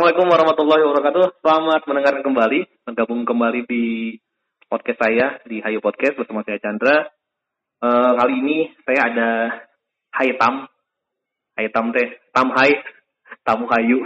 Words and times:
Assalamualaikum 0.00 0.32
warahmatullahi 0.32 0.82
wabarakatuh. 0.88 1.24
Selamat 1.44 1.80
mendengarkan 1.84 2.24
kembali, 2.24 2.60
bergabung 2.88 3.20
kembali 3.28 3.68
di 3.68 4.16
podcast 4.64 4.96
saya 4.96 5.36
di 5.44 5.60
Hayu 5.60 5.84
Podcast 5.84 6.16
bersama 6.16 6.40
saya 6.40 6.56
Chandra. 6.56 7.04
Uh, 7.84 8.16
kali 8.16 8.40
ini 8.40 8.72
saya 8.80 9.12
ada 9.12 9.30
Hai 10.16 10.32
Tam, 10.40 10.64
Hai 11.52 11.68
Tam 11.68 11.92
teh, 11.92 12.16
Tam 12.32 12.48
Hai, 12.48 12.80
Tamu 13.44 13.68
Hayu. 13.68 14.00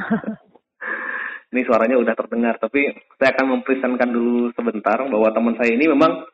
ini 1.52 1.60
suaranya 1.60 2.00
udah 2.00 2.14
terdengar, 2.16 2.56
tapi 2.56 2.88
saya 3.20 3.36
akan 3.36 3.60
mempresentkan 3.60 4.08
dulu 4.08 4.48
sebentar 4.56 4.96
bahwa 5.12 5.28
teman 5.28 5.60
saya 5.60 5.76
ini 5.76 5.92
memang 5.92 6.24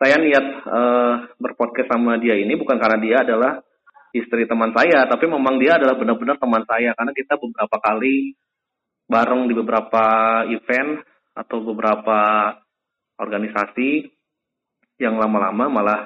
saya 0.00 0.16
niat 0.24 0.46
uh, 0.64 1.36
berpodcast 1.36 1.92
sama 1.92 2.16
dia 2.16 2.32
ini 2.32 2.56
bukan 2.56 2.80
karena 2.80 2.96
dia 2.96 3.16
adalah 3.28 3.60
istri 4.20 4.44
teman 4.44 4.74
saya, 4.74 5.06
tapi 5.06 5.26
memang 5.26 5.58
dia 5.58 5.78
adalah 5.78 5.94
benar-benar 5.94 6.36
teman 6.36 6.62
saya 6.66 6.94
karena 6.94 7.12
kita 7.14 7.34
beberapa 7.38 7.76
kali 7.80 8.34
bareng 9.08 9.42
di 9.48 9.54
beberapa 9.56 10.04
event 10.52 11.00
atau 11.32 11.64
beberapa 11.64 12.52
organisasi 13.18 14.10
yang 14.98 15.16
lama-lama 15.16 15.64
malah 15.70 16.00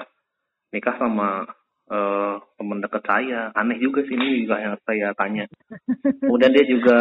nikah 0.70 0.97
sama 1.01 1.48
uh, 1.89 2.37
teman 2.56 2.80
dekat 2.80 3.03
saya. 3.05 3.51
Aneh 3.56 3.80
juga 3.80 4.05
sih 4.05 4.15
ini 4.17 4.45
juga 4.45 4.61
yang 4.61 4.77
saya 4.84 5.12
tanya. 5.17 5.45
Kemudian 6.20 6.53
dia 6.53 6.65
juga 6.69 6.98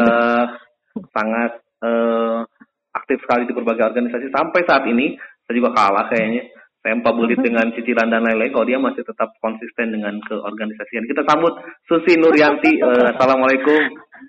sangat 1.11 1.61
uh, 1.83 2.43
aktif 2.91 3.23
sekali 3.23 3.47
di 3.47 3.53
berbagai 3.55 3.95
organisasi 3.95 4.31
sampai 4.31 4.61
saat 4.67 4.83
ini 4.87 5.15
saya 5.47 5.55
juga 5.55 5.71
kalah 5.71 6.11
kayaknya 6.11 6.51
saya 6.81 6.97
bulit 7.13 7.37
dengan 7.37 7.69
cicilan 7.77 8.09
dan 8.09 8.25
lain-lain 8.25 8.49
kalau 8.49 8.65
dia 8.65 8.81
masih 8.81 9.05
tetap 9.05 9.29
konsisten 9.37 9.93
dengan 9.93 10.17
keorganisasian. 10.25 11.05
Kita 11.05 11.21
sambut 11.29 11.53
Susi 11.85 12.17
Nuryanti. 12.17 12.81
Uh, 12.81 13.05
Assalamualaikum. 13.13 13.81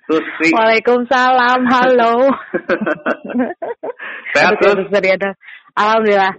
Susi. 0.04 0.52
Waalaikumsalam. 0.52 1.64
Halo. 1.64 2.28
sehat, 4.36 4.52
Sus? 4.60 4.84
Alhamdulillah. 5.72 6.32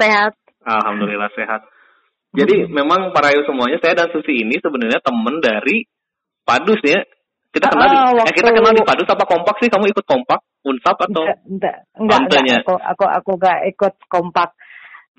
sehat. 0.00 0.32
Alhamdulillah 0.64 1.28
sehat. 1.36 1.60
Jadi 2.34 2.64
memang 2.72 3.12
para 3.12 3.36
ayu 3.36 3.44
semuanya, 3.44 3.76
saya 3.84 4.00
dan 4.00 4.08
Susi 4.16 4.40
ini 4.40 4.56
sebenarnya 4.64 5.04
teman 5.04 5.44
dari 5.44 5.84
Padus 6.48 6.80
ya. 6.80 7.04
Kita 7.52 7.68
kenal 7.70 7.86
di, 7.92 7.96
waktu... 8.16 8.32
eh, 8.32 8.34
kita 8.34 8.50
kenal 8.50 8.72
di 8.72 8.82
Padus 8.82 9.06
apa 9.12 9.24
kompak 9.28 9.60
sih? 9.60 9.68
Kamu 9.68 9.92
ikut 9.92 10.08
kompak? 10.08 10.40
Unsap 10.64 10.96
atau? 11.04 11.28
Enggak, 11.44 11.84
enggak, 12.00 12.18
enggak, 12.32 12.64
Aku, 12.64 12.74
aku, 12.80 13.04
aku 13.04 13.30
enggak 13.36 13.58
ikut 13.68 13.94
kompak 14.08 14.56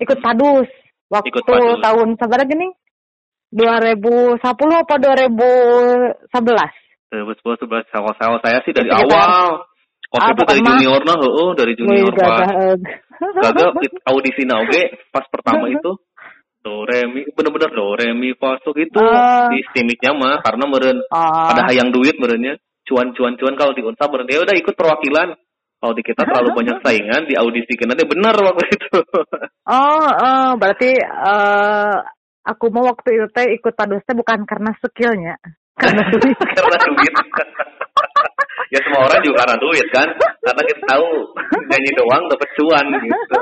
ikut 0.00 0.18
padus. 0.20 0.68
Waktu 1.06 1.28
ikut 1.30 1.44
padus. 1.46 1.78
tahun 1.82 2.08
seberapa 2.18 2.44
gini 2.50 2.68
2010 3.54 4.42
apa 4.42 4.94
2011 4.98 6.26
2011 7.14 7.94
sama 7.94 8.10
sama 8.18 8.36
saya 8.42 8.58
sih 8.66 8.74
dari 8.74 8.90
awal. 8.90 9.62
Waktu 10.06 10.38
itu 10.38 10.42
dari 10.46 10.62
junior 10.62 11.00
nah 11.02 11.16
oh 11.18 11.50
dari 11.54 11.72
junior 11.78 12.10
pas 12.14 12.50
gagal. 13.42 13.70
Audisi 14.10 14.42
nah 14.44 14.62
oke. 14.62 14.82
Pas 15.14 15.24
pertama 15.30 15.70
itu 15.70 15.94
do 16.66 16.82
re 16.82 17.06
mi 17.06 17.22
bener-bener 17.30 17.70
do 17.70 17.94
re 17.94 18.10
mi 18.10 18.34
fa 18.34 18.58
so 18.66 18.74
gitu 18.74 18.98
uh, 18.98 19.46
di 19.54 19.62
stimiknya 19.70 20.10
mah 20.18 20.42
karena 20.42 20.66
meren 20.66 20.98
uh, 21.14 21.54
ada 21.54 21.70
hayang 21.70 21.94
duit 21.94 22.18
merennya. 22.18 22.58
Cuan 22.86 23.14
cuan 23.14 23.34
cuan 23.38 23.54
kalau 23.54 23.74
di 23.74 23.82
unsa 23.86 24.10
meren. 24.10 24.26
Ya 24.26 24.42
udah 24.42 24.54
ikut 24.58 24.74
perwakilan 24.74 25.38
kalau 25.80 25.92
di 25.92 26.02
kita 26.02 26.22
terlalu 26.24 26.50
banyak 26.58 26.78
saingan 26.82 27.22
di 27.28 27.34
audisi 27.36 27.72
nanti 27.84 28.04
benar 28.08 28.34
waktu 28.36 28.64
itu. 28.70 28.98
Oh, 29.66 29.98
oh 29.98 30.54
berarti 30.62 30.94
uh, 31.02 31.98
aku 32.46 32.70
mau 32.70 32.86
waktu 32.86 33.18
itu 33.18 33.26
teh 33.34 33.50
ikut 33.50 33.74
padusnya 33.74 34.14
bukan 34.14 34.46
karena 34.46 34.70
skillnya, 34.78 35.34
karena 35.74 36.06
duit. 36.14 36.38
karena 36.38 36.78
duit. 36.86 37.12
ya 38.70 38.78
semua 38.86 39.10
orang 39.10 39.26
juga 39.26 39.42
karena 39.42 39.56
duit 39.58 39.86
kan, 39.90 40.06
karena 40.38 40.62
kita 40.70 40.82
tahu 40.86 41.08
nyanyi 41.66 41.90
doang 41.98 42.22
dapat 42.30 42.48
cuan 42.54 42.86
gitu. 42.94 43.38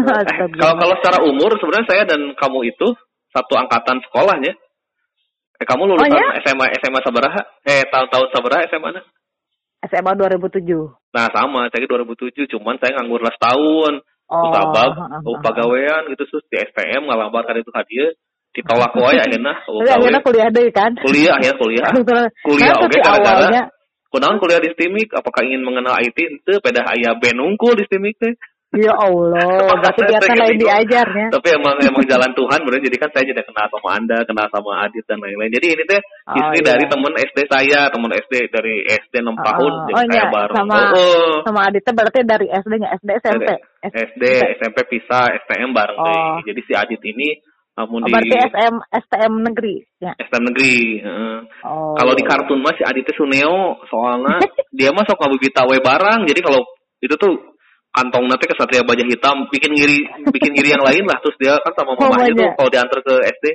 eh, 0.00 0.48
kalau 0.56 0.74
kalau 0.80 0.94
secara 0.96 1.18
umur 1.20 1.52
sebenarnya 1.60 1.88
saya 1.92 2.02
dan 2.08 2.32
kamu 2.32 2.72
itu 2.72 2.88
satu 3.28 3.52
angkatan 3.60 4.00
sekolahnya. 4.08 4.56
Eh 5.60 5.66
kamu 5.68 5.92
lulusan 5.92 6.08
oh, 6.08 6.16
ya? 6.16 6.40
SMA 6.40 6.72
SMA 6.80 7.04
Sabaraha? 7.04 7.42
Eh 7.68 7.84
tahun-tahun 7.92 8.32
Sabaraha 8.32 8.64
SMA 8.72 8.80
mana? 8.80 9.00
SMA 9.88 10.12
2007. 10.14 10.64
Nah 11.16 11.26
sama, 11.32 11.72
saya 11.72 11.84
2007, 11.88 12.48
cuman 12.52 12.76
saya 12.78 13.00
nganggur 13.00 13.24
las 13.24 13.36
tahun. 13.40 14.04
Oh, 14.28 14.44
terus 14.44 14.60
abab, 14.60 14.92
oh, 15.24 15.40
pegawaian 15.40 16.04
gitu 16.12 16.28
terus 16.28 16.44
di 16.52 16.60
STM 16.60 17.08
kan 17.08 17.56
itu 17.56 17.72
hadiah. 17.72 18.12
Ditolak 18.52 18.92
wae 18.96 19.16
akhirnya 19.16 19.56
oh, 19.68 19.80
akhirnya 19.80 20.20
kuliah 20.20 20.48
deh 20.52 20.68
kan? 20.68 20.92
Kuliah 21.00 21.36
ya 21.40 21.52
kuliah. 21.56 21.88
Kuliah 22.46 22.74
oke 22.76 22.92
okay, 22.92 23.00
gara-gara 23.00 23.72
kunaon 24.08 24.36
kuliah 24.40 24.60
di 24.60 24.72
STIMIK? 24.72 25.16
Apakah 25.20 25.44
ingin 25.44 25.64
mengenal 25.64 25.96
IT 26.00 26.16
itu 26.16 26.52
pada 26.64 26.84
ayah 26.96 27.16
benungkul 27.16 27.76
di 27.76 27.84
STIMIK 27.88 28.16
teh 28.20 28.34
Ya 28.68 28.92
Allah, 28.92 29.64
berarti 29.80 30.02
biasa 30.04 30.32
lain 30.36 30.60
diajarnya. 30.60 31.26
Tapi 31.32 31.48
emang 31.56 31.80
emang 31.80 32.04
jalan 32.04 32.28
Tuhan 32.36 32.60
benar 32.68 32.80
jadi 32.84 32.96
kan 33.00 33.10
saya 33.16 33.24
jadi 33.24 33.40
kenal 33.40 33.64
sama 33.72 33.88
Anda, 33.96 34.18
kenal 34.28 34.44
sama 34.52 34.84
Adit 34.84 35.08
dan 35.08 35.24
lain-lain. 35.24 35.48
Jadi 35.56 35.66
ini 35.72 35.82
teh 35.88 36.00
oh, 36.28 36.36
istri 36.36 36.60
iya. 36.60 36.76
dari 36.76 36.84
teman 36.84 37.12
SD 37.16 37.38
saya, 37.48 37.80
teman 37.88 38.12
SD 38.12 38.34
dari 38.52 38.84
SD 38.84 39.14
6 39.24 39.24
oh, 39.24 39.36
tahun 39.40 39.72
jadi 39.88 39.96
oh, 39.96 40.04
saya 40.04 40.20
iya. 40.20 40.28
baru. 40.28 40.52
Sama 40.52 40.76
oh, 40.76 41.00
oh. 41.00 41.34
sama 41.48 41.60
Adit 41.64 41.84
berarti 41.88 42.20
dari 42.28 42.46
SD-nya 42.52 42.88
SD 43.00 43.10
SMP. 43.24 43.48
SD, 43.88 44.24
SMP 44.60 44.78
pisah, 44.84 45.24
STM 45.48 45.70
bareng 45.72 45.96
oh. 45.96 46.04
deh. 46.04 46.52
Jadi 46.52 46.60
si 46.68 46.72
Adit 46.76 47.00
ini 47.08 47.40
namun 47.72 48.04
oh, 48.04 48.08
berarti 48.12 48.36
SM 48.52 48.74
STM 48.90 49.34
negeri 49.48 49.74
ya. 49.96 50.12
STM 50.12 50.44
negeri. 50.44 50.76
Uh. 51.08 51.40
Oh. 51.64 51.96
Kalau 51.96 52.12
di 52.12 52.20
kartun 52.20 52.60
masih 52.60 52.84
Aditnya 52.84 53.16
Suneo 53.16 53.80
soalnya 53.88 54.44
dia 54.76 54.92
mah 54.92 55.08
sok 55.08 55.24
ngabibita 55.24 55.64
we 55.64 55.80
barang. 55.80 56.28
Jadi 56.28 56.40
kalau 56.44 56.60
itu 57.00 57.16
tuh 57.16 57.56
kantong 57.92 58.24
nanti 58.28 58.44
ke 58.46 58.54
Satria 58.54 58.84
Baja 58.84 59.04
Hitam 59.04 59.48
bikin 59.48 59.72
ngiri 59.72 60.28
bikin 60.30 60.52
ngiri 60.54 60.76
yang 60.76 60.84
lain 60.84 61.04
lah. 61.08 61.18
Terus 61.24 61.36
dia 61.40 61.54
kan 61.60 61.72
sama 61.74 61.96
mamanya 61.96 62.32
tuh 62.34 62.48
kalau 62.56 62.70
diantar 62.70 62.98
ke 63.02 63.14
SD 63.40 63.46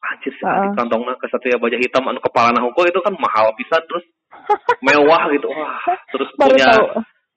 anjir 0.00 0.32
sih 0.32 0.48
uh. 0.48 0.72
kantong 0.74 1.04
ke 1.04 1.26
Satria 1.28 1.60
Baja 1.60 1.76
Hitam 1.76 2.08
anu 2.08 2.20
kepala 2.24 2.56
nah 2.56 2.64
itu 2.64 3.00
kan 3.04 3.14
mahal 3.20 3.52
bisa 3.56 3.78
terus 3.84 4.04
mewah 4.86 5.22
gitu. 5.34 5.48
Wah 5.52 5.80
terus 6.10 6.28
Baru 6.36 6.56
punya 6.56 6.66
tahu. 6.72 6.86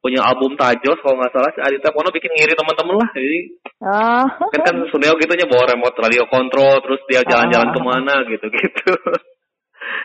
punya 0.04 0.20
album 0.24 0.52
Tajos 0.60 1.00
kalau 1.04 1.16
nggak 1.20 1.32
salah 1.32 1.52
si 1.56 1.60
Adita 1.64 1.92
Pono 1.92 2.10
bikin 2.12 2.32
ngiri 2.34 2.54
teman-teman 2.56 2.96
lah. 2.98 3.10
Jadi 3.14 3.40
uh. 3.84 4.26
kan 4.52 4.62
kan 4.64 4.76
Suneo 4.90 5.14
gitu 5.20 5.34
nya 5.36 5.46
bawa 5.48 5.64
remote 5.70 5.98
radio 6.00 6.24
kontrol 6.32 6.80
terus 6.82 7.02
dia 7.08 7.22
jalan-jalan 7.28 7.70
uh. 7.70 7.74
ke 7.76 7.80
mana 7.84 8.16
gitu 8.28 8.46
gitu. 8.48 8.92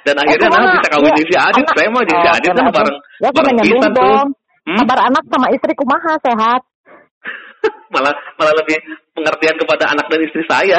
Dan 0.06 0.14
akhirnya 0.18 0.48
oh, 0.50 0.58
nah 0.58 0.74
bisa 0.78 0.88
kawin 0.90 1.10
ya, 1.10 1.24
si 1.26 1.36
Adit 1.36 1.66
saya 1.74 1.88
mau 1.90 2.02
jadi 2.02 2.18
si 2.18 2.28
oh, 2.28 2.34
Adit 2.34 2.50
kan 2.54 2.66
bareng 2.70 2.98
ya, 3.22 3.28
bareng 3.30 3.56
pisan 3.62 3.90
tuh 3.94 4.18
Hmm? 4.68 4.84
Kabar 4.84 5.08
anak 5.08 5.24
sama 5.32 5.48
istri 5.48 5.72
kumaha 5.72 6.20
sehat. 6.20 6.60
malah 7.94 8.12
malah 8.36 8.54
lebih 8.60 8.76
pengertian 9.16 9.56
kepada 9.56 9.96
anak 9.96 10.12
dan 10.12 10.20
istri 10.20 10.44
saya. 10.44 10.76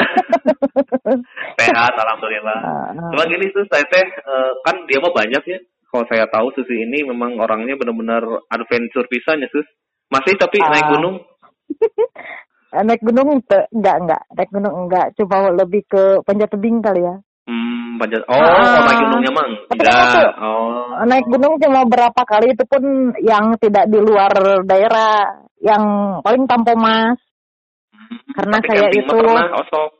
sehat 1.58 1.92
alhamdulillah. 1.98 2.58
Uh, 2.94 3.10
Cuma 3.10 3.26
gini 3.26 3.50
tuh 3.50 3.66
saya 3.66 3.82
teh 3.90 4.06
uh, 4.22 4.54
kan 4.62 4.78
dia 4.86 5.02
mah 5.02 5.10
banyak 5.10 5.42
ya. 5.42 5.58
Kalau 5.90 6.06
saya 6.06 6.22
tahu 6.30 6.54
Susi 6.54 6.86
ini 6.86 7.02
memang 7.02 7.34
orangnya 7.42 7.74
benar-benar 7.74 8.22
adventure 8.54 9.10
pisannya 9.10 9.50
Sus. 9.50 9.66
Masih 10.06 10.38
tapi 10.38 10.62
uh, 10.62 10.70
naik 10.70 10.86
gunung? 10.94 11.16
naik 12.86 13.02
gunung 13.02 13.42
enggak 13.74 13.96
enggak 13.98 14.22
naik 14.30 14.50
gunung 14.54 14.74
enggak 14.86 15.06
coba 15.18 15.50
lebih 15.50 15.82
ke 15.90 16.22
panjat 16.22 16.54
tebing 16.54 16.78
kali 16.78 17.02
ya 17.02 17.18
Hmm, 17.50 17.98
panjat. 17.98 18.22
Oh, 18.30 18.38
ah, 18.38 18.78
naik 18.86 18.98
gunungnya 19.10 19.32
mang. 19.34 19.50
Enggak. 19.74 20.30
Oh. 20.38 21.02
Naik 21.02 21.26
gunung 21.26 21.58
cuma 21.58 21.82
berapa 21.82 22.22
kali 22.22 22.54
itu 22.54 22.62
pun 22.62 23.10
yang 23.26 23.58
tidak 23.58 23.90
di 23.90 23.98
luar 23.98 24.30
daerah, 24.62 25.42
yang 25.58 25.82
paling 26.22 26.46
Tampomas. 26.46 27.18
Hmm, 27.90 28.22
Karena 28.38 28.56
saya 28.62 28.86
itu 28.94 29.02
pernah, 29.10 29.50
osok. 29.66 29.90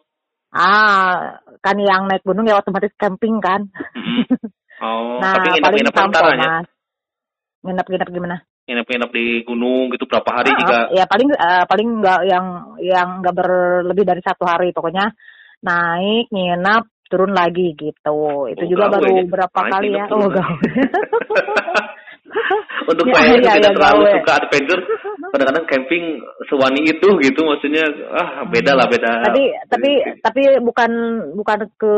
Ah, 0.54 1.42
kan 1.58 1.74
yang 1.82 2.06
naik 2.06 2.22
gunung 2.22 2.46
ya 2.46 2.62
otomatis 2.62 2.94
camping 2.94 3.42
kan. 3.42 3.66
Hmm. 3.98 4.22
Oh, 4.78 5.18
nah, 5.22 5.34
tapi 5.34 5.82
nginep-nginep 5.82 5.94
ya? 6.38 6.62
Nginep-nginep 7.66 8.08
gimana? 8.14 8.36
Nginep-nginep 8.70 9.10
di 9.10 9.26
gunung 9.42 9.90
gitu 9.90 10.06
berapa 10.06 10.30
hari 10.30 10.54
ah, 10.54 10.58
juga? 10.62 10.78
Ya 10.94 11.04
paling 11.10 11.34
uh, 11.34 11.64
paling 11.66 11.88
enggak 11.98 12.20
yang 12.30 12.46
yang 12.78 13.08
enggak 13.18 13.34
berlebih 13.34 14.06
dari 14.06 14.22
satu 14.22 14.46
hari 14.46 14.70
pokoknya 14.70 15.10
naik 15.66 16.30
nginep 16.30 16.84
turun 17.10 17.34
lagi 17.34 17.74
gitu. 17.74 18.16
Itu 18.48 18.62
oh, 18.64 18.68
juga 18.70 18.86
baru 18.88 19.10
ya. 19.10 19.24
berapa 19.26 19.60
kali 19.66 19.88
ya. 19.92 20.06
Oh, 20.08 20.30
gawe. 20.30 20.66
Untuk 22.90 23.06
ya, 23.10 23.14
saya 23.18 23.34
ya, 23.34 23.58
tidak 23.58 23.72
ya, 23.74 23.76
terlalu 23.76 24.00
gawe. 24.00 24.14
suka 24.18 24.32
adventure, 24.38 24.82
kadang-kadang 25.34 25.66
camping 25.66 26.04
sewani 26.46 26.80
itu 26.86 27.08
gitu 27.26 27.40
maksudnya 27.42 27.84
ah 28.14 28.46
beda 28.46 28.72
lah 28.78 28.86
beda. 28.86 29.12
Tapi 29.26 29.42
tapi 29.66 29.90
tapi 30.22 30.42
bukan 30.62 30.90
bukan 31.34 31.58
ke 31.74 31.94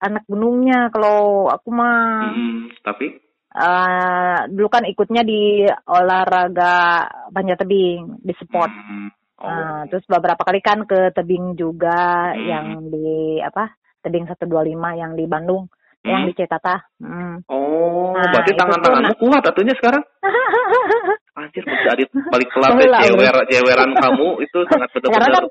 anak 0.00 0.24
gunungnya 0.24 0.88
kalau 0.88 1.48
aku 1.52 1.68
mah. 1.68 2.32
Hmm, 2.32 2.72
tapi 2.80 3.20
uh, 3.52 4.48
dulu 4.48 4.68
kan 4.68 4.84
ikutnya 4.88 5.22
di 5.24 5.68
olahraga 5.88 7.08
panjat 7.32 7.60
tebing 7.60 8.24
di 8.24 8.32
sport. 8.40 8.72
Hmm. 8.72 9.08
Oh. 9.38 9.46
Nah, 9.46 9.86
terus 9.86 10.02
beberapa 10.10 10.42
kali 10.42 10.58
kan 10.58 10.82
ke 10.82 11.14
tebing 11.14 11.54
juga 11.54 12.34
hmm. 12.34 12.42
yang 12.42 12.66
di 12.90 13.38
apa 13.38 13.70
tebing 14.04 14.26
125 14.26 14.48
yang 14.96 15.12
di 15.18 15.24
Bandung. 15.26 15.68
hmm? 16.04 16.10
yang 16.10 16.22
di 16.30 16.32
Cetata. 16.36 16.76
Hmm. 17.02 17.42
Oh, 17.50 18.14
nah, 18.14 18.26
berarti 18.30 18.52
tangan-tanganmu 18.54 19.12
nah. 19.14 19.18
kuat 19.18 19.42
atunya 19.44 19.74
sekarang? 19.78 20.02
Anjir, 21.38 21.62
jadi 21.62 22.04
balik 22.34 22.50
kelas 22.50 22.72
ya, 22.82 22.98
jewer, 23.06 23.36
jeweran 23.46 23.94
kamu 23.94 24.42
itu 24.42 24.58
sangat 24.66 24.88
betul-betul 24.94 25.32
kan, 25.32 25.44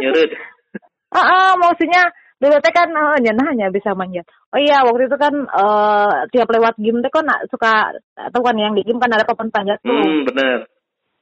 nyeret. 0.00 0.30
Ah, 1.16 1.22
uh, 1.22 1.52
maksudnya 1.56 2.12
dulu 2.42 2.58
teh 2.60 2.74
kan 2.74 2.90
uh, 2.92 3.16
nyenah 3.22 3.46
hanya 3.48 3.70
bisa 3.72 3.94
manjat. 3.94 4.26
Oh 4.52 4.60
iya, 4.60 4.84
waktu 4.84 5.08
itu 5.08 5.16
kan 5.16 5.32
uh, 5.48 6.28
tiap 6.34 6.50
lewat 6.50 6.76
game 6.76 7.00
teh 7.00 7.08
kan 7.08 7.24
suka 7.48 7.94
atau 8.18 8.40
kan 8.42 8.58
yang 8.58 8.74
di 8.74 8.84
game 8.84 9.00
kan 9.00 9.14
ada 9.14 9.24
papan 9.24 9.48
panjat 9.48 9.78
tuh. 9.80 9.96
Hmm, 9.96 10.26
bener. 10.28 10.66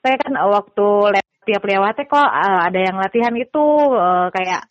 Saya 0.03 0.17
kan 0.19 0.35
uh, 0.41 0.51
waktu 0.51 0.89
le 1.15 1.21
tiap 1.47 1.63
lewat 1.63 2.01
teh 2.01 2.09
kok 2.09 2.27
uh, 2.27 2.61
ada 2.65 2.81
yang 2.81 2.97
latihan 2.97 3.37
itu 3.37 3.65
uh, 3.93 4.33
kayak 4.35 4.67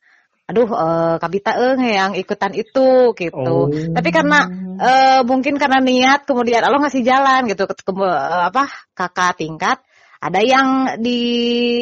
aduh 0.53 0.69
uh, 0.69 1.15
kabita 1.17 1.57
eng 1.57 1.81
yang 1.81 2.11
ikutan 2.13 2.53
itu 2.53 3.17
gitu. 3.17 3.33
Oh. 3.41 3.65
Tapi 3.73 4.09
karena 4.13 4.45
uh, 4.77 5.21
mungkin 5.25 5.57
karena 5.57 5.81
niat 5.81 6.29
kemudian 6.29 6.61
Allah 6.61 6.77
ngasih 6.77 7.01
jalan 7.01 7.49
gitu 7.49 7.65
ke, 7.65 7.73
uh, 7.89 8.53
apa 8.53 8.69
kakak 8.93 9.41
tingkat 9.41 9.81
ada 10.21 10.39
yang 10.45 11.01
di 11.01 11.19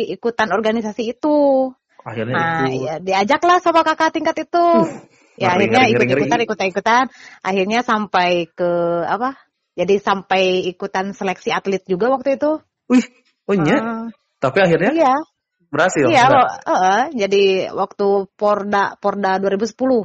ikutan 0.07 0.55
organisasi 0.55 1.11
itu. 1.11 1.67
Akhirnya 2.01 2.33
nah, 2.33 2.65
itu. 2.71 2.87
ya 2.87 2.95
diajaklah 3.03 3.59
sama 3.59 3.83
kakak 3.83 4.15
tingkat 4.15 4.47
itu. 4.47 4.63
Uh, 4.63 4.87
ya 5.35 5.59
ngeri, 5.59 5.67
akhirnya 5.67 5.83
ikut 5.91 6.07
ikutan 6.15 6.39
ikutan 6.47 6.67
ikutan 6.71 7.03
akhirnya 7.43 7.83
sampai 7.83 8.47
ke 8.47 8.71
apa? 9.03 9.35
Jadi 9.75 9.99
sampai 9.99 10.63
ikutan 10.71 11.11
seleksi 11.11 11.51
atlet 11.51 11.83
juga 11.83 12.07
waktu 12.07 12.39
itu. 12.39 12.63
Wih, 12.87 13.03
oh 13.51 13.55
iya. 13.55 13.77
Uh, 13.83 14.07
Tapi 14.39 14.57
akhirnya? 14.63 14.91
Iya. 14.95 15.15
Berhasil? 15.71 16.03
Iya, 16.11 16.27
uh, 16.67 17.03
jadi 17.15 17.71
waktu 17.71 18.27
Porda 18.35 18.99
Porda 18.99 19.39
2010. 19.39 20.03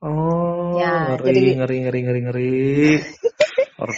Oh, 0.00 0.76
ya, 0.80 1.16
ngeri, 1.16 1.24
jadi, 1.28 1.40
ngeri, 1.60 1.76
ngeri, 1.84 2.00
ngeri, 2.04 2.20
ngeri. 2.28 2.52
Luar 3.80 3.90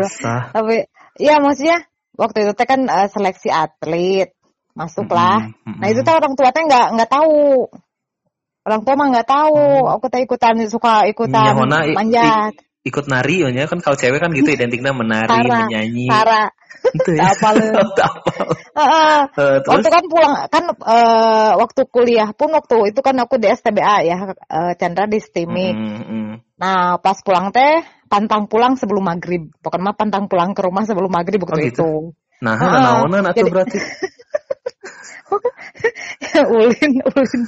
biasa. 0.00 0.56
Tapi, 0.56 0.88
ya 1.20 1.36
maksudnya 1.40 1.84
waktu 2.16 2.48
itu 2.48 2.52
teh 2.56 2.64
kan 2.64 2.88
uh, 2.88 3.08
seleksi 3.12 3.52
atlet 3.52 4.32
masuklah. 4.72 5.52
Mm 5.52 5.52
-hmm. 5.52 5.76
Nah 5.80 5.88
itu 5.92 6.00
tuh 6.00 6.16
orang 6.16 6.32
tua 6.32 6.48
teh 6.52 6.64
nggak 6.64 6.86
nggak 6.96 7.10
tahu. 7.12 7.68
Orang 8.64 8.80
tua 8.88 8.94
mah 8.96 9.08
nggak 9.12 9.28
tahu. 9.28 9.60
Mm. 9.60 9.92
Aku 10.00 10.06
teh 10.08 10.20
ikutan 10.24 10.56
suka 10.68 11.04
ikutan 11.08 11.56
ya, 11.56 11.92
manjat 11.92 12.65
ikut 12.86 13.04
nari 13.10 13.42
ya 13.42 13.66
kan 13.66 13.82
kalau 13.82 13.98
cewek 13.98 14.22
kan 14.22 14.30
gitu 14.30 14.54
identiknya 14.54 14.94
menari 14.94 15.42
Tara, 15.42 15.66
menyanyi. 15.66 16.06
Tara. 16.06 16.46
Itu 16.94 17.10
ya. 17.18 17.34
Apa 17.34 17.48
lu. 17.58 17.66
Uh, 18.76 19.24
waktu 19.64 19.88
kan 19.88 20.04
pulang 20.04 20.36
kan 20.52 20.68
uh, 20.84 21.56
waktu 21.56 21.88
kuliah 21.88 22.36
pun 22.36 22.52
waktu 22.52 22.92
itu 22.92 23.00
kan 23.00 23.16
aku 23.16 23.40
di 23.40 23.48
STBA 23.48 24.04
ya 24.04 24.36
uh, 24.36 24.76
Chandra 24.76 25.08
di 25.08 25.16
STIMIK 25.16 25.72
mm, 25.72 26.02
mm. 26.04 26.32
nah 26.60 27.00
pas 27.00 27.16
pulang 27.24 27.56
teh 27.56 27.80
pantang 28.12 28.46
pulang 28.46 28.76
sebelum 28.76 29.00
maghrib. 29.00 29.48
Pokoknya 29.64 29.92
mah 29.92 29.96
pantang 29.96 30.28
pulang 30.28 30.52
ke 30.52 30.60
rumah 30.60 30.84
sebelum 30.84 31.08
maghrib 31.08 31.40
waktu 31.42 31.56
oh, 31.56 31.64
gitu? 31.64 31.72
itu. 31.72 31.90
Nah 32.44 32.54
uh, 32.60 33.08
nah, 33.08 33.20
nah, 33.24 33.32
jadi, 33.32 33.48
berarti 33.48 33.78
ulin 36.56 36.92
ulin. 37.02 37.42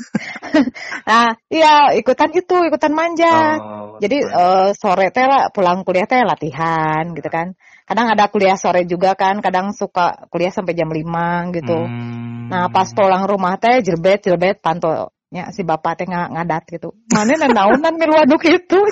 Nah 1.09 1.39
iya 1.49 1.95
ikutan 1.97 2.31
itu 2.35 2.57
ikutan 2.69 2.93
manja. 2.93 3.57
Oh, 3.59 3.97
jadi 4.03 4.19
uh, 4.29 4.69
sore 4.75 5.09
teh 5.15 5.25
lah 5.25 5.49
pulang 5.55 5.87
kuliah 5.87 6.05
teh 6.05 6.21
latihan 6.23 7.15
gitu 7.15 7.29
kan. 7.31 7.55
Kadang 7.89 8.13
ada 8.13 8.29
kuliah 8.29 8.59
sore 8.59 8.85
juga 8.85 9.17
kan 9.17 9.41
kadang 9.41 9.73
suka 9.73 10.29
kuliah 10.29 10.53
sampai 10.53 10.77
jam 10.77 10.91
5 10.91 11.57
gitu. 11.57 11.79
Hmm. 11.79 12.37
nah 12.49 12.73
pas 12.73 12.89
pulang 12.97 13.29
rumah 13.29 13.61
teh 13.61 13.85
jelbet 13.85 14.25
jelbet 14.25 14.65
panto 14.65 15.13
ya 15.29 15.53
si 15.53 15.61
bapak 15.61 16.01
teh 16.01 16.07
ng 16.09 16.37
ngadat 16.37 16.65
gitu. 16.73 16.97
Mana 17.13 17.37
nanaunan 17.37 17.95
milu 17.97 18.17
aduk 18.17 18.43
itu? 18.49 18.81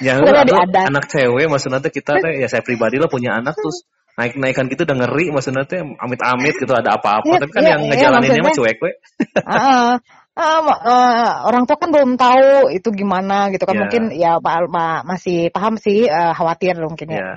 Ya 0.00 0.16
anak 0.18 1.06
cewek 1.12 1.46
maksudnya 1.46 1.78
kita 1.84 2.18
teh 2.18 2.42
ya 2.42 2.48
saya 2.48 2.64
pribadi 2.64 2.96
lah 2.96 3.06
punya 3.06 3.36
anak 3.38 3.54
terus 3.54 3.84
naik 4.18 4.34
naikan 4.36 4.66
gitu 4.66 4.82
udah 4.82 4.96
ngeri 5.06 5.30
maksudnya 5.30 5.64
tuh 5.64 5.96
amit-amit 5.98 6.54
gitu 6.58 6.72
ada 6.74 6.98
apa-apa 6.98 7.30
ya, 7.30 7.40
tapi 7.40 7.52
kan 7.54 7.62
ya, 7.62 7.70
yang 7.76 7.82
iya, 7.86 7.90
ngejalaninnya 7.94 8.42
mah 8.42 8.54
cuek 8.56 8.78
we 8.82 8.90
uh, 8.90 9.94
uh, 10.34 10.60
uh, 10.66 11.30
orang 11.46 11.64
tua 11.64 11.76
kan 11.78 11.90
belum 11.94 12.18
tahu 12.18 12.74
itu 12.74 12.88
gimana 12.90 13.48
gitu 13.54 13.64
kan 13.64 13.74
yeah. 13.76 13.82
mungkin 13.86 14.02
ya 14.12 14.32
Pak 14.42 14.54
Alma 14.54 14.88
masih 15.06 15.48
paham 15.54 15.78
sih 15.78 16.10
uh, 16.10 16.34
khawatir 16.34 16.76
mungkin 16.80 17.14
ya 17.14 17.18
yeah. 17.18 17.36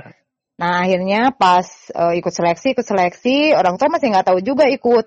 nah 0.57 0.83
akhirnya 0.83 1.31
pas 1.33 1.65
uh, 1.93 2.13
ikut 2.17 2.33
seleksi 2.33 2.75
ikut 2.75 2.85
seleksi 2.85 3.53
orang 3.53 3.77
tua 3.77 3.93
masih 3.93 4.11
nggak 4.11 4.27
tahu 4.33 4.39
juga 4.41 4.67
ikut 4.67 5.05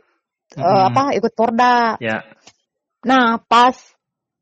mm 0.56 0.62
-hmm. 0.62 0.88
apa 0.92 1.02
ikut 1.18 1.32
porda 1.34 1.98
yeah. 2.00 2.24
nah 3.04 3.42
pas 3.42 3.74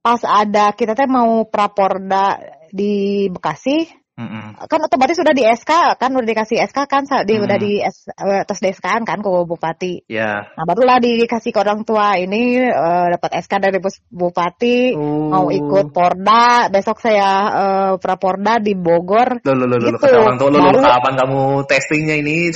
pas 0.04 0.20
ada 0.20 0.76
kita 0.76 0.92
teh 0.92 1.08
mau 1.08 1.48
praporda 1.48 2.36
di 2.68 3.26
Bekasi 3.32 4.03
Mm-hmm. 4.14 4.70
Kan 4.70 4.78
otomatis 4.78 5.18
sudah 5.18 5.34
di 5.34 5.42
SK 5.42 5.98
kan 5.98 6.14
udah 6.14 6.22
dikasih 6.22 6.62
SK 6.70 6.86
kan 6.86 7.02
di 7.26 7.34
mm. 7.34 7.44
udah 7.50 7.56
di 7.58 7.82
S, 7.82 8.06
atas 8.14 8.62
di 8.62 8.70
SK 8.70 9.02
kan 9.02 9.18
ke 9.18 9.26
bupati. 9.26 10.06
Yeah. 10.06 10.54
Nah 10.54 10.62
barulah 10.62 11.02
dikasih 11.02 11.50
ke 11.50 11.58
orang 11.58 11.82
tua 11.82 12.14
ini 12.14 12.62
uh, 12.62 13.10
dapat 13.10 13.42
SK 13.42 13.52
dari 13.58 13.82
bupati 14.14 14.94
uh. 14.94 15.34
mau 15.34 15.50
ikut 15.50 15.90
Porda 15.90 16.70
besok 16.70 17.02
saya 17.02 17.30
uh, 17.50 17.92
praporda 17.98 18.62
di 18.62 18.78
Bogor. 18.78 19.42
Loh, 19.42 19.54
loh, 19.58 19.66
loh, 19.66 19.78
gitu. 19.82 19.98
kata 19.98 20.18
orang 20.22 20.38
tua 20.38 20.48
lo 20.54 20.58
Baru... 20.62 20.78
kapan 20.86 21.14
kamu 21.18 21.42
testingnya 21.66 22.14
ini? 22.14 22.54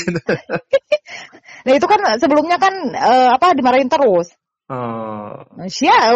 nah 1.67 1.73
itu 1.75 1.87
kan 1.91 2.01
sebelumnya 2.23 2.63
kan 2.63 2.75
uh, 2.95 3.35
apa 3.35 3.59
dimarahin 3.59 3.91
terus. 3.91 4.31
Oh. 4.69 5.49
Sia 5.73 6.12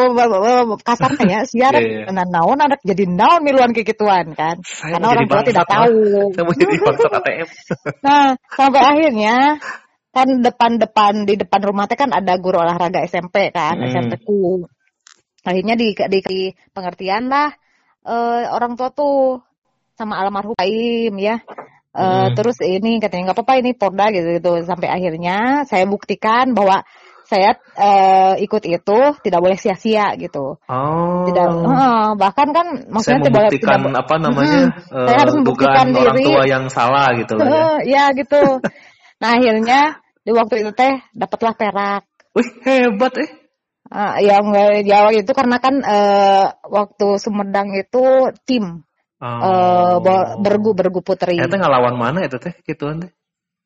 kasarnya 0.85 1.25
ya, 1.25 1.41
sia 1.49 1.69
yeah, 1.73 2.05
yeah. 2.05 2.29
naon 2.29 2.61
anak 2.61 2.85
jadi 2.85 3.09
naon 3.09 3.41
miluan 3.49 3.73
kekituan 3.73 4.37
kan. 4.37 4.61
Saya 4.61 5.01
Karena 5.01 5.09
orang 5.09 5.25
tua 5.25 5.41
tidak 5.41 5.65
tahu. 5.65 5.97
Saya 6.37 6.45
mau 6.45 6.53
jadi 6.53 6.75
ATM. 6.77 7.49
nah, 8.05 8.37
sampai 8.53 8.83
akhirnya 8.85 9.57
kan 10.13 10.29
depan-depan 10.45 11.25
di 11.25 11.41
depan 11.41 11.61
rumah 11.65 11.89
teh 11.89 11.97
kan 11.97 12.13
ada 12.13 12.37
guru 12.37 12.61
olahraga 12.61 13.01
SMP 13.09 13.49
kan, 13.57 13.81
hmm. 13.81 13.89
SMP 13.89 14.21
ku. 14.21 14.69
Akhirnya 15.49 15.73
di, 15.73 15.97
di, 15.97 16.19
di 16.21 16.41
pengertian 16.77 17.33
lah 17.33 17.57
uh, 18.05 18.53
orang 18.53 18.77
tua 18.77 18.93
tuh 18.93 19.41
sama 19.97 20.21
almarhum 20.21 20.53
Paim 20.53 21.17
ya. 21.17 21.41
Uh, 21.97 22.29
hmm. 22.29 22.37
Terus 22.37 22.61
ini 22.61 23.01
katanya 23.01 23.33
nggak 23.33 23.37
apa-apa 23.41 23.55
ini 23.65 23.73
Porda 23.73 24.13
gitu 24.13 24.29
gitu 24.37 24.53
sampai 24.69 24.93
akhirnya 24.93 25.65
saya 25.65 25.89
buktikan 25.89 26.53
bahwa 26.53 26.85
saya 27.33 27.57
uh, 27.81 28.37
ikut 28.37 28.69
itu 28.69 28.99
tidak 29.25 29.41
boleh 29.41 29.57
sia-sia 29.57 30.13
gitu. 30.21 30.61
Oh. 30.69 31.25
Tidak 31.25 31.49
uh, 31.49 32.13
bahkan 32.21 32.53
kan 32.53 32.85
maksudnya 32.93 33.25
saya 33.25 33.49
tidak, 33.49 33.81
apa 33.97 34.15
namanya 34.21 34.61
hmm, 34.69 34.93
uh, 34.93 35.07
saya 35.09 35.19
harus 35.25 35.35
membuktikan 35.41 35.87
diri 35.89 36.05
orang 36.05 36.19
tua 36.21 36.43
yang 36.45 36.65
salah 36.69 37.09
gitu. 37.17 37.41
Uh, 37.41 37.81
ya 37.89 38.13
gitu. 38.13 38.61
nah 39.25 39.41
akhirnya 39.41 40.05
di 40.21 40.31
waktu 40.37 40.61
itu 40.61 40.71
teh 40.77 41.01
dapatlah 41.17 41.57
perak. 41.57 42.05
Wih 42.37 42.49
hebat 42.69 43.17
eh. 43.17 43.31
Uh, 43.93 44.17
ya 44.21 44.41
enggak 44.41 44.85
Jawa 44.89 45.11
itu 45.17 45.33
karena 45.33 45.57
kan 45.61 45.75
uh, 45.85 46.53
waktu 46.69 47.17
Sumedang 47.17 47.73
itu 47.77 48.33
tim 48.45 48.85
oh. 49.25 49.25
uh, 49.25 49.97
bergu 50.37 50.77
bergu 50.77 51.01
putri. 51.01 51.41
Itu 51.41 51.57
ngelawan 51.57 51.97
mana 51.97 52.29
itu 52.29 52.37
teh 52.37 52.53
gituan 52.69 53.09
teh? 53.09 53.13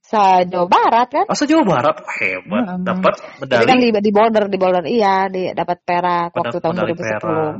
Sa 0.07 0.47
Jawa 0.47 0.67
Barat 0.71 1.09
kan? 1.11 1.25
Oh, 1.27 1.35
se 1.35 1.51
Jawa 1.51 1.67
Barat 1.67 1.99
hebat. 1.99 2.65
Hmm. 2.67 2.87
Dapat 2.87 3.15
medali. 3.43 3.59
Jadi 3.59 3.67
kan 3.67 3.79
di, 3.83 3.89
di 3.91 4.11
border 4.15 4.45
di 4.47 4.59
border 4.59 4.85
iya, 4.87 5.27
di 5.27 5.51
dapat 5.51 5.83
perak 5.83 6.31
Pada, 6.31 6.39
waktu 6.47 6.57
tahun 6.63 6.75
2010. 6.95 6.95
Perak. 6.95 7.55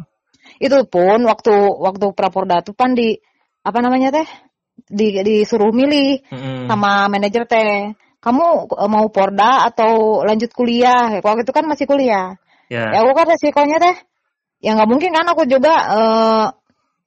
Itu 0.63 0.77
pun 0.87 1.19
waktu 1.27 1.55
waktu 1.59 2.07
Praporda 2.15 2.63
tuh 2.63 2.79
kan 2.79 2.95
di 2.95 3.19
apa 3.67 3.79
namanya 3.83 4.15
teh? 4.15 4.29
Di 4.87 5.27
disuruh 5.27 5.75
milih 5.75 6.23
hmm. 6.31 6.71
sama 6.71 7.11
manajer 7.11 7.51
teh. 7.51 7.99
Kamu 8.23 8.71
e, 8.71 8.85
mau 8.87 9.07
Porda 9.11 9.67
atau 9.67 10.23
lanjut 10.23 10.55
kuliah? 10.55 11.19
Waktu 11.19 11.43
itu 11.43 11.51
kan 11.51 11.67
masih 11.67 11.91
kuliah. 11.91 12.39
Yeah. 12.71 12.95
Ya 12.95 13.03
aku 13.03 13.15
kan 13.15 13.27
resikonya 13.27 13.79
teh 13.83 13.97
ya 14.61 14.75
nggak 14.77 14.89
mungkin 14.89 15.11
kan 15.13 15.27
aku 15.29 15.45
juga 15.47 15.75
uh, 15.93 16.47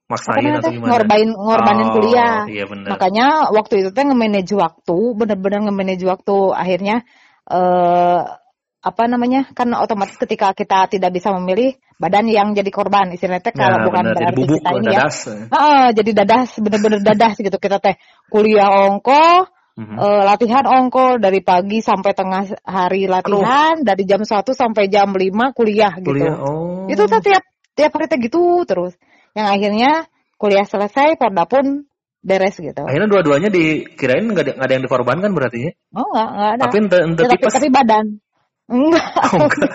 maksain 0.09 0.57
atau 0.57 0.73
gimana? 0.73 0.89
Ngorbanin 0.89 1.29
ngorbanin 1.37 1.87
oh, 1.87 1.93
kuliah. 1.93 2.37
Iya 2.49 2.65
bener. 2.65 2.89
Makanya 2.89 3.25
waktu 3.53 3.73
itu 3.85 3.89
teh 3.93 4.03
nge-manage 4.03 4.53
waktu, 4.57 4.97
bener-bener 5.13 5.59
nge-manage 5.69 6.05
waktu. 6.09 6.37
Akhirnya 6.57 6.95
eh 7.47 8.21
apa 8.79 9.03
namanya? 9.05 9.45
Kan 9.53 9.69
otomatis 9.77 10.17
ketika 10.17 10.51
kita 10.57 10.89
tidak 10.89 11.13
bisa 11.13 11.29
memilih 11.37 11.77
badan 12.01 12.25
yang 12.31 12.57
jadi 12.57 12.71
korban 12.73 13.13
istilahnya 13.13 13.43
teh 13.43 13.53
kalau 13.53 13.83
ya, 13.83 13.85
bukan 13.85 14.03
bener, 14.07 14.15
berarti 14.17 14.41
bubuk, 14.41 14.57
kita 14.57 14.69
ini 14.81 14.87
ya. 14.89 15.01
Uh, 15.51 15.87
jadi 15.93 16.11
dadas, 16.25 16.49
bener-bener 16.57 16.99
dadas 17.03 17.35
gitu 17.37 17.57
kita 17.61 17.77
teh 17.77 17.95
kuliah 18.27 18.67
ongko 18.89 19.47
Mm-hmm. 19.79 19.95
Uh, 19.95 20.27
latihan 20.27 20.67
ongko 20.67 21.23
dari 21.23 21.39
pagi 21.39 21.79
sampai 21.79 22.11
tengah 22.11 22.51
hari 22.67 23.07
latihan, 23.07 23.79
Aduh. 23.79 23.87
dari 23.87 24.03
jam 24.03 24.27
1 24.27 24.43
sampai 24.51 24.91
jam 24.91 25.07
5 25.15 25.55
kuliah 25.55 25.95
gitu. 26.03 26.19
Kuliah, 26.19 26.35
oh. 26.35 26.91
Itu 26.91 27.07
tuh 27.07 27.23
tiap 27.23 27.47
tiap 27.79 27.95
hari 27.95 28.11
teh 28.11 28.19
gitu 28.19 28.67
terus 28.67 28.99
yang 29.39 29.47
akhirnya 29.47 29.91
kuliah 30.35 30.67
selesai 30.67 31.15
Porda 31.15 31.47
pun 31.47 31.87
beres 32.19 32.59
gitu. 32.59 32.83
Akhirnya 32.83 33.07
dua-duanya 33.07 33.47
dikirain 33.47 34.27
nggak 34.27 34.43
ada, 34.43 34.53
ada 34.59 34.71
yang 34.75 34.83
dikorbankan 34.83 35.31
berarti 35.31 35.71
ya? 35.71 35.71
Oh 35.95 36.07
nggak 36.11 36.29
nggak 36.35 36.49
ada. 36.59 36.63
Tapi 36.67 36.75
ente, 36.83 36.97
ente 36.99 37.21
ya, 37.23 37.29
tapi, 37.31 37.43
tapi 37.47 37.67
badan. 37.71 38.05
Enggak. 38.67 39.07
Oh, 39.19 39.45
enggak. 39.45 39.69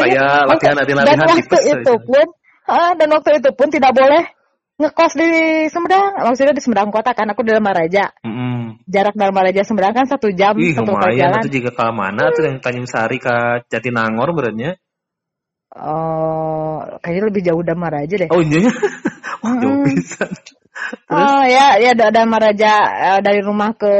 Saya 0.02 0.42
latihan 0.42 0.74
latihan 0.74 1.06
latihan 1.06 1.22
Dan 1.22 1.28
waktu 1.30 1.38
tipes, 1.46 1.62
itu 1.70 1.94
pun 2.02 2.26
Uh, 2.70 2.92
dan 2.94 3.10
waktu 3.10 3.42
itu 3.42 3.50
pun 3.50 3.66
tidak 3.66 3.90
boleh 3.90 4.30
ngekos 4.78 5.12
di 5.18 5.30
Sumedang. 5.74 6.22
Maksudnya 6.22 6.54
di 6.54 6.62
Sumedang 6.62 6.94
kota 6.94 7.10
kan, 7.18 7.26
aku 7.26 7.42
di 7.42 7.50
Maraja. 7.58 8.14
Mm 8.22 8.30
-hmm. 8.30 8.60
Jarak 8.86 9.14
dari 9.18 9.32
Maraja 9.34 9.66
Sumedang 9.66 9.90
kan 9.90 10.06
satu 10.06 10.30
jam. 10.30 10.54
Ih, 10.54 10.78
satu 10.78 10.94
lumayan. 10.94 11.42
Itu 11.42 11.50
juga 11.50 11.74
ke 11.74 11.86
mana 11.90 12.30
tuh 12.30 12.46
yang 12.46 12.62
Tanjung 12.62 12.86
Sari 12.86 13.18
ke 13.18 13.66
Jatinangor 13.66 14.30
berarti 14.30 14.78
Oh, 15.70 16.82
kayaknya 16.98 17.24
lebih 17.30 17.42
jauh 17.46 17.62
dari 17.62 17.78
Maraja 17.78 18.14
deh. 18.18 18.28
Oh 18.34 18.42
iya? 18.42 18.66
Wah, 19.42 19.54
jauh 19.62 19.86
bisa. 19.86 20.26
Terus? 20.26 20.58
Oh 21.06 21.42
ya, 21.46 21.78
ya 21.78 21.94
ada 21.94 22.22
Maraja 22.26 22.72
uh, 23.14 23.20
dari 23.22 23.38
rumah 23.38 23.78
ke 23.78 23.92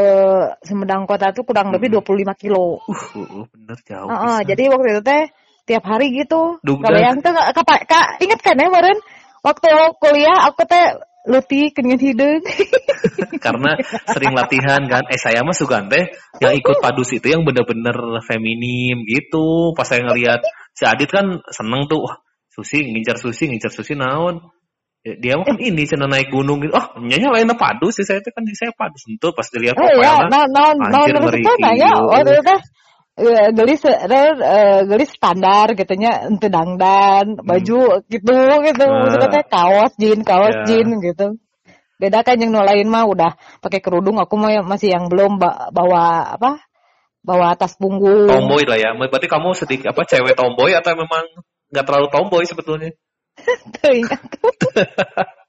Sumedang 0.67 1.07
kota 1.07 1.31
tuh 1.31 1.47
kurang 1.47 1.71
hmm. 1.71 1.79
lebih 1.79 2.03
25 2.03 2.43
kilo. 2.43 2.83
Uh, 2.83 3.19
uh, 3.19 3.45
bener 3.55 3.79
jauh. 3.87 4.09
Uh, 4.11 4.15
uh, 4.15 4.39
jadi 4.43 4.67
waktu 4.67 4.99
itu 4.99 5.03
teh 5.07 5.23
tiap 5.69 5.85
hari 5.87 6.11
gitu. 6.11 6.59
Kalau 6.59 6.99
yang 6.99 7.23
tuh 7.23 7.31
kak, 7.31 7.63
kak, 7.63 7.81
kak 7.87 8.07
inget 8.19 8.41
kan 8.43 8.59
ya 8.59 8.67
kemarin 8.67 8.99
waktu 9.47 9.71
kuliah 10.03 10.39
aku 10.51 10.67
teh 10.67 10.99
letih 11.29 11.73
kenyang 11.75 12.01
hidung. 12.01 12.41
Karena 13.45 13.77
sering 14.09 14.33
latihan 14.33 14.81
kan. 14.89 15.05
Eh 15.09 15.21
saya 15.21 15.41
mah 15.45 15.57
suka 15.57 15.85
teh 15.89 16.13
yang 16.41 16.53
ikut 16.57 16.81
padus 16.81 17.13
itu 17.17 17.33
yang 17.33 17.45
bener-bener 17.45 18.21
feminim 18.25 19.05
gitu. 19.09 19.73
Pas 19.77 19.89
saya 19.89 20.05
ngeliat 20.05 20.45
si 20.73 20.85
Adit 20.85 21.11
kan 21.11 21.41
seneng 21.53 21.89
tuh. 21.89 22.05
Wah, 22.05 22.17
Susi 22.51 22.83
ngincar 22.83 23.17
Susi, 23.17 23.47
ngincar 23.47 23.71
Susi 23.71 23.95
naon. 23.95 24.43
Ya, 25.01 25.17
dia 25.17 25.33
mah 25.41 25.49
kan 25.49 25.57
eh. 25.57 25.73
ini 25.73 25.89
cina 25.89 26.05
naik 26.05 26.29
gunung 26.29 26.61
gitu. 26.61 26.77
Oh, 26.77 27.01
nyanya 27.01 27.33
lainnya 27.33 27.57
padus 27.57 27.97
sih 27.97 28.05
saya 28.05 28.21
itu 28.21 28.29
kan 28.37 28.45
di 28.45 28.53
saya 28.53 28.69
padus 28.77 29.09
tentu 29.09 29.33
pas 29.33 29.49
dilihat 29.49 29.73
oh, 29.81 29.89
iya, 29.97 30.29
nah, 30.29 30.45
nah, 30.45 30.77
anjir 30.77 31.17
ngeri. 31.17 31.41
Ya, 31.81 31.97
waktu 32.05 32.37
itu 32.37 32.57
Uh, 32.61 32.61
gelis 33.53 33.83
uh, 33.85 34.81
gelis 34.87 35.11
standar 35.13 35.75
gitunya 35.77 36.25
ente 36.25 36.49
dangdan 36.49 37.37
baju 37.43 38.01
hmm. 38.01 38.07
gitu 38.09 38.37
gitu 38.65 38.85
uh, 38.87 39.13
maksudnya 39.13 39.43
kaos 39.45 39.93
jin 39.99 40.25
kaos 40.25 40.55
yeah. 40.55 40.67
jin 40.67 40.89
gitu 41.03 41.27
beda 42.01 42.25
kan 42.25 42.41
yang 42.41 42.55
nolain 42.55 42.89
mah 42.89 43.05
udah 43.05 43.37
pakai 43.61 43.85
kerudung 43.85 44.17
aku 44.17 44.41
mah 44.41 44.65
masih 44.65 44.97
yang 44.97 45.13
belum 45.13 45.37
bawa 45.75 46.37
apa 46.41 46.65
bawa 47.21 47.53
tas 47.61 47.77
punggung 47.77 48.25
tomboy 48.25 48.65
lah 48.65 48.81
ya 48.81 48.97
berarti 48.97 49.29
kamu 49.29 49.53
sedikit 49.53 49.93
apa 49.93 50.09
cewek 50.09 50.33
tomboy 50.33 50.73
atau 50.73 50.97
memang 50.97 51.45
nggak 51.69 51.85
terlalu 51.85 52.09
tomboy 52.09 52.45
sebetulnya 52.49 52.97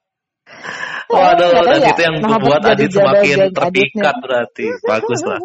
Waduh, 1.12 1.52
dan 1.68 1.80
ya. 1.84 1.92
itu 1.92 2.02
yang 2.08 2.16
membuat 2.24 2.62
Adit 2.72 2.92
semakin 2.92 3.52
terpikat 3.52 4.16
berarti. 4.24 4.66
Bagus 4.84 5.22
lah. 5.28 5.40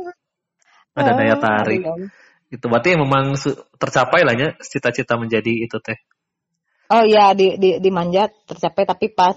Ada 0.96 1.12
daya 1.12 1.36
tarik. 1.36 1.80
Itu 2.48 2.72
berarti 2.72 2.96
memang 2.96 3.36
tercapai 3.76 4.24
lah 4.24 4.34
ya 4.34 4.48
cita-cita 4.64 5.20
menjadi 5.20 5.52
itu 5.52 5.76
teh. 5.84 6.00
Oh 6.88 7.02
iya 7.02 7.34
di 7.34 7.58
di 7.58 7.82
dimanjat 7.82 8.46
tercapai 8.46 8.86
tapi 8.86 9.10
pas 9.10 9.34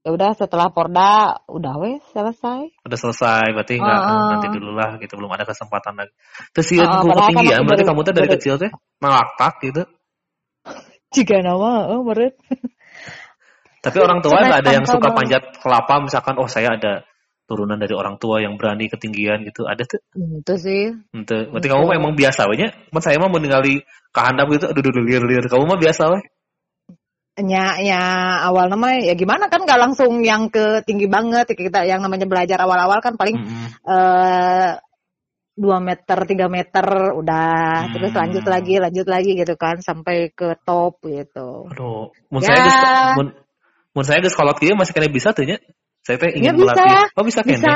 ya 0.00 0.16
udah 0.16 0.32
setelah 0.32 0.72
Porda 0.72 1.42
udah 1.50 1.74
wes 1.82 2.00
selesai. 2.14 2.70
Udah 2.86 2.98
selesai 2.98 3.52
berarti 3.52 3.76
enggak 3.76 4.00
uh, 4.00 4.28
nanti 4.32 4.48
dulu 4.54 4.70
lah 4.72 4.96
gitu 5.02 5.18
belum 5.18 5.30
ada 5.34 5.44
kesempatan 5.44 6.00
lagi. 6.00 6.14
Terus 6.56 6.66
sih 6.70 6.78
uh, 6.78 7.02
ketinggian 7.04 7.66
berarti 7.66 7.84
kamu 7.84 8.00
tuh 8.06 8.14
dari 8.14 8.28
kecil 8.30 8.54
teh 8.56 8.70
ngelaktak 9.02 9.54
gitu. 9.66 9.82
Jika 11.14 11.42
nama 11.42 11.90
oh 11.90 12.06
menurut. 12.06 12.38
Tapi 13.80 13.96
orang 13.98 14.20
tua 14.22 14.38
nggak 14.38 14.60
ada 14.62 14.72
yang 14.76 14.86
suka 14.86 15.10
panjat 15.10 15.42
kelapa 15.58 16.04
misalkan 16.04 16.38
oh 16.38 16.46
saya 16.46 16.78
ada 16.78 17.02
turunan 17.50 17.74
dari 17.74 17.90
orang 17.90 18.22
tua 18.22 18.38
yang 18.38 18.54
berani 18.54 18.86
ketinggian 18.86 19.42
gitu 19.42 19.66
ada 19.66 19.82
tuh 19.82 19.98
itu 20.14 20.54
sih 20.54 20.94
itu 20.94 21.36
berarti 21.50 21.66
itu. 21.66 21.74
kamu 21.74 21.84
memang 21.98 22.14
biasa 22.14 22.46
wanya 22.46 22.70
kan 22.70 23.02
saya 23.02 23.18
mah 23.18 23.30
meninggali 23.34 23.82
kehandap 24.14 24.46
gitu 24.54 24.70
aduh 24.70 24.82
aduh 24.86 25.02
lir 25.02 25.22
lir 25.26 25.44
kamu 25.50 25.66
mah 25.66 25.80
biasa 25.82 26.02
weh 26.14 26.22
ya 27.42 27.82
ya 27.82 28.02
awal 28.46 28.70
nama 28.70 29.02
ya 29.02 29.18
gimana 29.18 29.50
kan 29.50 29.66
nggak 29.66 29.80
langsung 29.82 30.22
yang 30.22 30.46
ke 30.46 30.86
tinggi 30.86 31.10
banget 31.10 31.50
kita 31.50 31.82
yang 31.82 31.98
namanya 31.98 32.30
belajar 32.30 32.62
awal-awal 32.62 33.02
kan 33.02 33.18
paling 33.18 33.34
mm 33.34 33.46
-hmm. 33.50 33.68
uh, 33.90 34.70
dua 35.60 35.76
meter 35.76 36.18
tiga 36.24 36.48
meter 36.48 36.86
udah 37.12 37.84
hmm. 37.84 37.92
terus 37.92 38.12
lanjut 38.16 38.44
lagi 38.48 38.74
lanjut 38.80 39.04
lagi 39.04 39.36
gitu 39.36 39.54
kan 39.60 39.84
sampai 39.84 40.32
ke 40.32 40.56
top 40.64 41.04
gitu. 41.04 41.68
Aduh, 41.68 42.08
mun 42.32 42.40
ya. 42.40 42.56
saya 42.56 42.64
mun, 43.20 43.28
mun 43.92 44.04
saya 44.08 44.24
kalau 44.32 44.56
dia 44.56 44.72
masih 44.72 44.96
kena 44.96 45.12
bisa 45.12 45.36
tuh 45.36 45.44
ya. 45.44 45.60
Saya 46.04 46.16
teh 46.16 46.30
ingin 46.32 46.50
ya, 46.50 46.52
bisa. 46.56 46.72
melatih. 46.72 47.16
Oh 47.16 47.24
bisa 47.24 47.40
Bisa. 47.44 47.74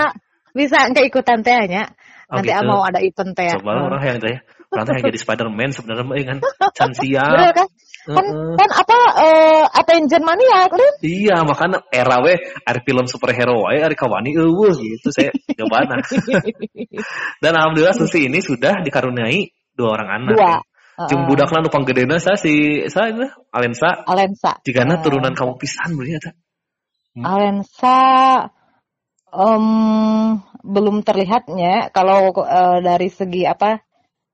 Bisa 0.54 0.78
enggak 0.86 1.04
ikutan 1.10 1.42
teh 1.42 1.66
nya. 1.66 1.90
Oh, 2.30 2.40
Nanti 2.40 2.50
gitu. 2.54 2.64
mau 2.64 2.80
ada 2.86 3.00
event 3.04 3.32
teh. 3.36 3.52
Coba 3.60 3.72
hmm. 3.76 3.86
orang 3.90 4.02
yang 4.02 4.18
teh. 4.22 4.36
Orang 4.74 4.86
yang 4.90 5.06
jadi 5.12 5.18
Spider-Man 5.22 5.70
sebenarnya 5.70 6.04
mah 6.06 6.16
kan 6.18 6.38
can 6.78 6.90
siap. 6.96 7.30
Bener 7.30 7.52
kan? 7.54 7.68
Kan, 8.04 8.26
uh, 8.28 8.52
kan 8.60 8.68
apa 8.68 8.98
uh, 9.16 9.64
attention 9.80 10.22
mania 10.28 10.68
kan? 10.68 10.76
Iya, 11.00 11.40
makanya 11.40 11.88
era 11.88 12.20
we 12.20 12.36
ada 12.68 12.80
film 12.84 13.08
superhero 13.08 13.64
wae 13.64 13.80
ari 13.80 13.96
kawani 13.96 14.36
eueuh 14.36 14.76
gitu 14.76 15.08
saya 15.08 15.32
jobana. 15.56 16.04
Dan 17.42 17.52
alhamdulillah 17.56 17.96
Susi 17.96 18.28
ini 18.28 18.44
sudah 18.44 18.84
dikaruniai 18.84 19.48
dua 19.72 19.96
orang 19.96 20.08
anak. 20.20 20.36
Dua. 20.36 20.56
Uh, 20.94 21.10
Jeung 21.10 21.26
budakna 21.26 21.58
nu 21.64 21.72
panggedena 21.72 22.22
sa 22.22 22.38
si 22.38 22.84
sa 22.92 23.08
itu 23.08 23.24
Alensa. 23.50 24.04
Alensa. 24.06 24.62
Jigana 24.62 24.98
uh, 24.98 25.02
turunan 25.02 25.32
kamu 25.32 25.56
pisan 25.58 25.96
berarti 25.96 26.20
eta. 26.20 26.30
Hmm. 27.14 27.22
Alensa 27.22 27.98
um, 29.30 29.66
belum 30.66 31.06
terlihatnya 31.06 31.94
kalau 31.94 32.34
uh, 32.34 32.82
dari 32.82 33.06
segi 33.06 33.46
apa 33.46 33.82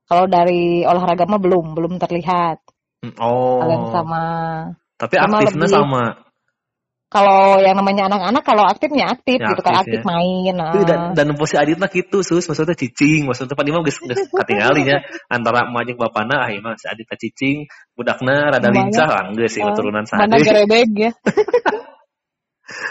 kalau 0.09 0.25
dari 0.25 0.81
olahraga 0.83 1.29
mah 1.29 1.37
belum 1.37 1.77
belum 1.77 2.01
terlihat 2.01 2.59
Oh. 3.01 3.57
Kalian 3.65 3.83
sama. 3.89 4.23
Tapi 5.01 5.13
sama 5.17 5.35
aktifnya 5.41 5.65
lebih, 5.65 5.73
sama. 5.73 6.03
Kalau 7.11 7.59
yang 7.59 7.75
namanya 7.75 8.07
anak-anak 8.07 8.43
kalau 8.45 8.63
aktifnya 8.63 9.11
aktif 9.11 9.41
ya, 9.41 9.51
gitu 9.51 9.61
kan 9.65 9.83
aktif 9.83 9.99
ya. 9.99 10.07
main. 10.07 10.55
Uh. 10.55 10.85
Dan 10.85 10.99
dan 11.17 11.27
posisi 11.35 11.57
aditna 11.59 11.89
gitu 11.91 12.21
sus 12.23 12.45
maksudnya 12.45 12.77
cicing 12.77 13.27
maksudnya 13.27 13.57
pada 13.57 13.67
mah 13.73 13.83
geus 13.83 13.99
geus 13.99 14.21
katingali 14.31 14.87
antara 15.27 15.67
emak 15.67 15.91
jeung 15.91 15.99
bapana 15.99 16.47
ah 16.47 16.49
mah 16.61 16.77
si 16.79 16.87
aditna 16.87 17.15
cicing 17.19 17.67
budakna 17.97 18.53
rada 18.53 18.69
lincah 18.71 19.09
lah 19.09 19.23
geus 19.35 19.51
sih 19.51 19.65
uh, 19.65 19.75
turunan 19.75 20.07
sade. 20.07 20.23
Mana 20.23 20.39
gerebeg 20.39 20.89
ya. 20.95 21.11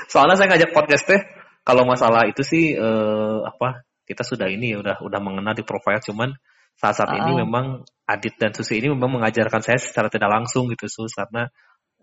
Soalnya 0.08 0.36
saya 0.36 0.48
ngajak 0.54 0.70
podcast 0.72 1.04
teh 1.06 1.20
kalau 1.64 1.84
masalah 1.84 2.26
itu 2.26 2.40
sih 2.42 2.74
uh, 2.74 3.44
apa 3.44 3.84
kita 4.04 4.26
sudah 4.26 4.50
ini 4.50 4.74
ya 4.74 4.82
udah 4.82 4.96
udah 5.04 5.20
mengenal 5.22 5.54
di 5.54 5.62
profile 5.62 6.02
cuman 6.02 6.34
saat 6.74 6.98
saat 6.98 7.10
uh. 7.12 7.20
ini 7.20 7.44
memang 7.44 7.84
Adit 8.08 8.34
dan 8.40 8.50
Susi 8.56 8.82
ini 8.82 8.90
memang 8.90 9.20
mengajarkan 9.20 9.62
saya 9.62 9.78
secara 9.78 10.10
tidak 10.10 10.32
langsung 10.32 10.66
gitu 10.72 10.90
Sus 10.90 11.14
karena 11.14 11.46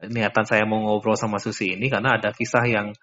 niatan 0.05 0.45
saya 0.45 0.63
mau 0.63 0.79
ngobrol 0.79 1.17
sama 1.17 1.41
Susi 1.41 1.73
ini 1.73 1.89
karena 1.89 2.15
ada 2.21 2.29
kisah 2.31 2.63
yang 2.69 2.93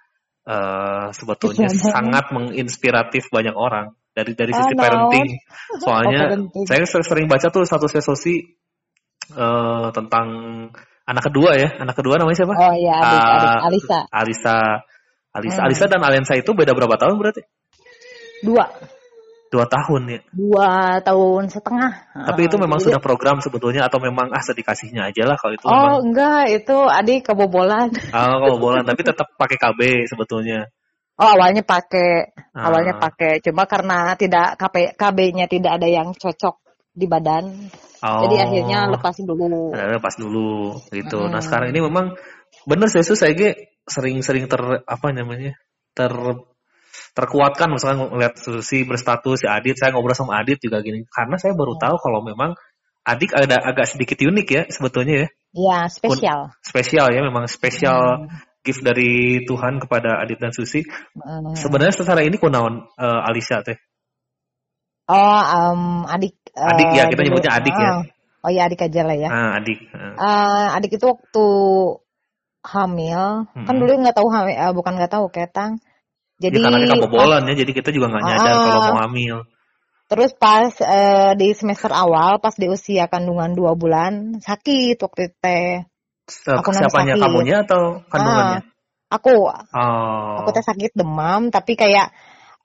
uh, 0.47 1.11
sebetulnya 1.11 1.67
kisah 1.69 1.91
sangat 1.91 2.31
menginspiratif 2.31 3.29
banyak 3.29 3.53
orang 3.53 3.93
dari 4.15 4.33
dari 4.39 4.53
sisi 4.55 4.73
oh, 4.73 4.79
parenting. 4.79 5.27
Soalnya 5.85 6.39
oh, 6.39 6.65
saya 6.65 6.87
sering 6.87 7.27
baca 7.27 7.51
tuh 7.51 7.67
satu 7.67 7.91
Susi 7.91 8.39
uh, 9.35 9.91
tentang 9.91 10.29
anak 11.05 11.23
kedua 11.31 11.51
ya, 11.57 11.69
anak 11.81 11.95
kedua 11.97 12.17
namanya 12.17 12.37
siapa? 12.45 12.55
Oh 12.57 12.75
iya, 12.77 12.97
adik, 13.01 13.21
uh, 13.21 13.29
adik 13.37 13.61
Alisa. 13.65 13.99
Alisa. 14.09 14.59
Alisa, 15.35 15.61
hmm. 15.61 15.67
Alisa 15.67 15.85
dan 15.91 16.01
Alensa 16.07 16.33
itu 16.39 16.51
beda 16.55 16.73
berapa 16.73 16.95
tahun 16.95 17.19
berarti? 17.19 17.43
Dua. 18.47 18.65
Dua 19.51 19.67
tahun 19.71 20.03
ya? 20.11 20.21
Dua 20.35 20.99
tahun 21.03 21.47
setengah. 21.47 21.93
Tapi 22.27 22.41
itu 22.51 22.57
memang 22.59 22.83
Jadi, 22.83 22.91
sudah 22.91 23.01
program 23.03 23.39
sebetulnya 23.39 23.87
atau 23.87 24.03
memang 24.03 24.31
ah 24.35 24.43
sedikasihnya 24.43 25.15
aja 25.15 25.23
lah 25.31 25.37
kalau 25.39 25.55
itu? 25.55 25.67
Oh 25.67 25.75
memang... 25.75 25.95
enggak, 26.11 26.43
itu 26.51 26.77
adik 26.87 27.21
kebobolan. 27.31 27.91
Oh 28.11 28.37
kebobolan, 28.47 28.83
tapi 28.91 29.01
tetap 29.07 29.31
pakai 29.39 29.59
KB 29.59 29.81
sebetulnya. 30.11 30.67
Oh 31.15 31.31
awalnya 31.39 31.63
pakai, 31.63 32.35
ah. 32.55 32.67
awalnya 32.67 32.99
pakai. 32.99 33.39
Cuma 33.43 33.71
karena 33.71 34.19
tidak 34.19 34.59
KB 34.59 34.99
KB-nya 34.99 35.47
tidak 35.47 35.79
ada 35.79 35.87
yang 35.87 36.11
cocok 36.11 36.64
di 36.95 37.07
badan. 37.11 37.45
Oh. 38.01 38.21
Jadi 38.25 38.37
akhirnya 38.39 38.87
lepas 38.89 39.19
dulu. 39.19 39.75
Lepas 39.75 40.15
dulu 40.17 40.79
gitu. 40.95 41.27
Hmm. 41.27 41.35
Nah 41.35 41.43
sekarang 41.43 41.75
ini 41.75 41.83
memang 41.83 42.15
bener 42.65 42.89
sih 42.89 43.03
saya 43.03 43.35
sering-sering 43.85 44.49
ter 44.49 44.63
apa 44.87 45.07
namanya 45.13 45.59
ter 45.93 46.13
terkuatkan 47.15 47.75
misalnya 47.75 48.07
ngeliat 48.11 48.35
Susi 48.39 48.87
berstatus 48.87 49.45
si 49.45 49.47
Adit 49.51 49.79
saya 49.79 49.93
ngobrol 49.95 50.15
sama 50.15 50.39
Adit 50.41 50.63
juga 50.63 50.81
gini 50.81 51.05
karena 51.11 51.37
saya 51.39 51.53
baru 51.55 51.75
tahu 51.79 51.99
kalau 51.99 52.23
memang 52.23 52.55
Adik 53.05 53.37
ada 53.37 53.61
agak 53.61 53.85
sedikit 53.85 54.17
unik 54.17 54.49
ya 54.49 54.63
sebetulnya 54.73 55.15
ya. 55.15 55.29
Iya, 55.55 55.79
spesial. 55.93 56.39
Spesial 56.65 57.07
ya, 57.13 57.21
memang 57.21 57.45
spesial 57.53 58.25
hmm. 58.25 58.65
gift 58.65 58.81
dari 58.81 59.45
Tuhan 59.45 59.77
kepada 59.77 60.25
Adit 60.25 60.41
dan 60.41 60.57
Susi. 60.57 60.81
Hmm. 61.13 61.53
Sebenarnya 61.53 61.93
secara 61.93 62.25
ini 62.25 62.41
kunaon 62.41 62.89
uh, 62.97 63.29
Alisa 63.29 63.61
teh? 63.61 63.77
Oh, 65.11 65.43
um, 65.45 66.09
adik. 66.09 66.37
Uh, 66.57 66.71
adik 66.73 66.89
ya, 66.97 67.05
kita 67.13 67.21
nyebutnya 67.29 67.53
adik 67.57 67.75
ya. 67.75 67.81
oh. 67.81 68.03
ya. 68.03 68.13
Oh 68.45 68.51
iya 68.53 68.63
adik 68.69 68.85
aja 68.85 69.01
lah 69.09 69.17
ya. 69.17 69.29
Ah, 69.33 69.51
adik. 69.57 69.79
Uh, 69.95 70.69
adik 70.77 71.01
itu 71.01 71.07
waktu 71.09 71.47
hamil, 72.65 73.49
hmm. 73.53 73.67
kan 73.69 73.75
dulu 73.77 73.93
nggak 74.01 74.17
tahu 74.17 74.29
hamil, 74.29 74.53
uh, 74.57 74.73
bukan 74.73 74.93
nggak 74.97 75.13
tahu 75.13 75.29
ketang 75.33 75.81
jadi 76.43 76.57
ya, 76.59 76.63
karena 76.67 76.79
kita 76.83 76.97
bobolan 76.99 77.43
ya, 77.47 77.55
jadi 77.55 77.73
kita 77.73 77.91
juga 77.95 78.07
nggak 78.11 78.25
nyadar 78.27 78.55
uh, 78.55 78.63
kalau 78.67 78.81
mau 78.91 79.01
hamil. 79.07 79.37
Terus 80.11 80.31
pas 80.37 80.73
uh, 80.83 81.33
di 81.39 81.49
semester 81.55 81.91
awal, 81.95 82.43
pas 82.43 82.55
di 82.59 82.67
usia 82.67 83.07
kandungan 83.07 83.55
dua 83.55 83.79
bulan, 83.79 84.43
sakit 84.43 84.99
waktu 84.99 85.31
itu 85.31 85.37
teh. 85.39 85.87
Aku 86.51 86.73
siapanya 86.75 87.15
sakit. 87.15 87.23
kamunya 87.23 87.57
atau 87.63 88.03
kandungannya? 88.11 88.61
Ah, 89.09 89.17
aku. 89.17 89.49
Oh. 89.49 90.35
Aku 90.43 90.51
teh 90.51 90.65
sakit 90.65 90.93
demam 90.99 91.55
tapi 91.55 91.79
kayak 91.79 92.11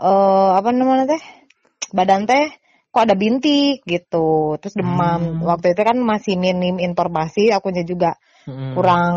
uh, 0.01 0.57
apa 0.57 0.73
namanya 0.73 1.15
teh? 1.15 1.23
Badan 1.91 2.29
teh 2.29 2.53
kok 2.89 3.05
ada 3.05 3.13
bintik 3.13 3.85
gitu 3.85 4.57
terus 4.57 4.73
demam 4.73 5.37
hmm. 5.37 5.45
waktu 5.45 5.77
itu 5.77 5.81
kan 5.85 5.97
masih 6.01 6.41
minim 6.41 6.81
informasi 6.81 7.53
aku 7.53 7.69
juga 7.85 8.17
hmm. 8.49 8.73
kurang 8.73 9.13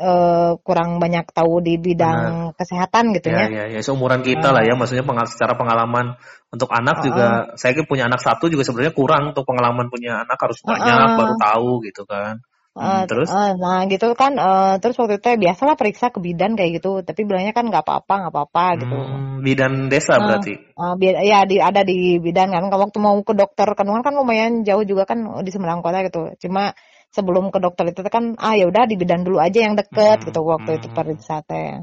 uh, 0.00 0.52
kurang 0.64 0.96
banyak 0.96 1.28
tahu 1.30 1.60
di 1.60 1.76
bidang 1.76 2.50
Benar. 2.50 2.56
kesehatan 2.56 3.04
gitu 3.20 3.28
ya. 3.30 3.46
Ya, 3.46 3.64
ya, 3.68 3.80
seumuran 3.84 4.24
kita 4.24 4.50
uh. 4.50 4.52
lah 4.56 4.62
ya, 4.64 4.74
maksudnya 4.74 5.04
pengal 5.04 5.28
secara 5.28 5.54
pengalaman 5.54 6.16
untuk 6.50 6.72
anak 6.72 7.00
uh, 7.00 7.02
juga, 7.04 7.26
saya 7.60 7.76
punya 7.84 8.08
anak 8.08 8.24
satu 8.24 8.48
juga 8.48 8.64
sebenarnya 8.64 8.96
kurang 8.96 9.36
untuk 9.36 9.44
pengalaman 9.44 9.92
punya 9.92 10.24
anak 10.24 10.40
harus 10.40 10.58
banyak 10.64 10.96
uh, 10.96 11.16
baru 11.20 11.34
tahu 11.36 11.70
gitu 11.86 12.02
kan. 12.08 12.40
Uh, 12.70 13.02
terus? 13.10 13.26
Uh, 13.26 13.58
nah 13.58 13.82
gitu 13.90 14.14
kan, 14.14 14.38
uh, 14.38 14.78
terus 14.78 14.94
waktu 14.94 15.18
itu 15.18 15.26
ya 15.26 15.38
biasalah 15.50 15.74
periksa 15.74 16.14
ke 16.14 16.22
bidan 16.22 16.54
kayak 16.54 16.78
gitu, 16.78 17.02
tapi 17.02 17.26
bilangnya 17.26 17.50
kan 17.50 17.66
nggak 17.66 17.82
apa-apa, 17.82 18.14
nggak 18.22 18.32
apa-apa 18.32 18.64
gitu. 18.78 18.94
Hmm, 18.94 19.42
bidan 19.42 19.90
desa 19.90 20.14
uh, 20.14 20.22
berarti? 20.22 20.54
Uh, 20.78 20.94
bi 20.94 21.10
ya 21.10 21.42
di, 21.50 21.58
ada 21.58 21.82
di 21.82 22.22
bidan 22.22 22.54
kan, 22.54 22.70
waktu 22.70 22.98
mau 23.02 23.18
ke 23.26 23.34
dokter 23.34 23.66
kandungan 23.74 24.06
kan 24.06 24.14
lumayan 24.14 24.62
jauh 24.62 24.86
juga 24.86 25.02
kan 25.02 25.42
di 25.42 25.50
Semarang 25.50 25.82
Kota 25.82 26.06
gitu. 26.06 26.30
Cuma 26.46 26.70
sebelum 27.10 27.50
ke 27.50 27.58
dokter 27.58 27.90
itu 27.90 28.06
kan, 28.06 28.38
ah 28.38 28.54
ya 28.54 28.70
udah 28.70 28.86
di 28.86 28.94
bidan 28.94 29.26
dulu 29.26 29.42
aja 29.42 29.66
yang 29.66 29.74
deket 29.74 30.22
hmm, 30.22 30.26
gitu 30.30 30.40
waktu 30.46 30.70
hmm. 30.70 30.78
itu 30.78 30.88
periksa 30.94 31.42
teh. 31.42 31.82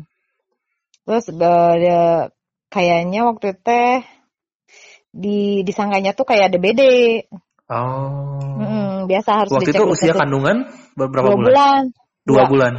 Terus 1.03 1.27
uh, 1.35 2.31
kayaknya 2.71 3.27
waktu 3.27 3.59
itu 3.59 3.79
di 5.11 5.67
disangkanya 5.67 6.15
tuh 6.15 6.23
kayak 6.23 6.55
DBD. 6.55 6.81
Oh. 7.67 8.63
Hmm, 9.07 9.11
biasa 9.15 9.29
harus 9.31 9.51
Waktu 9.55 9.71
dicek 9.71 9.79
itu 9.79 9.87
usia 9.87 10.13
kandungan 10.13 10.67
berapa 10.99 11.31
bulan? 11.31 11.39
bulan? 11.39 11.81
Dua, 12.27 12.35
Dua 12.35 12.43
bulan. 12.51 12.73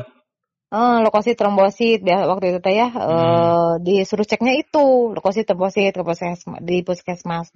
Uh, 0.68 1.00
lokasi 1.00 1.32
trombosit 1.32 2.04
biasa 2.04 2.28
waktu 2.28 2.52
itu 2.52 2.60
teh 2.60 2.76
ya 2.76 2.92
hmm. 2.92 3.00
uh, 3.00 3.72
disuruh 3.80 4.28
ceknya 4.28 4.60
itu 4.60 5.16
lokasi 5.16 5.48
trombosit 5.48 5.96
ke 5.96 6.04
puskesmas 6.04 6.60
di 6.60 6.84
puskesmas. 6.84 7.48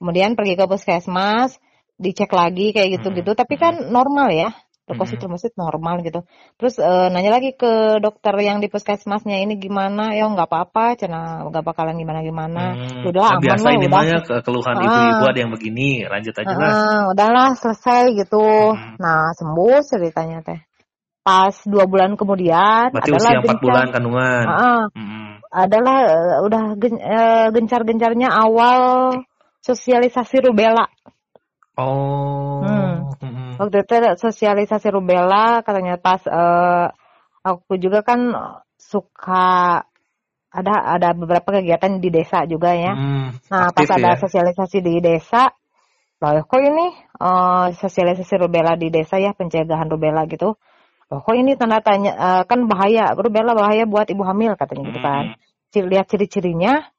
Kemudian 0.00 0.32
pergi 0.32 0.56
ke 0.56 0.64
puskesmas, 0.64 1.60
dicek 2.00 2.32
lagi 2.32 2.72
kayak 2.72 2.96
gitu-gitu. 2.96 3.36
Hmm. 3.36 3.40
Tapi 3.44 3.54
kan 3.60 3.74
normal 3.92 4.32
ya 4.32 4.48
leukosit 4.84 5.16
trombosit 5.16 5.56
normal 5.56 6.04
gitu. 6.04 6.28
Terus 6.60 6.76
uh, 6.76 7.08
nanya 7.08 7.40
lagi 7.40 7.56
ke 7.56 7.96
dokter 8.04 8.36
yang 8.44 8.60
di 8.60 8.68
puskesmasnya 8.68 9.40
ini 9.40 9.56
gimana? 9.56 10.12
Ya 10.12 10.28
nggak 10.28 10.44
apa-apa, 10.44 11.00
cina 11.00 11.48
nggak 11.48 11.64
bakalan 11.64 11.96
gimana-gimana. 11.96 12.76
Hmm. 12.76 13.08
Udah 13.08 13.24
nah, 13.24 13.32
aman 13.40 13.44
biasa 13.48 13.64
lah, 13.64 13.72
ini 13.72 13.86
udah. 13.88 14.20
ke 14.20 14.34
keluhan 14.44 14.76
ah. 14.76 14.84
ibu-ibu 14.84 15.24
ada 15.24 15.38
yang 15.40 15.52
begini, 15.56 15.88
lanjut 16.04 16.34
aja 16.36 16.54
lah. 16.54 16.72
Uh, 16.72 17.02
udahlah 17.16 17.48
selesai 17.56 18.02
gitu. 18.12 18.44
Hmm. 18.76 19.00
Nah 19.00 19.32
sembuh 19.32 19.80
ceritanya 19.88 20.44
teh. 20.44 20.60
Pas 21.24 21.56
dua 21.64 21.88
bulan 21.88 22.20
kemudian 22.20 22.92
Berarti 22.92 23.08
adalah 23.08 23.32
usia 23.32 23.40
empat 23.40 23.58
bulan 23.64 23.86
kandungan. 23.88 24.44
Uh, 24.44 24.84
hmm. 24.92 25.32
Adalah 25.48 25.98
uh, 26.04 26.38
udah 26.44 26.62
gen, 26.76 27.00
uh, 27.00 27.48
gencar-gencarnya 27.56 28.28
awal 28.28 28.80
sosialisasi 29.64 30.44
rubella. 30.44 30.84
Oh. 31.80 32.60
Hmm. 32.60 33.43
Hmm. 33.54 33.70
Waktu 33.70 33.86
itu 33.86 33.94
sosialisasi 34.18 34.90
rubella 34.90 35.62
katanya 35.62 35.94
pas 36.02 36.20
uh, 36.26 36.90
aku 37.46 37.78
juga 37.78 38.02
kan 38.02 38.34
suka 38.74 39.86
ada 40.54 40.74
ada 40.98 41.08
beberapa 41.18 41.58
kegiatan 41.58 41.98
di 41.98 42.10
desa 42.14 42.46
juga 42.46 42.74
ya. 42.74 42.94
Hmm, 42.94 43.34
nah 43.50 43.74
pas 43.74 43.90
ada 43.90 44.14
ya? 44.14 44.20
sosialisasi 44.22 44.78
di 44.82 45.02
desa, 45.02 45.50
loh 46.22 46.46
kok 46.46 46.62
ini 46.62 46.94
uh, 47.18 47.74
sosialisasi 47.74 48.38
rubella 48.38 48.78
di 48.78 48.86
desa 48.94 49.18
ya 49.18 49.34
pencegahan 49.34 49.90
rubella 49.90 50.22
gitu. 50.30 50.54
Loh 51.10 51.20
kok 51.26 51.34
ini 51.34 51.58
tanda 51.58 51.82
tanya 51.82 52.12
uh, 52.14 52.42
kan 52.46 52.70
bahaya 52.70 53.18
rubella 53.18 53.58
bahaya 53.58 53.82
buat 53.82 54.06
ibu 54.06 54.22
hamil 54.22 54.54
katanya 54.54 54.94
gitu 54.94 55.00
kan. 55.02 55.24
Hmm. 55.34 55.90
Lihat 55.90 56.06
ciri-cirinya 56.06 56.93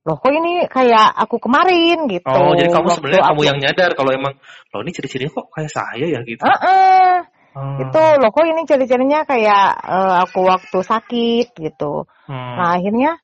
loh 0.00 0.16
kok 0.16 0.32
ini 0.32 0.64
kayak 0.64 1.12
aku 1.12 1.36
kemarin 1.36 2.08
gitu. 2.08 2.32
Oh, 2.32 2.56
jadi 2.56 2.72
kamu 2.72 2.88
sebenarnya 2.96 3.24
kamu 3.28 3.40
yang 3.44 3.58
nyadar 3.60 3.90
kalau 3.92 4.10
emang 4.16 4.32
loh 4.72 4.80
ini 4.80 4.90
ciri-cirinya 4.96 5.32
kok 5.36 5.46
kayak 5.52 5.72
saya 5.72 6.06
ya 6.08 6.20
gitu. 6.24 6.40
Uh 6.40 6.52
-uh. 6.56 7.12
Hmm. 7.50 7.82
Itu 7.82 8.02
loh 8.22 8.30
kok 8.30 8.46
ini 8.46 8.62
ciri-cirinya 8.64 9.26
kayak 9.26 9.66
uh, 9.84 10.14
aku 10.24 10.46
waktu 10.46 10.78
sakit 10.80 11.52
gitu. 11.52 12.08
Hmm. 12.30 12.54
Nah, 12.56 12.68
akhirnya 12.78 13.20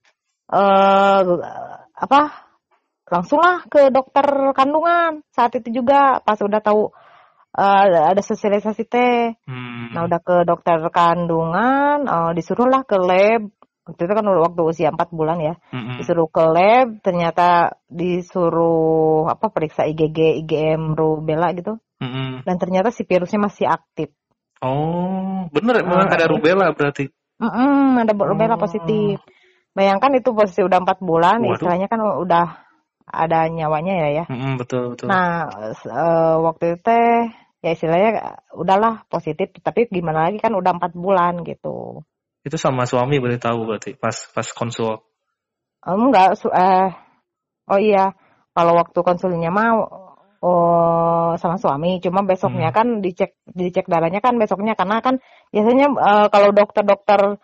uh, 0.50 1.20
apa? 1.96 2.44
Langsunglah 3.06 3.70
ke 3.70 3.94
dokter 3.94 4.26
kandungan. 4.52 5.22
Saat 5.30 5.62
itu 5.62 5.80
juga 5.80 6.18
pas 6.26 6.36
udah 6.42 6.58
tahu 6.58 6.90
uh, 7.56 7.84
ada 8.12 8.20
sosialisasi 8.20 8.82
teh. 8.84 9.32
Hmm. 9.48 9.94
Nah, 9.94 10.10
udah 10.10 10.20
ke 10.20 10.36
dokter 10.44 10.82
kandungan, 10.92 12.04
uh, 12.04 12.30
disuruhlah 12.34 12.84
ke 12.84 12.98
lab 13.00 13.48
waktu 13.86 14.02
itu 14.02 14.12
kan 14.18 14.26
waktu 14.26 14.62
usia 14.66 14.90
empat 14.90 15.14
bulan 15.14 15.38
ya. 15.38 15.54
Mm-hmm. 15.70 15.96
disuruh 16.02 16.26
ke 16.26 16.42
lab 16.42 16.88
ternyata 17.06 17.78
disuruh 17.86 19.30
apa 19.30 19.46
periksa 19.54 19.86
IgG 19.86 20.42
IgM 20.42 20.98
rubella 20.98 21.54
gitu. 21.54 21.78
Mm-hmm. 21.96 22.44
dan 22.44 22.56
ternyata 22.60 22.92
si 22.92 23.08
virusnya 23.08 23.40
masih 23.40 23.72
aktif. 23.72 24.12
Oh 24.60 25.48
bener 25.48 25.80
memang 25.80 26.12
ada 26.12 26.28
rubella 26.28 26.74
berarti. 26.74 27.08
Mm-hmm, 27.40 28.02
ada 28.04 28.12
rubella 28.12 28.58
oh. 28.58 28.60
positif. 28.60 29.22
Bayangkan 29.72 30.12
itu 30.16 30.32
posisi 30.32 30.60
udah 30.64 30.82
empat 30.82 31.00
bulan 31.00 31.40
Waduh. 31.40 31.56
istilahnya 31.56 31.86
kan 31.88 32.00
udah 32.00 32.46
ada 33.06 33.48
nyawanya 33.48 33.94
ya 34.02 34.08
ya. 34.12 34.24
Mm-hmm, 34.26 34.52
betul 34.60 34.82
betul. 34.92 35.06
Nah 35.08 35.48
uh, 35.86 36.36
waktu 36.42 36.74
itu 36.74 36.78
teh 36.84 37.32
ya 37.64 37.70
istilahnya 37.72 38.42
udahlah 38.52 39.06
positif. 39.08 39.54
Tapi 39.62 39.88
gimana 39.88 40.28
lagi 40.28 40.42
kan 40.42 40.52
udah 40.52 40.76
empat 40.76 40.92
bulan 40.92 41.46
gitu 41.46 42.04
itu 42.46 42.54
sama 42.54 42.86
suami 42.86 43.18
boleh 43.18 43.42
tahu 43.42 43.66
berarti 43.66 43.98
pas 43.98 44.14
pas 44.30 44.46
konsul. 44.54 45.02
Um, 45.82 46.10
enggak, 46.10 46.38
su 46.38 46.46
eh 46.54 46.94
oh 47.66 47.80
iya, 47.82 48.14
kalau 48.54 48.78
waktu 48.78 49.02
konsulnya 49.02 49.50
mau 49.50 49.82
oh 50.46 51.34
sama 51.42 51.58
suami, 51.58 51.98
cuma 51.98 52.22
besoknya 52.22 52.70
hmm. 52.70 52.76
kan 52.76 52.86
dicek 53.02 53.34
dicek 53.50 53.90
darahnya 53.90 54.22
kan 54.22 54.38
besoknya 54.38 54.78
karena 54.78 55.02
kan 55.02 55.18
biasanya 55.50 55.86
uh, 55.98 56.26
kalau 56.30 56.54
dokter-dokter 56.54 57.42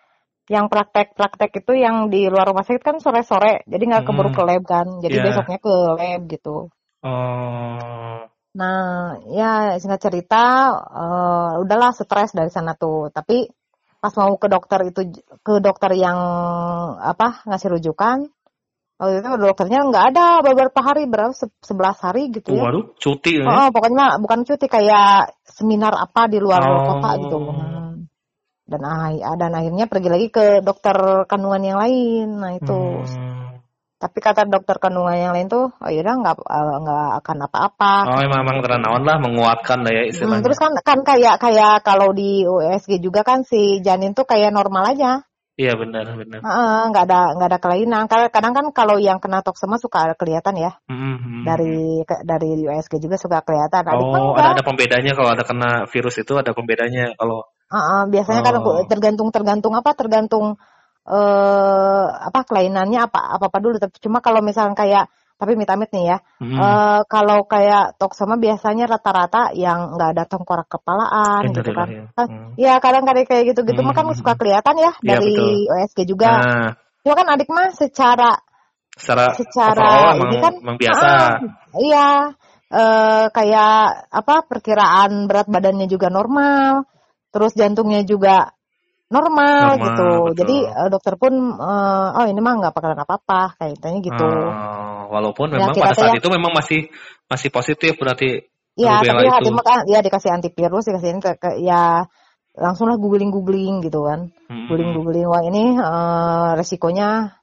yang 0.50 0.70
praktek-praktek 0.70 1.66
itu 1.66 1.72
yang 1.78 2.10
di 2.10 2.30
luar 2.30 2.50
rumah 2.50 2.62
sakit 2.62 2.82
kan 2.82 2.96
sore-sore, 3.02 3.66
jadi 3.66 3.82
nggak 3.82 4.04
keburu 4.06 4.30
hmm. 4.30 4.38
ke 4.38 4.42
lab 4.46 4.62
kan, 4.62 4.86
jadi 5.02 5.16
yeah. 5.18 5.26
besoknya 5.26 5.58
ke 5.58 5.74
lab 5.98 6.20
gitu. 6.30 6.56
Oh. 7.02 8.22
Nah, 8.52 9.16
ya 9.32 9.80
singkat 9.80 10.12
cerita, 10.12 10.76
uh, 10.76 11.56
udahlah 11.64 11.96
stres 11.96 12.36
dari 12.36 12.52
sana 12.52 12.76
tuh. 12.76 13.08
Tapi 13.08 13.48
pas 14.02 14.10
mau 14.18 14.34
ke 14.34 14.50
dokter 14.50 14.90
itu 14.90 15.00
ke 15.46 15.62
dokter 15.62 15.94
yang 15.94 16.18
apa 16.98 17.46
ngasih 17.46 17.78
rujukan 17.78 18.26
waktu 18.98 19.18
itu 19.22 19.28
dokternya 19.38 19.80
nggak 19.90 20.04
ada 20.14 20.26
beberapa 20.42 20.78
hari 20.78 21.10
berapa 21.10 21.34
sebelas 21.62 21.98
hari 22.02 22.30
gitu 22.30 22.54
ya. 22.54 22.70
Waduh, 22.70 22.94
cuti 22.98 23.42
ya? 23.42 23.46
Oh, 23.46 23.68
pokoknya 23.74 24.18
bukan 24.22 24.46
cuti 24.46 24.66
kayak 24.70 25.34
seminar 25.42 25.94
apa 25.98 26.30
di 26.30 26.38
luar 26.38 26.62
oh. 26.62 26.82
kota 26.86 27.10
gitu. 27.18 27.38
Dan 28.62 28.82
dan 29.38 29.50
akhirnya 29.58 29.90
pergi 29.90 30.08
lagi 30.10 30.26
ke 30.30 30.62
dokter 30.62 31.26
kandungan 31.26 31.62
yang 31.66 31.78
lain. 31.82 32.26
Nah 32.38 32.52
itu. 32.54 32.80
Hmm. 33.02 33.41
Tapi 34.02 34.18
kata 34.18 34.50
dokter 34.50 34.82
kandungan 34.82 35.14
yang 35.14 35.30
lain 35.30 35.46
tuh, 35.46 35.70
oh 35.70 35.90
yaudah 35.94 36.14
nggak 36.18 36.36
eh, 36.42 36.76
nggak 36.82 37.08
akan 37.22 37.38
apa-apa. 37.46 37.92
Oh 38.10 38.18
emang 38.18 38.42
emang 38.42 38.58
teranawan 38.58 39.06
lah 39.06 39.16
menguatkan 39.22 39.86
lah 39.86 39.94
ya 39.94 40.02
istilahnya. 40.10 40.42
Hmm, 40.42 40.44
terus 40.50 40.58
kan 40.58 40.74
kan 40.82 40.98
kayak 41.06 41.38
kayak 41.38 41.86
kalau 41.86 42.10
di 42.10 42.42
USG 42.42 42.98
juga 42.98 43.22
kan 43.22 43.46
si 43.46 43.78
janin 43.78 44.10
tuh 44.10 44.26
kayak 44.26 44.50
normal 44.50 44.90
aja. 44.90 45.22
Iya 45.54 45.78
benar 45.78 46.18
benar. 46.18 46.42
Nggak 46.90 47.04
uh, 47.04 47.08
ada 47.12 47.20
nggak 47.38 47.48
ada 47.54 47.58
kelainan. 47.62 48.04
Kadang 48.10 48.52
kan 48.58 48.66
kalau 48.74 48.98
yang 48.98 49.22
kena 49.22 49.46
toksema 49.46 49.78
suka 49.78 50.18
kelihatan 50.18 50.58
ya. 50.58 50.74
Mm-hmm. 50.90 51.46
Dari 51.46 52.02
ke, 52.02 52.26
dari 52.26 52.50
USG 52.66 52.98
juga 52.98 53.14
suka 53.14 53.38
kelihatan. 53.46 53.86
oh 53.86 54.34
ada 54.34 54.58
ada 54.58 54.64
pembedanya 54.66 55.14
kalau 55.14 55.30
ada 55.30 55.46
kena 55.46 55.86
virus 55.86 56.18
itu 56.18 56.34
ada 56.34 56.50
pembedanya 56.50 57.14
kalau. 57.14 57.46
Uh, 57.70 57.78
uh, 57.78 58.02
biasanya 58.10 58.42
kan 58.42 58.58
oh. 58.58 58.82
kan 58.82 58.90
tergantung 58.90 59.28
tergantung 59.30 59.72
apa 59.78 59.94
tergantung 59.94 60.58
eh 61.02 62.06
apa 62.30 62.40
kelainannya 62.46 63.10
apa 63.10 63.20
apa 63.38 63.50
apa 63.50 63.58
dulu 63.58 63.76
tapi 63.82 63.98
cuma 63.98 64.22
kalau 64.22 64.38
misalnya 64.38 64.78
kayak 64.78 65.04
tapi 65.42 65.58
mitamit 65.58 65.90
nih 65.90 66.14
ya 66.14 66.18
hmm. 66.38 66.54
uh, 66.54 67.00
kalau 67.10 67.42
kayak 67.50 67.98
toksoma 67.98 68.38
biasanya 68.38 68.86
rata-rata 68.86 69.50
yang 69.58 69.98
nggak 69.98 70.14
ada 70.14 70.24
tengkorak 70.30 70.70
kepalaan 70.70 71.50
gitu 71.50 71.74
kan 71.74 71.88
ya, 71.90 72.06
hmm. 72.14 72.54
ya 72.54 72.74
kadang-kadang 72.78 73.26
kayak 73.26 73.50
gitu-gitu 73.50 73.82
hmm. 73.82 73.90
mah 73.90 73.94
kan 73.98 74.06
suka 74.14 74.38
kelihatan 74.38 74.78
ya, 74.78 74.94
ya 75.02 75.18
dari 75.18 75.34
betul. 75.34 75.74
OSG 75.74 75.98
juga 76.06 76.30
nah. 76.38 76.70
cuma 77.02 77.14
kan 77.18 77.26
adik 77.34 77.50
mah 77.50 77.74
secara 77.74 78.38
secara 78.94 79.34
secara 79.34 80.14
ini 80.14 80.36
kan 80.38 80.54
emang 80.62 80.78
biasa 80.78 81.08
uh, 81.10 81.34
iya 81.82 82.10
uh, 82.70 83.26
kayak 83.34 83.82
apa 84.14 84.34
perkiraan 84.46 85.26
berat 85.26 85.50
badannya 85.50 85.90
juga 85.90 86.06
normal 86.06 86.86
terus 87.34 87.58
jantungnya 87.58 88.06
juga 88.06 88.54
normal, 89.12 89.76
normal 89.76 89.84
gitu. 89.84 90.08
Betul. 90.08 90.32
Jadi 90.40 90.56
uh, 90.72 90.88
dokter 90.88 91.14
pun 91.20 91.32
uh, 91.60 92.16
oh 92.16 92.26
ini 92.26 92.40
mah 92.40 92.54
nggak 92.58 92.72
bakalan 92.72 92.98
apa-apa 93.04 93.60
kayak 93.60 93.76
gitu. 94.00 94.24
Uh, 94.24 95.06
walaupun 95.12 95.52
ya, 95.52 95.68
memang 95.68 95.76
pada 95.76 95.92
saat 95.92 96.16
ya, 96.16 96.24
itu 96.24 96.28
memang 96.32 96.52
masih 96.56 96.88
masih 97.28 97.52
positif 97.52 98.00
berarti 98.00 98.48
Iya, 98.72 99.04
tapi 99.04 99.28
hati 99.28 99.50
kan 99.60 99.84
ya 99.84 100.00
dikasih 100.00 100.32
antivirus, 100.32 100.88
dikasih 100.88 101.08
ini 101.12 101.20
ke, 101.20 101.36
ke 101.36 101.60
ya 101.60 102.08
langsunglah 102.56 102.96
googling 102.96 103.28
googling 103.28 103.84
gitu 103.84 104.08
kan, 104.08 104.32
hmm. 104.48 104.64
googling 104.68 104.96
googling 104.96 105.28
wah 105.28 105.44
ini 105.44 105.76
uh, 105.76 106.56
resikonya 106.56 107.36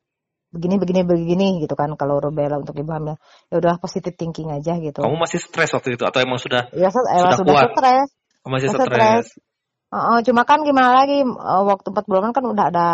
begini 0.49 0.82
begini 0.82 1.05
begini 1.05 1.47
gitu 1.62 1.77
kan 1.77 1.93
kalau 1.93 2.17
rubella 2.17 2.58
untuk 2.58 2.73
ibu 2.73 2.89
hamil 2.89 3.21
ya 3.53 3.62
udah 3.62 3.77
positive 3.77 4.17
thinking 4.17 4.49
aja 4.49 4.82
gitu. 4.82 5.05
Kamu 5.05 5.21
masih 5.21 5.38
stres 5.38 5.69
waktu 5.77 5.93
itu 5.93 6.01
atau 6.01 6.17
emang 6.17 6.41
sudah 6.41 6.73
ya, 6.73 6.89
sudah, 6.89 7.38
sudah 7.38 7.53
kuat? 7.53 7.69
stres. 7.77 8.10
Oh, 8.41 8.49
masih 8.49 8.67
stres. 8.73 9.25
Uh, 9.38 9.48
uh, 9.93 10.19
cuma 10.25 10.45
kan 10.45 10.62
gimana 10.65 11.04
lagi 11.04 11.21
uh, 11.25 11.63
waktu 11.65 11.88
empat 11.89 12.06
bulan 12.06 12.32
kan 12.34 12.45
udah 12.45 12.65
ada 12.69 12.88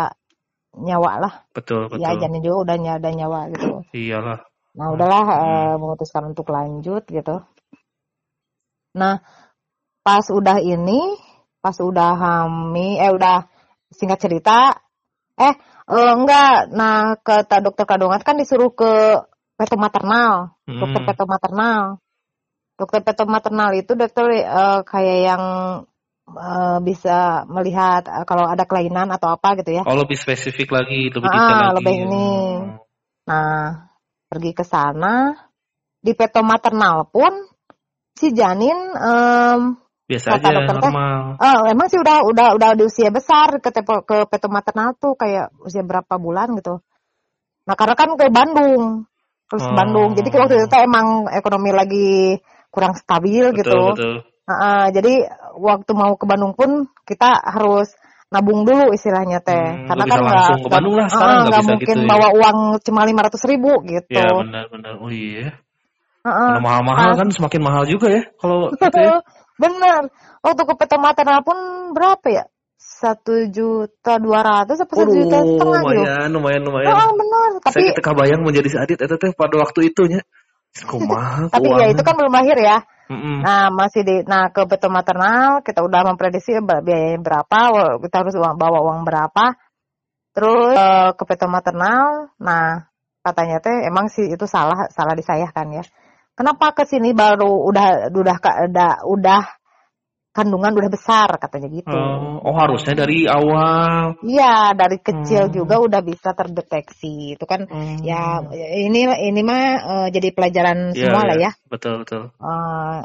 nyawa 0.76 1.12
lah. 1.20 1.34
Betul 1.56 1.88
betul. 1.88 2.04
Ya 2.04 2.16
janin 2.20 2.44
juga 2.44 2.68
udah 2.68 2.74
ada 3.00 3.08
nyawa 3.08 3.40
gitu. 3.52 3.84
Iyalah. 3.96 4.44
Nah 4.76 4.86
udahlah 4.92 5.22
hmm. 5.24 5.40
uh, 5.40 5.74
memutuskan 5.80 6.28
untuk 6.28 6.52
lanjut 6.52 7.08
gitu. 7.08 7.40
Nah, 8.96 9.20
pas 10.00 10.24
udah 10.32 10.56
ini, 10.64 11.00
pas 11.60 11.76
udah 11.76 12.16
hamil, 12.16 12.96
eh 12.96 13.12
udah 13.12 13.44
singkat 13.92 14.20
cerita, 14.24 14.72
eh 15.36 15.52
uh, 15.88 16.12
enggak, 16.16 16.72
nah 16.72 17.16
ke 17.20 17.44
dokter 17.60 17.84
kandungan 17.84 18.20
kan 18.24 18.40
disuruh 18.40 18.72
ke 18.72 19.20
peto 19.56 19.76
maternal, 19.76 20.56
hmm. 20.64 20.80
dokter 20.80 21.02
peto 21.04 21.24
maternal. 21.28 22.00
Dokter 22.76 23.00
peto 23.00 23.24
maternal 23.24 23.72
itu 23.72 23.96
dokter 23.96 24.44
uh, 24.44 24.84
kayak 24.84 25.18
yang 25.32 25.44
uh, 26.30 26.78
bisa 26.82 27.46
melihat 27.46 28.06
uh, 28.10 28.26
kalau 28.26 28.50
ada 28.50 28.66
kelainan 28.66 29.08
atau 29.14 29.30
apa 29.30 29.54
gitu 29.62 29.78
ya. 29.78 29.82
Oh 29.86 29.94
lebih 29.94 30.18
spesifik 30.18 30.74
lagi, 30.74 31.08
lebih 31.10 31.28
detail 31.30 31.54
ah, 31.54 31.70
lagi. 31.70 31.76
Lebih 31.82 31.96
ini. 32.06 32.28
Hmm. 32.34 32.62
Nah 33.26 33.54
pergi 34.26 34.50
ke 34.50 34.64
sana 34.66 35.34
di 36.02 36.12
peto 36.18 36.42
maternal 36.42 37.06
pun 37.06 37.30
si 38.16 38.34
janin 38.34 38.74
um, 38.94 39.78
biasa 40.06 40.38
aja 40.38 40.50
dokter 40.50 40.76
normal. 40.82 41.38
Uh, 41.38 41.60
emang 41.70 41.86
sih 41.90 41.98
udah 41.98 42.26
udah 42.26 42.48
udah 42.58 42.70
di 42.78 42.82
usia 42.86 43.10
besar 43.10 43.58
ke 43.58 43.70
tepo, 43.70 44.02
ke 44.02 44.26
peto 44.26 44.46
maternal 44.50 44.94
tuh 44.98 45.14
kayak 45.14 45.54
usia 45.62 45.82
berapa 45.82 46.18
bulan 46.18 46.54
gitu. 46.58 46.82
Nah 47.66 47.74
karena 47.74 47.98
kan 47.98 48.14
ke 48.14 48.30
Bandung, 48.30 49.10
terus 49.50 49.66
oh. 49.66 49.74
Bandung. 49.74 50.14
Jadi 50.14 50.28
waktu 50.30 50.54
itu 50.62 50.76
emang 50.78 51.26
ekonomi 51.34 51.70
lagi 51.74 52.38
kurang 52.70 52.94
stabil 52.94 53.50
betul, 53.50 53.58
gitu. 53.58 53.80
Betul. 53.94 54.16
Uh, 54.46 54.52
uh, 54.54 54.84
jadi 54.94 55.26
waktu 55.58 55.90
mau 55.90 56.14
ke 56.14 56.22
Bandung 56.22 56.54
pun 56.54 56.86
kita 57.02 57.34
harus 57.42 57.90
nabung 58.30 58.62
dulu 58.62 58.94
istilahnya 58.94 59.42
teh 59.42 59.54
hmm, 59.54 59.86
karena 59.86 60.04
kan 60.06 60.18
nggak 60.22 60.46
nggak 60.66 61.62
uh, 61.62 61.66
mungkin 61.66 61.96
gitu, 61.98 62.06
ya. 62.06 62.10
bawa 62.10 62.28
uang 62.34 62.58
cuma 62.82 63.06
lima 63.06 63.22
ratus 63.26 63.42
ribu 63.46 63.86
gitu 63.86 64.18
ya 64.18 64.34
benar 64.34 64.66
benar 64.66 64.98
oh 64.98 65.10
iya 65.14 65.54
Uh-uh. 66.26 66.58
mahal-mahal 66.58 67.14
kan 67.14 67.30
semakin 67.30 67.62
mahal 67.62 67.86
juga 67.86 68.10
ya 68.10 68.22
kalau 68.42 68.70
gitu 68.82 68.98
ya. 68.98 69.22
Bener. 69.56 70.12
Waktu 70.44 70.62
ke 70.62 70.74
peta 70.76 70.96
maternal 71.00 71.40
pun 71.42 71.56
berapa 71.96 72.26
ya? 72.28 72.44
Satu 72.76 73.48
juta 73.50 74.20
dua 74.20 74.44
ratus 74.44 74.84
apa 74.84 74.92
satu 74.94 75.12
juta 75.12 75.38
setengah 75.42 75.80
gitu? 75.90 76.00
Lumayan, 76.00 76.28
lumayan, 76.32 76.62
lumayan. 76.64 76.92
Oh, 76.92 77.12
benar. 77.16 77.50
Tapi 77.64 77.82
saya 77.82 77.96
kita 77.96 78.12
bayang 78.12 78.40
menjadi 78.44 78.68
seadit 78.68 78.98
itu 79.00 79.16
teh 79.16 79.32
pada 79.32 79.56
waktu 79.58 79.90
itunya. 79.90 80.20
Kumaha, 80.76 81.48
Tapi 81.48 81.72
ya 81.72 81.88
itu 81.88 82.02
kan 82.04 82.14
belum 82.20 82.32
lahir 82.36 82.56
ya. 82.60 82.84
Mm-hmm. 83.06 83.36
Nah 83.46 83.70
masih 83.70 84.02
di, 84.02 84.16
nah 84.26 84.50
ke 84.50 84.66
peta 84.66 84.90
maternal 84.90 85.62
kita 85.62 85.82
udah 85.82 86.10
memprediksi 86.10 86.58
biayanya 86.58 87.22
berapa, 87.22 87.58
kita 88.02 88.16
harus 88.26 88.34
bawa 88.34 88.78
uang 88.82 89.06
berapa. 89.06 89.54
Terus 90.36 90.76
uh, 90.76 91.10
ke 91.16 91.22
peta 91.24 91.48
maternal, 91.48 92.34
nah 92.36 92.92
katanya 93.26 93.58
teh 93.58 93.74
emang 93.90 94.06
sih 94.06 94.30
itu 94.30 94.46
salah 94.46 94.86
salah 94.94 95.18
disayahkan 95.18 95.66
ya 95.74 95.84
kenapa 96.38 96.70
ke 96.78 96.86
sini 96.86 97.10
baru 97.10 97.50
udah 97.66 98.14
udah 98.14 98.36
udah 98.70 98.92
udah 99.02 99.42
kandungan 100.36 100.76
udah 100.76 100.90
besar 100.92 101.32
katanya 101.40 101.72
gitu. 101.72 101.96
Oh, 101.96 102.44
oh 102.44 102.54
harusnya 102.60 102.92
dari 102.92 103.24
awal. 103.24 104.20
Iya, 104.20 104.76
dari 104.76 105.00
kecil 105.00 105.48
hmm. 105.48 105.54
juga 105.56 105.80
udah 105.80 106.00
bisa 106.04 106.36
terdeteksi. 106.36 107.40
Itu 107.40 107.48
kan 107.48 107.64
hmm. 107.64 108.04
ya 108.04 108.44
ini 108.84 109.08
ini 109.32 109.40
mah 109.40 109.64
uh, 109.80 110.08
jadi 110.12 110.36
pelajaran 110.36 110.92
yeah, 110.92 111.08
semua 111.08 111.22
yeah. 111.24 111.28
lah 111.32 111.36
ya. 111.40 111.50
Betul, 111.72 112.04
betul. 112.04 112.22
Uh, 112.36 113.00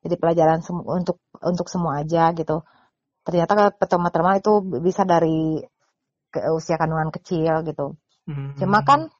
jadi 0.00 0.16
pelajaran 0.16 0.64
untuk 0.88 1.20
untuk 1.44 1.68
semua 1.68 2.00
aja 2.00 2.32
gitu. 2.32 2.64
Ternyata 3.20 3.76
pertama 3.76 4.08
termal 4.08 4.40
itu 4.40 4.64
bisa 4.80 5.04
dari 5.04 5.60
ke 6.32 6.40
usia 6.56 6.80
kandungan 6.80 7.12
kecil 7.12 7.60
gitu. 7.68 8.00
Hmm. 8.24 8.56
Cuma 8.56 8.80
kan 8.80 9.12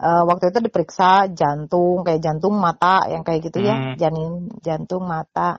uh, 0.00 0.22
waktu 0.28 0.52
itu 0.52 0.58
diperiksa 0.62 1.32
jantung 1.32 2.04
kayak 2.04 2.22
jantung 2.22 2.54
mata 2.56 3.08
yang 3.08 3.24
kayak 3.24 3.48
gitu 3.48 3.64
ya 3.64 3.74
hmm. 3.74 3.94
janin 3.96 4.32
jantung 4.60 5.04
mata 5.08 5.58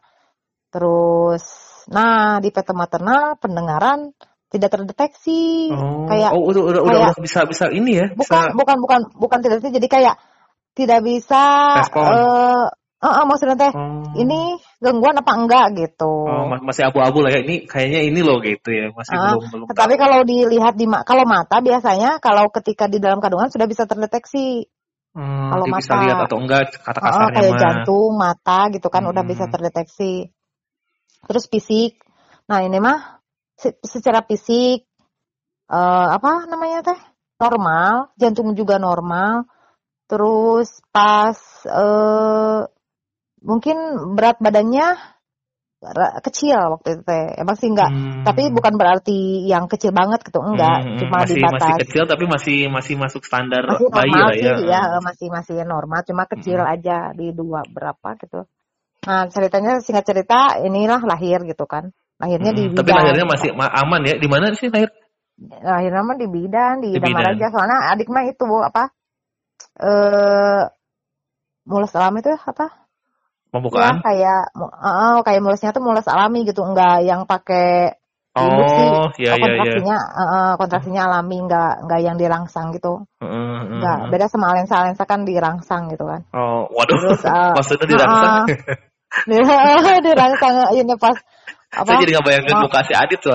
terus 0.74 1.44
nah 1.88 2.44
di 2.44 2.52
peta 2.52 2.76
maternal 2.76 3.40
pendengaran 3.40 4.12
tidak 4.48 4.80
terdeteksi 4.80 5.72
oh. 5.72 6.08
kayak 6.08 6.32
oh 6.32 6.44
udah 6.52 6.64
udah, 6.64 6.82
kayak, 6.88 7.12
udah 7.16 7.24
bisa 7.24 7.40
bisa 7.48 7.66
ini 7.72 7.92
ya 8.00 8.08
bukan 8.16 8.52
bisa... 8.52 8.56
bukan 8.56 8.78
bukan 8.80 9.00
bukan 9.16 9.40
tidak 9.44 9.64
jadi 9.64 9.88
kayak 9.88 10.16
tidak 10.78 11.00
bisa 11.04 11.44
uh, 11.96 12.70
Uh, 12.98 13.22
uh, 13.22 13.26
maksudnya 13.30 13.54
teh 13.54 13.70
oh. 13.78 14.10
ini 14.18 14.58
gangguan 14.82 15.22
apa 15.22 15.38
enggak 15.38 15.70
gitu. 15.78 16.26
Oh, 16.26 16.50
masih 16.50 16.90
abu-abu 16.90 17.22
lah 17.22 17.30
ya. 17.30 17.46
Ini 17.46 17.70
kayaknya 17.70 18.02
ini 18.10 18.26
loh 18.26 18.42
gitu 18.42 18.74
ya, 18.74 18.90
masih 18.90 19.14
uh, 19.14 19.38
belum 19.38 19.42
belum. 19.54 19.66
Tapi 19.70 19.94
tahu. 19.94 20.02
kalau 20.02 20.20
dilihat 20.26 20.74
di 20.74 20.90
kalau 21.06 21.24
mata 21.30 21.62
biasanya 21.62 22.18
kalau 22.18 22.50
ketika 22.50 22.90
di 22.90 22.98
dalam 22.98 23.22
kandungan 23.22 23.54
sudah 23.54 23.70
bisa 23.70 23.86
terdeteksi. 23.86 24.66
Hmm, 25.14 25.54
kalau 25.54 25.66
mata 25.70 25.78
bisa 25.78 25.94
lihat 26.10 26.18
atau 26.26 26.38
enggak 26.42 26.74
kata 26.74 27.00
kasarnya 27.06 27.30
uh, 27.30 27.36
kayak 27.38 27.54
mah. 27.54 27.62
jantung, 27.62 28.12
mata 28.18 28.60
gitu 28.74 28.88
kan 28.90 29.02
hmm. 29.06 29.12
udah 29.14 29.24
bisa 29.30 29.44
hmm. 29.46 29.54
terdeteksi. 29.54 30.14
Terus 31.28 31.46
fisik. 31.52 32.00
Nah, 32.48 32.64
ini 32.64 32.80
mah 32.80 33.20
secara 33.84 34.24
fisik 34.24 34.88
uh, 35.68 36.08
apa 36.16 36.48
namanya 36.48 36.82
teh? 36.94 37.00
Normal, 37.38 38.18
jantung 38.18 38.58
juga 38.58 38.82
normal. 38.82 39.46
Terus 40.08 40.82
pas 40.90 41.38
uh, 41.68 42.66
mungkin 43.44 43.78
berat 44.16 44.40
badannya 44.42 44.96
kecil 46.26 46.58
waktu 46.74 46.98
itu 46.98 47.04
teh. 47.06 47.38
Emang 47.38 47.54
sih 47.60 47.70
enggak. 47.70 47.92
Hmm. 47.94 48.26
tapi 48.26 48.50
bukan 48.50 48.74
berarti 48.82 49.46
yang 49.46 49.70
kecil 49.70 49.94
banget 49.94 50.26
gitu. 50.26 50.42
Enggak. 50.42 50.82
Hmm, 50.82 50.98
cuma 50.98 51.22
masih, 51.22 51.38
di 51.38 51.44
batas 51.46 51.62
masih 51.62 51.74
kecil 51.86 52.04
tapi 52.10 52.24
masih 52.26 52.58
masih 52.74 52.96
masuk 52.98 53.22
standar 53.22 53.62
masih 53.70 53.94
bayi 53.94 54.16
lah 54.18 54.34
ya. 54.34 54.56
sih, 54.58 54.66
ya 54.66 54.82
masih 55.04 55.28
masih 55.30 55.56
normal. 55.68 56.02
Cuma 56.08 56.26
kecil 56.26 56.58
hmm. 56.58 56.74
aja. 56.74 56.98
Di 57.14 57.30
dua 57.36 57.62
berapa 57.70 58.18
gitu 58.18 58.50
nah 59.08 59.32
ceritanya 59.32 59.80
singkat 59.80 60.04
cerita 60.04 60.60
inilah 60.60 61.00
lahir 61.08 61.48
gitu 61.48 61.64
kan 61.64 61.96
lahirnya 62.20 62.52
hmm, 62.52 62.60
di 62.60 62.64
bidan 62.76 62.80
tapi 62.84 62.92
lahirnya 62.92 63.26
masih 63.26 63.50
aman 63.56 64.02
ya 64.04 64.16
di 64.20 64.28
mana 64.28 64.52
sih 64.52 64.68
lahir 64.68 64.92
lahirnya 65.40 66.02
mah 66.04 66.18
di 66.20 66.28
bidan 66.28 66.76
di, 66.84 66.90
di 66.98 67.12
aja 67.16 67.48
soalnya 67.54 67.94
adik 67.96 68.12
mah 68.12 68.26
itu 68.28 68.44
apa 68.60 68.92
eh 69.80 70.64
mulus 71.68 71.94
alam 71.96 72.20
itu 72.20 72.36
apa 72.36 72.88
Pembukaan? 73.48 74.04
Ya, 74.04 74.04
kayak 74.04 74.42
uh, 74.60 75.24
kayak 75.24 75.40
mulusnya 75.40 75.72
tuh 75.72 75.80
mulus 75.80 76.04
alami 76.12 76.44
gitu, 76.44 76.68
enggak 76.68 77.08
yang 77.08 77.24
pakai 77.24 77.96
Oh, 78.38 79.10
iya, 79.18 79.34
oh, 79.34 79.42
kontraksinya, 79.42 79.98
iya, 79.98 80.14
iya. 80.14 80.30
Uh, 80.30 80.54
kontraksinya 80.62 81.02
alami, 81.10 81.38
enggak 81.42 81.74
enggak 81.82 82.00
yang 82.06 82.16
dirangsang 82.22 82.70
gitu. 82.70 83.10
Uh, 83.18 83.26
uh, 83.26 83.58
enggak, 83.66 84.14
beda 84.14 84.30
sama 84.30 84.54
lensa 84.54 84.86
lensa 84.86 85.10
kan 85.10 85.26
dirangsang 85.26 85.90
gitu 85.90 86.06
kan. 86.06 86.22
Oh, 86.38 86.70
waduh. 86.70 87.02
Terus, 87.02 87.26
uh, 87.26 87.54
maksudnya 87.58 87.88
dirangsang? 87.90 88.46
Uh, 88.46 88.78
dirangsang, 90.06 90.56
ini 90.78 90.96
pas 91.00 91.18
apa? 91.74 91.90
Saya 91.90 92.02
jadi 92.04 92.12
nggak 92.18 92.26
bayangin 92.26 92.56
muka 92.64 92.80
si 92.86 92.94
Adit 92.94 93.20
tuh 93.20 93.34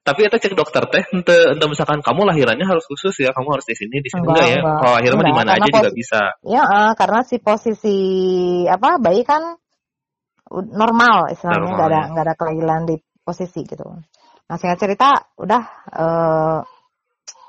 tapi 0.00 0.24
itu 0.24 0.36
cek 0.40 0.56
dokter 0.56 0.80
teh 0.88 1.04
ente, 1.12 1.36
ente 1.52 1.66
misalkan 1.68 2.00
kamu 2.00 2.32
lahirannya 2.32 2.64
harus 2.64 2.88
khusus 2.88 3.12
ya 3.20 3.36
kamu 3.36 3.60
harus 3.60 3.68
di 3.68 3.76
sini 3.76 4.00
di 4.00 4.08
sini 4.08 4.24
enggak, 4.24 4.32
enggak 4.32 4.48
ya. 4.48 4.60
enggak, 4.64 4.78
kalau 4.80 4.94
akhirnya 4.96 5.24
di 5.28 5.36
mana 5.36 5.50
aja 5.54 5.68
juga 5.68 5.90
bisa. 5.92 6.20
Ya 6.48 6.62
uh, 6.64 6.92
karena 6.96 7.20
si 7.20 7.36
posisi 7.36 7.98
apa 8.64 8.96
bayi 8.96 9.22
kan 9.28 9.60
normal 10.50 11.30
istilahnya 11.30 11.68
nggak 11.76 11.88
ada 11.92 12.00
nggak 12.16 12.24
ada 12.24 12.34
kelainan 12.34 12.82
di 12.88 12.96
posisi 13.20 13.60
gitu. 13.68 13.84
Nah 14.48 14.56
singkat 14.56 14.80
cerita 14.80 15.30
udah 15.36 15.62
uh, 15.92 16.58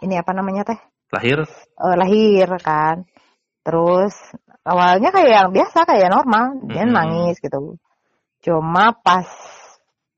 ini 0.03 0.19
apa 0.19 0.31
namanya 0.35 0.67
teh? 0.67 0.79
Lahir? 1.15 1.47
Uh, 1.79 1.95
lahir 1.95 2.51
kan. 2.59 3.07
Terus 3.63 4.13
awalnya 4.65 5.09
kayak 5.09 5.31
yang 5.31 5.49
biasa 5.53 5.85
kayak 5.89 6.09
normal 6.13 6.61
dia 6.69 6.85
-hmm. 6.85 6.93
nangis 6.93 7.37
gitu 7.41 7.77
cuma 8.41 8.93
pas 8.97 9.29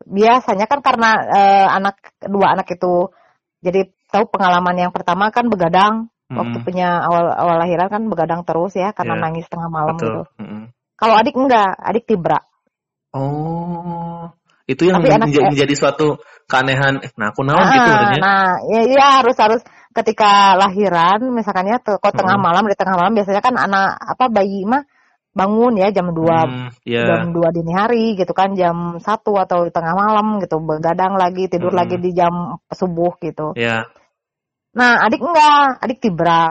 biasanya 0.03 0.67
kan 0.67 0.79
karena 0.83 1.15
uh, 1.15 1.67
anak 1.79 1.99
dua 2.27 2.55
anak 2.55 2.67
itu 2.75 3.11
jadi 3.63 3.87
tahu 4.11 4.27
pengalaman 4.29 4.75
yang 4.75 4.91
pertama 4.91 5.31
kan 5.31 5.47
begadang 5.47 6.11
hmm. 6.27 6.37
waktu 6.37 6.57
punya 6.61 7.01
awal 7.01 7.31
awal 7.33 7.55
lahiran 7.63 7.87
kan 7.87 8.03
begadang 8.11 8.41
terus 8.43 8.75
ya 8.75 8.91
karena 8.91 9.15
yeah. 9.17 9.23
nangis 9.23 9.47
tengah 9.47 9.71
malam 9.71 9.95
Betul. 9.95 10.07
gitu. 10.07 10.21
Hmm. 10.37 10.63
Kalau 10.93 11.15
adik 11.17 11.35
enggak, 11.35 11.73
adik 11.83 12.05
tibra. 12.05 12.39
Oh, 13.13 14.29
itu 14.69 14.87
yang 14.87 15.01
Tapi 15.01 15.09
menjadi, 15.09 15.39
anak, 15.41 15.51
menjadi 15.51 15.73
suatu 15.75 16.07
keanehan. 16.47 17.03
Eh, 17.03 17.11
nah, 17.19 17.35
aku 17.35 17.41
naon 17.43 17.65
gitu 17.65 17.91
ah, 17.91 18.15
Nah, 18.17 18.47
ya, 18.71 18.81
ya 18.87 19.07
harus 19.19 19.35
harus 19.35 19.61
ketika 19.93 20.57
lahiran 20.57 21.29
misalkannya 21.29 21.77
tuh 21.85 22.01
kok 22.01 22.17
tengah 22.17 22.35
hmm. 22.35 22.45
malam 22.49 22.63
di 22.65 22.75
tengah 22.75 22.97
malam 22.97 23.13
biasanya 23.13 23.41
kan 23.45 23.55
anak 23.55 23.95
apa 24.01 24.25
bayi 24.33 24.65
mah 24.65 24.83
bangun 25.33 25.73
ya 25.81 25.89
jam 25.89 26.13
2 26.13 26.13
hmm, 26.13 26.67
yeah. 26.85 27.09
jam 27.09 27.33
2 27.33 27.55
dini 27.57 27.73
hari 27.73 28.13
gitu 28.13 28.33
kan 28.37 28.53
jam 28.53 29.01
1 29.01 29.05
atau 29.05 29.59
tengah 29.73 29.93
malam 29.97 30.37
gitu 30.41 30.61
begadang 30.61 31.17
lagi 31.17 31.49
tidur 31.49 31.73
hmm. 31.73 31.79
lagi 31.81 31.95
di 31.97 32.13
jam 32.13 32.61
subuh 32.69 33.17
gitu. 33.17 33.57
Yeah. 33.57 33.89
Nah, 34.73 35.05
adik 35.05 35.21
enggak, 35.21 35.85
adik 35.85 36.01
tibra. 36.01 36.49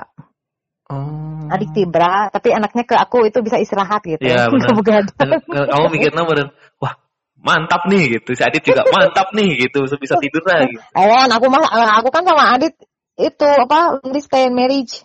Oh. 0.90 1.50
Adik 1.50 1.74
tibra, 1.74 2.30
tapi 2.30 2.54
anaknya 2.54 2.86
ke 2.86 2.94
aku 2.94 3.26
itu 3.26 3.42
bisa 3.42 3.58
istirahat 3.58 4.02
gitu. 4.06 4.22
Iya, 4.22 4.46
benar. 4.50 5.02
Kamu 5.50 5.86
mikirnya 5.90 6.22
bener, 6.22 6.46
wah 6.78 6.94
mantap 7.42 7.90
nih 7.90 8.18
gitu. 8.18 8.38
Si 8.38 8.42
Adit 8.46 8.62
juga 8.62 8.86
mantap 8.94 9.34
nih 9.34 9.66
gitu, 9.66 9.82
bisa 9.98 10.14
tidur 10.22 10.42
lagi. 10.46 10.78
Eh, 10.78 11.26
aku 11.26 11.46
mah 11.50 11.66
aku 11.98 12.08
kan 12.14 12.22
sama 12.22 12.54
Adit 12.54 12.78
itu 13.20 13.44
apa, 13.44 14.00
stay 14.20 14.48
in 14.48 14.54
marriage. 14.56 15.04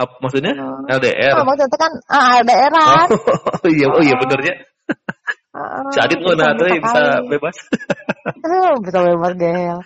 Apa, 0.00 0.16
maksudnya 0.24 0.56
LDR? 0.88 1.36
Oh, 1.36 1.44
maksudnya 1.44 1.76
kan 1.76 1.92
ah, 2.08 2.40
LDR 2.40 2.72
kan. 2.72 3.08
Oh, 3.12 3.68
iya, 3.76 3.86
oh 3.92 4.00
iya 4.00 4.16
benernya. 4.16 4.54
Uh, 5.50 5.90
si 5.90 5.98
Adit 5.98 6.22
nggak 6.22 6.38
nah, 6.38 6.54
bisa 6.54 7.02
bebas. 7.26 7.56
bisa 8.86 8.98
bebas 9.02 9.32
gel. 9.34 9.78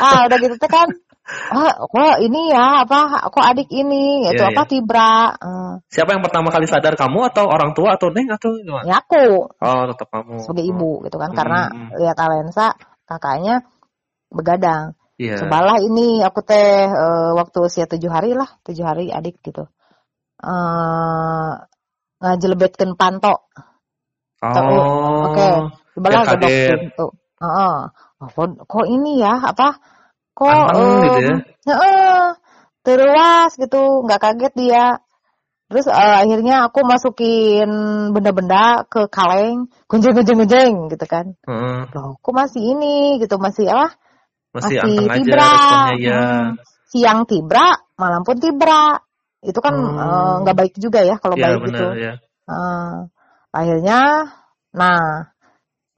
Ah 0.00 0.24
udah 0.24 0.38
gitu 0.40 0.56
kan. 0.66 0.88
Oh, 1.26 1.90
kok 1.90 2.16
ini 2.22 2.54
ya 2.54 2.86
apa? 2.86 3.28
Kok 3.28 3.44
adik 3.44 3.66
ini? 3.74 4.30
Itu 4.30 4.46
yeah, 4.46 4.54
apa 4.54 4.62
yeah. 4.62 4.70
Tibra? 4.70 5.14
Uh. 5.36 5.74
Siapa 5.90 6.14
yang 6.14 6.22
pertama 6.22 6.54
kali 6.54 6.70
sadar 6.70 6.94
kamu 6.94 7.28
atau 7.34 7.50
orang 7.50 7.74
tua 7.74 7.98
atau 7.98 8.14
neng 8.14 8.30
atau 8.30 8.54
gimana? 8.56 8.86
Ya 8.86 9.02
aku. 9.02 9.50
Oh 9.58 9.82
tetap 9.90 10.08
kamu. 10.10 10.38
Sebagai 10.42 10.64
ibu 10.70 10.90
gitu 11.02 11.18
kan, 11.18 11.34
hmm. 11.34 11.38
karena 11.38 11.60
lihat 11.98 12.16
Alensa 12.16 12.78
kakaknya 13.10 13.66
begadang. 14.30 14.94
Yeah. 15.16 15.40
Cobalah 15.40 15.80
ini 15.80 16.20
aku 16.20 16.44
teh 16.44 16.84
uh, 16.92 17.32
waktu 17.32 17.58
usia 17.64 17.88
tujuh 17.88 18.12
hari 18.12 18.36
lah, 18.36 18.52
tujuh 18.68 18.84
hari 18.84 19.08
adik 19.08 19.40
gitu. 19.40 19.64
Uh, 20.36 21.56
ngajelebetkan 22.20 23.00
panto. 23.00 23.48
Oh. 24.44 25.32
Oke. 25.32 25.40
Okay. 25.40 25.54
Cobalah 25.96 26.22
kaget. 26.28 26.92
Gitu. 26.92 27.06
Uh, 27.36 27.88
oh, 28.20 28.28
kok, 28.28 28.48
kok 28.68 28.86
ini 28.88 29.24
ya 29.24 29.40
apa? 29.40 29.80
Kok 30.36 30.52
uh, 30.52 31.00
gitu 31.08 31.18
ya? 31.24 31.34
Uh, 31.72 32.26
terus 32.84 33.50
gitu, 33.56 34.04
nggak 34.04 34.20
kaget 34.20 34.52
dia. 34.52 34.86
Terus 35.72 35.88
uh, 35.88 36.16
akhirnya 36.22 36.68
aku 36.68 36.84
masukin 36.84 37.68
benda-benda 38.12 38.84
ke 38.86 39.08
kaleng, 39.08 39.72
gunjeng 39.88 40.92
gitu 40.92 41.06
kan. 41.08 41.34
Hmm. 41.48 41.88
Loh, 41.90 42.20
kok 42.20 42.34
masih 42.36 42.60
ini 42.60 43.16
gitu, 43.16 43.40
masih 43.40 43.72
apa? 43.72 43.96
Masih, 44.56 44.76
masih 44.80 45.24
tibra. 45.28 45.44
Aja 45.44 45.94
ya. 46.00 46.20
Hmm. 46.24 46.50
Siang 46.88 47.20
tibra, 47.28 47.66
malam 48.00 48.24
pun 48.24 48.36
tibra. 48.40 48.96
Itu 49.44 49.60
kan 49.60 49.74
hmm. 49.76 49.96
Eh, 50.00 50.34
nggak 50.42 50.54
hmm. 50.56 50.60
uh, 50.60 50.60
baik 50.64 50.74
juga 50.80 51.00
ya 51.04 51.16
kalau 51.20 51.36
ya, 51.36 51.44
baik 51.44 51.60
bener, 51.60 51.68
gitu. 51.68 51.86
Ya. 52.00 52.12
Uh, 52.46 52.94
akhirnya, 53.52 54.00
nah 54.72 55.00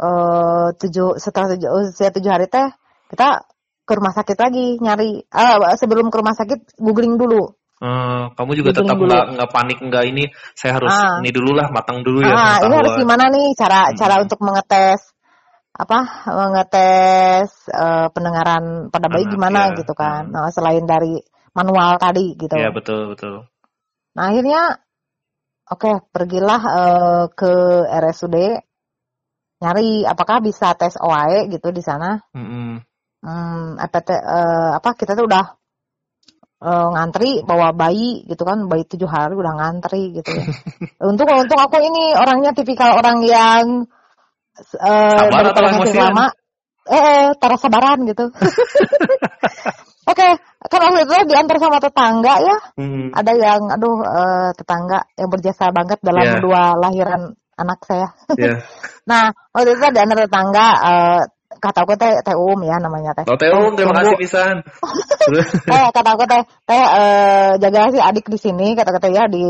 uh, 0.03 0.67
tujuh 0.75 1.17
setelah 1.23 1.55
tujuh 1.55 1.69
usia 1.87 2.11
tujuh 2.11 2.31
hari 2.31 2.51
teh 2.51 2.69
kita 3.09 3.47
ke 3.89 3.93
rumah 3.97 4.13
sakit 4.13 4.37
lagi 4.37 4.77
nyari. 4.83 5.23
Uh, 5.31 5.75
sebelum 5.79 6.11
ke 6.11 6.17
rumah 6.19 6.35
sakit 6.37 6.77
googling 6.77 7.17
dulu. 7.17 7.57
Uh, 7.79 8.35
kamu 8.35 8.59
juga 8.59 8.75
googling 8.75 8.91
tetap 8.91 8.97
nggak 8.99 9.25
nggak 9.39 9.51
panik 9.55 9.79
nggak 9.79 10.05
ini 10.11 10.25
saya 10.59 10.83
harus 10.83 10.91
uh. 10.91 11.23
ini 11.23 11.31
dulu 11.31 11.55
lah 11.55 11.71
matang 11.71 12.03
dulu 12.03 12.27
ya. 12.27 12.35
Ah, 12.35 12.59
ini 12.67 12.75
harus 12.75 12.99
gimana 12.99 13.31
nih 13.31 13.55
cara 13.55 13.89
hmm. 13.89 13.97
cara 13.97 14.15
untuk 14.19 14.43
mengetes 14.43 15.15
apa 15.79 15.99
ngetes 16.59 17.71
uh, 17.71 18.11
pendengaran 18.11 18.91
pada 18.91 19.07
bayi 19.07 19.31
Anak, 19.31 19.35
gimana 19.39 19.61
ya. 19.71 19.75
gitu 19.79 19.95
kan 19.95 20.27
hmm. 20.27 20.35
nah, 20.35 20.51
selain 20.51 20.83
dari 20.83 21.23
manual 21.55 21.95
tadi 22.03 22.35
gitu 22.35 22.51
ya 22.59 22.75
betul 22.75 23.15
betul 23.15 23.47
nah 24.19 24.35
akhirnya 24.35 24.83
oke 25.71 25.79
okay, 25.79 25.95
pergilah 26.11 26.63
uh, 26.67 27.25
ke 27.31 27.53
RSUD 27.87 28.37
nyari 29.59 30.07
apakah 30.07 30.39
bisa 30.43 30.75
tes 30.79 30.95
OAE 30.99 31.51
gitu 31.51 31.75
di 31.75 31.83
sana 31.83 32.23
mm-hmm. 32.31 32.71
hmm 33.23 33.71
EPT 33.83 34.11
uh, 34.11 34.19
eh, 34.19 34.71
apa 34.79 34.95
kita 34.95 35.19
tuh 35.19 35.27
udah 35.27 35.47
uh, 36.63 36.89
ngantri 36.95 37.43
bawa 37.43 37.75
bayi 37.75 38.23
gitu 38.31 38.47
kan 38.47 38.71
bayi 38.71 38.87
tujuh 38.87 39.11
hari 39.11 39.35
udah 39.35 39.55
ngantri 39.59 40.15
gitu 40.15 40.31
ya 40.31 40.47
untuk 41.11 41.27
untung 41.27 41.59
aku 41.59 41.83
ini 41.83 42.15
orangnya 42.15 42.55
tipikal 42.55 42.95
orang 42.99 43.19
yang 43.27 43.91
uh, 44.79 45.23
dari 45.29 45.49
atau 45.51 45.63
lama 45.95 46.27
eh, 46.89 47.01
eh 47.01 47.27
tara 47.37 47.57
sabaran 47.61 47.99
gitu 48.09 48.29
oke 50.11 50.17
okay. 50.17 50.33
kan 50.69 50.81
waktu 50.83 51.05
itu 51.05 51.15
diantar 51.31 51.57
sama 51.61 51.79
tetangga 51.79 52.35
ya 52.41 52.57
hmm. 52.81 53.13
ada 53.13 53.33
yang 53.37 53.63
aduh 53.71 53.99
uh, 54.03 54.51
tetangga 54.57 55.05
yang 55.15 55.29
berjasa 55.29 55.71
banget 55.71 55.99
dalam 56.01 56.25
yeah. 56.25 56.41
dua 56.41 56.63
lahiran 56.81 57.37
anak 57.59 57.79
saya 57.85 58.09
yeah. 58.35 58.59
nah 59.11 59.31
waktu 59.53 59.77
itu 59.77 59.87
diantar 59.93 60.19
tetangga 60.27 60.67
uh, 60.81 61.23
kata 61.59 61.79
aku 61.85 61.95
teh 61.99 62.13
teh 62.23 62.37
um 62.39 62.61
ya 62.63 62.79
namanya 62.79 63.17
teh. 63.19 63.25
Oh, 63.27 63.37
teh 63.41 63.51
um, 63.51 63.75
terima 63.75 63.97
kasih 63.99 64.15
pisan. 64.21 64.63
eh 65.75 65.87
kata 65.91 66.11
aku 66.15 66.25
teh 66.31 66.43
teh 66.65 66.83
uh, 66.83 67.59
jaga 67.59 67.91
si 67.91 67.99
adik 67.99 68.27
di 68.31 68.39
sini 68.39 68.79
kata 68.79 68.95
kata 68.95 69.09
ya 69.11 69.27
di 69.27 69.43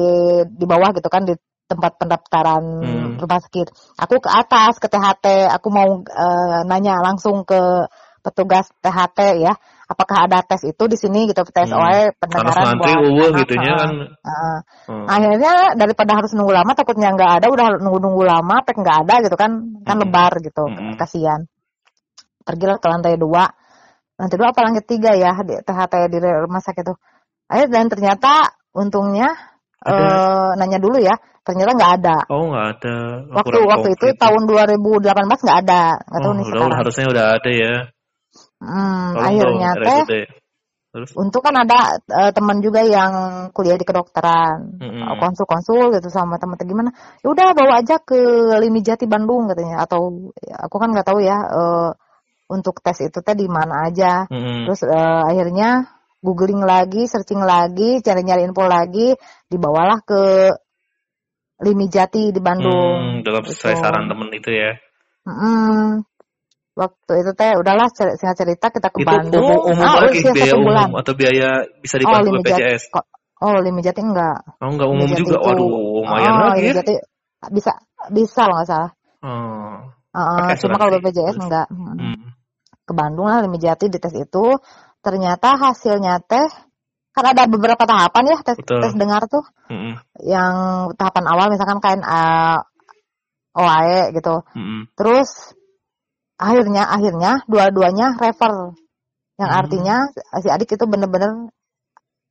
di 0.49 0.65
bawah 0.65 0.91
gitu 0.97 1.09
kan 1.13 1.29
di 1.29 1.37
tempat 1.69 2.01
pendaftaran 2.01 2.65
hmm. 2.65 3.21
rumah 3.21 3.41
sakit. 3.45 3.69
Aku 4.01 4.19
ke 4.25 4.31
atas 4.33 4.81
ke 4.81 4.89
THT, 4.89 5.53
aku 5.53 5.69
mau 5.69 6.01
uh, 6.01 6.61
nanya 6.65 6.97
langsung 7.05 7.45
ke 7.45 7.87
petugas 8.25 8.73
THT 8.81 9.45
ya, 9.45 9.53
apakah 9.89 10.29
ada 10.29 10.45
tes 10.45 10.65
itu 10.69 10.85
di 10.89 10.97
sini 10.97 11.29
gitu 11.29 11.45
tes 11.49 11.71
hmm. 11.71 11.79
OE 11.81 12.03
pendengaran 12.21 12.77
buat 12.77 12.97
uh, 12.97 13.31
gitu 13.45 13.55
ya 13.57 13.75
kan. 13.77 13.93
Uh, 14.25 14.59
hmm. 14.91 15.07
Akhirnya 15.09 15.55
daripada 15.77 16.13
harus 16.19 16.33
nunggu 16.33 16.53
lama 16.53 16.73
takutnya 16.73 17.13
nggak 17.13 17.33
ada, 17.41 17.47
udah 17.53 17.67
nunggu-nunggu 17.81 18.25
lama, 18.25 18.57
pek 18.65 18.77
nggak 18.81 18.97
ada 19.07 19.15
gitu 19.25 19.37
kan, 19.37 19.81
kan 19.85 19.97
hmm. 19.97 20.03
lebar 20.09 20.33
gitu, 20.41 20.65
hmm. 20.69 20.97
kasihan. 20.97 21.45
Pergilah 22.45 22.81
ke 22.81 22.89
lantai 22.89 23.21
dua, 23.21 23.45
lantai 24.17 24.37
dua 24.41 24.49
apa 24.57 24.61
lantai 24.65 24.85
tiga 24.85 25.13
ya 25.13 25.37
di 25.45 25.55
THT 25.61 25.95
di 26.13 26.19
rumah 26.21 26.65
sakit 26.65 26.85
itu. 26.85 26.95
Akhirnya 27.49 27.81
dan 27.81 27.87
ternyata 27.89 28.33
untungnya 28.77 29.33
uh, 29.87 30.57
nanya 30.59 30.79
dulu 30.81 30.99
ya. 30.99 31.15
Ternyata 31.47 31.71
nggak 31.77 31.93
ada. 32.03 32.17
Oh 32.29 32.53
nggak 32.53 32.67
ada. 32.77 32.97
Waktu 33.33 33.59
waktu 33.65 33.89
itu 33.97 34.07
tahun 34.19 34.43
2018 34.45 35.45
nggak 35.45 35.59
ada. 35.65 35.83
Nggak 35.97 36.21
tahu 36.21 36.33
oh, 36.33 36.37
nih 36.37 36.45
sekarang. 36.45 36.77
harusnya 36.77 37.07
udah 37.09 37.27
ada 37.39 37.51
ya. 37.51 37.75
Hmm, 38.59 39.15
akhirnya 39.17 39.71
teh 39.79 40.27
Terus? 40.89 41.13
Untuk 41.21 41.45
kan 41.45 41.53
ada 41.53 42.01
uh, 42.01 42.33
teman 42.33 42.65
juga 42.65 42.81
yang 42.81 43.13
kuliah 43.53 43.77
di 43.77 43.85
kedokteran, 43.85 44.81
mm-hmm. 44.81 45.21
konsul-konsul 45.21 45.93
gitu 45.93 46.09
sama 46.09 46.41
teman 46.41 46.57
gimana. 46.65 46.97
Ya 47.21 47.29
udah 47.29 47.53
bawa 47.53 47.85
aja 47.85 48.01
ke 48.01 48.17
Limi 48.57 48.81
Jati 48.81 49.05
Bandung 49.05 49.53
katanya. 49.53 49.85
Atau 49.85 50.33
ya, 50.41 50.57
aku 50.65 50.81
kan 50.81 50.97
nggak 50.97 51.05
tahu 51.05 51.21
ya 51.21 51.37
uh, 51.45 51.93
untuk 52.49 52.81
tes 52.81 53.05
itu 53.05 53.21
teh 53.21 53.37
di 53.37 53.45
mana 53.53 53.85
aja. 53.85 54.25
Mm-hmm. 54.33 54.65
Terus 54.65 54.81
uh, 54.89 55.29
akhirnya 55.29 55.98
googling 56.19 56.63
lagi, 56.67 57.07
searching 57.07 57.43
lagi, 57.43 58.03
cari-nyari 58.03 58.47
info 58.47 58.67
lagi, 58.67 59.15
dibawalah 59.47 60.03
ke 60.03 60.51
Limi 61.63 61.91
Jati 61.91 62.31
di 62.31 62.41
Bandung. 62.43 63.23
Hmm, 63.23 63.27
dalam 63.27 63.43
gitu. 63.43 63.55
sesuai 63.55 63.75
saran 63.79 64.07
temen 64.07 64.31
itu 64.31 64.51
ya. 64.51 64.79
Hmm, 65.27 66.07
waktu 66.79 67.13
itu 67.27 67.31
teh 67.35 67.53
udahlah 67.59 67.91
singkat 67.91 68.37
cerita 68.39 68.71
kita 68.71 68.89
ke 68.95 68.99
itu 69.03 69.09
Bandung. 69.11 69.43
Umum, 69.43 69.75
umum 69.75 69.87
ah, 69.87 70.07
lagi 70.07 70.23
biaya 70.23 70.55
umum 70.55 70.95
atau 70.95 71.13
biaya 71.19 71.49
bisa 71.83 71.99
dibantu 71.99 72.31
oh, 72.31 72.35
BPJS? 72.39 72.83
Jati, 72.95 73.03
oh, 73.43 73.59
Limi 73.59 73.81
Jati 73.83 74.01
enggak. 74.07 74.39
Oh, 74.63 74.71
enggak 74.71 74.89
umum 74.89 75.07
Limi 75.11 75.19
juga. 75.19 75.37
Itu, 75.43 75.47
Waduh, 75.51 75.69
lumayan 76.07 76.31
oh, 76.31 76.39
lagi. 76.55 76.63
Limi 76.63 76.77
Jati 76.79 76.95
bisa 77.51 77.73
bisa 78.15 78.43
loh 78.47 78.55
nggak 78.63 78.69
salah. 78.71 78.91
Oh. 79.27 79.79
Uh, 80.15 80.51
cuma 80.63 80.79
kalau 80.79 80.91
BPJS 80.99 81.37
enggak. 81.43 81.67
Hmm. 81.75 81.99
hmm. 81.99 82.19
Ke 82.87 82.93
Bandung 82.95 83.27
lah 83.27 83.43
Limi 83.43 83.59
Jati 83.59 83.91
di 83.91 83.99
tes 83.99 84.15
itu 84.15 84.45
ternyata 85.03 85.55
hasilnya 85.57 86.21
teh 86.25 86.49
kan 87.19 87.35
ada 87.35 87.51
beberapa 87.51 87.83
tahapan 87.83 88.31
ya 88.31 88.39
tes 88.47 88.57
Betul. 88.63 88.79
tes 88.79 88.95
dengar 88.95 89.27
tuh 89.27 89.43
mm-hmm. 89.67 89.95
yang 90.23 90.55
tahapan 90.95 91.25
awal 91.27 91.51
misalkan 91.51 91.83
kain 91.83 92.03
uh, 92.07 92.63
OAE 93.59 94.15
gitu 94.15 94.47
mm-hmm. 94.55 94.95
terus 94.95 95.55
akhirnya 96.39 96.87
akhirnya 96.87 97.43
dua-duanya 97.51 98.15
refer 98.23 98.79
yang 99.39 99.51
mm-hmm. 99.51 99.61
artinya 99.67 99.97
si 100.39 100.47
adik 100.47 100.79
itu 100.79 100.85
bener-bener 100.87 101.51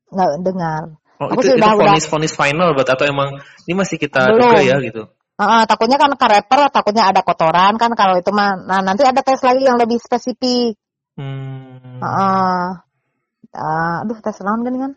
nggak 0.08 0.32
dengar 0.40 0.96
oh, 1.20 1.28
aku 1.36 1.44
itu, 1.44 1.52
sih 1.52 1.54
itu 1.60 1.60
udah 1.60 1.76
fonis 1.76 2.08
fonis 2.08 2.34
final 2.40 2.72
buat 2.72 2.88
atau 2.88 3.04
emang 3.04 3.44
ini 3.68 3.76
masih 3.76 4.00
kita 4.00 4.32
Belum. 4.32 4.56
duga 4.56 4.62
ya 4.64 4.80
gitu 4.80 5.04
Uh, 5.38 5.70
takutnya 5.70 6.02
kan 6.02 6.10
ke 6.18 6.28
takutnya 6.50 7.14
ada 7.14 7.22
kotoran 7.22 7.78
kan 7.78 7.94
kalau 7.94 8.18
itu 8.18 8.34
mah. 8.34 8.58
Nah 8.58 8.82
nanti 8.82 9.06
ada 9.06 9.22
tes 9.22 9.38
lagi 9.46 9.70
yang 9.70 9.78
lebih 9.78 10.02
spesifik. 10.02 10.74
Hmm. 11.14 11.67
Uh, 12.00 12.68
uh, 13.54 14.04
aduh 14.06 14.18
tes 14.22 14.38
naon 14.44 14.62
kan 14.66 14.76
kan. 14.76 14.92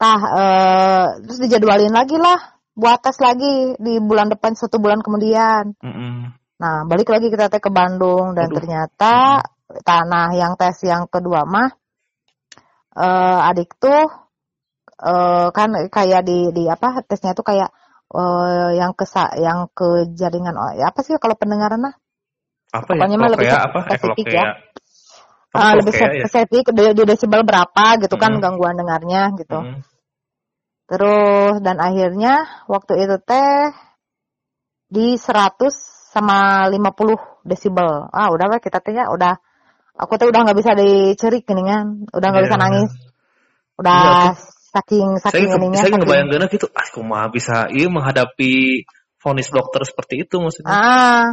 Tah 0.00 0.20
uh, 0.20 1.06
terus 1.22 1.38
dijadwalin 1.42 1.94
lagi 1.94 2.18
lah 2.18 2.38
buat 2.72 3.04
tes 3.04 3.20
lagi 3.20 3.76
di 3.76 4.00
bulan 4.00 4.32
depan 4.32 4.56
satu 4.56 4.80
bulan 4.80 5.04
kemudian. 5.04 5.76
Mm 5.78 5.92
-hmm. 5.92 6.16
Nah 6.62 6.76
balik 6.88 7.12
lagi 7.12 7.28
kita 7.28 7.52
teh 7.52 7.62
ke 7.62 7.70
Bandung 7.70 8.34
dan 8.34 8.48
aduh. 8.50 8.56
ternyata 8.60 9.42
mm. 9.44 9.82
tanah 9.84 10.28
yang 10.34 10.52
tes 10.58 10.76
yang 10.84 11.06
kedua 11.06 11.44
mah 11.44 11.70
uh, 12.96 13.48
adik 13.48 13.76
tuh 13.80 14.04
uh, 15.02 15.48
kan 15.50 15.70
kayak 15.88 16.22
di 16.24 16.52
di 16.52 16.64
apa 16.68 17.02
tesnya 17.04 17.32
tuh 17.32 17.46
kayak 17.46 17.70
uh, 18.12 18.70
yang 18.76 18.92
ke 18.92 19.04
yang 19.40 19.68
ke 19.72 20.12
jaringan 20.12 20.54
oh, 20.56 20.72
ya 20.76 20.92
apa 20.92 21.00
sih 21.00 21.16
kalau 21.16 21.34
pendengaran 21.34 21.80
lah 21.80 21.94
apa 22.72 22.96
ya? 22.96 23.00
Pokoknya 23.04 23.16
mah 23.20 23.30
lebih 23.36 23.48
apa? 23.52 23.78
spesifik 23.84 24.26
ya. 24.32 24.44
Uh, 25.52 25.76
lebih 25.76 25.92
ya? 25.92 26.24
spesifik 26.24 26.72
di, 26.72 26.84
di 26.96 27.02
desibel 27.04 27.44
berapa 27.44 28.00
gitu 28.00 28.16
kan 28.16 28.36
hmm. 28.36 28.40
gangguan 28.40 28.72
dengarnya 28.72 29.36
gitu. 29.36 29.60
Hmm. 29.60 29.84
Terus 30.88 31.60
dan 31.60 31.76
akhirnya 31.76 32.64
waktu 32.68 33.04
itu 33.04 33.16
teh 33.20 33.72
di 34.88 35.16
100 35.16 35.60
sama 36.12 36.68
50 36.68 37.44
desibel. 37.44 38.08
Ah 38.12 38.32
udah 38.32 38.48
lah 38.48 38.60
kita 38.64 38.80
teh 38.80 38.96
ya 38.96 39.12
udah 39.12 39.36
aku 39.96 40.16
tuh 40.16 40.32
udah 40.32 40.40
nggak 40.44 40.58
bisa 40.58 40.72
dicerik 40.72 41.44
kan, 41.44 42.08
udah 42.12 42.28
nggak 42.32 42.44
yeah. 42.44 42.48
bisa 42.48 42.56
nangis. 42.60 42.90
Udah 43.76 44.00
yeah, 44.00 44.32
saking 44.72 45.08
saking 45.20 45.48
saya, 45.52 45.56
ininya. 45.60 45.80
Saya 45.80 45.90
ngebayangin 46.00 46.48
gitu, 46.48 46.66
ah 46.72 46.88
mah 47.04 47.28
bisa 47.28 47.68
iya 47.68 47.88
menghadapi 47.92 48.84
vonis 49.20 49.48
dokter 49.52 49.84
seperti 49.84 50.24
itu 50.26 50.40
maksudnya. 50.40 50.72
Ah, 50.72 51.26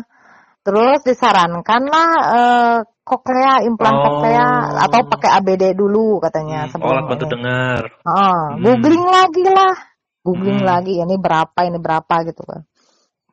terus 0.61 1.01
disarankan 1.07 1.81
lah 1.87 2.11
uh, 2.19 2.77
koklea, 3.09 3.65
implan 3.65 3.95
oh. 3.97 4.01
koklea 4.05 4.49
atau 4.85 4.99
pakai 5.09 5.29
ABD 5.41 5.73
dulu 5.73 6.21
katanya 6.21 6.69
hmm, 6.69 6.71
sebelum. 6.77 6.93
Oh, 6.93 7.07
bantu 7.09 7.25
dengar. 7.25 7.81
Oh, 8.05 8.13
hmm. 8.53 8.61
googling 8.61 9.05
lagi 9.09 9.45
lah, 9.49 9.75
googling 10.21 10.61
hmm. 10.61 10.69
lagi 10.69 10.93
ini 11.01 11.15
berapa 11.17 11.59
ini 11.65 11.81
berapa 11.81 12.15
gitu 12.29 12.45
kan. 12.45 12.61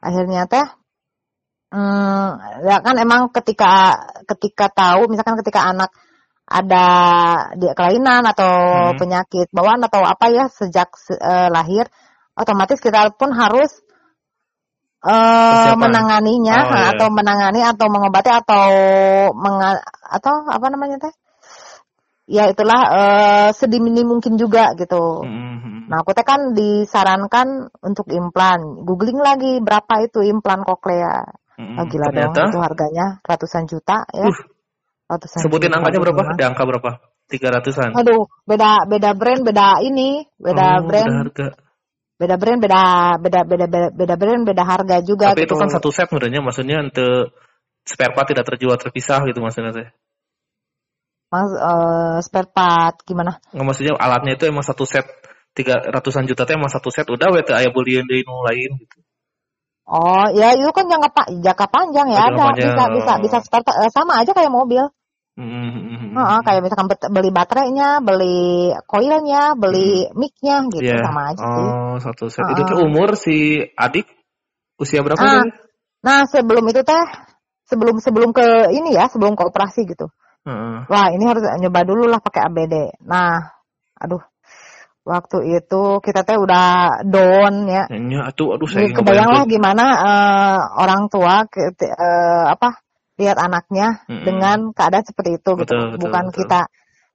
Akhirnya 0.00 0.48
teh 0.48 0.64
Hmm, 1.66 2.38
ya 2.62 2.78
kan 2.78 2.94
emang 2.94 3.34
ketika 3.34 3.98
ketika 4.22 4.70
tahu 4.70 5.10
misalkan 5.10 5.34
ketika 5.42 5.66
anak 5.66 5.90
ada 6.46 6.86
dia 7.58 7.74
kelainan 7.74 8.22
atau 8.22 8.48
hmm. 8.94 8.98
penyakit 9.02 9.50
bawaan 9.50 9.82
atau 9.82 10.06
apa 10.06 10.30
ya 10.30 10.46
sejak 10.46 10.94
uh, 11.10 11.50
lahir 11.50 11.90
otomatis 12.38 12.78
kita 12.78 13.10
pun 13.18 13.34
harus 13.34 13.82
uh, 15.06 15.78
menanganinya 15.78 16.56
oh, 16.66 16.74
iya. 16.74 16.90
atau 16.92 17.06
menangani 17.14 17.60
atau 17.62 17.86
mengobati 17.86 18.30
atau 18.34 18.64
menga 19.32 19.78
atau 20.02 20.44
apa 20.50 20.66
namanya 20.68 20.98
teh 20.98 21.14
ya 22.26 22.50
itulah 22.50 22.80
uh, 22.90 23.48
sedini 23.54 24.02
mungkin 24.02 24.34
juga 24.34 24.74
gitu. 24.74 25.22
Mm-hmm. 25.22 25.86
Nah, 25.86 26.02
aku 26.02 26.10
teh 26.10 26.26
kan 26.26 26.52
disarankan 26.58 27.70
untuk 27.86 28.10
implan. 28.10 28.82
Googling 28.82 29.22
lagi 29.22 29.62
berapa 29.62 30.02
itu 30.02 30.26
implan 30.26 30.66
koklea. 30.66 31.22
Mm-hmm. 31.56 31.78
Oh, 31.78 31.84
gila 31.86 32.10
Ternyata, 32.10 32.34
dong 32.34 32.50
itu 32.50 32.58
harganya 32.60 33.06
ratusan 33.22 33.64
juta 33.70 34.02
ya. 34.10 34.26
Uh, 34.26 34.38
Ratusan 35.06 35.38
Sebutin 35.38 35.70
angkanya 35.70 36.02
berapa? 36.02 36.18
Ada 36.34 36.44
angka 36.50 36.66
berapa? 36.66 36.90
Tiga 37.30 37.54
ratusan. 37.54 37.94
Aduh, 37.94 38.26
beda 38.42 38.90
beda 38.90 39.14
brand, 39.14 39.46
beda 39.46 39.78
ini, 39.82 40.26
beda 40.34 40.82
oh, 40.82 40.86
brand. 40.86 41.06
Beda 41.06 41.22
harga. 41.22 41.46
Beda 42.16 42.40
brand, 42.40 42.60
beda 42.64 42.82
beda 43.20 43.40
beda 43.44 43.66
beda, 43.68 43.88
beda 43.92 44.14
brand, 44.16 44.42
beda 44.48 44.62
harga 44.64 44.96
juga. 45.04 45.36
Tapi 45.36 45.44
gitu. 45.44 45.52
itu 45.52 45.56
kan 45.60 45.68
satu 45.68 45.88
set 45.92 46.08
sebenarnya, 46.08 46.40
maksudnya 46.40 46.80
untuk 46.80 47.36
spare 47.84 48.16
part 48.16 48.26
tidak 48.32 48.48
terjual 48.48 48.76
terpisah 48.80 49.20
gitu 49.28 49.44
maksudnya 49.44 49.76
teh. 49.76 49.88
Mas 51.28 51.52
uh, 51.52 52.16
spare 52.24 52.48
part 52.48 53.04
gimana? 53.04 53.36
Nggak 53.52 53.66
maksudnya 53.68 53.92
alatnya 54.00 54.40
itu 54.40 54.48
emang 54.48 54.64
satu 54.64 54.88
set 54.88 55.04
tiga 55.52 55.76
ratusan 55.76 56.24
juta 56.24 56.48
teh 56.48 56.56
emang 56.56 56.72
satu 56.72 56.88
set 56.88 57.04
udah 57.04 57.28
wet 57.36 57.52
ayah 57.52 57.68
beliin 57.68 58.08
di 58.08 58.24
lain 58.24 58.70
gitu. 58.80 58.96
Oh, 59.86 60.26
ya 60.34 60.50
itu 60.50 60.66
kan 60.74 60.90
jangka 60.90 61.30
jangka 61.38 61.66
panjang 61.70 62.10
ya, 62.10 62.26
ada 62.26 62.50
bisa 62.58 62.90
bisa 62.90 63.12
bisa 63.22 63.38
start 63.38 63.70
eh, 63.70 63.86
sama 63.94 64.18
aja 64.18 64.34
kayak 64.34 64.50
mobil. 64.50 64.82
Mm-hmm. 65.36 66.16
Uh, 66.16 66.40
kayak 66.40 66.64
misalkan 66.64 66.88
beli 67.12 67.28
baterainya, 67.28 68.00
beli 68.00 68.72
koilnya, 68.88 69.52
beli 69.52 70.08
mm. 70.08 70.16
micnya 70.16 70.64
gitu 70.72 70.88
yeah. 70.96 71.04
sama 71.04 71.28
aja 71.28 71.44
sih. 71.44 71.68
Oh, 71.68 71.96
satu 72.00 72.24
set. 72.32 72.48
Uh, 72.48 72.56
itu 72.56 72.62
tuh 72.64 72.78
umur 72.80 73.20
si 73.20 73.60
adik 73.76 74.08
usia 74.80 75.04
berapa 75.04 75.20
nah, 75.20 75.44
Nah, 76.00 76.20
sebelum 76.24 76.64
itu 76.72 76.80
teh 76.80 77.04
sebelum 77.68 78.00
sebelum 78.00 78.32
ke 78.32 78.72
ini 78.72 78.96
ya, 78.96 79.12
sebelum 79.12 79.36
ke 79.36 79.44
operasi 79.44 79.84
gitu. 79.84 80.08
Uh. 80.48 80.88
Wah, 80.88 81.12
ini 81.12 81.28
harus 81.28 81.44
nyoba 81.60 81.84
dulu 81.84 82.08
lah 82.08 82.24
pakai 82.24 82.40
ABD. 82.48 83.04
Nah, 83.04 83.36
aduh 84.00 84.24
waktu 85.04 85.60
itu 85.60 86.00
kita 86.00 86.24
teh 86.24 86.40
udah 86.40 87.04
down 87.04 87.68
ya. 87.68 87.84
Ya, 87.92 88.20
aduh, 88.32 88.56
aduh 88.56 88.68
saya 88.72 88.88
kebayang 88.88 89.36
lah 89.36 89.44
gimana 89.44 89.84
uh, 90.00 90.60
orang 90.80 91.12
tua 91.12 91.44
ke, 91.44 91.76
uh, 91.76 92.56
apa 92.56 92.85
lihat 93.16 93.36
anaknya 93.40 94.04
mm 94.04 94.12
-hmm. 94.12 94.24
dengan 94.24 94.58
keadaan 94.76 95.04
seperti 95.04 95.30
itu 95.40 95.50
gitu. 95.56 95.62
betul, 95.64 95.78
gitu. 95.78 95.88
Betul, 95.96 96.02
bukan 96.06 96.24
betul. 96.28 96.38
kita 96.44 96.60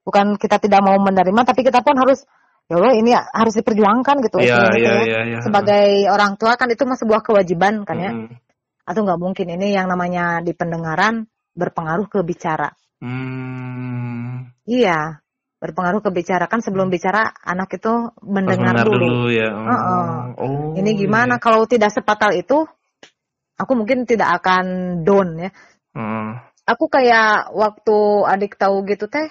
bukan 0.02 0.26
kita 0.34 0.56
tidak 0.58 0.80
mau 0.82 0.98
menerima 0.98 1.40
tapi 1.46 1.60
kita 1.62 1.78
pun 1.82 1.94
harus 1.94 2.26
ya 2.66 2.74
Allah 2.78 2.94
ini 2.98 3.10
harus 3.14 3.54
diperjuangkan 3.54 4.16
gitu 4.26 4.36
yeah, 4.42 4.70
yeah, 4.74 4.78
ya. 4.78 4.92
Yeah, 5.06 5.22
yeah. 5.38 5.42
Sebagai 5.42 6.10
orang 6.10 6.34
tua 6.38 6.58
kan 6.58 6.70
itu 6.70 6.82
sebuah 6.82 7.22
kewajiban 7.22 7.86
kan 7.86 7.96
ya. 7.98 8.12
Mm. 8.14 8.34
Atau 8.82 9.06
nggak 9.06 9.20
mungkin 9.22 9.46
ini 9.46 9.74
yang 9.74 9.86
namanya 9.86 10.42
di 10.42 10.50
pendengaran 10.54 11.26
berpengaruh 11.54 12.10
ke 12.10 12.18
bicara. 12.26 12.74
Mm. 12.98 14.50
Iya, 14.66 15.22
berpengaruh 15.62 16.02
ke 16.02 16.10
bicara 16.10 16.50
kan 16.50 16.58
sebelum 16.58 16.90
hmm. 16.90 16.94
bicara 16.98 17.22
anak 17.46 17.70
itu 17.78 18.10
mendengar 18.26 18.82
dulu. 18.82 18.98
dulu 18.98 19.22
ya. 19.30 19.46
Oh. 19.54 19.62
Uh 19.62 19.74
-uh. 19.74 20.10
oh. 20.42 20.70
Ini 20.74 20.90
gimana 20.98 21.38
iya. 21.38 21.42
kalau 21.42 21.62
tidak 21.70 21.94
sepatal 21.94 22.34
itu 22.34 22.66
aku 23.54 23.72
mungkin 23.78 24.02
tidak 24.02 24.42
akan 24.42 24.66
down 25.06 25.38
ya. 25.38 25.50
Uh. 25.92 26.40
Aku 26.64 26.86
kayak 26.86 27.50
waktu 27.52 27.98
adik 28.28 28.54
tahu 28.54 28.86
gitu 28.86 29.10
teh 29.10 29.28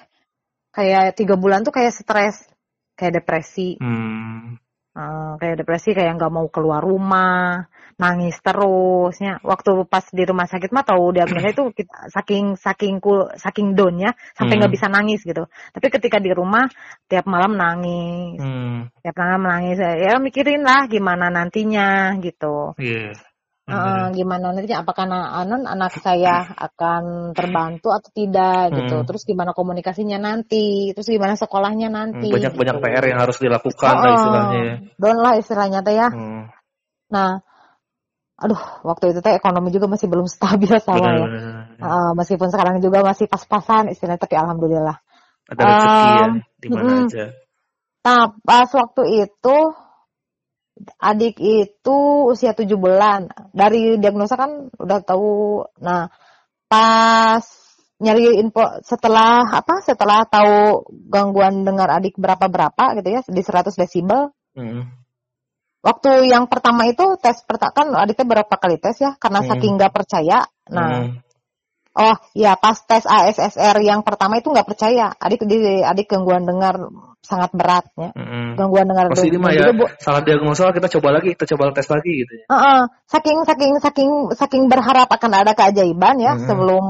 kayak 0.71 1.15
tiga 1.15 1.35
bulan 1.35 1.63
tuh 1.63 1.73
kayak 1.75 1.95
stres, 1.95 2.47
kayak 2.95 3.23
depresi. 3.23 3.79
Hmm. 3.79 4.59
Uh, 4.91 5.39
kayak 5.39 5.63
depresi 5.63 5.95
kayak 5.95 6.19
nggak 6.19 6.33
mau 6.35 6.51
keluar 6.51 6.83
rumah 6.83 7.63
nangis 7.95 8.35
terusnya 8.41 9.37
waktu 9.45 9.85
pas 9.85 10.03
di 10.09 10.25
rumah 10.25 10.49
sakit 10.49 10.73
mah 10.73 10.81
tahu 10.81 11.15
diagnosa 11.15 11.53
itu 11.53 11.63
kita, 11.71 12.09
saking 12.09 12.59
saking 12.59 12.97
ku, 12.97 13.29
saking 13.37 13.77
downnya 13.77 14.17
sampai 14.33 14.57
nggak 14.57 14.67
hmm. 14.67 14.77
bisa 14.81 14.91
nangis 14.91 15.21
gitu 15.23 15.47
tapi 15.71 15.87
ketika 15.93 16.17
di 16.17 16.33
rumah 16.33 16.65
tiap 17.05 17.23
malam 17.29 17.55
nangis 17.55 18.41
hmm. 18.41 18.91
tiap 18.99 19.15
malam 19.15 19.47
nangis 19.47 19.77
ya 19.79 20.17
mikirin 20.17 20.65
lah 20.65 20.89
gimana 20.89 21.29
nantinya 21.31 22.17
gitu 22.19 22.73
yeah. 22.81 23.15
Uh, 23.71 24.07
gimana 24.11 24.51
nanti 24.51 24.75
apakah 24.75 25.07
anon 25.07 25.63
anak 25.63 25.95
saya 26.03 26.43
akan 26.43 27.31
terbantu 27.31 27.95
atau 27.95 28.11
tidak 28.11 28.75
gitu. 28.75 28.95
Hmm. 28.99 29.07
terus 29.07 29.23
gimana 29.23 29.55
komunikasinya 29.55 30.19
nanti? 30.19 30.91
Terus 30.91 31.07
gimana 31.07 31.39
sekolahnya 31.39 31.87
nanti? 31.87 32.27
banyak 32.27 32.53
banyak 32.53 32.75
gitu. 32.77 32.83
PR 32.83 33.05
yang 33.07 33.19
harus 33.23 33.37
dilakukan 33.39 33.95
oh, 33.95 34.01
lah 34.03 34.11
istilahnya. 34.11 34.59
Ya. 34.59 34.75
don 34.99 35.17
lah 35.23 35.33
istilahnya 35.39 35.79
teh 35.81 35.95
ya. 35.95 36.07
Hmm. 36.11 36.51
nah 37.11 37.43
aduh 38.41 38.61
waktu 38.83 39.15
itu 39.15 39.19
teh 39.23 39.35
ekonomi 39.37 39.71
juga 39.71 39.87
masih 39.87 40.07
belum 40.11 40.27
stabil 40.27 40.75
sama 40.83 41.07
ya. 41.07 41.25
uh, 41.79 42.11
meskipun 42.17 42.51
sekarang 42.51 42.83
juga 42.83 43.07
masih 43.07 43.31
pas-pasan 43.31 43.89
istilahnya 43.89 44.19
tapi 44.19 44.35
alhamdulillah. 44.35 44.99
Ada 45.47 45.61
rezeki 45.63 46.07
um, 46.07 46.11
ya 46.11 46.27
di 46.61 46.67
mana 46.69 46.91
mm, 46.91 47.01
aja. 47.07 47.25
Nah 48.03 48.23
pas 48.43 48.69
waktu 48.71 49.03
itu 49.25 49.57
adik 50.97 51.37
itu 51.39 51.97
usia 52.29 52.51
tujuh 52.55 52.77
bulan. 52.77 53.29
Dari 53.51 53.97
diagnosa 53.97 54.35
kan 54.37 54.71
udah 54.75 54.99
tahu. 55.01 55.63
Nah, 55.81 56.09
pas 56.69 57.43
nyari 58.01 58.41
info 58.41 58.63
setelah 58.81 59.45
apa? 59.51 59.81
Setelah 59.85 60.25
tahu 60.25 60.85
gangguan 61.09 61.63
dengar 61.67 61.91
adik 61.91 62.17
berapa-berapa 62.17 62.97
gitu 62.99 63.09
ya, 63.09 63.21
di 63.25 63.41
100 63.41 63.73
desibel. 63.77 64.33
Hmm. 64.57 64.89
Waktu 65.81 66.29
yang 66.29 66.45
pertama 66.45 66.85
itu 66.85 67.17
tes 67.17 67.41
pertama 67.41 67.73
kan 67.73 67.87
adiknya 67.97 68.25
berapa 68.25 68.53
kali 68.53 68.77
tes 68.77 69.01
ya? 69.01 69.17
Karena 69.17 69.41
hmm. 69.41 69.49
saking 69.49 69.73
nggak 69.81 69.93
percaya. 69.93 70.45
Nah, 70.69 71.09
hmm. 71.09 71.31
Oh 71.91 72.15
ya 72.31 72.55
pas 72.55 72.79
tes 72.87 73.03
ASSR 73.03 73.75
yang 73.83 73.99
pertama 74.07 74.39
itu 74.39 74.47
nggak 74.47 74.63
percaya 74.63 75.11
adik 75.19 75.43
di 75.43 75.83
adik 75.83 76.07
gangguan 76.07 76.47
dengar 76.47 76.79
sangat 77.21 77.53
berat 77.53 77.85
ya 77.95 78.09
mm-hmm. 78.11 78.57
gangguan 78.57 78.85
dengar 78.89 79.05
Pasti 79.13 79.29
ini 79.29 79.37
mah 79.37 79.53
ya 79.53 79.69
bu- 79.71 79.89
salah 80.01 80.25
diagnosa 80.25 80.73
kita 80.73 80.89
coba 80.97 81.21
lagi 81.21 81.37
kita 81.37 81.45
coba 81.55 81.71
tes 81.71 81.87
lagi 81.87 82.11
gitu 82.25 82.33
ya. 82.33 82.45
Uh-uh. 82.49 82.81
saking 83.05 83.37
saking 83.45 83.71
saking 83.77 84.11
saking 84.33 84.63
berharap 84.67 85.07
akan 85.07 85.31
ada 85.31 85.53
keajaiban 85.53 86.17
ya 86.17 86.33
mm-hmm. 86.35 86.47
sebelum 86.49 86.85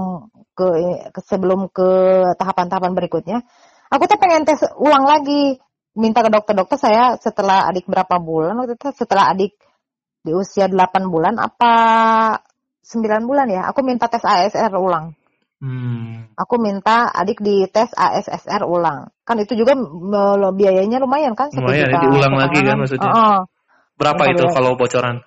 ke, 0.56 0.68
ke 1.12 1.20
sebelum 1.28 1.68
ke 1.72 1.89
tahapan-tahapan 2.39 2.91
berikutnya 2.95 3.38
aku 3.91 4.03
tuh 4.08 4.18
pengen 4.20 4.47
tes 4.47 4.64
ulang 4.80 5.03
lagi 5.03 5.60
minta 5.91 6.24
ke 6.24 6.32
dokter-dokter 6.32 6.80
saya 6.80 7.20
setelah 7.20 7.68
adik 7.68 7.84
berapa 7.88 8.16
bulan 8.18 8.56
waktu 8.56 8.80
itu 8.80 8.95
setelah 8.95 9.28
adik 9.36 9.51
di 10.22 10.32
usia 10.32 10.70
8 10.70 11.12
bulan 11.12 11.36
apa 11.41 11.74
9 12.82 13.30
bulan 13.30 13.47
ya, 13.47 13.70
aku 13.70 13.86
minta 13.86 14.10
tes 14.10 14.26
ASR 14.26 14.74
ulang. 14.76 15.14
Hmm. 15.62 16.34
Aku 16.34 16.57
minta 16.57 17.05
adik 17.14 17.38
di 17.38 17.70
tes 17.70 17.93
ASSR 17.93 18.66
ulang. 18.66 19.14
Kan 19.22 19.38
itu 19.38 19.53
juga 19.53 19.78
biayanya 20.57 20.97
lumayan 20.97 21.38
kan? 21.38 21.53
Lumayan, 21.53 21.93
diulang 22.01 22.34
lagi 22.34 22.59
kan 22.66 22.82
maksudnya. 22.82 23.12
Uh 23.14 23.14
-uh. 23.14 23.39
Berapa 23.93 24.34
itu 24.34 24.49
biaya. 24.49 24.55
kalau 24.57 24.74
bocoran? 24.74 25.22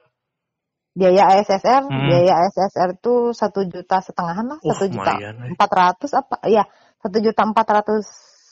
Biaya 0.95 1.22
ASSR, 1.39 1.87
hmm. 1.87 2.07
biaya 2.11 2.32
ASSR 2.47 2.99
itu 2.99 3.30
satu 3.30 3.62
juta 3.70 4.03
setengahan 4.03 4.47
lah, 4.47 4.59
satu 4.62 4.91
juta 4.91 5.14
eh. 5.22 5.55
empat 5.55 5.70
ratus 5.70 6.11
apa? 6.18 6.43
Ya, 6.51 6.66
satu 6.99 7.22
juta 7.22 7.47
empat 7.47 7.66
ratus 7.70 8.07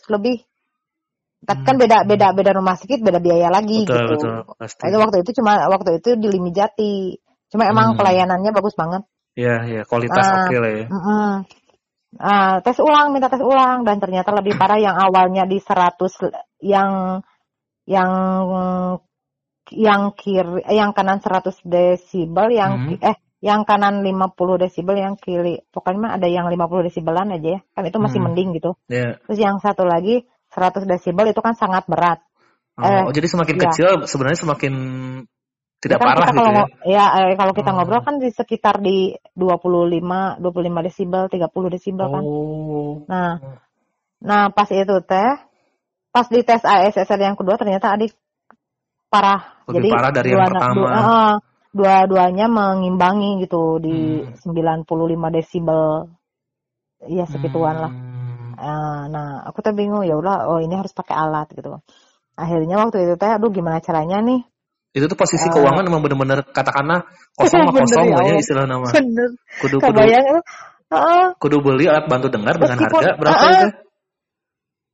lebih. 0.06 0.46
Tapi 1.42 1.66
kan 1.66 1.74
beda 1.74 2.06
beda 2.06 2.30
beda 2.38 2.54
rumah 2.54 2.78
sakit, 2.78 3.02
beda 3.02 3.18
biaya 3.18 3.50
lagi 3.50 3.82
betul, 3.82 3.98
gitu. 3.98 4.14
Betul, 4.14 4.34
pasti. 4.58 4.82
Itu 4.86 4.96
waktu 5.02 5.16
itu 5.26 5.30
cuma 5.42 5.66
waktu 5.66 5.98
itu 5.98 6.14
di 6.14 6.30
Limijati. 6.30 7.18
Cuma 7.50 7.66
emang 7.66 7.94
hmm. 7.94 7.98
pelayanannya 7.98 8.50
bagus 8.54 8.78
banget. 8.78 9.02
Iya, 9.34 9.54
iya, 9.64 9.82
kualitas 9.88 10.22
uh, 10.22 10.44
oke 10.44 10.44
okay 10.46 10.58
lah 10.60 10.70
ya. 10.70 10.86
Uh, 10.86 10.96
uh, 10.96 11.32
uh, 12.18 12.56
tes 12.60 12.78
ulang, 12.82 13.14
minta 13.14 13.32
tes 13.32 13.40
ulang 13.40 13.86
dan 13.86 14.00
ternyata 14.02 14.34
lebih 14.34 14.56
parah 14.58 14.80
yang 14.80 14.96
awalnya 14.96 15.46
di 15.48 15.60
100 15.60 16.60
yang 16.64 17.22
yang 17.88 18.10
yang 19.72 20.02
kiri 20.14 20.62
yang 20.70 20.92
kanan 20.92 21.22
100 21.22 21.62
desibel 21.64 22.52
yang 22.52 22.72
hmm. 22.92 23.00
eh 23.02 23.16
yang 23.42 23.66
kanan 23.66 24.06
50 24.06 24.62
desibel 24.62 24.94
yang 24.94 25.18
kiri 25.18 25.66
pokoknya 25.74 26.14
ada 26.14 26.30
yang 26.30 26.46
50 26.46 26.86
desibelan 26.86 27.34
aja 27.34 27.58
ya 27.58 27.60
kan 27.74 27.82
itu 27.82 27.98
masih 27.98 28.18
hmm. 28.22 28.26
mending 28.30 28.48
gitu 28.54 28.70
yeah. 28.86 29.18
terus 29.26 29.38
yang 29.42 29.58
satu 29.58 29.82
lagi 29.82 30.22
100 30.52 30.84
desibel 30.84 31.32
itu 31.32 31.40
kan 31.40 31.56
sangat 31.56 31.88
berat. 31.88 32.20
Oh, 32.76 32.84
eh, 32.84 33.12
jadi 33.12 33.26
semakin 33.28 33.56
ya. 33.56 33.62
kecil 33.68 33.90
sebenarnya 34.08 34.38
semakin 34.44 34.74
tidak 35.82 35.98
ya 35.98 36.02
kan 36.06 36.08
parah 36.14 36.28
gitu 36.30 36.38
kalau, 36.38 36.54
ya. 36.54 36.64
Ya, 36.86 37.04
eh, 37.26 37.34
kalau 37.34 37.52
kita 37.58 37.70
oh. 37.70 37.74
ngobrol 37.74 38.06
kan 38.06 38.22
di 38.22 38.30
sekitar 38.30 38.78
di 38.78 39.18
25 39.34 40.38
25 40.38 40.86
desibel, 40.86 41.22
30 41.26 41.74
desibel 41.74 42.06
kan. 42.06 42.22
Oh. 42.22 43.02
Nah. 43.10 43.42
Nah, 44.22 44.54
pas 44.54 44.70
itu 44.70 44.96
teh 45.02 45.30
pas 46.14 46.26
di 46.30 46.40
tes 46.46 46.62
ASSR 46.62 47.18
yang 47.18 47.34
kedua 47.34 47.58
ternyata 47.58 47.90
adik 47.98 48.14
parah. 49.10 49.58
Lebih 49.66 49.74
jadi 49.74 49.88
parah 49.90 50.12
dari 50.14 50.30
dua, 50.30 50.38
yang 50.38 50.46
pertama. 50.54 50.74
Dua, 50.78 50.90
uh, 50.94 51.34
dua-duanya 51.74 52.46
mengimbangi 52.46 53.42
gitu 53.42 53.82
di 53.82 54.22
hmm. 54.22 54.86
95 54.86 55.34
desibel. 55.34 55.82
Ya 57.10 57.26
segituan 57.26 57.74
hmm. 57.74 57.82
lah. 57.82 57.92
Uh, 58.62 59.02
nah, 59.10 59.42
aku 59.50 59.58
tuh 59.66 59.74
bingung 59.74 60.06
ya 60.06 60.14
udah 60.14 60.46
oh 60.46 60.62
ini 60.62 60.78
harus 60.78 60.94
pakai 60.94 61.18
alat 61.18 61.50
gitu. 61.50 61.82
Akhirnya 62.38 62.78
waktu 62.78 63.02
itu 63.02 63.18
teh 63.18 63.34
aduh 63.34 63.50
gimana 63.50 63.82
caranya 63.82 64.22
nih? 64.22 64.46
Itu 64.92 65.08
tuh 65.08 65.16
posisi 65.16 65.48
uh, 65.48 65.52
keuangan 65.56 65.88
emang 65.88 66.04
bener-bener 66.04 66.44
katakanlah 66.52 67.08
kosong 67.32 67.64
mah 67.66 67.72
kosong 67.72 68.12
ya, 68.12 68.18
ya 68.28 68.36
istilah 68.36 68.68
nama. 68.68 68.92
Bener. 68.92 69.30
Kudu 69.64 69.76
kudu. 69.80 70.00
uh, 70.92 71.32
kudu 71.40 71.56
beli 71.64 71.88
alat 71.88 72.04
bantu 72.12 72.28
dengar 72.28 72.60
dengan 72.60 72.76
harga 72.76 73.16
berapa 73.16 73.40
uh, 73.40 73.52
itu? 73.56 73.68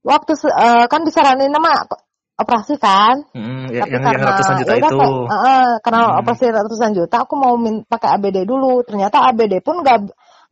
Waktu 0.06 0.32
uh, 0.46 0.86
kan 0.86 1.02
disaranin 1.02 1.50
nama 1.50 1.82
operasi 2.38 2.78
kan, 2.78 3.26
hmm, 3.34 3.74
ya, 3.74 3.82
tapi 3.82 3.98
yang, 3.98 4.02
karena 4.06 4.14
yang 4.14 4.28
ratusan 4.30 4.54
juta 4.62 4.74
ya 4.78 4.86
itu, 4.86 4.94
uh, 4.94 5.34
uh, 5.34 5.68
karena 5.82 6.00
hmm. 6.06 6.18
operasi 6.22 6.44
ratusan 6.54 6.90
juta, 6.94 7.16
aku 7.26 7.34
mau 7.34 7.58
min 7.58 7.82
pakai 7.82 8.14
ABD 8.14 8.46
dulu. 8.46 8.86
Ternyata 8.86 9.26
ABD 9.34 9.58
pun 9.58 9.82
nggak 9.82 9.98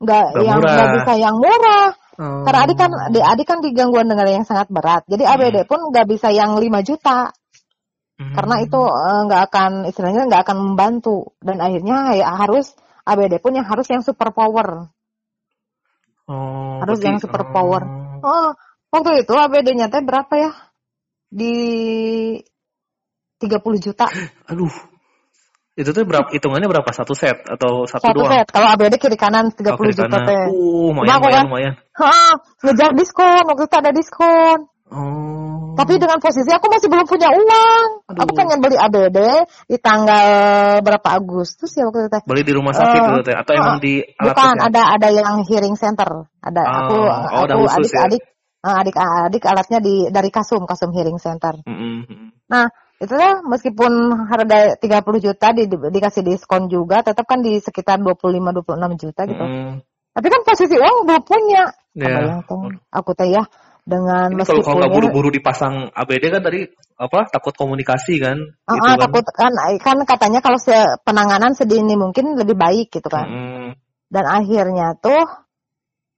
nggak 0.02 0.24
yang 0.42 0.58
nggak 0.58 0.88
bisa 0.98 1.12
yang 1.14 1.38
murah. 1.38 1.94
Hmm. 2.18 2.42
Karena 2.42 2.58
adik 2.66 2.76
kan 2.80 2.90
adik 3.06 3.46
kan 3.46 3.58
di 3.62 3.70
gangguan 3.70 4.10
dengar 4.10 4.26
yang 4.26 4.42
sangat 4.42 4.66
berat. 4.66 5.06
Jadi 5.06 5.22
ABD 5.22 5.62
hmm. 5.62 5.70
pun 5.70 5.80
nggak 5.94 6.06
bisa 6.10 6.34
yang 6.34 6.58
5 6.58 6.66
juta. 6.82 7.30
Hmm. 8.16 8.32
Karena 8.32 8.64
itu 8.64 8.80
eh, 8.80 9.20
nggak 9.28 9.42
uh, 9.44 9.46
akan 9.52 9.70
istilahnya 9.92 10.22
nggak 10.24 10.42
akan 10.48 10.58
membantu 10.72 11.36
dan 11.44 11.60
akhirnya 11.60 12.16
ya 12.16 12.32
harus 12.32 12.72
ABD 13.04 13.38
pun 13.44 13.52
yang 13.52 13.68
harus 13.68 13.86
yang 13.92 14.00
super 14.00 14.32
power. 14.32 14.88
Oh, 16.26 16.82
harus 16.82 16.98
berarti, 16.98 17.06
yang 17.06 17.18
super 17.22 17.42
oh. 17.44 17.50
power. 17.52 17.82
Oh, 18.24 18.50
waktu 18.90 19.22
itu 19.22 19.30
ABD-nya 19.36 19.86
teh 19.92 20.02
berapa 20.02 20.32
ya? 20.34 20.50
Di 21.30 21.54
30 23.38 23.84
juta. 23.84 24.08
Aduh, 24.50 24.74
itu 25.76 25.92
tuh 25.92 26.02
berapa 26.08 26.32
hitungannya 26.32 26.72
berapa 26.72 26.88
satu 26.88 27.12
set 27.12 27.36
atau 27.44 27.84
satu, 27.84 28.10
satu 28.10 28.16
doang? 28.16 28.32
set. 28.32 28.48
Kalau 28.48 28.68
ABD 28.72 28.96
kiri 28.96 29.20
kanan 29.20 29.52
30 29.52 29.70
oh, 29.70 29.76
kiri 29.76 29.92
juta 29.92 30.18
teh. 30.24 30.44
Uh, 30.48 30.88
lumayan, 30.88 31.20
lumayan, 31.20 31.30
kan, 31.30 31.44
lumayan. 31.52 31.72
Ha, 32.00 32.10
ngejar 32.64 32.90
diskon, 32.96 33.44
waktu 33.44 33.68
itu 33.68 33.76
ada 33.76 33.92
diskon. 33.92 34.58
Oh. 34.86 35.74
Tapi 35.74 35.98
dengan 35.98 36.22
posisi 36.22 36.46
aku 36.54 36.70
masih 36.70 36.86
belum 36.86 37.06
punya 37.10 37.26
uang. 37.34 37.88
Aduh. 38.06 38.22
Aku 38.22 38.32
pengen 38.38 38.62
beli 38.62 38.78
ABD 38.78 39.18
di 39.66 39.76
tanggal 39.82 40.26
berapa 40.80 41.08
Agustus 41.18 41.74
ya 41.74 41.90
waktu 41.90 42.06
itu 42.06 42.10
teh. 42.14 42.22
Beli 42.22 42.42
di 42.46 42.54
rumah 42.54 42.70
sakit 42.70 43.00
uh, 43.02 43.22
teh 43.26 43.34
atau 43.34 43.52
uh, 43.52 43.58
emang 43.58 43.78
di 43.82 43.98
alat 44.14 44.30
Bukan, 44.30 44.54
ada 44.62 44.82
ada 44.94 45.08
yang 45.10 45.42
hearing 45.42 45.74
center. 45.74 46.30
Ada 46.38 46.62
oh, 46.62 46.70
aku 46.70 46.96
oh, 47.02 47.46
aku 47.50 47.62
adik-adik 47.66 48.22
ya? 48.22 48.78
adik-adik 48.78 49.42
alatnya 49.42 49.78
di 49.82 49.94
dari 50.08 50.30
Kasum, 50.30 50.62
Kasum 50.70 50.94
Hearing 50.94 51.18
Center. 51.18 51.58
Mm 51.66 51.76
-hmm. 51.76 52.26
Nah, 52.46 52.70
itu 53.02 53.12
lah 53.12 53.42
meskipun 53.42 53.92
harga 54.30 54.78
30 54.80 55.26
juta 55.26 55.46
di, 55.52 55.66
di, 55.66 55.76
dikasih 55.76 56.22
diskon 56.22 56.70
juga 56.70 57.02
tetap 57.02 57.26
kan 57.26 57.42
di 57.42 57.58
sekitar 57.58 57.98
25 57.98 58.64
26 58.64 59.02
juta 59.02 59.22
gitu. 59.26 59.44
Mm. 59.44 59.82
Tapi 60.16 60.26
kan 60.32 60.40
posisi 60.46 60.74
uang 60.78 61.04
belum 61.04 61.22
punya. 61.26 61.74
Yeah. 61.96 62.44
aku 62.92 63.16
teh 63.16 63.32
ya 63.32 63.48
dengan 63.86 64.34
Ini 64.34 64.42
kalau 64.42 64.66
kalau 64.66 64.82
nggak 64.82 64.92
buru-buru 64.92 65.30
dipasang 65.30 65.94
ABD 65.94 66.34
kan 66.34 66.42
tadi 66.42 66.66
apa 66.98 67.30
takut 67.30 67.54
komunikasi 67.54 68.18
kan? 68.18 68.36
Uh, 68.66 68.74
gitu 68.74 68.82
kan. 68.82 68.98
takut 69.06 69.24
kan 69.30 69.52
kan 69.78 69.98
katanya 70.02 70.40
kalau 70.42 70.58
penanganan 71.06 71.54
sedini 71.54 71.94
mungkin 71.94 72.34
lebih 72.34 72.58
baik 72.58 72.90
gitu 72.90 73.06
kan. 73.06 73.30
Mm. 73.30 73.68
Dan 74.10 74.24
akhirnya 74.26 74.98
tuh 74.98 75.22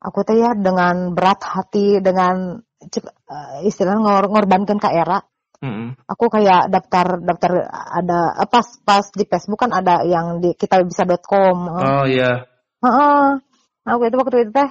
aku 0.01 0.25
teh 0.25 0.41
ya 0.41 0.57
dengan 0.57 1.13
berat 1.13 1.45
hati 1.45 2.01
dengan 2.01 2.57
uh, 2.59 3.59
istilah 3.63 4.01
ngor 4.01 4.33
ngorbankan 4.33 4.81
ke 4.81 4.89
era 4.89 5.21
Mm-hmm. 5.59 6.07
Aku 6.07 6.31
kayak 6.31 6.71
daftar 6.71 7.19
daftar 7.19 7.67
ada 7.67 8.39
eh, 8.39 8.47
pas 8.47 8.67
pas 8.87 9.03
di 9.11 9.27
Facebook 9.27 9.59
kan 9.59 9.75
ada 9.75 10.07
yang 10.07 10.39
di 10.39 10.55
kita 10.55 10.79
bisa.com. 10.87 11.59
Oh 11.67 12.07
iya. 12.07 12.47
Heeh. 12.79 13.43
Aku 13.83 14.03
itu 14.07 14.17
waktu 14.23 14.47
itu 14.47 14.53
teh 14.55 14.71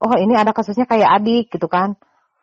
oh 0.00 0.16
ini 0.16 0.32
ada 0.32 0.56
kasusnya 0.56 0.88
kayak 0.88 1.20
adik 1.20 1.52
gitu 1.52 1.68
kan. 1.68 2.00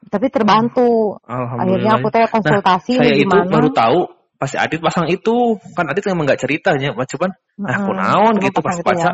Tapi 0.09 0.27
terbantu. 0.33 1.19
Akhirnya 1.27 2.01
aku 2.01 2.07
teh 2.09 2.25
konsultasi 2.25 2.97
nah, 2.97 3.05
saya 3.05 3.13
gimana. 3.19 3.45
itu 3.45 3.53
baru 3.53 3.69
tahu 3.69 3.99
pasti 4.41 4.57
Adit 4.57 4.81
pasang 4.81 5.05
itu. 5.11 5.59
Kan 5.77 5.85
Adit 5.91 6.01
memang 6.09 6.25
nggak 6.25 6.41
ceritanya 6.41 6.95
cuman 6.97 7.31
nah 7.61 7.77
aku 7.77 7.93
naon 7.93 8.41
gitu 8.41 8.57
pas 8.57 8.73
baca 8.81 9.13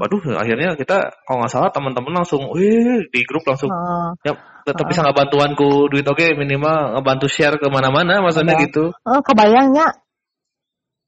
waduh 0.00 0.40
akhirnya 0.40 0.72
kita 0.72 1.12
kalau 1.28 1.44
nggak 1.44 1.52
salah 1.52 1.68
teman-teman 1.68 2.16
langsung 2.16 2.48
wih 2.56 3.04
di 3.12 3.20
grup 3.28 3.44
langsung 3.44 3.68
uh, 3.68 4.16
ya 4.24 4.32
tetap 4.64 4.88
bisa 4.88 5.04
nggak 5.04 5.20
bantuanku 5.20 5.92
duit 5.92 6.08
oke 6.08 6.16
okay, 6.16 6.32
minimal 6.32 6.96
ngebantu 6.96 7.28
share 7.28 7.60
ke 7.60 7.68
mana-mana 7.68 8.24
maksudnya 8.24 8.56
ya. 8.56 8.64
gitu. 8.64 8.96
Uh, 9.04 9.20
kebayangnya 9.20 10.00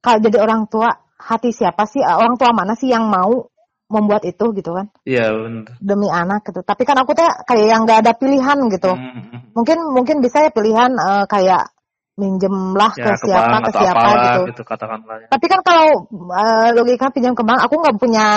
kalau 0.05 0.21
jadi 0.21 0.37
orang 0.39 0.69
tua 0.69 0.93
hati 1.17 1.49
siapa 1.49 1.89
sih? 1.89 2.05
Orang 2.05 2.37
tua 2.37 2.53
mana 2.53 2.77
sih 2.77 2.93
yang 2.93 3.09
mau 3.09 3.49
membuat 3.87 4.27
itu 4.27 4.51
gitu 4.51 4.71
kan 4.75 4.91
iya 5.07 5.31
benar 5.31 5.79
demi 5.79 6.11
anak 6.11 6.43
gitu 6.43 6.59
tapi 6.63 6.83
kan 6.83 6.99
aku 6.99 7.15
tuh 7.15 7.27
kayak 7.47 7.67
yang 7.71 7.87
nggak 7.87 8.03
ada 8.03 8.13
pilihan 8.15 8.59
gitu 8.67 8.91
hmm. 8.91 9.11
hmm, 9.15 9.23
hmm. 9.31 9.41
mungkin 9.55 9.77
mungkin 9.95 10.15
bisa 10.19 10.43
ya 10.43 10.51
pilihan 10.51 10.91
uh, 10.99 11.23
kayak 11.25 11.71
minjem 12.17 12.73
lah 12.73 12.91
ya, 12.97 13.13
ke, 13.13 13.29
siapa 13.29 13.57
ke 13.61 13.71
siapa 13.77 14.07
gitu. 14.09 14.41
gitu 14.49 14.63
katakanlah. 14.65 15.29
Tapi 15.29 15.45
kan 15.45 15.61
kalau 15.61 16.09
uh, 16.33 16.69
logika 16.73 17.13
pinjam 17.13 17.37
ke 17.37 17.45
bank, 17.45 17.61
aku 17.61 17.77
nggak 17.77 17.97
punya 18.01 18.27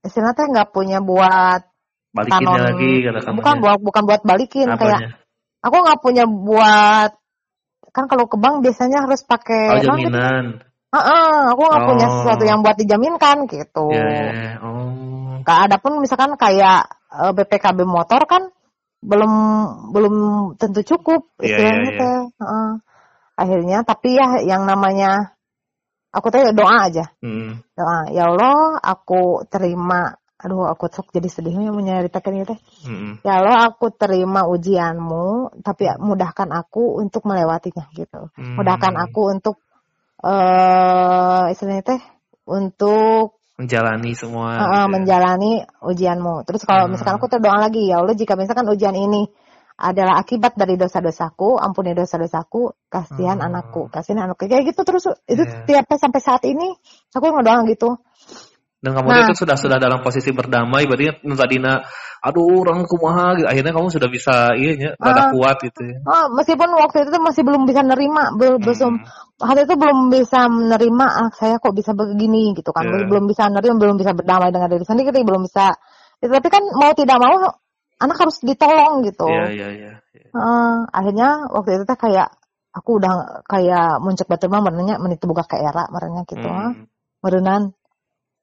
istilahnya 0.00 0.44
nggak 0.48 0.68
punya 0.72 0.98
buat 1.04 1.60
tanon, 2.16 2.56
lagi. 2.56 3.04
Bukan 3.36 3.54
buat 3.60 3.78
bukan 3.84 4.02
buat 4.08 4.22
balikin 4.24 4.72
Apanya? 4.72 4.80
kayak 4.80 5.00
aku 5.60 5.76
nggak 5.76 6.00
punya 6.00 6.24
buat 6.24 7.10
kan 7.92 8.04
kalau 8.08 8.28
ke 8.28 8.36
bank 8.40 8.64
biasanya 8.64 9.04
harus 9.04 9.20
pakai 9.28 9.76
oh, 9.76 9.80
jaminan. 9.84 10.64
Uh 10.96 11.00
-uh, 11.04 11.36
aku 11.52 11.62
nggak 11.68 11.82
oh. 11.84 11.88
punya 11.92 12.06
sesuatu 12.08 12.44
yang 12.48 12.64
buat 12.64 12.76
dijaminkan 12.80 13.36
gitu. 13.52 13.92
Yeah, 13.92 14.56
yeah. 14.56 14.64
Oh. 14.64 15.44
Ada 15.44 15.76
pun 15.76 16.00
misalkan 16.00 16.34
kayak 16.40 16.88
uh, 17.12 17.30
eh, 17.30 17.32
BPKB 17.36 17.84
motor 17.84 18.24
kan 18.24 18.48
belum 19.04 19.32
belum 19.92 20.14
tentu 20.56 20.80
cukup 20.82 21.28
yeah, 21.38 21.52
istilahnya 21.52 21.90
yeah, 21.94 22.00
yeah. 22.00 22.20
Uh, 22.40 22.72
akhirnya 23.36 23.78
tapi 23.84 24.16
ya 24.16 24.40
yang 24.42 24.64
namanya 24.64 25.36
aku 26.10 26.32
teh 26.32 26.50
doa 26.56 26.88
aja 26.88 27.12
hmm. 27.20 27.76
doa 27.76 27.98
ya 28.08 28.32
Allah 28.32 28.80
aku 28.80 29.44
terima 29.52 30.16
aduh 30.36 30.68
aku 30.68 30.88
sok 30.92 31.12
jadi 31.12 31.28
sedihnya 31.28 31.72
menyeritakan 31.72 32.44
itu 32.44 32.56
hmm. 32.88 33.24
ya 33.24 33.44
Allah 33.44 33.72
aku 33.72 33.92
terima 33.92 34.48
ujianmu 34.48 35.60
tapi 35.60 35.88
mudahkan 36.00 36.48
aku 36.52 37.00
untuk 37.00 37.24
melewatinya 37.28 37.88
gitu 37.92 38.32
hmm. 38.36 38.56
mudahkan 38.56 38.96
aku 38.96 39.32
untuk 39.32 39.60
uh, 40.22 41.50
istilahnya 41.52 41.84
teh 41.84 42.00
untuk 42.46 43.40
menjalani 43.56 44.12
semua 44.12 44.56
uh, 44.56 44.60
gitu. 44.60 44.92
menjalani 44.92 45.52
ujianmu 45.80 46.44
terus 46.44 46.62
kalau 46.68 46.86
hmm. 46.86 46.96
misalkan 46.96 47.16
aku 47.16 47.28
terdoa 47.32 47.56
lagi 47.56 47.88
ya 47.88 48.04
Allah 48.04 48.12
jika 48.12 48.36
misalkan 48.36 48.68
ujian 48.68 48.92
ini 48.92 49.24
adalah 49.76 50.20
akibat 50.20 50.56
dari 50.56 50.80
dosa-dosaku 50.80 51.60
ampuni 51.60 51.92
dosa-dosasaku 51.92 52.88
kasihan 52.88 53.40
hmm. 53.40 53.46
anakku 53.48 53.88
kasihan 53.92 54.28
anakku 54.28 54.48
kayak 54.48 54.72
gitu 54.72 54.80
terus 54.84 55.04
itu 55.28 55.44
yeah. 55.44 55.84
tiap 55.84 55.88
sampai 55.96 56.20
saat 56.20 56.44
ini 56.48 56.72
aku 57.12 57.24
ngedoa 57.32 57.64
gitu 57.68 58.00
dan 58.86 58.94
kamu 58.94 59.08
nah, 59.10 59.26
itu 59.26 59.34
sudah 59.42 59.58
sudah 59.58 59.82
dalam 59.82 59.98
posisi 59.98 60.30
berdamai 60.30 60.86
berarti 60.86 61.26
Nuzadina 61.26 61.82
aduh 62.22 62.62
orang 62.62 62.86
kumaha 62.86 63.34
gitu. 63.34 63.50
akhirnya 63.50 63.74
kamu 63.74 63.90
sudah 63.90 64.06
bisa 64.06 64.54
iya 64.54 64.94
uh, 64.94 65.02
rada 65.02 65.34
kuat 65.34 65.58
gitu 65.66 65.82
ya. 65.82 65.98
Uh, 66.06 66.26
meskipun 66.38 66.70
waktu 66.78 67.02
itu 67.02 67.18
masih 67.18 67.42
belum 67.42 67.66
bisa 67.66 67.82
nerima 67.82 68.30
belum 68.38 68.62
hmm. 68.62 69.02
hati 69.42 69.66
itu 69.66 69.74
belum 69.74 69.98
bisa 70.14 70.46
menerima 70.46 71.06
ah, 71.06 71.30
saya 71.34 71.58
kok 71.58 71.74
bisa 71.74 71.90
begini 71.98 72.54
gitu 72.54 72.70
kan 72.70 72.86
yeah. 72.86 73.10
belum 73.10 73.26
bisa 73.26 73.50
nerima 73.50 73.74
belum 73.74 73.98
bisa 73.98 74.14
berdamai 74.14 74.54
dengan 74.54 74.70
diri 74.70 74.86
sendiri 74.86 75.26
belum 75.26 75.50
bisa 75.50 75.74
itu, 76.22 76.32
tapi 76.32 76.48
kan 76.48 76.64
mau 76.72 76.92
tidak 76.96 77.18
mau 77.20 77.36
anak 78.00 78.16
harus 78.16 78.40
ditolong 78.40 79.04
gitu. 79.04 79.28
Iya 79.28 79.48
iya 79.52 79.68
iya. 79.72 79.92
Uh, 80.32 80.84
akhirnya 80.92 81.48
waktu 81.52 81.80
itu 81.80 81.84
teh 81.88 81.96
kayak 81.96 82.32
aku 82.72 83.00
udah 83.00 83.44
kayak 83.48 84.00
muncul 84.04 84.28
batu 84.28 84.48
mah 84.52 84.60
menanya 84.64 85.00
menit 85.00 85.20
buka 85.24 85.44
ke 85.48 85.56
era 85.60 85.88
merenya 85.92 86.24
gitu 86.28 86.48
hmm. 86.48 86.88
merenan. 87.24 87.75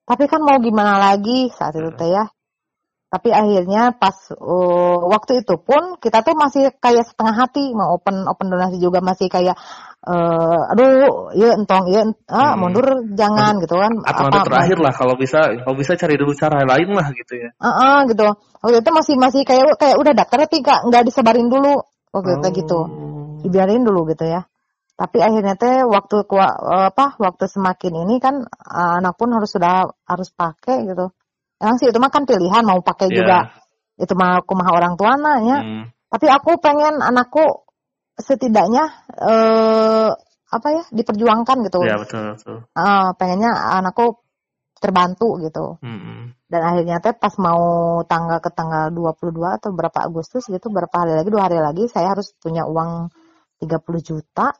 Tapi 0.03 0.23
kan 0.27 0.43
mau 0.43 0.59
gimana 0.59 0.99
lagi 0.99 1.47
saat 1.55 1.75
itu 1.79 1.91
teh 1.95 2.11
ya. 2.11 2.27
Tapi 3.13 3.29
akhirnya 3.29 3.93
pas 3.93 4.33
uh, 4.33 4.99
waktu 5.05 5.45
itu 5.45 5.53
pun 5.61 6.01
kita 6.01 6.25
tuh 6.25 6.33
masih 6.33 6.73
kayak 6.81 7.05
setengah 7.05 7.45
hati 7.45 7.69
mau 7.77 7.93
open 7.93 8.25
open 8.25 8.49
donasi 8.49 8.81
juga 8.81 9.05
masih 9.05 9.29
kayak 9.29 9.53
uh, 10.01 10.73
aduh 10.73 11.29
iya 11.37 11.53
entong 11.53 11.93
iya 11.93 12.09
ah, 12.33 12.57
hmm. 12.57 12.57
mundur 12.57 13.05
jangan 13.13 13.61
gitu 13.61 13.77
kan 13.77 14.01
atau 14.01 14.33
apa, 14.33 14.49
terakhir 14.49 14.81
lah 14.81 14.89
kalau 14.97 15.13
bisa 15.13 15.45
kalau 15.61 15.77
bisa 15.77 15.93
cari 15.93 16.17
dulu 16.17 16.33
cara 16.33 16.65
lain 16.65 16.89
lah 16.89 17.13
gitu 17.13 17.33
ya. 17.37 17.49
Uh, 17.61 17.69
uh, 17.69 17.97
gitu. 18.09 18.25
Waktu 18.65 18.81
itu 18.81 18.89
masih 18.89 19.15
masih 19.21 19.41
kayak 19.45 19.77
kayak 19.77 20.01
udah 20.01 20.13
daftar 20.17 20.49
tapi 20.49 20.65
nggak 20.65 20.79
nggak 20.89 21.03
disebarin 21.05 21.53
dulu. 21.53 21.85
Waktu 22.09 22.29
oh. 22.33 22.37
itu 22.41 22.47
gitu. 22.65 22.79
Dibiarin 23.45 23.85
dulu 23.85 24.09
gitu 24.09 24.25
ya 24.25 24.41
tapi 24.93 25.17
akhirnya 25.25 25.57
teh 25.57 25.81
waktu 25.85 26.21
apa 26.69 27.17
waktu 27.17 27.45
semakin 27.49 28.05
ini 28.05 28.21
kan 28.21 28.45
anak 28.69 29.17
pun 29.17 29.33
harus 29.33 29.49
sudah 29.49 29.89
harus 30.05 30.29
pakai 30.29 30.85
gitu 30.85 31.09
Emang 31.63 31.79
sih 31.79 31.87
itu 31.87 31.95
mah 31.95 32.11
kan 32.11 32.27
pilihan 32.27 32.67
mau 32.67 32.83
pakai 32.83 33.07
yeah. 33.07 33.15
juga 33.15 33.37
itu 33.95 34.13
mah 34.19 34.43
aku 34.43 34.51
mah 34.51 34.67
orang 34.67 34.99
tua 34.99 35.15
ya. 35.15 35.59
Hmm. 35.63 35.83
Tapi 36.11 36.27
aku 36.27 36.59
pengen 36.59 36.99
anakku 36.99 37.63
setidaknya 38.19 38.83
eh 39.15 40.11
apa 40.53 40.67
ya 40.69 40.83
diperjuangkan 40.91 41.57
gitu. 41.63 41.79
Iya 41.87 41.97
betul 42.03 42.35
betul. 42.35 42.57
Uh, 42.75 43.15
pengennya 43.15 43.55
anakku 43.79 44.19
terbantu 44.83 45.39
gitu. 45.39 45.79
Hmm. 45.79 46.35
Dan 46.51 46.61
akhirnya 46.67 46.99
teh 46.99 47.15
pas 47.15 47.31
mau 47.39 48.03
tanggal 48.03 48.43
ke 48.43 48.51
tanggal 48.51 48.91
22 48.91 49.31
atau 49.63 49.71
berapa 49.71 49.99
Agustus 50.03 50.43
gitu 50.51 50.67
berapa 50.67 50.91
hari 50.91 51.15
lagi 51.15 51.29
dua 51.31 51.47
hari 51.47 51.63
lagi 51.63 51.87
saya 51.87 52.11
harus 52.11 52.35
punya 52.43 52.67
uang 52.67 53.07
30 53.63 53.79
juta 54.03 54.51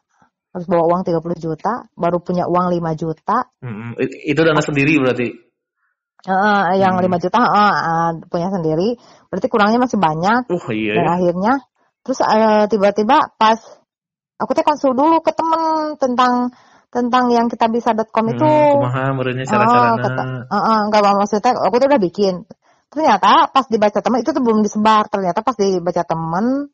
harus 0.53 0.69
bawa 0.69 0.83
uang 0.85 1.01
30 1.01 1.17
juta 1.41 1.89
baru 1.97 2.21
punya 2.21 2.45
uang 2.45 2.69
5 2.77 3.01
juta. 3.01 3.49
Hmm. 3.59 3.97
Itu 3.99 4.45
dana 4.45 4.61
sendiri 4.61 5.01
berarti? 5.01 5.27
Uh, 6.23 6.77
yang 6.79 6.95
hmm. 6.95 7.09
5 7.09 7.23
juta 7.25 7.41
uh, 7.41 7.51
uh, 7.51 8.09
punya 8.29 8.47
sendiri, 8.53 8.95
berarti 9.27 9.47
kurangnya 9.49 9.81
masih 9.81 9.97
banyak. 9.99 10.47
Uh, 10.47 10.71
iya. 10.71 10.93
Dan 11.01 11.05
akhirnya, 11.09 11.53
terus 12.05 12.21
uh, 12.21 12.69
tiba-tiba 12.69 13.33
pas 13.35 13.59
aku 14.37 14.51
teh 14.55 14.63
konsul 14.63 14.93
dulu 14.95 15.19
ke 15.19 15.33
temen 15.35 15.97
tentang 15.99 16.53
tentang 16.93 17.33
yang 17.33 17.49
kita 17.49 17.65
bisa.com 17.67 18.25
itu. 18.29 18.45
Hmm, 18.45 18.77
kumaha 18.77 19.03
merenya 19.17 19.43
cara-cara. 19.49 19.97
Uh, 19.97 20.45
uh, 20.47 20.55
uh, 20.55 20.79
enggak 20.87 21.01
maksudnya 21.01 21.57
aku 21.57 21.75
tuh 21.81 21.87
udah 21.89 22.01
bikin. 22.01 22.45
Ternyata 22.93 23.49
pas 23.49 23.65
dibaca 23.65 23.99
temen 24.05 24.21
itu 24.21 24.29
tuh 24.29 24.43
belum 24.45 24.61
disebar. 24.61 25.09
Ternyata 25.09 25.41
pas 25.41 25.57
dibaca 25.57 26.05
temen 26.05 26.69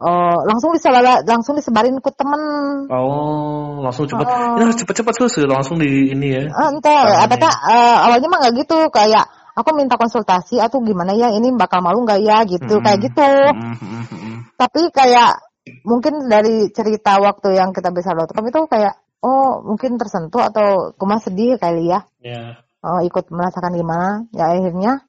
Oh, 0.00 0.40
langsung 0.48 0.72
disebar, 0.72 1.20
langsung 1.28 1.60
disebarin 1.60 2.00
ke 2.00 2.08
temen. 2.16 2.40
Oh, 2.88 3.84
langsung 3.84 4.08
cepet. 4.08 4.24
Oh. 4.24 4.56
Ya 4.56 4.72
cepet-cepet 4.72 5.12
susu, 5.12 5.44
langsung 5.44 5.76
di 5.76 6.08
ini 6.08 6.40
ya. 6.40 6.48
Uh, 6.48 6.72
ente, 6.72 6.88
apa 6.96 7.36
tak? 7.36 7.52
Uh, 7.68 8.08
awalnya 8.08 8.32
mah 8.32 8.38
nggak 8.40 8.64
gitu, 8.64 8.88
kayak 8.88 9.28
aku 9.52 9.76
minta 9.76 10.00
konsultasi 10.00 10.56
atau 10.56 10.80
gimana 10.80 11.12
ya, 11.12 11.28
ini 11.36 11.52
bakal 11.52 11.84
malu 11.84 12.08
nggak 12.08 12.16
ya, 12.24 12.48
gitu, 12.48 12.80
hmm. 12.80 12.84
kayak 12.88 12.98
gitu. 13.12 13.28
Hmm, 13.52 13.76
hmm, 13.76 14.04
hmm. 14.08 14.36
Tapi 14.56 14.88
kayak 14.88 15.36
mungkin 15.84 16.32
dari 16.32 16.72
cerita 16.72 17.20
waktu 17.20 17.60
yang 17.60 17.76
kita 17.76 17.92
bisa 17.92 18.16
lakukan 18.16 18.48
itu 18.48 18.60
kayak, 18.72 18.96
oh 19.20 19.60
mungkin 19.60 20.00
tersentuh 20.00 20.48
atau 20.48 20.96
cuma 20.96 21.20
sedih 21.20 21.60
kali 21.60 21.92
ya. 21.92 22.08
Yeah. 22.24 22.56
Oh, 22.80 23.04
ikut 23.04 23.28
merasakan 23.28 23.76
gimana, 23.76 24.24
ya 24.32 24.48
akhirnya 24.48 25.04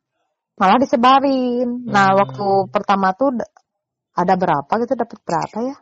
malah 0.60 0.84
disebarin. 0.84 1.88
Nah, 1.88 2.12
hmm. 2.12 2.20
waktu 2.20 2.48
pertama 2.76 3.16
tuh 3.16 3.40
ada 4.16 4.34
berapa? 4.36 4.72
Gitu 4.84 4.94
dapat 4.96 5.20
berapa 5.24 5.58
ya? 5.64 5.76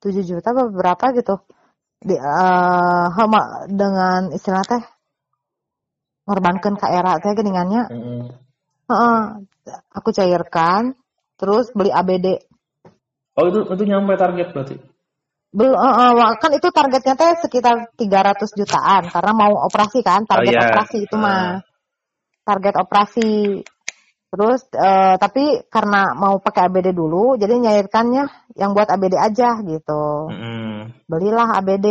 7 0.00 0.24
juta 0.24 0.48
berapa 0.52 1.04
gitu? 1.16 1.34
Di 2.00 2.16
uh, 2.16 3.06
hama 3.12 3.68
dengan 3.68 4.32
istilah 4.32 4.64
teh 4.64 4.82
ngorbankan 6.24 6.80
ke 6.80 6.86
era 6.88 7.20
teh 7.20 7.32
geningannya. 7.36 7.82
Mm 7.92 8.00
-hmm. 8.00 8.22
uh, 8.88 9.24
aku 9.92 10.08
cairkan 10.10 10.96
terus 11.36 11.72
beli 11.72 11.92
ABD 11.92 12.50
oh 13.40 13.44
itu 13.48 13.60
itu 13.64 13.82
nyampe 13.88 14.14
target 14.20 14.52
berarti? 14.52 14.76
Belum 15.50 15.74
uh, 15.74 16.14
uh, 16.14 16.32
kan 16.38 16.50
itu 16.54 16.68
targetnya 16.70 17.14
teh 17.18 17.32
sekitar 17.42 17.90
300 17.98 18.58
jutaan 18.58 19.02
karena 19.10 19.32
mau 19.34 19.52
operasi 19.66 20.04
kan 20.04 20.22
target 20.28 20.54
oh, 20.54 20.58
yeah. 20.60 20.68
operasi 20.70 20.96
itu 21.08 21.16
uh. 21.16 21.20
mah 21.20 21.42
target 22.46 22.74
operasi 22.78 23.28
Terus 24.30 24.62
uh, 24.78 25.18
tapi 25.18 25.66
karena 25.66 26.14
mau 26.14 26.38
pakai 26.38 26.70
ABD 26.70 26.94
dulu, 26.94 27.34
jadi 27.34 27.50
nyairkannya 27.50 28.54
yang 28.54 28.78
buat 28.78 28.86
ABD 28.86 29.18
aja 29.18 29.58
gitu. 29.66 30.30
Mm. 30.30 30.94
Belilah 31.10 31.58
ABD. 31.58 31.86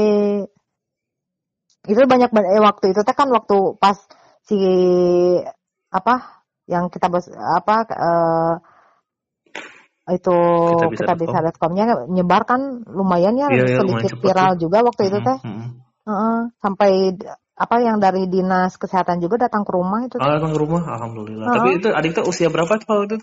Itu 1.84 2.00
banyak 2.08 2.32
banget 2.32 2.52
eh, 2.56 2.64
waktu 2.64 2.86
itu 2.96 3.04
teh 3.04 3.16
kan 3.16 3.28
waktu 3.28 3.76
pas 3.76 4.00
si 4.48 4.60
apa 5.92 6.44
yang 6.70 6.88
kita 6.88 7.12
bos 7.12 7.28
apa 7.34 7.76
uh, 7.98 8.56
itu 10.10 10.38
kita 10.96 11.14
bisa, 11.18 11.40
bisa 11.52 12.06
nyebar 12.08 12.46
kan 12.46 12.88
lumayan 12.88 13.36
ya 13.36 13.52
iya, 13.52 13.66
iya 13.68 13.78
sedikit 13.84 14.16
viral 14.22 14.56
juga 14.56 14.80
waktu 14.86 15.02
mm 15.06 15.10
-hmm. 15.12 15.20
itu 15.20 15.28
teh. 15.28 15.38
Mm 15.44 15.56
-hmm. 15.60 15.70
uh 16.08 16.12
-uh, 16.12 16.40
sampai 16.64 16.92
apa 17.60 17.76
yang 17.84 18.00
dari 18.00 18.24
dinas 18.32 18.80
kesehatan 18.80 19.20
juga 19.20 19.52
datang 19.52 19.68
ke 19.68 19.72
rumah 19.76 20.08
itu. 20.08 20.16
Oh, 20.16 20.24
datang 20.24 20.56
ke 20.56 20.60
rumah, 20.64 20.82
alhamdulillah. 20.96 21.44
Uh 21.44 21.52
-huh. 21.52 21.58
Tapi 21.60 21.70
itu 21.76 21.88
adik 21.92 22.12
tuh 22.16 22.26
usia 22.32 22.48
berapa 22.48 22.72
tuh 22.80 22.88
waktu 22.88 23.06
itu? 23.12 23.18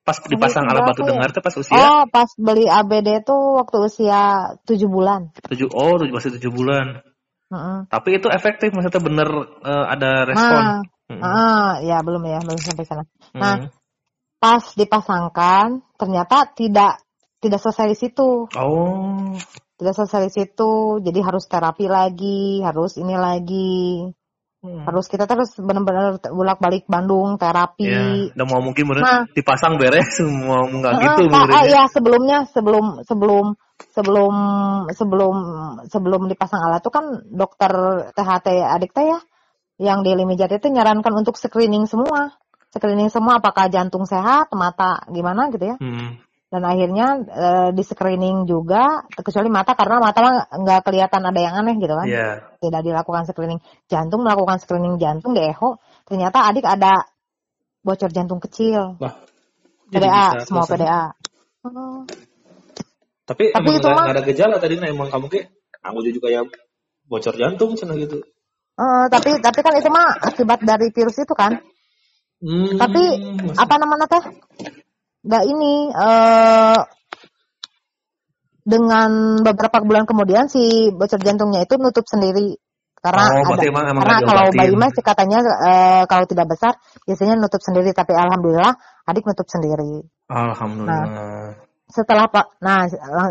Pas 0.00 0.16
dipasang 0.22 0.64
alat 0.64 0.82
batu 0.86 1.02
dengar 1.04 1.28
tuh 1.34 1.42
pas 1.44 1.54
usia? 1.60 1.76
Oh, 1.76 2.02
pas 2.08 2.30
beli 2.40 2.64
ABD 2.64 3.26
tuh 3.26 3.60
waktu 3.60 3.76
usia 3.84 4.54
tujuh 4.64 4.88
bulan. 4.88 5.28
Tujuh, 5.52 5.68
oh 5.76 6.00
masih 6.08 6.40
tujuh 6.40 6.48
bulan. 6.48 7.04
Uh 7.52 7.54
-huh. 7.54 7.78
Tapi 7.92 8.16
itu 8.16 8.32
efektif, 8.32 8.72
maksudnya 8.72 9.02
bener 9.04 9.28
uh, 9.60 9.86
ada 9.92 10.24
respon. 10.24 10.56
Nah, 10.56 10.80
uh 10.80 11.12
-huh. 11.12 11.20
uh, 11.20 11.70
ya 11.84 12.00
belum 12.00 12.22
ya, 12.24 12.40
belum 12.40 12.56
sampai 12.56 12.84
sana. 12.88 13.04
Nah, 13.36 13.44
uh 13.44 13.56
-huh. 13.60 13.70
pas 14.40 14.64
dipasangkan 14.72 15.84
ternyata 16.00 16.48
tidak 16.56 17.04
tidak 17.44 17.60
selesai 17.60 17.92
di 17.92 17.96
situ. 17.98 18.48
Oh 18.56 19.36
tidak 19.76 19.94
selesai 19.94 20.20
di 20.28 20.32
situ 20.32 21.00
jadi 21.04 21.20
harus 21.20 21.44
terapi 21.48 21.86
lagi 21.86 22.64
harus 22.64 22.96
ini 22.96 23.14
lagi. 23.16 24.10
Hmm. 24.66 24.82
harus 24.82 25.06
kita 25.06 25.30
terus 25.30 25.54
benar-benar 25.62 26.18
bolak 26.32 26.58
balik 26.58 26.90
Bandung 26.90 27.38
terapi. 27.38 27.86
Ya, 27.86 28.34
udah 28.34 28.46
mau 28.50 28.58
mungkin 28.58 28.88
bener 28.90 29.04
nah, 29.04 29.22
dipasang 29.30 29.78
beres 29.78 30.10
semua 30.18 30.66
nggak 30.66 30.94
uh, 30.96 31.00
gitu 31.06 31.22
uh, 31.30 31.66
ya 31.70 31.86
sebelumnya 31.86 32.50
sebelum 32.50 33.04
sebelum 33.06 33.54
sebelum 33.94 34.34
sebelum 34.90 35.36
sebelum 35.86 36.22
dipasang 36.26 36.66
alat 36.66 36.82
itu 36.82 36.90
kan 36.90 37.04
dokter 37.30 37.70
THT 38.16 38.46
adik 38.58 38.90
teh 38.90 39.06
ya 39.06 39.20
yang 39.78 40.02
di 40.02 40.16
Limijat 40.18 40.50
itu 40.50 40.66
nyarankan 40.66 41.14
untuk 41.14 41.38
screening 41.38 41.86
semua. 41.86 42.34
Screening 42.74 43.12
semua 43.12 43.38
apakah 43.38 43.70
jantung 43.70 44.02
sehat 44.02 44.50
mata 44.50 45.04
gimana 45.14 45.46
gitu 45.54 45.62
ya. 45.62 45.76
Hmm 45.78 46.25
dan 46.46 46.62
akhirnya 46.62 47.06
e, 47.26 47.46
di 47.74 47.82
screening 47.82 48.46
juga 48.46 49.02
kecuali 49.10 49.50
mata 49.50 49.74
karena 49.74 49.98
mata 49.98 50.18
mah 50.22 50.36
nggak 50.46 50.80
kelihatan 50.86 51.22
ada 51.26 51.40
yang 51.42 51.54
aneh 51.58 51.74
gitu 51.82 51.94
kan. 51.94 52.06
Yeah. 52.06 52.34
tidak 52.62 52.86
dilakukan 52.86 53.26
screening 53.26 53.60
jantung 53.90 54.22
melakukan 54.22 54.62
screening 54.62 55.02
jantung 55.02 55.34
di 55.34 55.42
echo 55.42 55.82
ternyata 56.06 56.46
adik 56.46 56.62
ada 56.62 57.02
bocor 57.82 58.10
jantung 58.14 58.38
kecil. 58.38 58.94
Wah, 59.02 59.14
PDA 59.90 60.46
semua 60.46 60.66
PDA 60.66 61.14
oh. 61.66 62.06
tapi 63.26 63.50
tapi 63.50 63.70
itu 63.74 63.88
mah 63.90 64.06
ada 64.06 64.22
gejala 64.22 64.62
tadi 64.62 64.78
nah 64.78 64.86
emang 64.86 65.10
kamu 65.10 65.26
kayak 65.26 65.46
kamu 65.82 65.98
juga 66.14 66.28
ya 66.30 66.42
bocor 67.06 67.34
jantung 67.34 67.74
cina 67.74 67.94
gitu. 67.98 68.22
Uh, 68.76 69.08
tapi 69.08 69.40
tapi 69.40 69.58
kan 69.64 69.72
itu 69.78 69.88
mah 69.88 70.14
akibat 70.20 70.60
dari 70.62 70.92
virus 70.92 71.16
itu 71.16 71.34
kan. 71.34 71.58
Hmm, 72.36 72.76
tapi 72.76 73.02
apa 73.56 73.74
namanya 73.80 74.06
teh 74.12 74.24
nggak 75.26 75.44
ini 75.50 75.74
uh, 75.90 76.80
dengan 78.66 79.42
beberapa 79.42 79.78
bulan 79.82 80.06
kemudian 80.06 80.46
si 80.50 80.90
bocor 80.94 81.22
jantungnya 81.22 81.66
itu 81.66 81.78
nutup 81.78 82.06
sendiri 82.06 82.58
karena 83.06 83.22
oh, 83.30 83.54
ada 83.54 83.62
emang, 83.62 83.84
emang 83.86 84.02
karena 84.02 84.18
kalau 84.26 84.44
bayi 84.50 84.74
mah 84.74 84.90
katanya 84.90 85.38
uh, 85.46 86.02
kalau 86.10 86.26
tidak 86.26 86.46
besar 86.50 86.74
biasanya 87.06 87.38
nutup 87.38 87.62
sendiri 87.62 87.94
tapi 87.94 88.10
alhamdulillah 88.18 88.74
adik 89.06 89.22
nutup 89.22 89.46
sendiri. 89.46 90.02
Alhamdulillah. 90.26 91.06
Nah, 91.06 91.48
setelah 91.86 92.26
pak, 92.26 92.58
nah 92.58 92.82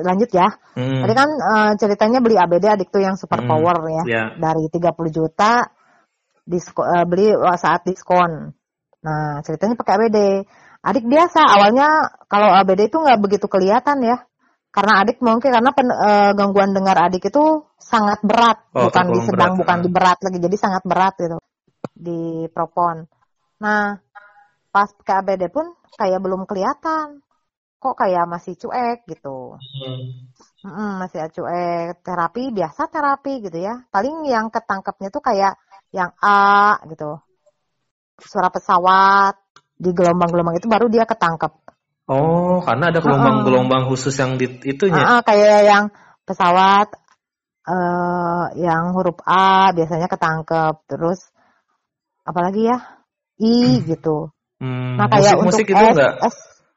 lanjut 0.07 0.31
ya. 0.31 0.47
Hmm. 0.79 1.03
Tadi 1.03 1.13
kan 1.17 1.27
uh, 1.27 1.71
ceritanya 1.75 2.23
beli 2.23 2.39
ABD 2.39 2.71
adik 2.71 2.87
tuh 2.87 3.03
yang 3.03 3.19
super 3.19 3.43
hmm. 3.43 3.51
power 3.51 3.77
ya 3.91 4.03
yeah. 4.07 4.27
dari 4.39 4.71
30 4.71 4.95
juta 5.11 5.67
disko, 6.47 6.79
uh, 6.79 7.03
beli 7.03 7.35
saat 7.59 7.83
diskon. 7.83 8.55
Nah 9.03 9.43
ceritanya 9.43 9.75
pakai 9.75 9.93
ABD. 9.99 10.19
Adik 10.85 11.09
biasa 11.09 11.41
awalnya 11.41 12.13
kalau 12.29 12.53
ABD 12.61 12.93
itu 12.93 13.01
nggak 13.01 13.17
begitu 13.17 13.49
kelihatan 13.49 14.05
ya. 14.05 14.21
Karena 14.69 15.01
adik 15.01 15.23
mungkin 15.23 15.49
karena 15.55 15.71
pen, 15.71 15.87
e, 15.87 16.09
gangguan 16.35 16.75
dengar 16.75 16.99
adik 17.09 17.31
itu 17.31 17.63
sangat 17.79 18.19
berat, 18.21 18.59
oh, 18.75 18.91
bukan 18.91 19.05
di 19.07 19.19
sedang, 19.23 19.55
berat, 19.55 19.59
bukan 19.63 19.77
ya. 19.79 19.83
di 19.87 19.89
berat 19.89 20.19
lagi, 20.19 20.37
jadi 20.43 20.57
sangat 20.59 20.83
berat 20.83 21.15
gitu. 21.15 21.37
Di 21.95 22.21
propon. 22.51 23.07
Nah, 23.63 23.95
pas 24.75 24.91
ke 24.91 25.13
ABD 25.15 25.47
pun 25.47 25.71
kayak 25.95 26.19
belum 26.19 26.43
kelihatan. 26.43 27.23
Kok 27.79 27.95
kayak 27.95 28.27
masih 28.27 28.59
cuek 28.59 29.07
gitu. 29.07 29.55
Hmm. 29.55 30.27
Hmm, 30.67 30.91
masih 30.99 31.23
cuek. 31.31 32.03
Terapi 32.03 32.51
biasa 32.51 32.91
terapi 32.91 33.47
gitu 33.47 33.57
ya. 33.63 33.79
Paling 33.89 34.27
yang 34.27 34.51
ketangkepnya 34.51 35.07
tuh 35.07 35.23
kayak 35.23 35.55
yang 35.95 36.11
A 36.19 36.83
gitu. 36.91 37.15
Suara 38.19 38.51
pesawat 38.51 39.44
di 39.75 39.91
gelombang-gelombang 39.91 40.59
itu 40.59 40.67
baru 40.67 40.87
dia 40.87 41.03
ketangkep 41.07 41.51
oh 42.11 42.59
karena 42.63 42.91
ada 42.93 42.99
gelombang-gelombang 43.03 43.87
khusus 43.91 44.15
yang 44.15 44.39
di 44.39 44.47
itunya 44.63 45.03
uh, 45.03 45.21
kayak 45.21 45.67
yang 45.67 45.83
pesawat 46.23 46.93
uh, 47.67 48.51
yang 48.55 48.95
huruf 48.95 49.19
A 49.25 49.75
biasanya 49.75 50.09
ketangkep 50.09 50.75
terus 50.89 51.27
apalagi 52.25 52.71
ya 52.71 52.77
I 53.41 53.79
hmm. 53.79 53.85
gitu 53.89 54.31
hmm, 54.63 54.97
nah 54.97 55.07
kayak 55.11 55.37
musik, 55.39 55.39
untuk 55.39 55.47
musik 55.51 55.65
itu 55.69 55.83
S, 55.83 55.95
enggak? 55.95 56.13
S 56.23 56.35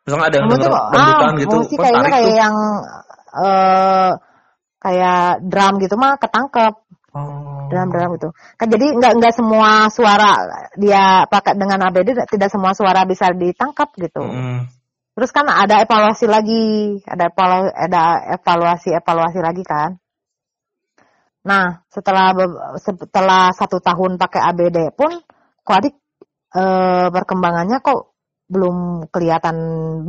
Misalnya 0.09 0.24
ada 0.32 0.36
yang 0.40 0.49
denger 0.49 0.72
ah, 0.72 1.30
gitu. 1.36 1.57
Musik 1.61 1.76
kayaknya 1.76 2.09
kayak 2.09 2.32
tuh. 2.32 2.40
yang 2.40 2.57
uh, 3.36 4.11
kayak 4.80 5.44
drum 5.44 5.74
gitu 5.84 5.94
mah 6.01 6.16
ketangkep. 6.16 6.74
Oh. 7.12 7.47
Drum-drum 7.68 8.10
gitu. 8.16 8.28
Kan 8.56 8.66
jadi 8.72 8.86
nggak 8.96 9.12
nggak 9.20 9.34
semua 9.36 9.92
suara 9.92 10.32
dia 10.74 11.28
pakai 11.28 11.54
dengan 11.54 11.88
ABD 11.88 12.26
tidak 12.26 12.48
semua 12.48 12.72
suara 12.72 13.04
bisa 13.04 13.28
ditangkap 13.32 13.92
gitu. 14.00 14.24
Mm. 14.24 14.68
Terus 15.18 15.30
kan 15.34 15.50
ada 15.50 15.82
evaluasi 15.82 16.30
lagi, 16.30 17.02
ada 17.02 17.26
evaluasi, 17.28 17.74
ada 17.74 18.02
evaluasi 18.38 18.88
evaluasi 18.94 19.40
lagi 19.42 19.64
kan. 19.66 19.98
Nah, 21.42 21.82
setelah 21.90 22.30
setelah 22.78 23.50
satu 23.50 23.82
tahun 23.82 24.14
pakai 24.14 24.40
ABD 24.52 24.94
pun, 24.94 25.10
kok 25.66 25.76
adik 25.80 25.94
e, 26.54 26.62
perkembangannya 27.10 27.80
kok 27.80 28.17
belum 28.49 29.07
kelihatan 29.12 29.57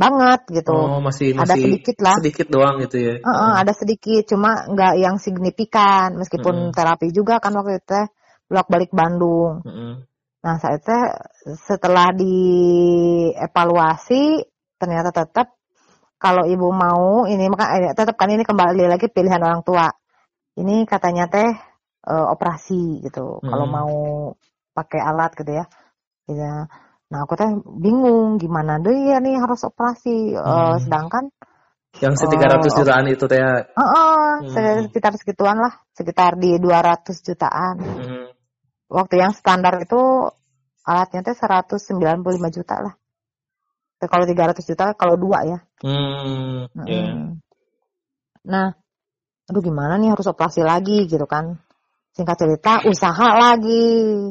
banget 0.00 0.48
gitu. 0.48 0.72
Oh, 0.72 1.04
masih, 1.04 1.36
masih 1.36 1.44
ada 1.44 1.54
sedikit 1.60 1.96
lah. 2.00 2.16
Sedikit 2.16 2.48
doang 2.48 2.80
gitu 2.80 2.96
ya. 2.96 3.14
Uh 3.20 3.28
-uh, 3.28 3.36
uh. 3.36 3.52
Ada 3.60 3.76
sedikit, 3.76 4.24
cuma 4.32 4.64
nggak 4.64 4.96
yang 4.96 5.20
signifikan. 5.20 6.16
Meskipun 6.16 6.72
uh 6.72 6.74
terapi 6.74 7.12
juga 7.12 7.36
kan 7.38 7.52
waktu 7.52 7.84
itu 7.84 8.00
bolak 8.48 8.68
balik 8.72 8.90
Bandung. 8.96 9.60
Uh 9.62 10.00
Nah 10.40 10.56
saat 10.56 10.80
itu 10.80 10.96
setelah 11.68 12.16
dievaluasi 12.16 14.40
ternyata 14.80 15.12
tetap 15.12 15.52
kalau 16.16 16.48
ibu 16.48 16.72
mau 16.72 17.28
ini 17.28 17.44
maka 17.52 17.76
eh, 17.76 17.92
tetap 17.92 18.16
kan 18.16 18.32
ini 18.32 18.40
kembali 18.40 18.88
lagi 18.88 19.12
pilihan 19.12 19.44
orang 19.44 19.60
tua. 19.60 19.92
Ini 20.56 20.88
katanya 20.88 21.28
teh 21.28 21.44
uh, 22.08 22.32
operasi 22.32 23.04
gitu. 23.04 23.44
Kalau 23.44 23.68
mau 23.68 23.92
pakai 24.72 25.04
alat 25.04 25.36
gitu 25.36 25.60
ya. 25.60 25.68
Ya 26.24 26.72
Nah 27.10 27.26
aku 27.26 27.34
teh 27.34 27.50
bingung 27.82 28.38
gimana 28.38 28.78
deh 28.78 28.94
ya 28.94 29.18
nih 29.18 29.42
harus 29.42 29.66
operasi. 29.66 30.38
Hmm. 30.38 30.46
Uh, 30.46 30.76
sedangkan 30.78 31.24
yang 31.98 32.14
setiga 32.14 32.54
ratus 32.54 32.70
uh, 32.70 32.76
jutaan 32.80 33.06
itu 33.10 33.26
teh. 33.26 33.42
Uh, 33.42 33.82
uh, 33.82 34.30
hmm. 34.46 34.88
sekitar 34.94 35.18
segituan 35.18 35.58
lah, 35.58 35.74
sekitar 35.90 36.38
di 36.38 36.54
dua 36.62 36.78
ratus 36.78 37.18
jutaan. 37.26 37.82
Hmm. 37.82 38.30
Waktu 38.86 39.18
yang 39.18 39.34
standar 39.34 39.82
itu 39.82 40.30
alatnya 40.86 41.26
teh 41.26 41.34
lima 41.34 42.48
juta 42.54 42.76
lah. 42.78 42.94
Kalau 44.00 44.24
tiga 44.24 44.48
ratus 44.48 44.64
juta 44.64 44.94
kalau 44.94 45.18
dua 45.18 45.44
ya. 45.44 45.58
Hmm. 45.82 46.70
Yeah. 46.86 47.36
Nah, 48.48 48.72
aduh 49.50 49.60
gimana 49.60 50.00
nih 50.00 50.14
harus 50.14 50.24
operasi 50.30 50.64
lagi 50.64 51.04
gitu 51.04 51.26
kan. 51.26 51.58
Singkat 52.14 52.36
cerita 52.38 52.72
usaha 52.86 53.28
lagi 53.36 54.30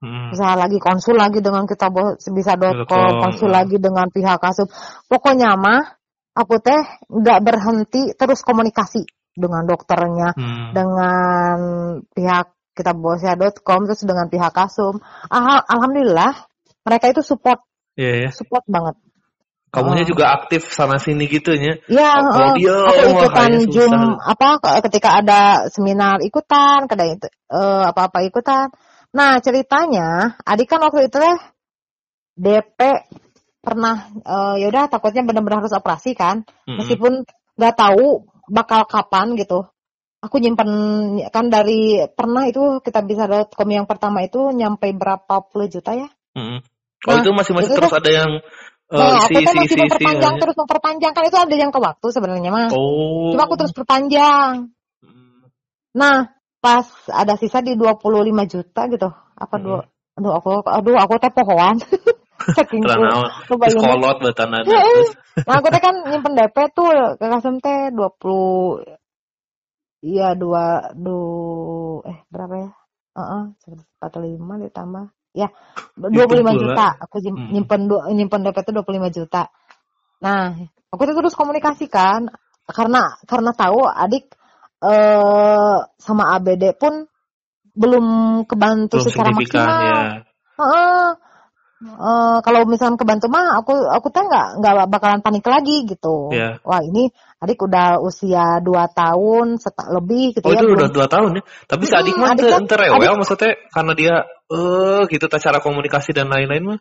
Hmm. 0.00 0.32
Usaha 0.32 0.56
lagi 0.56 0.80
konsul 0.80 1.20
lagi 1.20 1.44
dengan 1.44 1.68
kita 1.68 1.92
bisa.com, 2.16 3.10
konsul 3.20 3.52
lagi 3.52 3.76
dengan 3.76 4.08
pihak 4.08 4.40
kasub. 4.40 4.72
Pokoknya 5.04 5.60
mah 5.60 6.00
aku 6.32 6.56
teh 6.56 6.80
nggak 7.12 7.40
berhenti 7.44 8.16
terus 8.16 8.40
komunikasi 8.40 9.04
dengan 9.36 9.68
dokternya, 9.68 10.32
hmm. 10.32 10.72
dengan 10.72 11.56
pihak 12.16 12.56
kita 12.72 12.96
bosya.com 12.96 13.80
terus 13.92 14.00
dengan 14.08 14.32
pihak 14.32 14.56
kasum. 14.56 15.04
Ah, 15.28 15.60
alhamdulillah 15.68 16.48
mereka 16.80 17.12
itu 17.12 17.20
support, 17.20 17.60
yeah, 18.00 18.24
yeah. 18.24 18.32
support 18.32 18.64
banget. 18.64 18.96
Kamunya 19.70 20.02
uh. 20.02 20.08
juga 20.08 20.34
aktif 20.34 20.66
sana 20.72 20.98
sini 20.98 21.30
gitu 21.30 21.54
ya? 21.54 21.78
Iya, 21.86 22.10
uh, 22.26 22.56
aku 22.90 23.04
ikutan 23.20 23.50
zoom 23.70 24.18
apa 24.18 24.58
ketika 24.82 25.22
ada 25.22 25.70
seminar 25.70 26.24
ikutan, 26.26 26.90
kadang 26.90 27.20
itu 27.20 27.28
uh, 27.52 27.86
apa-apa 27.86 28.26
ikutan. 28.26 28.72
Nah 29.10 29.42
ceritanya, 29.42 30.38
adik 30.46 30.70
kan 30.70 30.80
waktu 30.82 31.10
itu 31.10 31.18
teh 31.18 31.38
DP 32.38 32.78
pernah 33.60 34.08
uh, 34.24 34.56
ya 34.56 34.72
udah 34.72 34.88
takutnya 34.88 35.26
benar-benar 35.26 35.66
harus 35.66 35.74
operasi 35.74 36.16
kan, 36.16 36.46
mm-hmm. 36.46 36.76
meskipun 36.78 37.12
nggak 37.58 37.74
tahu 37.76 38.24
bakal 38.48 38.86
kapan 38.86 39.34
gitu. 39.36 39.66
Aku 40.20 40.36
nyimpen 40.36 40.68
kan 41.32 41.48
dari 41.48 42.04
pernah 42.12 42.44
itu 42.44 42.78
kita 42.84 43.00
bisa 43.04 43.24
com 43.50 43.68
yang 43.68 43.88
pertama 43.88 44.20
itu 44.24 44.52
nyampe 44.52 44.92
berapa 44.94 45.42
puluh 45.48 45.66
juta 45.66 45.92
ya? 45.96 46.08
Mm-hmm. 46.36 46.58
Oh 47.08 47.16
nah, 47.16 47.22
itu 47.24 47.30
masih 47.32 47.52
masih 47.56 47.72
terus 47.76 47.94
ada 47.96 48.10
yang 48.12 48.32
Uh, 48.90 48.98
nah, 48.98 49.22
si, 49.22 49.38
aku 49.38 49.46
tuh 49.46 49.54
masih 49.54 49.76
si, 49.78 49.82
memperpanjang 49.86 50.34
si, 50.34 50.40
terus 50.42 50.56
memperpanjang 50.58 51.12
kan 51.14 51.22
itu 51.22 51.38
ada 51.38 51.54
yang 51.54 51.70
ke 51.70 51.78
waktu 51.78 52.06
sebenarnya 52.10 52.50
mah. 52.50 52.68
Oh. 52.74 53.30
Cuma 53.30 53.46
aku 53.46 53.54
terus 53.54 53.70
perpanjang. 53.70 54.74
Nah, 55.94 56.26
pas 56.60 56.84
ada 57.08 57.34
sisa 57.40 57.64
di 57.64 57.74
25 57.74 58.52
juta 58.52 58.80
gitu. 58.92 59.08
Apa 59.36 59.56
hmm. 59.56 59.64
dua 59.64 59.80
aduh 60.20 60.32
aku 60.36 60.50
aduh 60.68 60.96
aku 61.00 61.12
teh 61.16 61.32
pohoan. 61.32 61.80
Saking 62.40 62.80
tuh 62.84 63.56
kolot 63.60 64.16
betan 64.24 64.48
ada 64.48 64.64
nah 65.44 65.60
aku 65.60 65.68
teh 65.68 65.80
kan 65.80 65.92
nyimpen 66.08 66.32
DP 66.36 66.56
tuh 66.72 66.88
ke 67.20 67.26
kasem 67.28 67.60
teh 67.60 67.92
20 67.92 68.80
iya 70.04 70.32
dua 70.36 70.92
du 70.96 71.20
eh 72.04 72.24
berapa 72.28 72.54
ya? 72.56 72.70
Heeh, 73.10 73.42
uh 73.52 74.06
-uh, 74.06 74.20
lima 74.22 74.54
ditambah. 74.56 75.04
Ya 75.36 75.48
25 75.98 76.62
juta. 76.62 76.86
Aku 77.04 77.20
nyimpen 77.24 77.88
hmm. 77.88 78.12
nyimpen 78.16 78.40
DP 78.44 78.56
itu 78.60 78.72
25 78.72 79.16
juta. 79.20 79.42
Nah 80.20 80.56
aku 80.92 81.02
tuh 81.08 81.16
terus 81.16 81.36
komunikasikan 81.36 82.28
karena 82.70 83.20
karena 83.26 83.50
tahu 83.52 83.84
adik 83.84 84.32
uh, 84.80 85.78
sama 85.96 86.36
ABD 86.36 86.76
pun 86.76 87.06
belum 87.76 88.06
kebantu 88.44 89.00
belum 89.00 89.06
secara 89.06 89.30
maksimal. 89.32 89.80
Ya. 89.80 90.00
Uh, 90.60 91.10
uh, 91.96 92.38
kalau 92.44 92.68
misalnya 92.68 93.00
kebantu 93.00 93.32
mah 93.32 93.56
aku 93.62 93.72
aku 93.88 94.12
teh 94.12 94.20
nggak 94.20 94.60
nggak 94.60 94.74
bakalan 94.90 95.20
panik 95.24 95.46
lagi 95.46 95.88
gitu. 95.88 96.28
Yeah. 96.34 96.60
Wah 96.66 96.84
ini 96.84 97.08
adik 97.40 97.62
udah 97.64 98.02
usia 98.04 98.60
dua 98.60 98.90
tahun 98.92 99.56
setak 99.56 99.88
lebih 99.88 100.36
gitu 100.36 100.44
oh, 100.44 100.52
ya. 100.52 100.60
Oh 100.60 100.64
itu 100.66 100.76
udah 100.76 100.90
dua 100.92 101.06
tahun 101.08 101.40
ya. 101.40 101.42
Tapi 101.64 101.82
si 101.88 101.94
adik 101.96 102.14
mah 102.20 102.36
adik 102.36 102.44
kan, 102.52 102.64
rewel 102.68 103.14
maksudnya 103.16 103.52
karena 103.72 103.92
dia 103.96 104.14
eh 104.50 104.56
uh, 104.58 105.00
gitu 105.08 105.24
cara 105.30 105.58
komunikasi 105.62 106.10
dan 106.12 106.28
lain-lain 106.28 106.76
mah. 106.76 106.80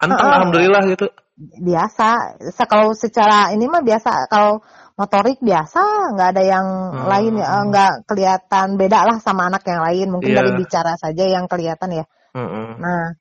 Anteng 0.00 0.24
uh, 0.24 0.32
alhamdulillah 0.40 0.82
gitu. 0.88 1.12
Biasa. 1.40 2.40
Kalau 2.64 2.96
secara 2.96 3.52
ini 3.52 3.68
mah 3.68 3.84
biasa 3.84 4.28
kalau 4.32 4.64
motorik 5.00 5.40
biasa, 5.40 6.12
nggak 6.12 6.28
ada 6.36 6.42
yang 6.44 6.66
hmm. 6.92 7.08
lain 7.08 7.34
ya, 7.40 7.48
nggak 7.64 7.92
kelihatan 8.04 8.76
beda 8.76 9.08
lah 9.08 9.16
sama 9.24 9.48
anak 9.48 9.64
yang 9.64 9.80
lain. 9.80 10.06
Mungkin 10.12 10.36
yeah. 10.36 10.38
dari 10.44 10.52
bicara 10.60 10.92
saja 11.00 11.24
yang 11.24 11.48
kelihatan 11.48 12.04
ya. 12.04 12.04
Hmm. 12.36 12.76
Nah, 12.76 13.16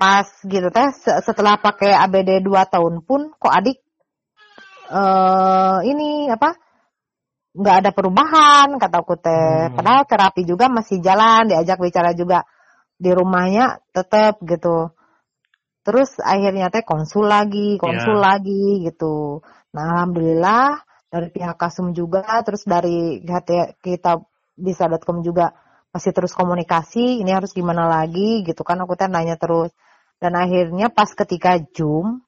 pas 0.00 0.24
gitu 0.48 0.72
teh 0.72 0.88
setelah 1.20 1.60
pakai 1.60 1.92
ABD 1.92 2.40
2 2.40 2.72
tahun 2.72 3.04
pun 3.04 3.36
kok 3.36 3.52
adik 3.52 3.78
uh, 4.92 5.80
ini 5.84 6.32
apa 6.32 6.56
nggak 7.56 7.76
ada 7.84 7.90
perubahan 7.92 8.68
kata 8.80 8.96
aku 9.00 9.14
teh. 9.20 9.68
Hmm. 9.68 9.76
Padahal 9.76 10.04
terapi 10.08 10.42
juga 10.48 10.72
masih 10.72 11.04
jalan, 11.04 11.52
diajak 11.52 11.80
bicara 11.80 12.16
juga 12.16 12.48
di 12.96 13.12
rumahnya 13.12 13.80
tetap 13.92 14.40
gitu. 14.40 14.92
Terus 15.84 16.16
akhirnya 16.20 16.68
teh 16.68 16.84
konsul 16.84 17.28
lagi, 17.28 17.80
konsul 17.80 18.20
yeah. 18.20 18.24
lagi 18.36 18.64
gitu. 18.84 19.40
Nah, 19.76 19.84
alhamdulillah 19.92 20.80
dari 21.12 21.28
pihak 21.28 21.60
Kasum 21.60 21.92
juga, 21.92 22.24
terus 22.40 22.64
dari 22.64 23.20
kita 23.84 24.24
bisa.com 24.56 25.20
juga 25.20 25.52
masih 25.92 26.16
terus 26.16 26.32
komunikasi, 26.32 27.20
ini 27.20 27.28
harus 27.32 27.52
gimana 27.52 27.84
lagi 27.84 28.40
gitu 28.44 28.64
kan, 28.64 28.80
aku 28.80 28.96
tanya 28.96 29.20
nanya 29.20 29.36
terus. 29.36 29.72
Dan 30.16 30.32
akhirnya 30.32 30.88
pas 30.88 31.12
ketika 31.12 31.60
Zoom, 31.76 32.24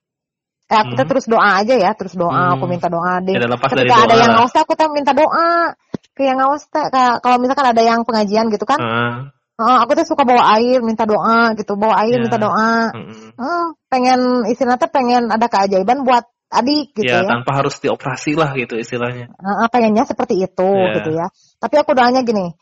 eh 0.68 0.76
hmm. 0.76 0.92
kita 0.92 1.04
terus 1.08 1.24
doa 1.24 1.64
aja 1.64 1.72
ya, 1.72 1.96
terus 1.96 2.12
doa, 2.12 2.52
hmm. 2.52 2.54
aku 2.60 2.64
minta 2.68 2.92
doa 2.92 3.24
deh. 3.24 3.32
Ya, 3.32 3.48
ketika 3.48 3.96
ada 4.04 4.12
doa. 4.12 4.20
yang 4.20 4.30
ngawas 4.36 4.54
aku 4.60 4.72
teh 4.76 4.88
minta 4.92 5.12
doa. 5.16 5.72
Ke 6.12 6.28
yang 6.28 6.36
ngawas 6.44 6.68
teh, 6.68 6.84
kalau 7.24 7.36
misalkan 7.40 7.72
ada 7.72 7.80
yang 7.80 8.04
pengajian 8.04 8.52
gitu 8.52 8.68
kan, 8.68 8.76
uh. 8.80 9.16
Uh, 9.58 9.82
aku 9.82 9.98
tuh 9.98 10.06
suka 10.06 10.22
bawa 10.22 10.54
air, 10.54 10.78
minta 10.86 11.02
doa 11.02 11.50
gitu, 11.58 11.74
bawa 11.74 12.06
air, 12.06 12.14
yeah. 12.14 12.22
minta 12.22 12.38
doa. 12.38 12.94
Mm 12.94 13.04
-hmm. 13.10 13.30
uh, 13.42 13.66
pengen 13.90 14.46
istilahnya 14.46 14.86
pengen 14.86 15.34
ada 15.34 15.50
keajaiban 15.50 16.06
buat 16.06 16.30
adik 16.48 16.96
gitu 16.96 17.12
ya, 17.12 17.24
ya. 17.24 17.28
tanpa 17.28 17.60
harus 17.60 17.76
dioperasi 17.76 18.32
lah 18.32 18.56
gitu 18.56 18.80
istilahnya. 18.80 19.28
Nah, 19.36 19.68
pengennya 19.68 20.08
seperti 20.08 20.40
itu 20.40 20.70
yeah. 20.72 20.94
gitu 20.96 21.10
ya. 21.12 21.26
Tapi 21.60 21.74
aku 21.76 21.92
doanya 21.92 22.24
gini, 22.24 22.56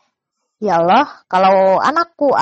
ya 0.59 0.83
Allah, 0.83 1.23
kalau 1.31 1.79
anakku 1.79 2.35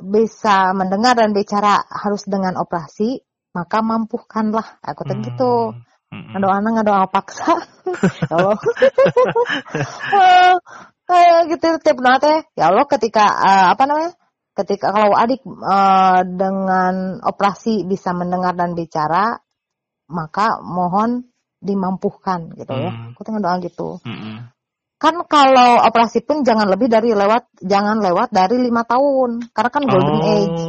bisa 0.00 0.72
mendengar 0.72 1.18
dan 1.18 1.36
bicara 1.36 1.84
harus 1.86 2.24
dengan 2.24 2.56
operasi, 2.56 3.20
maka 3.52 3.84
mampukanlah. 3.84 4.80
Aku 4.80 5.04
teh 5.04 5.18
gitu. 5.20 5.76
Hmm. 6.12 6.28
Ngedoa 6.36 6.58
ngedoa 6.64 7.04
paksa. 7.12 7.52
ya 8.30 8.34
Allah. 8.36 8.58
uh, 11.12 11.40
gitu 11.52 11.66
tiap 11.84 11.98
teh. 12.24 12.38
Ya 12.56 12.72
Allah 12.72 12.86
ketika 12.88 13.24
uh, 13.28 13.66
apa 13.76 13.84
namanya? 13.84 14.12
Ketika 14.52 14.92
kalau 14.92 15.16
adik 15.16 15.40
uh, 15.44 16.20
dengan 16.28 17.24
operasi 17.24 17.88
bisa 17.88 18.12
mendengar 18.12 18.52
dan 18.52 18.76
bicara, 18.76 19.40
maka 20.12 20.60
mohon 20.60 21.24
dimampukan 21.64 22.52
gitu 22.54 22.72
ya. 22.76 22.92
Hmm. 22.92 23.16
Aku 23.16 23.24
teh 23.24 23.32
doa 23.32 23.56
gitu. 23.64 23.98
Hmm 24.04 24.52
kan 25.02 25.18
kalau 25.26 25.82
operasi 25.82 26.22
pun 26.22 26.46
jangan 26.46 26.70
lebih 26.70 26.86
dari 26.86 27.10
lewat 27.10 27.58
jangan 27.58 27.98
lewat 27.98 28.30
dari 28.30 28.62
lima 28.62 28.86
tahun 28.86 29.50
karena 29.50 29.70
kan 29.74 29.82
golden 29.82 30.20
oh. 30.22 30.30
age 30.30 30.64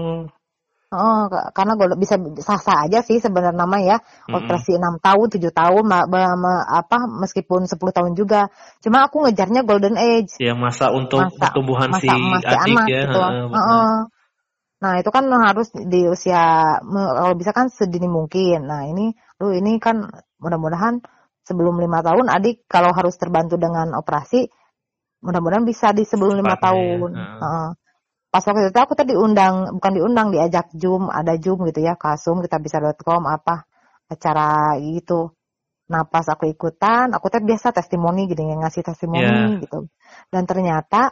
Oh, 0.94 1.26
karena 1.58 1.74
gue 1.74 1.90
bisa 1.98 2.22
sah-sah 2.38 2.86
aja 2.86 3.02
sih 3.02 3.18
sebenarnya 3.18 3.58
nama 3.58 3.82
ya 3.82 3.98
mm-hmm. 3.98 4.38
operasi 4.38 4.78
enam 4.78 5.02
tahun, 5.02 5.26
tujuh 5.34 5.50
tahun, 5.50 5.90
ma, 5.90 6.06
ma, 6.06 6.38
ma, 6.38 6.54
apa 6.70 7.10
meskipun 7.10 7.66
sepuluh 7.66 7.90
tahun 7.90 8.14
juga. 8.14 8.54
Cuma 8.78 9.10
aku 9.10 9.26
ngejarnya 9.26 9.66
golden 9.66 9.98
age. 9.98 10.38
Ya 10.38 10.54
masa 10.54 10.94
untuk 10.94 11.26
masa, 11.26 11.50
pertumbuhan 11.50 11.90
masa, 11.90 12.06
si 12.06 12.14
adik 12.14 12.78
anak, 12.78 12.86
ya. 12.94 13.02
Gitu. 13.10 13.20
Uh, 13.26 13.58
uh. 13.58 13.94
Nah 14.84 15.00
itu 15.00 15.10
kan 15.16 15.24
harus 15.32 15.72
di 15.72 16.04
usia 16.12 16.76
kalau 16.84 17.36
bisa 17.40 17.56
kan 17.56 17.72
sedini 17.72 18.12
mungkin. 18.12 18.68
Nah 18.68 18.84
ini, 18.92 19.16
lu 19.40 19.56
ini 19.56 19.80
kan 19.80 20.04
mudah-mudahan 20.44 21.00
sebelum 21.44 21.80
lima 21.80 22.00
tahun 22.00 22.32
adik 22.32 22.68
kalau 22.68 22.92
harus 22.96 23.16
terbantu 23.20 23.60
dengan 23.60 23.96
operasi 23.96 24.48
mudah-mudahan 25.24 25.64
bisa 25.64 25.96
di 25.96 26.04
sebelum 26.04 26.40
lima 26.40 26.60
tahun 26.60 27.12
uh. 27.16 27.44
Uh. 27.44 27.70
pas 28.32 28.44
waktu 28.44 28.72
itu 28.72 28.80
aku 28.80 28.94
tadi 28.96 29.16
diundang 29.16 29.80
bukan 29.80 29.92
diundang 29.96 30.28
diajak 30.36 30.72
zoom 30.76 31.08
ada 31.08 31.36
zoom 31.40 31.64
gitu 31.68 31.84
ya 31.84 31.96
kasum 31.96 32.44
kita 32.44 32.60
bisa.com 32.60 33.24
apa 33.28 33.68
acara 34.12 34.80
gitu 34.80 35.32
nah 35.88 36.08
pas 36.08 36.28
aku 36.28 36.48
ikutan 36.48 37.12
aku 37.12 37.28
teh 37.28 37.44
biasa 37.44 37.76
testimoni 37.76 38.28
gitu 38.32 38.40
yang 38.40 38.64
ngasih 38.64 38.84
testimoni 38.88 39.28
yeah. 39.28 39.60
gitu 39.60 39.80
dan 40.32 40.44
ternyata 40.48 41.12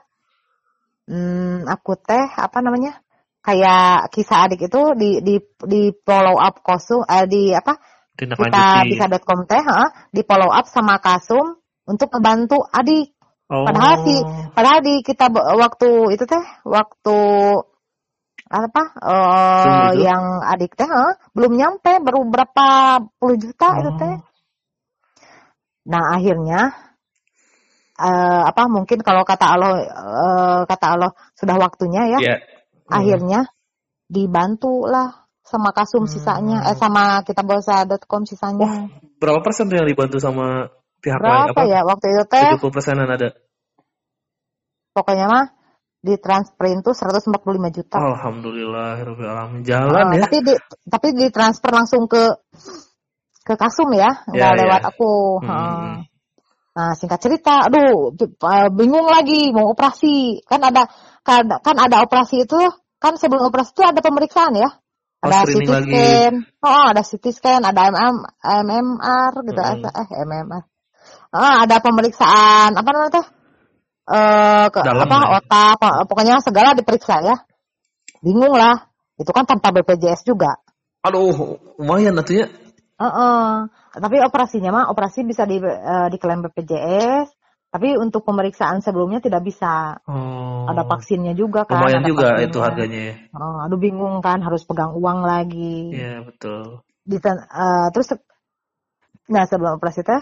hmm, 1.12 1.68
aku 1.68 2.00
teh 2.00 2.32
apa 2.40 2.64
namanya 2.64 3.04
kayak 3.42 4.14
kisah 4.14 4.46
adik 4.46 4.70
itu 4.70 4.82
di 4.98 5.20
di 5.26 5.36
di 5.66 5.90
follow 6.06 6.38
up 6.38 6.62
kosum 6.62 7.02
eh, 7.06 7.26
di 7.26 7.54
apa 7.54 7.78
kita 8.22 8.86
bisa.com 8.86 9.50
teh 9.50 9.64
di 10.14 10.22
follow 10.22 10.52
up 10.54 10.70
sama 10.70 11.02
Kasum 11.02 11.58
untuk 11.90 12.14
membantu 12.14 12.62
adik. 12.70 13.18
Oh. 13.52 13.68
Padahal 13.68 13.96
si 14.06 14.16
padahal 14.54 14.80
di 14.86 14.96
kita 15.04 15.28
waktu 15.34 15.90
itu 16.16 16.24
teh 16.24 16.44
waktu 16.64 17.18
apa 18.52 18.84
uh, 19.00 19.92
yang 19.96 20.44
adik 20.44 20.76
teh 20.76 20.88
belum 21.34 21.56
nyampe 21.56 22.04
baru 22.04 22.28
berapa 22.28 22.68
puluh 23.18 23.36
juta 23.42 23.68
oh. 23.74 23.80
itu 23.80 23.92
teh. 24.00 24.16
Nah 25.90 26.14
akhirnya 26.14 26.78
uh, 27.98 28.44
apa 28.48 28.70
mungkin 28.70 29.02
kalau 29.02 29.26
kata 29.26 29.46
Allah 29.50 29.74
uh, 29.90 30.62
kata 30.70 30.86
Allah 30.94 31.12
sudah 31.36 31.56
waktunya 31.58 32.18
ya. 32.18 32.20
Yeah. 32.22 32.40
Akhirnya 32.92 33.48
dibantu 34.12 34.84
lah 34.86 35.22
sama 35.42 35.72
kasum 35.76 36.06
hmm. 36.06 36.12
sisanya 36.12 36.58
eh 36.72 36.78
sama 36.78 37.24
kita 37.28 37.42
bosa.com 37.44 38.24
sisanya. 38.28 38.62
Wah, 38.62 38.80
berapa 39.20 39.40
persen 39.44 39.68
tuh 39.68 39.80
yang 39.80 39.88
dibantu 39.88 40.20
sama 40.20 40.72
pihak 41.04 41.20
berapa 41.20 41.28
lain? 41.28 41.48
Berapa 41.52 41.64
ya 41.68 41.80
waktu 41.84 42.06
itu 42.14 42.24
teh? 42.30 42.50
70 42.60 42.76
persenan 42.76 43.10
ada. 43.10 43.36
Pokoknya 44.92 45.26
mah 45.28 45.46
di 46.02 46.18
transferin 46.18 46.82
tuh 46.82 46.98
145 46.98 47.78
juta. 47.78 47.98
Alhamdulillah, 48.02 49.06
alamin 49.06 49.62
jalan 49.62 50.06
uh, 50.10 50.14
ya. 50.18 50.24
Tapi 50.26 50.38
di 50.42 50.54
tapi 50.90 51.08
di 51.14 51.28
transfer 51.30 51.72
langsung 51.72 52.10
ke 52.10 52.24
ke 53.42 53.54
Kasum 53.58 53.90
ya, 53.94 54.26
nggak 54.30 54.52
yeah, 54.52 54.60
lewat 54.60 54.82
yeah. 54.82 54.92
aku. 54.92 55.14
Hmm. 55.42 55.50
hmm. 55.50 55.94
Nah 56.72 56.96
singkat 56.96 57.20
cerita, 57.20 57.68
aduh 57.68 58.16
bingung 58.72 59.06
lagi 59.12 59.52
mau 59.52 59.76
operasi 59.76 60.40
kan 60.48 60.64
ada 60.64 60.88
kan, 61.22 61.44
kan 61.60 61.76
ada 61.76 62.00
operasi 62.02 62.48
itu 62.48 62.62
kan 63.02 63.18
sebelum 63.18 63.50
operasi 63.50 63.74
itu 63.74 63.82
ada 63.82 64.00
pemeriksaan 64.00 64.54
ya 64.56 64.70
ada 65.22 65.46
CT 65.46 65.70
scan, 65.70 66.34
oh 66.66 66.86
ada 66.90 67.02
CT 67.06 67.26
scan, 67.30 67.62
ada 67.62 67.94
MM, 67.94 68.26
MMR 68.42 69.32
gitu, 69.46 69.62
hmm. 69.62 69.86
eh 69.86 70.08
MMR. 70.26 70.64
Oh, 71.32 71.56
ada 71.62 71.78
pemeriksaan 71.78 72.74
apa 72.74 72.90
namanya 72.90 73.22
tuh? 73.22 73.26
Eh 74.10 74.66
ke, 74.74 74.82
Dalam 74.82 75.06
apa 75.06 75.18
ya? 75.22 75.38
otak, 75.38 75.94
pokoknya 76.10 76.42
segala 76.42 76.74
diperiksa 76.74 77.22
ya. 77.22 77.38
Bingung 78.26 78.58
lah, 78.58 78.90
itu 79.22 79.30
kan 79.30 79.46
tanpa 79.46 79.70
BPJS 79.70 80.26
juga. 80.26 80.58
Aduh, 81.06 81.62
lumayan 81.78 82.18
nantinya. 82.18 82.50
Uh 82.98 83.06
-uh. 83.06 83.46
Tapi 83.94 84.26
operasinya 84.26 84.74
mah 84.74 84.86
operasi 84.90 85.22
bisa 85.22 85.46
di 85.46 85.62
uh, 85.62 86.10
diklaim 86.10 86.42
BPJS, 86.50 87.30
tapi 87.72 87.96
untuk 87.96 88.28
pemeriksaan 88.28 88.84
sebelumnya 88.84 89.24
tidak 89.24 89.48
bisa. 89.48 89.96
Oh. 90.04 90.68
Ada 90.68 90.84
vaksinnya 90.84 91.32
juga 91.40 91.64
kan. 91.64 91.80
Lumayan 91.80 92.04
juga 92.04 92.36
vaksinnya. 92.36 92.52
itu 92.52 92.58
harganya 92.60 93.00
ya. 93.00 93.16
Oh, 93.32 93.64
aduh 93.64 93.80
bingung 93.80 94.20
kan 94.20 94.44
harus 94.44 94.68
pegang 94.68 94.92
uang 94.92 95.24
lagi. 95.24 95.96
Iya 95.96 96.28
betul. 96.28 96.84
Diten 97.08 97.40
uh, 97.40 97.88
terus 97.96 98.12
nah 99.32 99.48
sebelum 99.48 99.80
operasi 99.80 100.04
teh 100.04 100.20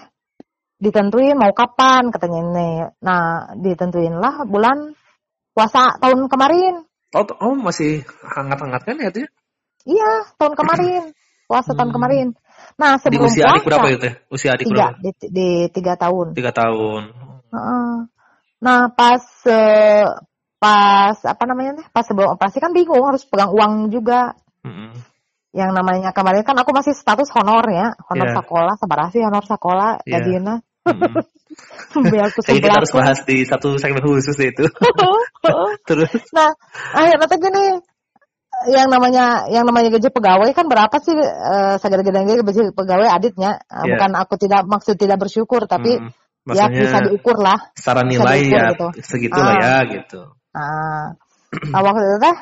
ditentuin 0.78 1.34
mau 1.34 1.50
kapan 1.58 2.14
katanya 2.14 2.40
ini. 2.46 2.70
Nah 3.02 3.50
ditentuin 3.58 4.14
lah 4.14 4.46
bulan 4.46 4.94
puasa 5.58 5.98
tahun 5.98 6.30
kemarin. 6.30 6.86
Oh, 7.18 7.26
oh 7.26 7.58
masih 7.58 8.06
hangat-hangat 8.30 8.86
kan 8.86 8.96
ya 9.02 9.10
tuh? 9.10 9.26
Iya 9.90 10.38
tahun 10.38 10.54
kemarin 10.54 11.02
puasa 11.50 11.74
hmm. 11.74 11.78
tahun 11.82 11.92
kemarin. 11.98 12.28
Nah 12.78 13.02
sebelum 13.02 13.26
di 13.26 13.34
usia 13.34 13.50
puasa, 13.50 13.58
adik 13.58 13.66
berapa 13.66 13.88
itu? 13.90 14.10
Usia 14.30 14.50
adik 14.54 14.66
tiga, 14.70 14.94
berapa? 14.94 15.02
Di, 15.02 15.12
di 15.34 15.50
tiga 15.74 15.98
tahun. 15.98 16.38
Tiga 16.38 16.54
tahun. 16.54 17.29
Nah 18.60 18.92
pas 18.92 19.24
uh, 19.48 20.08
pas 20.60 21.16
apa 21.24 21.44
namanya 21.48 21.80
nih 21.80 21.88
pas 21.96 22.04
sebelum 22.04 22.36
operasi 22.36 22.60
kan 22.60 22.76
bingung 22.76 23.02
harus 23.08 23.24
pegang 23.24 23.52
uang 23.56 23.90
juga. 23.90 24.36
Mm-hmm. 24.68 24.92
Yang 25.56 25.72
namanya 25.74 26.10
kemarin 26.14 26.46
kan 26.46 26.60
aku 26.62 26.76
masih 26.76 26.94
status 26.94 27.32
honor 27.34 27.66
ya 27.72 27.96
honor 28.12 28.30
yeah. 28.30 28.38
sekolah 28.38 28.74
sabar 28.78 29.10
sih 29.10 29.24
honor 29.24 29.44
sekolah 29.48 30.04
yeah. 30.04 30.20
gajinya. 30.20 30.56
Mm-hmm. 30.86 31.24
Biar 32.14 32.30
aku 32.30 32.46
kita 32.46 32.70
harus 32.70 32.94
bahas 32.94 33.20
di 33.26 33.48
satu 33.48 33.80
segmen 33.82 34.04
khusus 34.04 34.38
itu. 34.38 34.68
Terus. 35.90 36.12
Nah 36.36 36.54
akhirnya 36.94 37.26
tuh 37.26 37.40
gini 37.40 37.66
yang 38.68 38.92
namanya 38.92 39.48
yang 39.48 39.64
namanya 39.64 39.88
gaji 39.96 40.12
pegawai 40.12 40.52
kan 40.52 40.68
berapa 40.68 40.92
sih 41.00 41.16
uh, 41.16 41.80
segala 41.80 42.04
gaji 42.04 42.76
pegawai 42.76 43.08
aditnya 43.08 43.64
uh, 43.72 43.88
yeah. 43.88 43.96
bukan 43.96 44.12
aku 44.20 44.36
tidak 44.36 44.68
maksud 44.68 45.00
tidak 45.00 45.16
bersyukur 45.16 45.64
tapi 45.64 46.04
mm. 46.04 46.12
Ya, 46.50 46.66
Maksudnya, 46.66 46.74
ya 46.74 46.84
bisa 46.86 46.98
diukur 47.06 47.38
lah. 47.38 47.60
Secara 47.78 48.02
nilai 48.02 48.40
diukur, 48.42 48.58
ya 48.58 48.64
gitu. 48.74 48.88
segitulah 49.06 49.54
ah. 49.54 49.62
ya 49.62 49.76
gitu. 49.88 50.22
Ah. 50.54 51.06
Nah, 51.50 51.82
waktu 51.82 52.02
itu 52.06 52.18
teh 52.22 52.38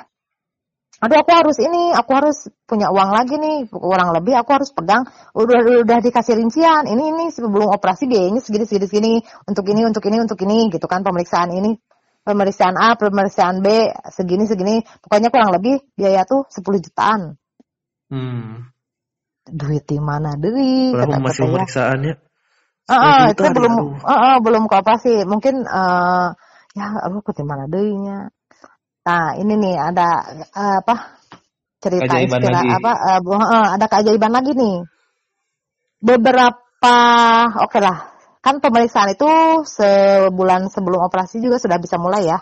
aduh 0.98 1.18
aku 1.22 1.30
harus 1.30 1.58
ini, 1.62 1.94
aku 1.94 2.12
harus 2.18 2.38
punya 2.66 2.90
uang 2.90 3.14
lagi 3.14 3.38
nih, 3.38 3.70
kurang 3.70 4.18
lebih 4.18 4.34
aku 4.34 4.50
harus 4.58 4.74
pegang, 4.74 5.06
udah 5.38 5.86
udah 5.86 6.02
dikasih 6.02 6.34
rincian, 6.34 6.90
ini 6.90 7.14
ini 7.14 7.26
sebelum 7.30 7.70
operasi 7.70 8.10
biayanya 8.10 8.42
segini 8.42 8.66
segini 8.66 8.88
segini, 8.90 9.14
untuk 9.46 9.62
ini 9.70 9.86
untuk 9.86 10.02
ini 10.10 10.18
untuk 10.18 10.42
ini 10.42 10.74
gitu 10.74 10.90
kan 10.90 11.06
pemeriksaan 11.06 11.54
ini, 11.54 11.78
pemeriksaan 12.26 12.74
A, 12.82 12.98
pemeriksaan 12.98 13.62
B, 13.62 13.94
segini 14.10 14.50
segini, 14.50 14.82
pokoknya 15.06 15.30
kurang 15.30 15.54
lebih 15.54 15.86
biaya 15.94 16.26
tuh 16.26 16.50
10 16.50 16.66
jutaan. 16.82 17.38
Hmm. 18.10 18.74
Duit 19.48 19.88
di 19.88 20.00
mana 20.02 20.36
diri? 20.36 20.92
Berapa 20.92 21.24
masih 21.24 21.48
pemeriksaannya? 21.48 22.27
Ah, 22.88 22.96
uh, 22.96 23.36
itu 23.36 23.44
belum 23.44 24.00
uh, 24.00 24.12
uh, 24.12 24.36
belum 24.40 24.64
ke 24.72 24.76
apa 24.80 24.96
sih? 25.04 25.28
Mungkin 25.28 25.68
uh, 25.68 26.32
ya 26.72 26.88
aku 27.04 27.36
ke 27.36 27.44
mana. 27.44 27.68
Nah, 27.68 29.36
ini 29.36 29.54
nih 29.60 29.76
ada 29.76 30.08
uh, 30.56 30.80
apa? 30.80 31.20
cerita 31.78 32.18
istilah 32.18 32.82
apa 32.82 32.92
uh, 32.98 33.20
uh, 33.22 33.68
ada 33.78 33.86
keajaiban 33.86 34.34
lagi 34.34 34.58
nih. 34.58 34.82
Beberapa 36.02 36.96
oke 37.60 37.70
okay 37.70 37.82
lah. 37.84 37.98
Kan 38.42 38.64
pemeriksaan 38.64 39.12
itu 39.12 39.28
sebulan 39.68 40.72
sebelum 40.72 41.04
operasi 41.04 41.44
juga 41.44 41.60
sudah 41.60 41.78
bisa 41.78 42.00
mulai 42.00 42.32
ya. 42.32 42.40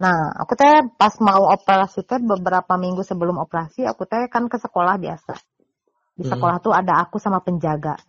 Nah, 0.00 0.32
aku 0.32 0.56
teh 0.56 0.88
pas 0.96 1.12
mau 1.20 1.52
operasi 1.52 2.08
teh 2.08 2.16
beberapa 2.16 2.80
minggu 2.80 3.04
sebelum 3.04 3.36
operasi, 3.36 3.84
aku 3.84 4.08
teh 4.08 4.32
kan 4.32 4.48
ke 4.48 4.56
sekolah 4.56 4.96
biasa. 4.96 5.36
Di 6.16 6.24
hmm. 6.24 6.32
sekolah 6.32 6.56
hmm. 6.56 6.64
tuh 6.64 6.72
ada 6.72 7.04
aku 7.04 7.20
sama 7.20 7.44
penjaga. 7.44 8.00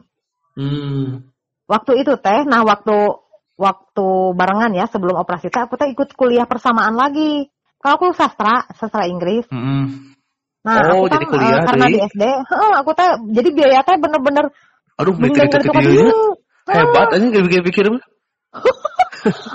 Hmm 0.55 1.30
waktu 1.72 2.03
itu 2.03 2.19
teh 2.19 2.43
nah 2.43 2.67
waktu 2.67 3.15
waktu 3.55 4.07
barengan 4.36 4.76
ya 4.76 4.91
sebelum 4.91 5.15
operasi 5.15 5.47
teh 5.47 5.63
aku 5.63 5.80
teh 5.80 5.88
ikut 5.88 6.11
kuliah 6.19 6.43
persamaan 6.43 6.99
lagi 6.99 7.47
kalau 7.80 7.95
aku 7.95 8.05
sastra 8.11 8.67
sastra 8.76 9.07
Inggris 9.07 9.47
mm 9.47 9.55
-hmm. 9.55 9.84
nah 10.67 10.76
oh, 10.91 11.07
aku 11.07 11.15
jadi 11.15 11.26
kan, 11.26 11.32
kuliah 11.32 11.55
uh, 11.55 11.63
karena 11.63 11.86
di 11.88 11.99
SD 12.03 12.24
uh, 12.28 12.74
aku 12.84 12.91
teh 12.91 13.09
jadi 13.32 13.49
biaya 13.55 13.80
teh 13.88 13.95
bener-bener 13.95 14.45
aduh 14.99 15.15
mikir 15.15 15.47
itu 15.47 16.19
hebat 16.67 17.07
aja 17.15 17.26
gak 17.32 17.43
pikir 17.47 17.63
pikir 17.63 17.86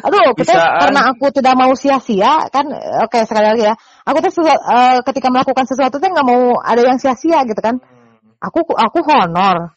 Aduh, 0.07 0.31
kita 0.39 0.55
karena 0.55 1.11
aku 1.11 1.27
tidak 1.35 1.59
mau 1.59 1.75
sia-sia 1.75 2.47
kan. 2.55 2.71
Oke, 3.03 3.27
sekali 3.27 3.47
lagi 3.51 3.63
ya. 3.67 3.75
Aku 4.07 4.23
tuh 4.23 4.47
uh, 4.47 5.03
ketika 5.03 5.27
melakukan 5.27 5.67
sesuatu 5.67 5.99
tuh 5.99 6.07
nggak 6.07 6.23
mau 6.23 6.63
ada 6.63 6.87
yang 6.87 7.03
sia-sia 7.03 7.43
gitu 7.43 7.59
kan. 7.59 7.83
Aku 8.39 8.63
aku 8.63 9.03
honor. 9.11 9.76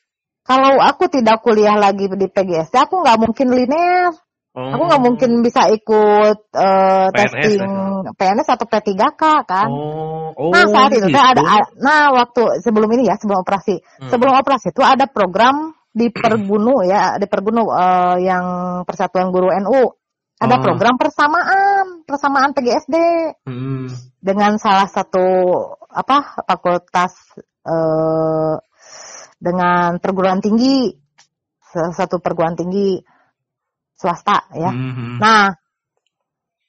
Kalau 0.50 0.82
aku 0.82 1.06
tidak 1.14 1.46
kuliah 1.46 1.78
lagi 1.78 2.10
di 2.10 2.26
PGSD, 2.26 2.74
aku 2.74 3.06
nggak 3.06 3.22
mungkin 3.22 3.48
linear. 3.54 4.10
Oh. 4.58 4.74
Aku 4.74 4.84
nggak 4.90 5.04
mungkin 5.06 5.46
bisa 5.46 5.70
ikut 5.70 6.50
uh, 6.58 7.08
PNS 7.14 7.34
testing 7.38 7.62
ya? 8.02 8.12
PNS 8.18 8.50
atau 8.58 8.66
P3K 8.66 9.24
kan. 9.46 9.70
Oh. 9.70 10.34
Oh, 10.34 10.50
nah 10.50 10.66
saat 10.66 10.96
itu 10.96 11.06
gitu. 11.10 11.20
ada, 11.20 11.68
nah 11.84 12.16
waktu 12.16 12.64
sebelum 12.64 12.90
ini 12.96 13.12
ya 13.12 13.20
sebelum 13.20 13.44
operasi, 13.44 13.78
hmm. 13.78 14.10
sebelum 14.10 14.40
operasi 14.40 14.72
itu 14.72 14.82
ada 14.82 15.06
program 15.06 15.76
di 15.90 16.10
Pergunu 16.14 16.86
ya 16.86 17.18
di 17.18 17.28
Pergunu 17.28 17.66
uh, 17.68 18.16
yang 18.22 18.46
Persatuan 18.86 19.34
Guru 19.34 19.52
NU 19.52 19.90
ada 20.40 20.56
oh. 20.56 20.64
program 20.64 20.96
persamaan 20.96 22.08
persamaan 22.08 22.56
PGSD 22.56 22.96
hmm. 23.44 23.86
dengan 24.24 24.56
salah 24.56 24.88
satu 24.88 25.28
apa 25.92 26.46
fakultas 26.48 27.12
uh, 27.68 28.56
dengan 29.40 29.98
perguruan 30.04 30.44
tinggi 30.44 30.92
satu 31.72 32.20
perguruan 32.20 32.60
tinggi 32.60 33.00
swasta 33.96 34.48
ya. 34.56 34.72
Mm-hmm. 34.72 35.12
Nah, 35.20 35.52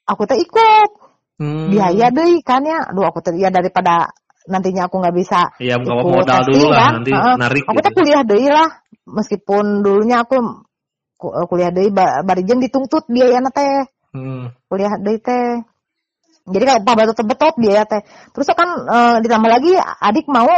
aku 0.06 0.22
tuh 0.26 0.38
ikut 0.38 0.90
mm. 1.38 1.66
biaya 1.70 2.10
deh 2.10 2.42
kan 2.42 2.62
ya. 2.66 2.90
Aduh 2.90 3.06
aku 3.06 3.22
tuh 3.22 3.34
ya 3.38 3.48
daripada 3.50 4.10
nantinya 4.50 4.90
aku 4.90 4.98
nggak 4.98 5.16
bisa 5.16 5.54
Iya, 5.62 5.78
ikut 5.78 6.04
modal 6.04 6.40
dulu 6.42 6.74
lah 6.74 6.90
kan. 6.90 6.92
nanti 7.00 7.12
uh, 7.14 7.36
narik. 7.38 7.62
Aku 7.70 7.78
gitu. 7.78 7.90
kuliah 8.02 8.22
deh 8.26 8.50
lah. 8.50 8.68
Meskipun 9.10 9.82
dulunya 9.82 10.22
aku 10.22 10.36
kuliah 11.48 11.70
deh 11.70 11.90
barijen 12.26 12.58
dituntut 12.58 13.06
biaya 13.06 13.40
teh. 13.50 13.86
Hmm. 14.10 14.50
Kuliah 14.66 14.94
deh 14.98 15.18
teh. 15.22 15.62
Jadi 16.50 16.64
kalau 16.66 16.82
Pak 16.82 16.94
Batu 16.98 17.22
betot 17.22 17.54
biaya 17.56 17.86
teh. 17.86 18.02
Terus 18.34 18.50
kan 18.52 18.70
uh, 18.90 19.16
ditambah 19.22 19.50
lagi 19.50 19.78
adik 19.78 20.26
mau 20.26 20.50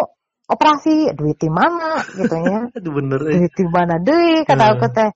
operasi 0.53 1.17
duit 1.17 1.41
di 1.41 1.49
mana 1.49 2.05
gitu 2.13 2.37
ya. 2.37 2.61
bener. 2.97 3.21
Eh. 3.29 3.37
Duit 3.43 3.53
di 3.57 3.67
mana 3.67 3.97
deh 3.97 4.45
kata 4.45 4.65
hmm. 4.69 4.75
aku 4.77 4.87
teh 4.93 5.11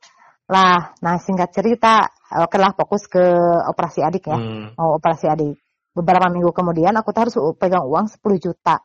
lah, 0.47 0.95
nah 1.03 1.19
singkat 1.19 1.51
cerita, 1.51 2.07
oke 2.31 2.55
lah 2.55 2.71
fokus 2.79 3.11
ke 3.11 3.25
operasi 3.67 4.07
adik 4.07 4.31
ya. 4.31 4.39
Hmm. 4.39 4.79
Mau 4.79 4.95
operasi 4.95 5.27
adik. 5.27 5.59
Beberapa 5.91 6.31
minggu 6.31 6.55
kemudian 6.55 6.95
aku 6.95 7.11
harus 7.17 7.35
pegang 7.59 7.83
uang 7.83 8.07
10 8.07 8.23
juta. 8.39 8.79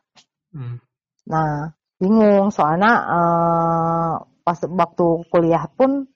Hmm. 0.50 0.82
Nah, 1.30 1.70
bingung 2.02 2.50
soalnya 2.50 2.92
uh, 3.06 4.12
pas 4.42 4.58
waktu 4.58 5.06
kuliah 5.30 5.70
pun 5.70 6.10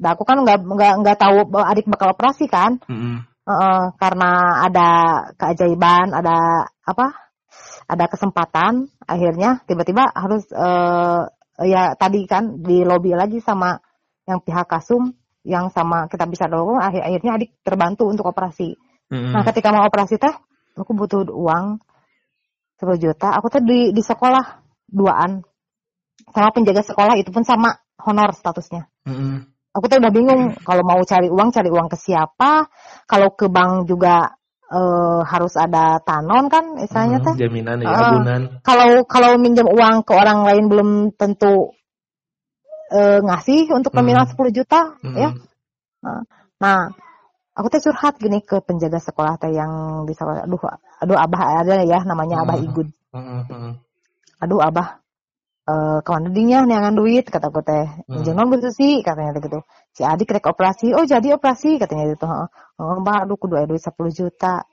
nah 0.00 0.16
aku 0.16 0.24
kan 0.26 0.42
nggak 0.42 0.58
nggak 0.64 0.94
nggak 1.04 1.18
tahu 1.20 1.44
adik 1.60 1.86
bakal 1.86 2.16
operasi 2.16 2.48
kan 2.48 2.80
hmm. 2.88 3.20
uh, 3.46 3.92
karena 4.00 4.64
ada 4.64 4.88
keajaiban 5.36 6.16
ada 6.16 6.66
apa 6.82 7.29
ada 7.90 8.06
kesempatan 8.06 8.86
akhirnya 9.02 9.66
tiba-tiba 9.66 10.06
harus 10.14 10.46
uh, 10.54 11.26
ya 11.58 11.98
tadi 11.98 12.22
kan 12.30 12.62
di 12.62 12.86
lobby 12.86 13.12
lagi 13.18 13.42
sama 13.42 13.82
yang 14.24 14.38
pihak 14.40 14.70
kasum 14.70 15.10
yang 15.42 15.72
sama 15.74 16.06
kita 16.06 16.28
bisa 16.30 16.46
dorong 16.46 16.78
akhir 16.78 17.02
akhirnya 17.02 17.32
adik 17.40 17.50
terbantu 17.66 18.06
untuk 18.06 18.30
operasi. 18.30 18.78
Mm-hmm. 19.10 19.32
Nah 19.34 19.42
ketika 19.42 19.74
mau 19.74 19.82
operasi 19.82 20.20
teh 20.20 20.32
aku 20.78 20.92
butuh 20.94 21.26
uang 21.26 21.82
10 22.80 22.96
juta. 22.96 23.34
Aku 23.36 23.52
tuh 23.52 23.60
di 23.60 23.90
di 23.90 24.02
sekolah 24.04 24.62
duaan 24.88 25.42
sama 26.30 26.48
penjaga 26.54 26.86
sekolah 26.86 27.18
itu 27.18 27.28
pun 27.34 27.42
sama 27.42 27.74
honor 28.06 28.30
statusnya. 28.32 28.86
Mm-hmm. 29.04 29.34
Aku 29.70 29.86
tuh 29.86 30.02
udah 30.02 30.12
bingung 30.12 30.54
kalau 30.66 30.82
mau 30.82 31.00
cari 31.04 31.28
uang 31.30 31.48
cari 31.52 31.70
uang 31.70 31.88
ke 31.90 31.96
siapa. 31.98 32.66
Kalau 33.06 33.34
ke 33.34 33.46
bank 33.50 33.86
juga 33.86 34.34
uh, 34.70 35.20
harus 35.26 35.58
ada 35.58 35.98
tanon 36.00 36.46
kan 36.46 36.78
misalnya 36.78 37.18
hmm, 37.20 37.26
teh. 37.26 37.34
Jaminan 37.46 37.78
ya, 37.82 37.90
uh. 37.90 38.62
Kalau 38.62 39.04
kalau 39.04 39.36
minjem 39.36 39.66
uang 39.66 40.06
ke 40.06 40.12
orang 40.14 40.46
lain 40.46 40.64
belum 40.70 40.88
tentu 41.18 41.74
uh, 42.94 43.18
ngasih 43.20 43.70
untuk 43.74 43.92
nominal 43.92 44.24
hmm. 44.24 44.38
10 44.38 44.56
juta 44.56 44.80
hmm. 45.02 45.16
ya. 45.18 45.30
Nah, 46.00 46.20
nah, 46.62 46.78
aku 47.52 47.66
teh 47.68 47.82
curhat 47.82 48.16
gini 48.16 48.40
ke 48.40 48.62
penjaga 48.62 49.02
sekolah 49.02 49.36
teh 49.36 49.52
yang 49.52 50.06
di 50.06 50.14
sekolah. 50.14 50.46
Aduh, 50.46 50.58
aduh 51.02 51.18
abah 51.18 51.66
ada 51.66 51.82
ya 51.82 52.00
namanya 52.06 52.46
abah 52.46 52.56
hmm. 52.56 52.66
Igud. 52.70 52.88
Hmm, 53.10 53.42
hmm. 53.44 53.72
Aduh 54.40 54.62
abah 54.62 55.02
uh, 55.66 55.98
ke 56.00 56.10
mana 56.10 56.28
dinya 56.30 56.64
neangan 56.64 56.94
duit 56.94 57.26
kata 57.28 57.50
aku 57.50 57.60
teh. 57.66 57.86
Hmm. 58.06 58.22
Jangan 58.22 58.46
sih 58.70 59.02
katanya 59.02 59.36
gitu. 59.38 59.60
Si 59.90 60.02
adik 60.06 60.30
rek 60.30 60.46
operasi. 60.46 60.94
Oh 60.94 61.04
jadi 61.04 61.34
operasi 61.34 61.78
katanya 61.78 62.14
gitu. 62.14 62.26
Oh, 62.80 62.96
mbak 63.02 63.26
aduh 63.26 63.36
kudu 63.36 63.58
duit 63.66 63.82
10 63.82 63.94
juta. 64.14 64.64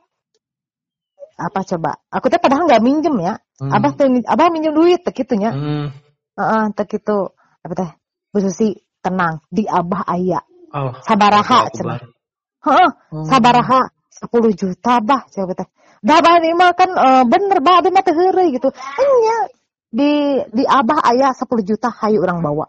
Apa 1.37 1.59
coba? 1.61 2.01
Aku 2.09 2.33
teh 2.33 2.41
padahal 2.41 2.65
nggak 2.65 2.81
minjem 2.81 3.13
ya. 3.21 3.37
Hmm. 3.61 3.69
Abah 3.73 3.93
teh 3.93 4.09
abah 4.25 4.47
minjem 4.49 4.73
duit 4.73 5.01
tak 5.05 5.13
gitunya. 5.17 5.53
Hmm. 5.53 5.87
Heeh, 6.37 6.63
uh, 6.65 6.65
tak 6.73 6.89
gitu. 6.89 7.33
Apa 7.61 7.73
teh? 7.73 7.89
Bu 8.33 8.41
Susi 8.41 8.73
tenang 9.01 9.41
di 9.47 9.63
Abah 9.63 10.03
ayah 10.11 10.43
oh, 10.73 10.91
sabaraha 11.03 11.71
cenah 11.71 12.01
heeh 12.67 12.89
hmm. 13.13 13.25
sabaraha 13.27 13.87
10 14.17 14.59
juta 14.59 14.99
bah 14.99 15.23
coba 15.29 15.53
teh 15.55 15.67
dah 16.03 16.19
bah 16.19 16.41
ini 16.41 16.53
mah 16.57 16.71
kan 16.73 16.89
uh, 16.91 17.23
bener 17.23 17.61
bah 17.61 17.79
abah 17.81 17.91
mah 17.93 18.03
gitu 18.51 18.69
enya 18.73 19.37
di 19.87 20.43
di 20.51 20.63
Abah 20.67 20.99
ayah 21.15 21.31
10 21.31 21.47
juta 21.63 21.87
hayu 21.87 22.19
orang 22.19 22.43
bawa 22.43 22.67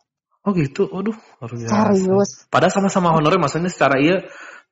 oh 0.49 0.53
gitu 0.57 0.88
waduh 0.88 1.16
serius 1.68 2.49
padahal 2.49 2.72
sama-sama 2.72 3.12
honorer 3.12 3.36
maksudnya 3.36 3.68
secara 3.68 4.01
iya 4.01 4.24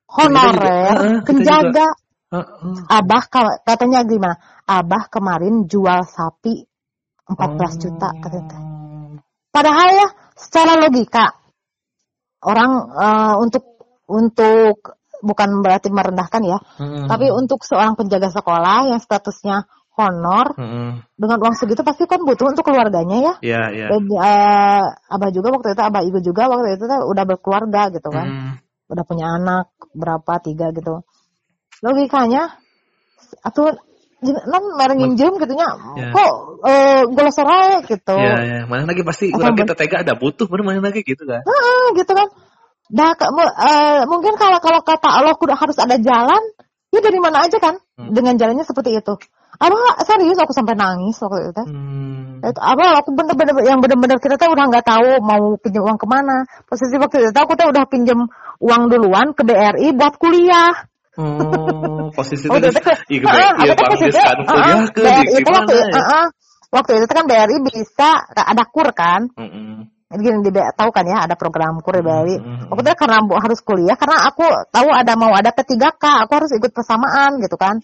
honorer 0.08 1.20
penjaga 1.28 1.92
uh, 2.32 2.38
uh. 2.40 2.76
Abah 2.88 3.28
katanya 3.60 4.08
gimana 4.08 4.40
Abah 4.64 5.12
kemarin 5.12 5.68
jual 5.68 6.00
sapi 6.08 6.64
14 7.28 7.36
oh. 7.36 7.70
juta 7.76 8.08
katanya 8.24 8.58
padahal 9.52 9.88
ya 9.92 10.08
secara 10.32 10.80
logika 10.80 11.36
orang 12.40 12.72
uh, 12.96 13.34
untuk 13.44 13.76
untuk 14.08 14.96
bukan 15.24 15.64
berarti 15.64 15.88
merendahkan 15.90 16.42
ya, 16.44 16.58
hmm. 16.60 17.08
tapi 17.08 17.32
untuk 17.32 17.64
seorang 17.64 17.96
penjaga 17.96 18.30
sekolah 18.30 18.94
yang 18.94 19.00
statusnya 19.00 19.66
honor 19.96 20.52
hmm. 20.54 20.90
dengan 21.16 21.38
uang 21.40 21.56
segitu 21.56 21.80
pasti 21.80 22.04
kan 22.04 22.20
butuh 22.20 22.52
untuk 22.52 22.68
keluarganya 22.68 23.16
ya. 23.16 23.34
Iya, 23.40 23.52
yeah, 23.56 23.66
iya. 23.72 23.80
Yeah. 23.80 23.88
Dan 23.96 24.02
uh, 24.12 24.84
abah 25.16 25.30
juga 25.32 25.48
waktu 25.56 25.72
itu 25.72 25.82
abah 25.82 26.02
ibu 26.04 26.18
juga 26.20 26.52
waktu 26.52 26.76
itu 26.76 26.84
kan 26.84 27.00
udah 27.08 27.24
berkeluarga 27.24 27.82
gitu 27.90 28.08
kan. 28.12 28.26
Hmm. 28.28 28.52
Udah 28.92 29.04
punya 29.08 29.26
anak 29.32 29.72
berapa 29.96 30.32
tiga 30.44 30.70
gitu. 30.70 31.02
Logikanya 31.80 32.60
atau 33.42 33.74
non 34.24 34.64
mereng 34.80 34.96
nginjem 34.96 35.36
gitu 35.36 35.54
nya 35.54 35.68
yeah. 36.00 36.08
kok 36.08 36.32
uh, 36.64 37.02
gue 37.04 37.28
sorai 37.28 37.84
gitu 37.84 38.16
ya 38.16 38.24
yeah, 38.24 38.40
yeah. 38.40 38.62
mana 38.64 38.88
lagi 38.88 39.04
pasti 39.04 39.28
orang 39.28 39.52
kita 39.52 39.76
tega 39.76 40.00
ada 40.02 40.16
butuh 40.16 40.48
baru 40.48 40.64
mana 40.64 40.80
lagi 40.80 41.04
gitu 41.04 41.28
kan 41.28 41.44
uh, 41.44 41.86
gitu 41.92 42.12
kan 42.16 42.28
dah 42.88 43.12
uh, 43.12 44.08
mungkin 44.08 44.40
kalau 44.40 44.56
kalau 44.64 44.80
kata 44.80 45.08
Allah 45.10 45.36
kudu 45.36 45.52
harus 45.52 45.76
ada 45.76 46.00
jalan 46.00 46.42
ya 46.96 47.00
dari 47.04 47.18
mana 47.20 47.44
aja 47.44 47.60
kan 47.60 47.76
hmm. 47.76 48.14
dengan 48.16 48.40
jalannya 48.40 48.64
seperti 48.64 48.96
itu 48.96 49.14
apa? 49.56 49.76
Serius 50.04 50.38
aku 50.38 50.52
sampai 50.52 50.76
nangis 50.76 51.16
waktu 51.20 51.50
itu 51.50 51.62
hmm. 51.64 52.52
apa 52.56 52.84
aku 53.00 53.16
bener-bener 53.16 53.54
yang 53.64 53.80
bener-bener 53.80 54.20
kita 54.20 54.36
tuh 54.36 54.52
udah 54.52 54.64
nggak 54.68 54.86
tahu 54.86 55.20
mau 55.24 55.56
pinjam 55.56 55.82
uang 55.84 55.98
ke 55.98 56.06
mana. 56.06 56.44
Posisi 56.68 56.96
waktu 57.00 57.32
itu 57.32 57.38
aku 57.38 57.56
tuh 57.56 57.72
udah 57.72 57.84
pinjam 57.88 58.28
uang 58.60 58.82
duluan 58.92 59.32
ke 59.32 59.42
BRI 59.42 59.96
buat 59.96 60.14
kuliah. 60.20 60.72
Oh, 61.16 62.12
posisi 62.16 62.44
itu 62.44 62.56
iya 62.60 62.70
kan 62.76 62.96
iya 63.64 63.72
bang 63.72 63.92
kan. 64.12 64.36
Kuliah 64.44 64.80
ke 64.92 65.10
itu 65.32 65.48
waktu 65.48 65.74
uh, 65.96 66.26
waktu 66.68 66.92
itu 67.00 67.12
kan 67.16 67.24
BRI 67.24 67.56
bisa 67.64 68.10
ada 68.36 68.64
kur 68.68 68.88
kan? 68.92 69.32
Jadi 70.06 70.22
gini 70.22 70.38
di 70.38 70.54
tahu 70.54 70.94
kan 70.94 71.02
ya 71.02 71.26
ada 71.26 71.34
program 71.34 71.80
kur 71.80 71.96
di 71.96 72.04
BRI. 72.04 72.36
Waktu 72.68 72.84
itu 72.84 72.98
karena 73.00 73.18
harus 73.24 73.60
kuliah 73.64 73.96
karena 73.96 74.28
aku 74.28 74.44
tahu 74.70 74.88
ada 74.92 75.12
mau 75.16 75.32
ada 75.32 75.50
P3K, 75.50 76.28
aku 76.28 76.32
harus 76.36 76.52
ikut 76.52 76.70
persamaan 76.70 77.40
gitu 77.40 77.56
kan. 77.56 77.80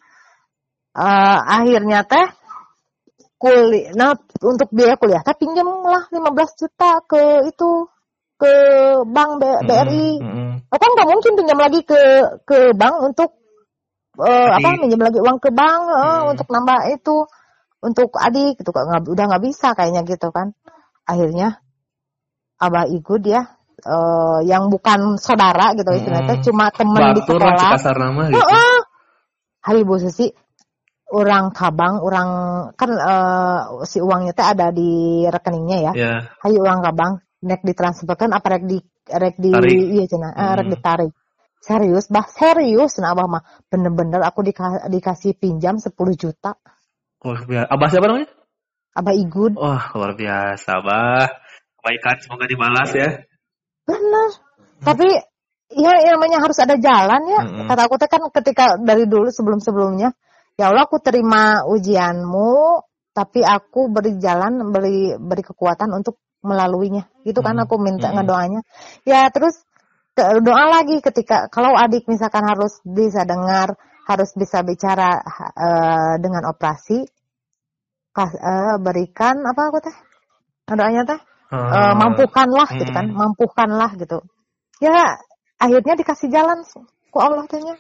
Uh, 0.93 1.39
akhirnya 1.49 2.05
teh 2.05 2.29
kuliah 3.41 3.97
nah 3.97 4.13
untuk 4.45 4.69
biaya 4.71 5.01
kuliah 5.01 5.25
teh 5.25 5.33
pinjam 5.35 5.65
lah 5.65 6.05
15 6.13 6.61
juta 6.61 7.01
ke 7.09 7.49
itu 7.49 7.89
ke 8.37 8.53
bank 9.09 9.31
B 9.41 9.43
BRI. 9.65 10.09
Mm 10.21 10.31
-hmm. 10.31 10.51
Kan 10.69 10.91
nggak 10.93 11.09
mungkin 11.09 11.33
pinjam 11.39 11.59
lagi 11.59 11.81
ke 11.87 12.01
ke 12.45 12.77
bank 12.77 12.95
untuk 13.09 13.31
uh, 14.21 14.51
apa 14.53 14.69
pinjam 14.85 15.01
lagi 15.01 15.19
uang 15.23 15.39
ke 15.41 15.49
bank 15.49 15.83
uh, 15.89 16.21
untuk 16.29 16.47
nambah 16.51 16.93
itu 16.93 17.25
untuk 17.83 18.15
adik 18.21 18.61
gitu 18.61 18.71
nggak 18.71 19.09
udah 19.09 19.25
nggak 19.33 19.45
bisa 19.49 19.73
kayaknya 19.73 20.05
gitu 20.05 20.29
kan. 20.29 20.53
Akhirnya 21.09 21.63
abah 22.63 22.87
ikut 22.87 23.27
ya 23.27 23.59
uh, 23.87 24.39
yang 24.47 24.71
bukan 24.71 25.19
saudara 25.19 25.75
gitu 25.75 25.91
istilahnya 25.91 26.39
hmm. 26.39 26.45
cuma 26.47 26.71
teman 26.71 27.19
di 27.19 27.23
sekolah. 27.27 27.79
nama 27.79 28.23
gitu. 28.31 28.39
Uh, 28.39 28.55
uh. 28.55 28.79
Hari 29.63 29.87
Bu 29.87 29.95
Susi 29.99 30.35
orang 31.13 31.53
kabang, 31.53 32.01
orang 32.01 32.29
kan 32.75 32.91
uh, 32.97 33.85
si 33.85 34.01
uangnya 34.01 34.33
teh 34.33 34.47
ada 34.49 34.73
di 34.73 35.23
rekeningnya 35.29 35.79
ya. 35.79 35.93
Yeah. 35.93 36.19
Hayu 36.41 36.65
uang 36.65 36.81
kabang, 36.81 37.21
nek 37.45 37.61
ditransferkan 37.61 38.33
apa 38.33 38.59
rek 38.59 38.65
di 38.65 38.79
rek 39.07 39.37
di 39.37 39.53
Tarik. 39.53 39.77
iya 39.77 40.05
cina 40.09 40.33
hmm. 40.33 40.55
rek 40.57 40.69
ditarik 40.73 41.13
Serius, 41.63 42.11
bah 42.11 42.27
serius, 42.27 42.99
nah 42.99 43.15
abah 43.15 43.31
mah 43.31 43.43
bener-bener 43.71 44.19
aku 44.27 44.43
dika 44.43 44.91
dikasih 44.91 45.39
pinjam 45.39 45.79
10 45.79 45.95
juta. 46.19 46.59
Luar 47.23 47.47
biasa. 47.47 47.71
Abah 47.71 47.87
siapa 47.87 48.07
namanya? 48.11 48.29
Abah 48.99 49.15
Igun. 49.15 49.55
Wah, 49.55 49.95
luar 49.95 50.19
biasa, 50.19 50.83
Abah. 50.83 51.31
Kebaikan 51.79 52.19
semoga 52.19 52.51
dibalas 52.51 52.91
ya. 52.91 53.23
Benar. 53.87 54.29
Tapi 54.83 55.07
ya 55.71 55.93
yang 56.03 56.19
namanya 56.19 56.43
harus 56.43 56.59
ada 56.59 56.75
jalan 56.75 57.23
ya. 57.31 57.41
Mm 57.47 57.51
-hmm. 57.55 57.67
Kata 57.71 57.81
aku 57.87 57.95
kan 58.11 58.23
ketika 58.43 58.65
dari 58.83 59.07
dulu 59.07 59.31
sebelum-sebelumnya, 59.31 60.19
ya 60.57 60.73
Allah 60.73 60.85
aku 60.85 61.01
terima 61.01 61.65
ujianmu, 61.69 62.83
tapi 63.13 63.45
aku 63.45 63.93
beri 63.93 64.17
jalan, 64.21 64.73
beri 64.73 65.17
beri 65.17 65.43
kekuatan 65.45 65.93
untuk 65.93 66.21
melaluinya. 66.43 67.07
Gitu 67.23 67.39
kan 67.41 67.57
aku 67.61 67.79
minta 67.79 68.09
mm 68.09 68.11
-hmm. 68.11 68.17
ngedoanya. 68.21 68.61
Ya 69.07 69.29
terus 69.33 69.63
doa 70.17 70.65
lagi 70.69 71.01
ketika 71.01 71.49
kalau 71.49 71.73
adik 71.73 72.05
misalkan 72.05 72.45
harus 72.45 72.81
bisa 72.85 73.25
dengar, 73.25 73.77
harus 74.05 74.31
bisa 74.37 74.61
bicara 74.61 75.23
uh, 75.57 76.15
dengan 76.21 76.53
operasi, 76.53 77.07
kas, 78.13 78.33
uh, 78.37 78.77
berikan 78.77 79.41
apa 79.47 79.73
aku 79.73 79.79
teh 79.81 79.97
doanya 80.73 81.05
teh 81.05 81.21
uh, 81.53 81.57
uh, 81.57 81.93
mampukanlah 81.97 82.69
hmm. 82.69 82.79
gitu 82.85 82.93
kan, 82.93 83.07
mampukanlah 83.09 83.91
gitu. 83.97 84.21
Ya 84.85 85.17
akhirnya 85.57 85.95
dikasih 85.97 86.29
jalan 86.29 86.61
ku 87.13 87.19
Allah 87.21 87.47
tehnya 87.49 87.79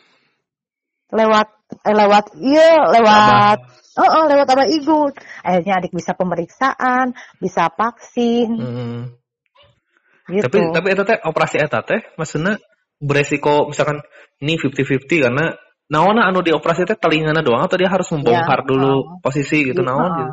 lewat 1.13 1.62
eh, 1.81 1.95
lewat 1.97 2.37
iya 2.39 2.87
lewat 2.93 3.59
oh, 3.97 4.09
oh 4.09 4.25
lewat 4.29 4.47
apa 4.53 4.65
igu 4.69 5.11
akhirnya 5.43 5.81
adik 5.81 5.93
bisa 5.97 6.13
pemeriksaan 6.13 7.17
bisa 7.41 7.73
vaksin 7.73 8.49
hmm. 8.57 9.23
Gitu. 10.31 10.47
Tapi 10.47 10.71
tapi 10.71 10.87
eta 10.95 11.03
teh 11.03 11.19
operasi 11.19 11.59
eta 11.59 11.83
teh 11.83 12.01
maksudnya 12.15 12.63
beresiko 13.03 13.67
misalkan 13.67 13.99
ini 14.39 14.55
50-50 14.55 15.27
karena 15.27 15.47
naona 15.91 16.31
anu 16.31 16.47
dioperasi 16.47 16.87
teh 16.87 16.95
telingana 16.95 17.43
doang 17.43 17.67
atau 17.67 17.75
dia 17.75 17.91
harus 17.91 18.07
membongkar 18.15 18.63
ya, 18.63 18.67
dulu 18.67 18.95
uh, 18.95 19.03
posisi 19.19 19.67
gitu 19.67 19.83
di, 19.83 19.87
naon 19.87 20.11
uh, 20.11 20.17
gitu. 20.17 20.33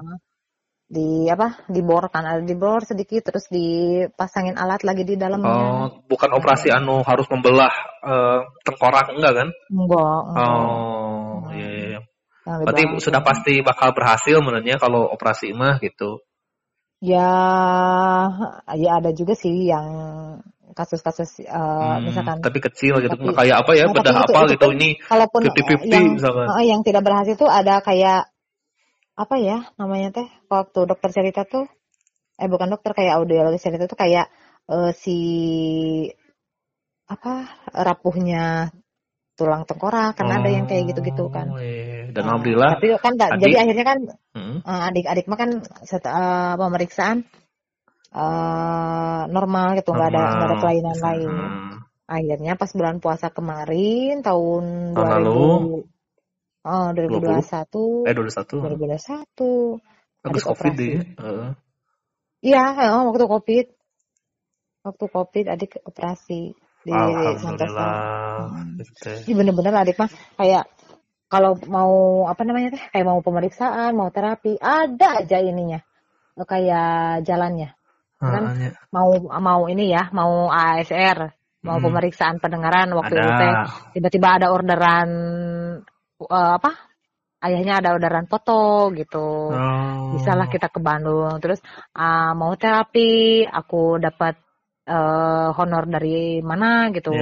Di 0.89 1.09
apa? 1.29 1.69
Dibor 1.69 2.09
kan 2.13 2.25
ada 2.25 2.41
dibor 2.41 2.85
sedikit 2.85 3.29
terus 3.29 3.49
dipasangin 3.49 4.57
alat 4.57 4.81
lagi 4.85 5.05
di 5.05 5.17
dalamnya. 5.17 5.49
Oh, 5.49 5.85
bukan 6.05 6.37
operasi 6.37 6.69
anu 6.69 7.01
harus 7.01 7.25
membelah 7.29 7.73
uh, 8.05 8.45
tengkorak 8.61 9.09
enggak 9.13 9.33
kan? 9.35 9.47
Enggak. 9.73 10.21
enggak. 10.33 10.49
Oh. 10.53 11.18
Iya. 12.57 12.65
Berarti 12.65 12.83
sudah 12.97 13.21
pasti 13.21 13.61
bakal 13.61 13.93
berhasil 13.93 14.41
menurutnya 14.41 14.81
kalau 14.81 15.05
operasi 15.05 15.53
mah 15.53 15.77
gitu. 15.83 16.23
Ya, 16.99 17.31
ya 18.75 18.91
ada 18.99 19.15
juga 19.15 19.31
sih 19.37 19.71
yang 19.71 19.87
kasus-kasus 20.75 21.45
uh, 21.47 21.99
hmm, 21.99 22.11
misalkan. 22.11 22.37
Tapi 22.43 22.59
kecil 22.59 22.99
gitu, 22.99 23.15
tapi, 23.15 23.31
kayak 23.31 23.63
apa 23.63 23.71
ya, 23.77 23.85
nah, 23.87 23.93
bedah 23.95 24.15
apa 24.25 24.39
gitu 24.51 24.67
ini. 24.75 24.89
Kalaupun 24.99 25.47
50-50 25.47 25.87
yang, 25.87 26.05
misalkan. 26.19 26.45
Uh, 26.51 26.63
yang 26.65 26.81
tidak 26.83 27.03
berhasil 27.07 27.39
itu 27.39 27.47
ada 27.47 27.79
kayak 27.79 28.27
apa 29.19 29.35
ya 29.35 29.67
namanya 29.75 30.15
teh 30.15 30.27
waktu 30.47 30.79
dokter 30.87 31.11
cerita 31.11 31.43
tuh 31.43 31.67
eh 32.39 32.47
bukan 32.47 32.71
dokter 32.71 32.95
kayak 32.95 33.19
audiologis 33.19 33.59
cerita 33.59 33.83
tuh 33.83 33.99
kayak 33.99 34.31
uh, 34.71 34.95
si 34.95 35.19
apa 37.03 37.51
rapuhnya 37.75 38.71
tulang 39.39 39.63
tengkorak 39.63 40.19
karena 40.19 40.33
oh, 40.35 40.39
ada 40.43 40.49
yang 40.51 40.65
kayak 40.67 40.91
gitu-gitu 40.91 41.31
kan. 41.31 41.47
Oh, 41.47 41.63
iya. 41.63 42.11
Dan 42.11 42.27
nah, 42.27 42.35
alhamdulillah. 42.35 42.71
Tapi 42.75 42.87
kan 42.99 43.13
adik, 43.15 43.39
jadi 43.39 43.55
akhirnya 43.63 43.85
kan 43.85 43.99
hmm. 44.35 44.57
uh, 44.67 44.81
adik-adik 44.91 45.25
mah 45.31 45.37
kan 45.39 45.49
uh, 45.63 46.53
pemeriksaan 46.59 47.17
uh, 48.11 49.23
normal 49.31 49.79
gitu 49.79 49.95
nggak 49.95 50.09
ada 50.11 50.23
nggak 50.35 50.47
ada 50.51 50.57
kelainan 50.59 50.97
hmm. 50.97 51.05
lain. 51.05 51.31
Akhirnya 52.09 52.53
pas 52.57 52.71
bulan 52.73 52.97
puasa 52.99 53.29
kemarin 53.29 54.25
tahun, 54.25 54.97
tahun 54.97 54.97
2000 54.97 55.13
lalu, 55.13 55.85
oh 56.65 56.87
2021 56.97 58.09
eh 58.09 58.13
2021 58.17 59.87
2021 59.87 60.25
Habis 60.25 60.43
covid 60.43 60.73
deh. 60.75 60.99
Iya, 62.43 62.63
uh. 62.75 63.07
waktu 63.07 63.25
covid. 63.27 63.65
Waktu 64.83 65.05
covid 65.11 65.45
adik 65.47 65.79
operasi 65.83 66.55
di 66.89 67.13
Alhamdulillah. 67.13 67.93
Hmm. 68.49 69.23
Ini 69.29 69.33
bener-bener 69.37 69.73
adik 69.77 69.97
mah 70.01 70.09
kayak 70.39 70.65
kalau 71.29 71.53
mau 71.69 72.25
apa 72.25 72.41
namanya 72.41 72.73
teh 72.73 72.83
kayak 72.89 73.05
mau 73.05 73.21
pemeriksaan, 73.21 73.93
mau 73.93 74.09
terapi, 74.09 74.57
ada 74.57 75.21
aja 75.21 75.37
ininya. 75.37 75.77
Kayak 76.39 77.21
jalannya. 77.27 77.75
Kan 78.19 78.43
ah, 78.43 78.55
ya. 78.57 78.71
mau 78.91 79.13
mau 79.39 79.61
ini 79.69 79.93
ya, 79.93 80.09
mau 80.11 80.49
ASR, 80.49 81.29
mau 81.63 81.77
hmm. 81.77 81.85
pemeriksaan 81.85 82.41
pendengaran 82.41 82.89
waktu 82.97 83.15
ada. 83.15 83.21
itu 83.21 83.31
teh 83.37 83.53
tiba-tiba 83.95 84.27
ada 84.41 84.47
orderan 84.49 85.09
uh, 86.25 86.51
apa? 86.57 86.71
Ayahnya 87.39 87.79
ada 87.79 87.95
orderan 87.95 88.27
foto 88.27 88.91
gitu. 88.97 89.53
Oh. 89.55 90.11
Bisalah 90.17 90.51
kita 90.51 90.67
ke 90.67 90.83
Bandung. 90.83 91.39
Terus 91.39 91.63
uh, 91.95 92.35
mau 92.35 92.51
terapi, 92.59 93.47
aku 93.47 93.95
dapat 94.01 94.48
uh, 94.89 95.53
honor 95.53 95.85
dari 95.85 96.41
mana 96.41 96.89
gitu. 96.89 97.13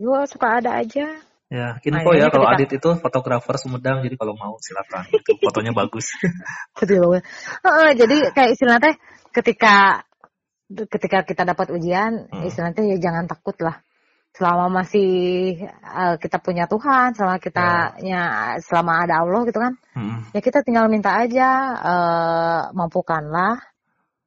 Yo 0.00 0.24
suka 0.24 0.64
ada 0.64 0.80
aja. 0.80 1.20
Ya, 1.54 1.78
info 1.86 2.10
nah, 2.10 2.18
ya 2.18 2.26
kalau 2.34 2.50
Adit 2.50 2.72
itu 2.72 2.90
fotografer 2.98 3.54
Sumedang, 3.62 4.02
jadi 4.02 4.18
kalau 4.18 4.34
mau 4.34 4.58
silakan. 4.58 5.06
Fotonya 5.44 5.70
bagus. 5.70 6.10
Betul 6.74 7.22
Uh, 7.62 7.90
jadi 7.94 8.32
kayak 8.34 8.58
istilahnya 8.58 8.98
ketika 9.30 10.02
ketika 10.66 11.22
kita 11.22 11.42
dapat 11.46 11.70
ujian, 11.70 12.26
hmm. 12.26 12.48
istilahnya 12.48 12.82
ya 12.90 12.96
jangan 12.98 13.30
takut 13.30 13.54
lah. 13.62 13.78
Selama 14.34 14.82
masih 14.82 15.62
uh, 15.84 16.18
kita 16.18 16.42
punya 16.42 16.66
Tuhan, 16.66 17.14
selama 17.14 17.38
kita 17.38 18.02
ya. 18.02 18.10
ya 18.10 18.22
selama 18.58 19.06
ada 19.06 19.22
Allah 19.22 19.46
gitu 19.46 19.62
kan, 19.62 19.78
hmm. 19.94 20.34
ya 20.34 20.40
kita 20.42 20.66
tinggal 20.66 20.90
minta 20.90 21.14
aja 21.14 21.48
uh, 21.78 22.60
mampukanlah 22.74 23.62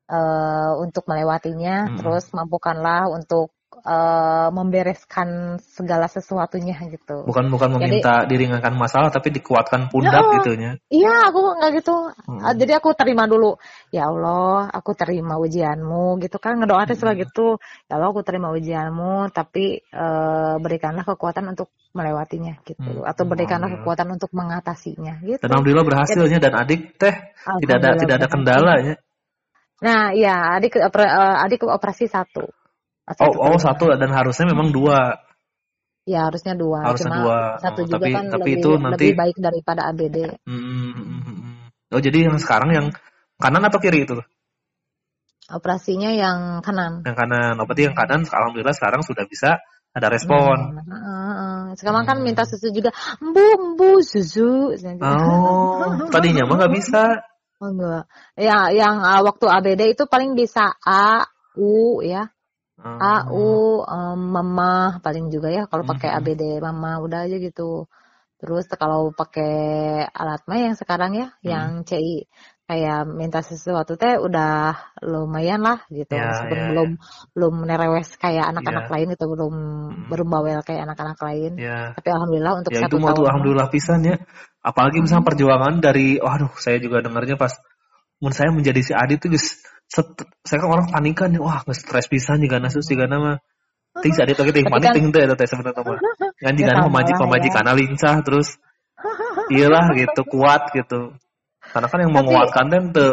uh, 0.10 0.74
untuk 0.82 1.06
melewatinya, 1.08 1.88
hmm. 1.88 1.98
terus 2.02 2.32
mampukanlah 2.32 3.12
untuk 3.12 3.52
uh, 3.84 4.50
membereskan 4.50 5.60
segala 5.62 6.08
sesuatunya 6.10 6.76
gitu. 6.90 7.28
Bukan 7.28 7.52
bukan 7.52 7.78
meminta 7.78 8.24
jadi, 8.26 8.30
diringankan 8.32 8.74
masalah, 8.74 9.10
tapi 9.12 9.36
dikuatkan 9.36 9.92
pundak 9.92 10.24
ya, 10.24 10.34
gitu 10.40 10.50
ya. 10.58 10.72
Iya, 10.90 11.16
aku 11.30 11.40
nggak 11.60 11.72
gitu. 11.84 11.96
Hmm. 12.26 12.40
Uh, 12.42 12.54
jadi 12.56 12.80
aku 12.80 12.96
terima 12.98 13.28
dulu. 13.30 13.60
Ya 13.94 14.08
Allah, 14.10 14.72
aku 14.72 14.92
terima 14.98 15.38
ujianmu 15.38 16.20
gitu 16.24 16.38
kan 16.40 16.58
ngedoa 16.58 16.88
hmm. 16.88 17.22
gitu. 17.28 17.60
Ya 17.88 17.94
Allah, 18.00 18.10
aku 18.12 18.22
terima 18.24 18.50
ujianmu, 18.56 19.30
tapi 19.36 19.84
uh, 19.94 20.58
berikanlah 20.64 21.06
kekuatan 21.06 21.54
untuk 21.54 21.70
melewatinya 21.96 22.62
gitu, 22.62 23.02
hmm. 23.02 23.10
atau 23.10 23.24
berikanlah 23.26 23.74
kekuatan 23.80 24.08
untuk 24.14 24.30
mengatasinya 24.30 25.18
gitu. 25.26 25.42
Dan 25.42 25.50
alhamdulillah 25.50 25.88
berhasilnya 25.88 26.38
dan 26.38 26.54
adik 26.54 26.94
teh 27.02 27.16
tidak 27.64 27.76
ada 27.82 27.90
tidak 27.98 28.16
ada 28.22 28.28
kendala 28.30 28.74
ya. 28.86 28.96
Nah, 29.78 30.10
iya, 30.14 30.58
adik 30.58 30.82
uh, 30.82 31.38
adik 31.46 31.62
operasi 31.70 32.10
satu. 32.10 32.50
satu 33.08 33.40
oh, 33.40 33.56
oh 33.56 33.60
satu 33.62 33.94
dan 33.94 34.10
harusnya 34.10 34.50
memang 34.50 34.74
dua. 34.74 35.22
Ya 36.08 36.26
harusnya 36.26 36.58
dua. 36.58 36.88
Harusnya 36.88 37.14
Cuma 37.14 37.20
dua. 37.22 37.40
Satu 37.62 37.82
oh, 37.84 37.88
juga 37.88 38.06
tapi, 38.08 38.16
kan 38.16 38.26
tapi 38.32 38.50
lebih, 38.56 38.64
itu 38.64 38.70
nanti 38.80 39.06
lebih 39.12 39.20
baik 39.20 39.38
daripada 39.38 39.82
ABD. 39.92 40.18
Hmm, 40.48 40.60
hmm, 40.60 40.92
hmm, 40.96 41.22
hmm, 41.22 41.94
oh 41.94 42.02
jadi 42.02 42.18
yang 42.32 42.38
sekarang 42.42 42.70
yang 42.74 42.88
kanan 43.38 43.64
atau 43.68 43.80
kiri 43.84 44.08
itu? 44.08 44.18
Operasinya 45.48 46.12
yang 46.12 46.60
kanan. 46.66 47.06
Yang 47.06 47.18
kanan. 47.22 47.54
Oh 47.62 47.66
berarti 47.70 47.92
yang 47.92 47.96
kanan 47.96 48.26
alhamdulillah 48.26 48.76
sekarang 48.76 49.06
sudah 49.06 49.24
bisa 49.30 49.62
ada 49.94 50.08
respon. 50.10 50.58
Hmm, 50.74 50.90
uh, 50.90 50.96
uh. 50.98 51.62
Sekarang 51.78 52.04
kan 52.10 52.18
minta 52.26 52.44
susu 52.50 52.74
juga. 52.74 52.90
Mbu, 53.22 53.78
mbu, 53.78 54.02
susu. 54.02 54.74
Oh, 55.04 56.10
tadinya 56.10 56.50
mah 56.50 56.56
nggak 56.66 56.74
bisa. 56.74 57.04
Oh, 57.58 57.74
enggak. 57.74 58.06
Ya, 58.38 58.70
yang 58.70 59.02
uh, 59.02 59.22
waktu 59.26 59.46
ABD 59.50 59.82
itu 59.98 60.06
paling 60.06 60.38
bisa 60.38 60.78
A, 60.86 61.26
U 61.58 62.06
ya. 62.06 62.30
Hmm. 62.78 62.98
A, 63.02 63.16
U, 63.34 63.82
um, 63.82 64.20
mama 64.30 65.02
paling 65.02 65.34
juga 65.34 65.50
ya 65.50 65.66
kalau 65.66 65.82
pakai 65.82 66.14
hmm. 66.14 66.18
ABD 66.22 66.44
mama 66.62 67.02
udah 67.02 67.26
aja 67.26 67.42
gitu. 67.42 67.90
Terus 68.38 68.70
kalau 68.78 69.10
pakai 69.10 70.06
alat 70.14 70.46
mah 70.46 70.60
yang 70.62 70.78
sekarang 70.78 71.18
ya, 71.18 71.28
hmm. 71.34 71.46
yang 71.50 71.70
CI 71.82 72.30
kayak 72.68 73.08
minta 73.08 73.40
sesuatu 73.40 73.96
teh 73.96 74.20
udah 74.20 74.76
lumayan 75.00 75.64
lah 75.64 75.88
gitu 75.88 76.20
ya, 76.20 76.28
meskipun 76.28 76.60
ya, 76.60 76.68
belum 76.76 76.90
ya. 76.92 77.04
belum 77.32 77.54
nerewes 77.64 78.10
kayak 78.20 78.46
anak-anak 78.52 78.86
ya. 78.86 78.92
lain 78.92 79.08
itu 79.16 79.24
belum 79.24 79.54
hmm. 79.56 80.12
berbawel 80.12 80.60
kayak 80.68 80.84
anak-anak 80.84 81.16
lain 81.16 81.56
ya. 81.56 81.96
tapi 81.96 82.12
alhamdulillah 82.12 82.54
untuk 82.60 82.76
ya, 82.76 82.84
satu 82.84 83.00
itu 83.00 83.08
tahun 83.08 83.24
alhamdulillah 83.24 83.68
pisan 83.72 84.00
ya 84.04 84.20
apalagi 84.68 85.00
misalnya 85.00 85.24
perjuangan 85.24 85.80
dari 85.80 86.20
waduh 86.20 86.52
saya 86.60 86.84
juga 86.84 87.00
dengarnya 87.00 87.40
pas 87.40 87.56
mun 88.20 88.36
saya 88.36 88.52
menjadi 88.52 88.84
si 88.84 88.92
Adit 88.92 89.24
tuh 89.24 89.32
guys 89.32 89.64
saya 90.44 90.58
kan 90.60 90.68
orang 90.68 90.88
panikan 90.92 91.32
nih 91.32 91.40
wah 91.40 91.64
nggak 91.64 91.78
stres 91.80 92.12
pisan 92.12 92.44
juga 92.44 92.60
nasus 92.60 92.84
juga 92.92 93.08
nama 93.08 93.40
ting 94.04 94.12
si 94.12 94.20
Adit 94.20 94.36
lagi 94.36 94.52
ting 94.52 94.68
panik 94.68 94.92
ting 94.92 95.08
teh 95.16 95.24
teh 95.24 95.48
sebenarnya 95.48 95.82
mah 95.88 96.00
kan 96.36 96.54
jika 96.60 96.84
pemaji 96.84 97.12
pemaji 97.16 97.48
karena 97.48 97.72
lincah 97.72 98.16
terus 98.28 98.60
iyalah 99.48 99.96
gitu 99.96 100.22
kuat 100.28 100.76
gitu 100.76 101.16
karena 101.72 101.88
kan 101.88 102.00
yang 102.04 102.12
menguatkan 102.12 102.66
kan 102.68 102.84
itu 102.92 103.08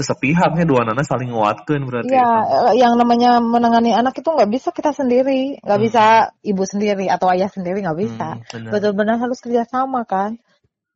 sepihaknya 0.00 0.64
dua 0.64 0.86
anak 0.86 1.04
saling 1.04 1.28
nguatkan 1.28 1.84
berarti. 1.84 2.14
Ya. 2.14 2.30
yang 2.72 2.96
namanya 2.96 3.42
menangani 3.42 3.92
anak 3.92 4.16
itu 4.16 4.28
nggak 4.32 4.48
bisa 4.48 4.68
kita 4.72 4.96
sendiri, 4.96 5.60
nggak 5.60 5.76
hmm. 5.76 5.86
bisa 5.90 6.04
ibu 6.40 6.62
sendiri 6.64 7.06
atau 7.12 7.28
ayah 7.36 7.50
sendiri 7.52 7.84
nggak 7.84 7.98
bisa. 8.00 8.40
Hmm, 8.40 8.72
Betul-benar 8.72 9.20
harus 9.20 9.42
kerjasama 9.44 10.08
kan. 10.08 10.40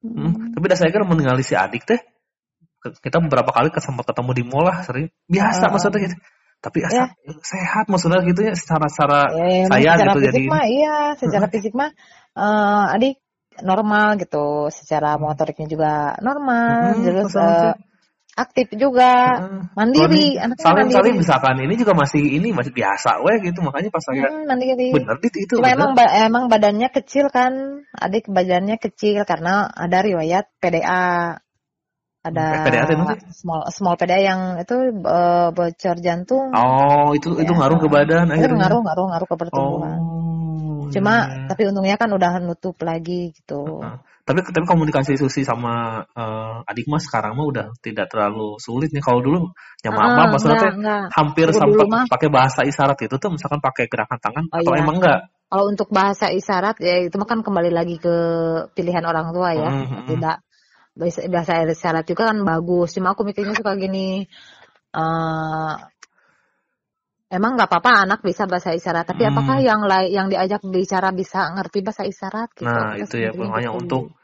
Hmm. 0.04 0.28
Hmm. 0.28 0.52
Tapi 0.52 0.64
dah 0.68 0.76
saya 0.76 0.92
kira 0.92 1.08
meninggali 1.08 1.40
si 1.40 1.56
adik 1.56 1.88
teh, 1.88 2.00
kita 3.00 3.16
beberapa 3.24 3.48
kali 3.48 3.72
kesempat 3.72 4.12
ketemu 4.12 4.30
di 4.36 4.42
mall 4.44 4.68
lah 4.68 4.84
sering 4.84 5.08
biasa 5.24 5.64
uh, 5.64 5.70
maksudnya 5.72 6.00
gitu. 6.04 6.16
Tapi 6.60 6.78
ya. 6.80 7.12
sehat 7.44 7.92
maksudnya 7.92 8.24
gitu 8.24 8.40
ya 8.40 8.52
secara 8.56 8.88
secara 8.88 9.20
ya, 9.36 9.68
saya 9.68 9.92
secara 9.96 10.12
gitu 10.12 10.20
fisik 10.20 10.28
jadi. 10.32 10.42
Mah, 10.48 10.64
iya, 10.68 10.96
secara 11.16 11.46
fisik 11.52 11.72
mah 11.72 11.90
uh, 12.36 12.92
adik 12.92 13.20
normal 13.64 14.20
gitu, 14.20 14.68
secara 14.68 15.16
motoriknya 15.16 15.66
juga 15.70 15.92
normal, 16.20 16.98
hmm, 16.98 17.04
terus 17.06 17.32
uh, 17.38 17.72
aktif 18.34 18.66
juga, 18.74 19.38
hmm. 19.38 19.78
mandiri, 19.78 20.34
anaknya 20.42 20.64
saling 20.66 20.90
mandiri. 20.90 20.98
Saling 20.98 21.14
misalkan 21.22 21.56
ini 21.62 21.74
juga 21.78 21.92
masih 21.94 22.22
ini 22.22 22.50
masih 22.50 22.74
biasa 22.74 23.22
weh 23.22 23.38
gitu, 23.46 23.62
makanya 23.62 23.94
pas 23.94 24.02
saya 24.02 24.26
hmm, 24.26 24.44
mandiri. 24.50 24.90
bener 24.90 25.16
itu 25.22 25.38
itu. 25.46 25.54
Cuma 25.62 25.70
emang 25.70 25.94
emang 25.94 26.44
badannya 26.50 26.90
kecil 26.90 27.30
kan, 27.30 27.86
adik 27.94 28.26
badannya 28.26 28.76
kecil 28.82 29.22
karena 29.22 29.70
ada 29.70 30.02
riwayat 30.02 30.50
PDA. 30.58 31.38
Ada 32.24 32.64
PDA 32.64 32.84
itu 32.88 33.04
small 33.36 33.68
small 33.68 33.94
PDA 34.00 34.18
yang 34.24 34.40
itu 34.58 34.76
uh, 35.04 35.52
bocor 35.52 35.96
jantung. 36.00 36.50
Oh, 36.56 37.12
itu 37.14 37.36
ya. 37.38 37.46
itu 37.46 37.52
ngaruh 37.54 37.78
ke 37.78 37.88
badan 37.92 38.32
akhirnya. 38.34 38.66
Ngaruh 38.66 38.80
ngaruh 38.82 39.06
ngaruh 39.12 39.28
ke 39.28 39.36
pertumbuhan. 39.38 39.98
Oh, 40.00 40.33
Cuma 40.92 41.14
iya. 41.28 41.46
tapi 41.48 41.62
untungnya 41.70 41.96
kan 41.96 42.10
udah 42.10 42.42
nutup 42.42 42.76
lagi 42.82 43.32
gitu. 43.32 43.80
Uh 43.80 43.84
-huh 43.84 44.14
tapi 44.24 44.40
tapi 44.40 44.64
komunikasi 44.64 45.20
Susi 45.20 45.44
sama 45.44 46.00
uh, 46.16 46.64
adik 46.64 46.88
mas 46.88 47.04
sekarang 47.04 47.36
mah 47.36 47.44
udah 47.44 47.66
tidak 47.84 48.08
terlalu 48.08 48.56
sulit 48.56 48.88
nih 48.88 49.04
kalau 49.04 49.20
dulu 49.20 49.52
ya 49.84 49.92
maaf 49.92 50.16
uh, 50.16 50.28
maksudnya 50.32 50.56
enggak, 50.56 50.74
enggak. 50.80 51.04
hampir 51.12 51.46
sampai 51.52 51.86
pakai 52.08 52.28
bahasa 52.32 52.60
isyarat 52.64 52.96
itu 53.04 53.20
tuh 53.20 53.30
misalkan 53.36 53.60
pakai 53.60 53.84
gerakan 53.84 54.16
tangan 54.16 54.44
oh, 54.48 54.56
atau 54.64 54.72
iya. 54.72 54.80
emang 54.80 54.96
enggak 54.96 55.20
kalau 55.52 55.64
untuk 55.68 55.88
bahasa 55.92 56.32
isyarat 56.32 56.80
ya 56.80 57.04
itu 57.04 57.14
mah 57.20 57.28
kan 57.28 57.44
kembali 57.44 57.68
lagi 57.68 58.00
ke 58.00 58.16
pilihan 58.72 59.04
orang 59.04 59.28
tua 59.36 59.52
ya 59.52 59.68
hmm, 59.68 59.86
hmm. 59.92 60.06
tidak 60.16 60.36
bahasa 61.28 61.52
isyarat 61.68 62.08
juga 62.08 62.32
kan 62.32 62.40
bagus 62.48 62.96
cuma 62.96 63.12
aku 63.12 63.28
mikirnya 63.28 63.52
suka 63.52 63.76
gini 63.76 64.24
uh, 64.96 65.74
emang 67.34 67.58
nggak 67.58 67.66
apa-apa 67.66 68.06
anak 68.06 68.20
bisa 68.22 68.46
bahasa 68.46 68.70
isyarat 68.70 69.10
tapi 69.10 69.26
hmm. 69.26 69.30
apakah 69.34 69.56
yang 69.58 69.80
yang 70.06 70.26
diajak 70.30 70.62
bicara 70.62 71.10
bisa 71.10 71.50
ngerti 71.58 71.82
bahasa 71.82 72.06
isyarat 72.06 72.48
gitu 72.54 72.70
nah 72.70 72.94
itu 72.94 73.16
ya 73.18 73.34
hanya 73.34 73.74
untuk 73.74 74.14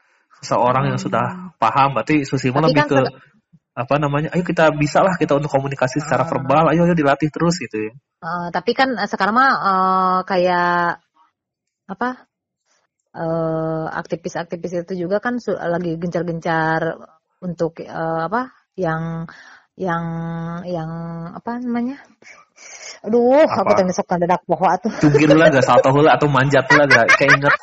seorang 0.40 0.86
hmm. 0.86 0.90
yang 0.94 1.00
sudah 1.02 1.26
paham 1.58 1.98
berarti 1.98 2.22
Susimo 2.22 2.62
lebih 2.62 2.86
kan 2.86 2.88
ke 2.88 3.00
apa 3.70 3.94
namanya 3.98 4.28
ayo 4.34 4.42
kita 4.46 4.70
bisa 4.74 5.02
lah 5.02 5.14
kita 5.18 5.38
untuk 5.38 5.50
komunikasi 5.50 6.02
secara 6.02 6.26
uh, 6.26 6.28
verbal 6.28 6.70
ayo 6.70 6.86
ayo 6.86 6.94
dilatih 6.94 7.30
terus 7.30 7.58
gitu 7.58 7.90
ya 7.90 7.92
uh, 8.22 8.48
tapi 8.54 8.74
kan 8.78 8.94
eh, 8.94 9.08
sekarang 9.10 9.34
mah 9.34 9.50
uh, 9.58 10.18
kayak 10.22 11.02
apa 11.90 12.30
aktivis-aktivis 13.90 14.70
uh, 14.70 14.82
itu 14.86 14.94
juga 15.06 15.18
kan 15.18 15.42
lagi 15.66 15.98
gencar-gencar 15.98 16.94
untuk 17.42 17.82
uh, 17.82 18.30
apa 18.30 18.54
yang 18.78 19.26
yang 19.80 20.04
yang 20.68 20.90
apa 21.34 21.58
namanya 21.58 21.98
Aduh, 23.00 23.48
apa? 23.48 23.64
aku 23.64 23.72
tadi 23.80 23.92
sok 23.96 24.12
dadak 24.20 24.44
poho 24.44 24.66
atuh. 24.68 24.92
Tugir 25.00 25.32
lah 25.32 25.48
gak 25.48 25.64
salto 25.68 25.88
heula 25.88 26.20
atau 26.20 26.28
manjat 26.28 26.68
lah 26.68 26.84
gak 26.84 27.08
keinget. 27.16 27.54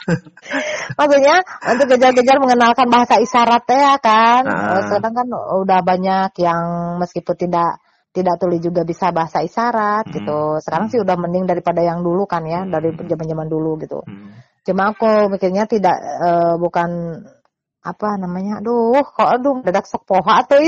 Maksudnya 0.98 1.36
untuk 1.70 1.88
kejar-kejar 1.94 2.38
mengenalkan 2.42 2.90
bahasa 2.90 3.22
isyarat 3.22 3.64
ya 3.70 4.02
kan. 4.02 4.42
Nah. 4.50 4.82
Sekarang 4.90 5.14
kan 5.14 5.28
udah 5.62 5.80
banyak 5.86 6.32
yang 6.42 6.62
meskipun 6.98 7.38
tidak 7.38 7.78
tidak 8.18 8.42
tuli 8.42 8.58
juga 8.58 8.82
bisa 8.82 9.14
bahasa 9.14 9.46
isyarat 9.46 10.10
hmm. 10.10 10.14
gitu. 10.18 10.40
Sekarang 10.66 10.90
hmm. 10.90 10.94
sih 10.98 11.00
udah 11.06 11.16
mending 11.22 11.46
daripada 11.46 11.86
yang 11.86 12.02
dulu 12.02 12.26
kan 12.26 12.42
ya, 12.42 12.66
hmm. 12.66 12.74
dari 12.74 12.90
zaman-zaman 12.98 13.46
dulu 13.46 13.78
gitu. 13.78 14.02
Hmm. 14.10 14.42
Cuma 14.66 14.90
aku 14.90 15.30
mikirnya 15.30 15.70
tidak 15.70 16.02
uh, 16.02 16.58
bukan 16.58 17.22
apa 17.86 18.10
namanya, 18.20 18.60
aduh 18.60 19.06
kok 19.06 19.30
aduh 19.38 19.62
dadak 19.62 19.86
sok 19.86 20.10
poho 20.10 20.26
atuh. 20.26 20.60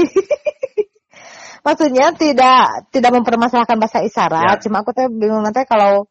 maksudnya 1.65 2.15
tidak 2.15 2.89
tidak 2.93 3.11
mempermasalahkan 3.13 3.77
bahasa 3.79 4.03
isyarat 4.03 4.59
ya. 4.59 4.61
cuma 4.67 4.81
aku 4.83 4.91
tuh 4.95 5.07
bingung 5.11 5.43
nanti 5.43 5.63
kalau 5.67 6.07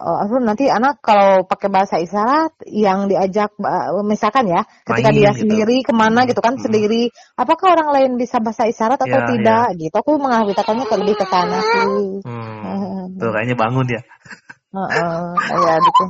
uh, 0.00 0.40
nanti 0.40 0.66
anak 0.72 0.98
kalau 1.04 1.44
pakai 1.44 1.68
bahasa 1.68 2.00
isyarat 2.00 2.56
yang 2.66 3.06
diajak 3.06 3.52
uh, 3.60 4.00
misalkan 4.02 4.48
ya 4.48 4.64
ketika 4.88 5.10
Main, 5.12 5.18
dia 5.20 5.30
gitu. 5.36 5.40
sendiri 5.44 5.76
ke 5.84 5.92
mana 5.92 6.24
gitu 6.24 6.40
kan 6.40 6.56
hmm. 6.56 6.64
sendiri 6.64 7.02
apakah 7.36 7.76
orang 7.76 7.88
lain 7.92 8.10
bisa 8.16 8.40
bahasa 8.40 8.64
isyarat 8.66 8.98
atau 8.98 9.20
ya, 9.20 9.28
tidak 9.28 9.66
ya. 9.76 9.80
gitu 9.88 9.96
aku 10.00 10.16
mengawitakannya 10.16 10.84
lebih 10.88 11.16
ke 11.20 11.26
sana 11.28 11.58
sih 11.60 11.84
hmm. 12.24 13.16
tuh 13.20 13.30
kayaknya 13.30 13.56
bangun 13.56 13.86
ya 13.86 14.00
uh, 14.72 14.80
uh, 14.88 15.32
ya 15.36 15.74
gitu 15.78 16.04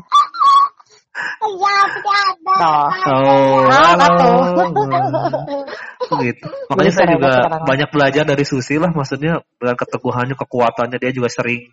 Oh, 2.60 3.66
halo. 3.66 4.28
gitu. 6.26 6.46
Makanya 6.70 6.92
saya 6.94 7.06
juga 7.18 7.32
banyak 7.66 7.88
belajar 7.90 8.24
dari 8.26 8.44
Susi 8.46 8.78
lah, 8.78 8.94
maksudnya 8.94 9.42
dengan 9.58 9.76
keteguhannya, 9.78 10.36
kekuatannya 10.38 10.98
dia 11.02 11.10
juga 11.10 11.28
sering 11.30 11.66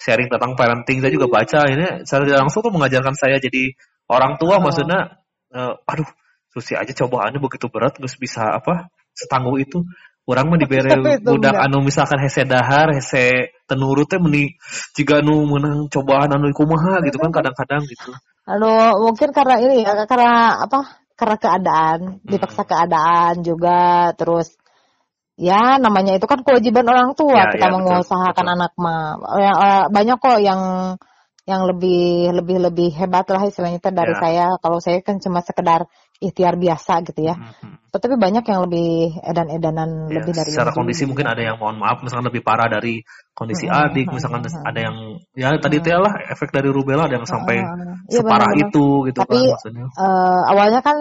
sharing 0.00 0.26
tentang 0.26 0.58
parenting. 0.58 0.98
Saya 1.02 1.12
juga 1.14 1.30
baca 1.30 1.60
ini 1.70 2.02
secara 2.02 2.42
langsung 2.42 2.66
tuh 2.66 2.72
mengajarkan 2.74 3.14
saya 3.14 3.38
jadi 3.38 3.74
orang 4.10 4.42
tua, 4.42 4.58
oh. 4.58 4.62
maksudnya, 4.62 5.22
uh, 5.54 5.74
aduh, 5.86 6.08
Susi 6.50 6.74
aja 6.74 6.90
cobaannya 6.90 7.38
begitu 7.38 7.70
berat, 7.70 7.94
terus 7.94 8.18
bisa 8.18 8.42
apa 8.42 8.90
setangguh 9.14 9.62
itu. 9.62 9.86
Orang 10.26 10.50
mah 10.50 10.58
diberi 10.58 10.90
budak 11.26 11.54
anu 11.58 11.82
misalkan 11.82 12.18
hese 12.22 12.42
dahar, 12.46 12.90
hese 12.94 13.54
tenurutnya 13.70 14.18
meni 14.18 14.58
jika 14.98 15.22
anu 15.22 15.46
menang 15.46 15.86
cobaan 15.86 16.30
anu 16.30 16.50
kumaha 16.50 17.02
gitu 17.06 17.18
kan 17.22 17.30
kadang-kadang 17.30 17.82
gitu. 17.86 18.10
Anu 18.48 18.70
mungkin 19.04 19.30
karena 19.36 19.60
ini 19.60 19.84
ya, 19.84 20.06
karena 20.08 20.64
apa? 20.64 21.00
Karena 21.16 21.36
keadaan, 21.36 22.00
dipaksa 22.24 22.64
hmm. 22.64 22.70
keadaan 22.70 23.34
juga 23.44 24.10
terus 24.16 24.56
ya 25.40 25.80
namanya 25.80 26.20
itu 26.20 26.28
kan 26.28 26.44
kewajiban 26.44 26.84
orang 26.84 27.16
tua 27.16 27.48
ya, 27.48 27.52
kita 27.52 27.68
ya, 27.68 27.72
mengusahakan 27.72 28.44
betul. 28.44 28.56
anak 28.56 28.72
mah. 28.76 29.04
Ya, 29.36 29.52
eh, 29.52 29.84
banyak 29.92 30.16
kok 30.20 30.38
yang 30.40 30.60
yang 31.48 31.62
lebih 31.66 32.30
lebih 32.36 32.56
lebih 32.60 32.90
hebat 32.94 33.26
lah 33.28 33.42
istilahnya 33.48 33.80
dari 33.92 34.14
ya. 34.16 34.20
saya. 34.20 34.46
Kalau 34.60 34.78
saya 34.80 35.00
kan 35.00 35.20
cuma 35.20 35.40
sekedar 35.44 35.88
ikhtiar 36.20 36.60
biasa 36.60 37.00
gitu 37.08 37.24
ya. 37.24 37.34
Mm-hmm. 37.34 37.90
Tetapi 37.90 38.14
banyak 38.20 38.44
yang 38.44 38.60
lebih 38.68 39.18
edan-edanan 39.24 40.06
ya, 40.06 40.20
lebih 40.20 40.32
dari 40.36 40.50
secara 40.52 40.70
kondisi 40.70 41.08
mungkin 41.08 41.26
ada 41.26 41.42
yang 41.42 41.56
mohon 41.56 41.80
maaf 41.80 42.04
misalkan 42.04 42.28
lebih 42.28 42.44
parah 42.44 42.68
dari 42.68 43.00
kondisi 43.32 43.66
mm-hmm. 43.66 43.84
adik, 43.88 44.06
misalkan 44.12 44.44
mm-hmm. 44.44 44.68
ada 44.68 44.80
yang 44.84 44.96
ya 45.32 45.48
tadi 45.56 45.78
mm-hmm. 45.80 46.04
lah 46.04 46.12
efek 46.28 46.52
dari 46.52 46.68
rubella 46.68 47.08
ada 47.08 47.16
yang 47.18 47.26
sampai 47.26 47.56
mm-hmm. 47.64 48.12
separah 48.12 48.52
ya, 48.52 48.68
itu 48.68 48.86
gitu 49.08 49.18
Tapi, 49.24 49.40
kan 49.40 49.52
maksudnya. 49.56 49.86
Uh, 49.96 50.40
awalnya 50.52 50.80
kan 50.84 50.96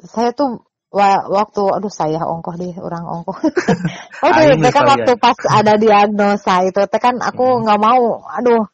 saya 0.00 0.32
tuh 0.32 0.64
waktu 0.88 1.62
aduh 1.68 1.92
saya 1.92 2.24
ongkoh 2.24 2.56
deh 2.56 2.72
orang 2.80 3.04
ongkoh. 3.04 3.36
oh 4.24 4.30
deh, 4.32 4.72
kan 4.72 4.84
waktu 4.88 5.12
pas 5.20 5.36
ada 5.52 5.76
diagnosa 5.76 6.64
itu 6.64 6.80
teh 6.88 7.00
kan 7.00 7.20
aku 7.20 7.60
nggak 7.68 7.76
hmm. 7.76 7.84
mau 7.84 8.24
aduh 8.32 8.64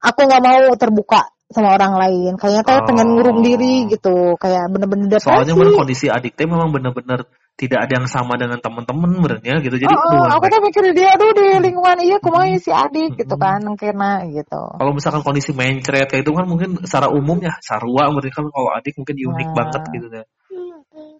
aku 0.00 0.20
nggak 0.24 0.44
mau 0.44 0.72
terbuka 0.80 1.33
sama 1.54 1.78
orang 1.78 1.94
lain. 1.94 2.32
Kayaknya 2.34 2.62
teh 2.66 2.76
oh. 2.76 2.84
pengen 2.90 3.08
ngurung 3.14 3.40
diri 3.46 3.86
gitu, 3.86 4.34
kayak 4.36 4.66
bener-bener 4.74 5.06
depresi. 5.06 5.30
Soalnya 5.30 5.54
bener 5.54 5.72
kondisi 5.78 6.06
adik 6.10 6.34
teh 6.34 6.44
memang 6.50 6.74
bener-bener 6.74 7.30
tidak 7.54 7.86
ada 7.86 8.02
yang 8.02 8.08
sama 8.10 8.34
dengan 8.34 8.58
teman-teman 8.58 9.22
benernya 9.22 9.62
gitu. 9.62 9.78
Jadi 9.78 9.94
oh, 9.94 10.26
oh 10.26 10.26
aku 10.26 10.50
tuh 10.50 10.58
mikir 10.58 10.90
dia 10.90 11.14
aduh 11.14 11.30
di 11.30 11.70
lingkungan 11.70 12.02
iya 12.02 12.18
kumaha 12.18 12.50
si 12.58 12.74
adik 12.74 13.14
gitu 13.14 13.38
kan 13.38 13.62
kena 13.78 14.26
gitu. 14.26 14.62
Kalau 14.74 14.90
misalkan 14.90 15.22
kondisi 15.22 15.54
mencret 15.54 16.10
kayak 16.10 16.26
itu 16.26 16.34
kan 16.34 16.50
mungkin 16.50 16.82
secara 16.82 17.14
umum 17.14 17.38
ya 17.38 17.54
sarua 17.62 18.10
mereka 18.10 18.42
kan 18.42 18.50
kalau 18.50 18.70
adik 18.74 18.98
mungkin 18.98 19.14
unik 19.14 19.48
nah. 19.48 19.54
banget 19.54 19.82
gitu 19.94 20.06
ya. 20.10 20.24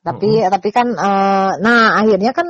Tapi 0.04 0.30
-huh. 0.42 0.50
tapi 0.50 0.68
kan 0.74 0.86
uh, 0.90 1.52
nah 1.62 2.02
akhirnya 2.02 2.34
kan 2.34 2.48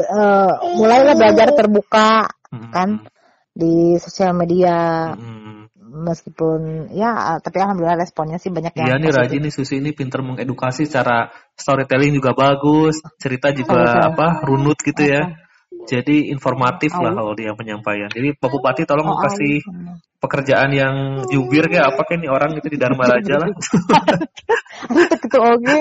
uh, 0.00 0.52
mulailah 0.80 1.12
belajar 1.12 1.52
terbuka 1.52 2.24
-huh. 2.32 2.72
kan 2.72 3.04
di 3.52 4.00
sosial 4.00 4.32
media. 4.32 5.12
-huh 5.12 5.65
meskipun 5.96 6.92
ya 6.92 7.40
tapi 7.40 7.56
alhamdulillah 7.64 7.96
responnya 7.96 8.36
sih 8.36 8.52
banyak 8.52 8.76
yang 8.76 8.86
Iya 8.86 8.96
nih 9.00 9.10
Raji 9.12 9.36
nih 9.40 9.52
Susi 9.52 9.80
ini 9.80 9.96
pinter 9.96 10.20
mengedukasi 10.20 10.84
secara 10.84 11.32
storytelling 11.56 12.12
juga 12.12 12.36
bagus, 12.36 13.00
cerita 13.16 13.50
juga 13.56 13.80
oh, 13.80 14.12
apa 14.12 14.44
runut 14.44 14.76
gitu 14.84 15.02
ya. 15.02 15.46
Jadi 15.86 16.34
informatif 16.34 16.90
oh. 16.98 17.02
lah 17.02 17.14
kalau 17.14 17.32
dia 17.38 17.54
penyampaian. 17.54 18.10
Jadi 18.10 18.34
Pak 18.34 18.48
Bupati 18.50 18.82
tolong 18.84 19.06
oh, 19.06 19.18
kasih 19.22 19.62
oh. 19.66 19.96
pekerjaan 20.18 20.70
yang 20.74 20.94
jubir 21.30 21.70
kayak 21.70 21.94
apa 21.94 22.02
kayak 22.06 22.26
nih 22.26 22.30
orang 22.30 22.50
itu 22.58 22.66
di 22.66 22.78
Dharma 22.78 23.06
Raja 23.06 23.34
lah. 23.38 23.50
itu 25.26 25.38
oke. 25.38 25.78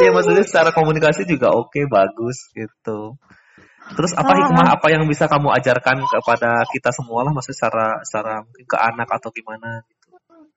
Iya 0.00 0.10
maksudnya 0.16 0.44
secara 0.48 0.70
komunikasi 0.72 1.28
juga 1.28 1.52
oke 1.52 1.76
okay, 1.76 1.84
bagus 1.84 2.48
gitu. 2.56 3.20
Terus 3.96 4.12
apa 4.16 4.32
hikmah 4.36 4.66
apa 4.76 4.86
yang 4.92 5.04
bisa 5.08 5.24
kamu 5.30 5.48
ajarkan 5.56 5.96
kepada 6.04 6.64
kita 6.68 6.90
semua 6.92 7.24
lah, 7.24 7.32
maksudnya 7.32 7.56
secara 7.56 7.86
secara 8.04 8.34
mungkin 8.44 8.66
ke 8.68 8.76
anak 8.76 9.08
atau 9.08 9.30
gimana? 9.32 9.84
Gitu. 9.84 10.06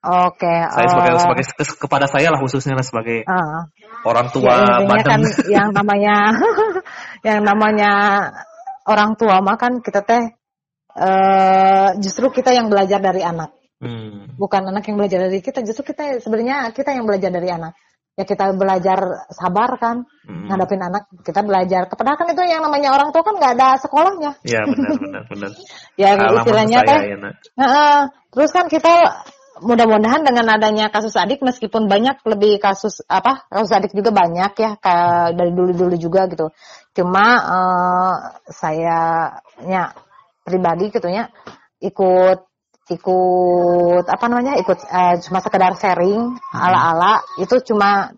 Oke. 0.01 0.49
Okay, 0.49 0.57
saya 0.73 0.87
sebagai 0.89 1.11
uh, 1.13 1.21
sebagai 1.21 1.45
kepada 1.77 2.05
saya 2.09 2.27
lah 2.33 2.39
khususnya 2.41 2.73
lah 2.73 2.85
sebagai 2.85 3.21
uh, 3.29 3.69
orang 4.03 4.33
tua 4.33 4.81
ya, 4.81 4.97
kan 5.05 5.21
yang 5.55 5.69
namanya 5.71 6.15
yang 7.27 7.39
namanya 7.45 7.91
orang 8.89 9.13
tua 9.13 9.45
makan 9.45 9.85
kita 9.85 10.01
teh 10.01 10.23
uh, 10.97 11.89
justru 12.01 12.33
kita 12.33 12.51
yang 12.51 12.67
belajar 12.67 12.97
dari 12.97 13.21
anak. 13.21 13.53
Hmm. 13.81 14.37
Bukan 14.37 14.61
anak 14.69 14.85
yang 14.89 14.97
belajar 15.01 15.25
dari 15.25 15.41
kita, 15.41 15.65
justru 15.65 15.93
kita 15.93 16.21
sebenarnya 16.21 16.69
kita 16.69 16.93
yang 16.93 17.05
belajar 17.09 17.33
dari 17.33 17.49
anak. 17.49 17.73
Ya 18.21 18.23
kita 18.29 18.53
belajar 18.53 19.25
sabar 19.33 19.81
kan, 19.81 20.05
hmm. 20.29 20.45
ngadapin 20.45 20.77
anak, 20.77 21.09
kita 21.25 21.41
belajar. 21.41 21.89
Kepada 21.89 22.13
kan 22.21 22.29
itu 22.29 22.41
yang 22.45 22.61
namanya 22.61 22.93
orang 22.93 23.09
tua 23.09 23.25
kan 23.25 23.33
nggak 23.33 23.57
ada 23.57 23.69
sekolahnya. 23.81 24.37
Iya 24.45 24.61
benar 24.69 24.93
benar 25.01 25.23
benar. 25.25 25.49
ya 26.01 26.09
istilahnya 26.13 26.77
teh. 26.85 26.99
Ya, 27.01 27.17
uh, 27.65 28.01
terus 28.29 28.53
kan 28.53 28.69
kita 28.69 29.25
mudah-mudahan 29.61 30.25
dengan 30.25 30.57
adanya 30.57 30.89
kasus 30.89 31.13
adik 31.13 31.45
meskipun 31.45 31.85
banyak 31.85 32.17
lebih 32.25 32.57
kasus 32.57 33.05
apa 33.05 33.45
kasus 33.45 33.69
adik 33.77 33.93
juga 33.93 34.09
banyak 34.09 34.57
ya 34.57 34.71
kayak 34.81 35.37
dari 35.37 35.53
dulu-dulu 35.53 35.95
juga 36.01 36.25
gitu 36.25 36.49
cuma 36.97 37.25
uh, 37.45 38.13
saya 38.49 39.29
nya 39.61 39.93
pribadi 40.41 40.89
gitu 40.89 41.05
ya 41.05 41.29
ikut 41.77 42.50
ikut 42.91 44.05
apa 44.11 44.25
namanya 44.27 44.59
ikut 44.59 44.79
uh, 44.83 45.15
cuma 45.23 45.39
sekedar 45.39 45.71
sharing 45.79 46.35
hmm. 46.35 46.59
ala-ala 46.59 47.23
itu 47.39 47.55
cuma 47.71 48.11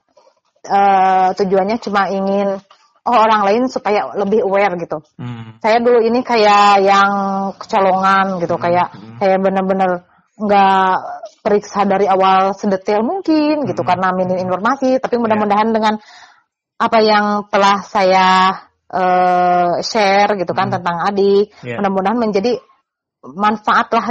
uh, 0.65 1.29
tujuannya 1.37 1.77
cuma 1.77 2.09
ingin 2.09 2.57
oh 3.03 3.17
orang 3.19 3.43
lain 3.43 3.63
supaya 3.67 4.15
lebih 4.15 4.47
aware 4.47 4.73
gitu. 4.79 5.03
Hmm. 5.19 5.59
Saya 5.59 5.83
dulu 5.83 5.99
ini 5.99 6.23
kayak 6.23 6.83
yang 6.83 7.11
kecolongan 7.59 8.39
gitu, 8.39 8.55
hmm. 8.55 8.63
kayak 8.63 8.87
hmm. 8.95 9.15
kayak 9.19 9.39
bener-bener 9.43 9.91
nggak 10.33 10.95
periksa 11.45 11.85
dari 11.85 12.09
awal 12.09 12.57
sedetail 12.57 13.05
mungkin 13.05 13.67
gitu 13.67 13.83
hmm. 13.83 13.89
karena 13.89 14.07
minim 14.15 14.39
informasi. 14.39 15.03
Tapi 15.03 15.15
mudah-mudahan 15.19 15.69
yeah. 15.71 15.75
dengan 15.75 15.93
apa 16.79 16.99
yang 17.03 17.25
telah 17.51 17.77
saya 17.85 18.27
uh, 18.87 19.83
share 19.83 20.39
gitu 20.39 20.55
kan 20.55 20.71
hmm. 20.71 20.75
tentang 20.79 20.97
adik, 21.03 21.51
yeah. 21.61 21.79
mudah-mudahan 21.79 22.17
menjadi 22.17 22.55
manfaat 23.23 23.87
lah 23.95 24.05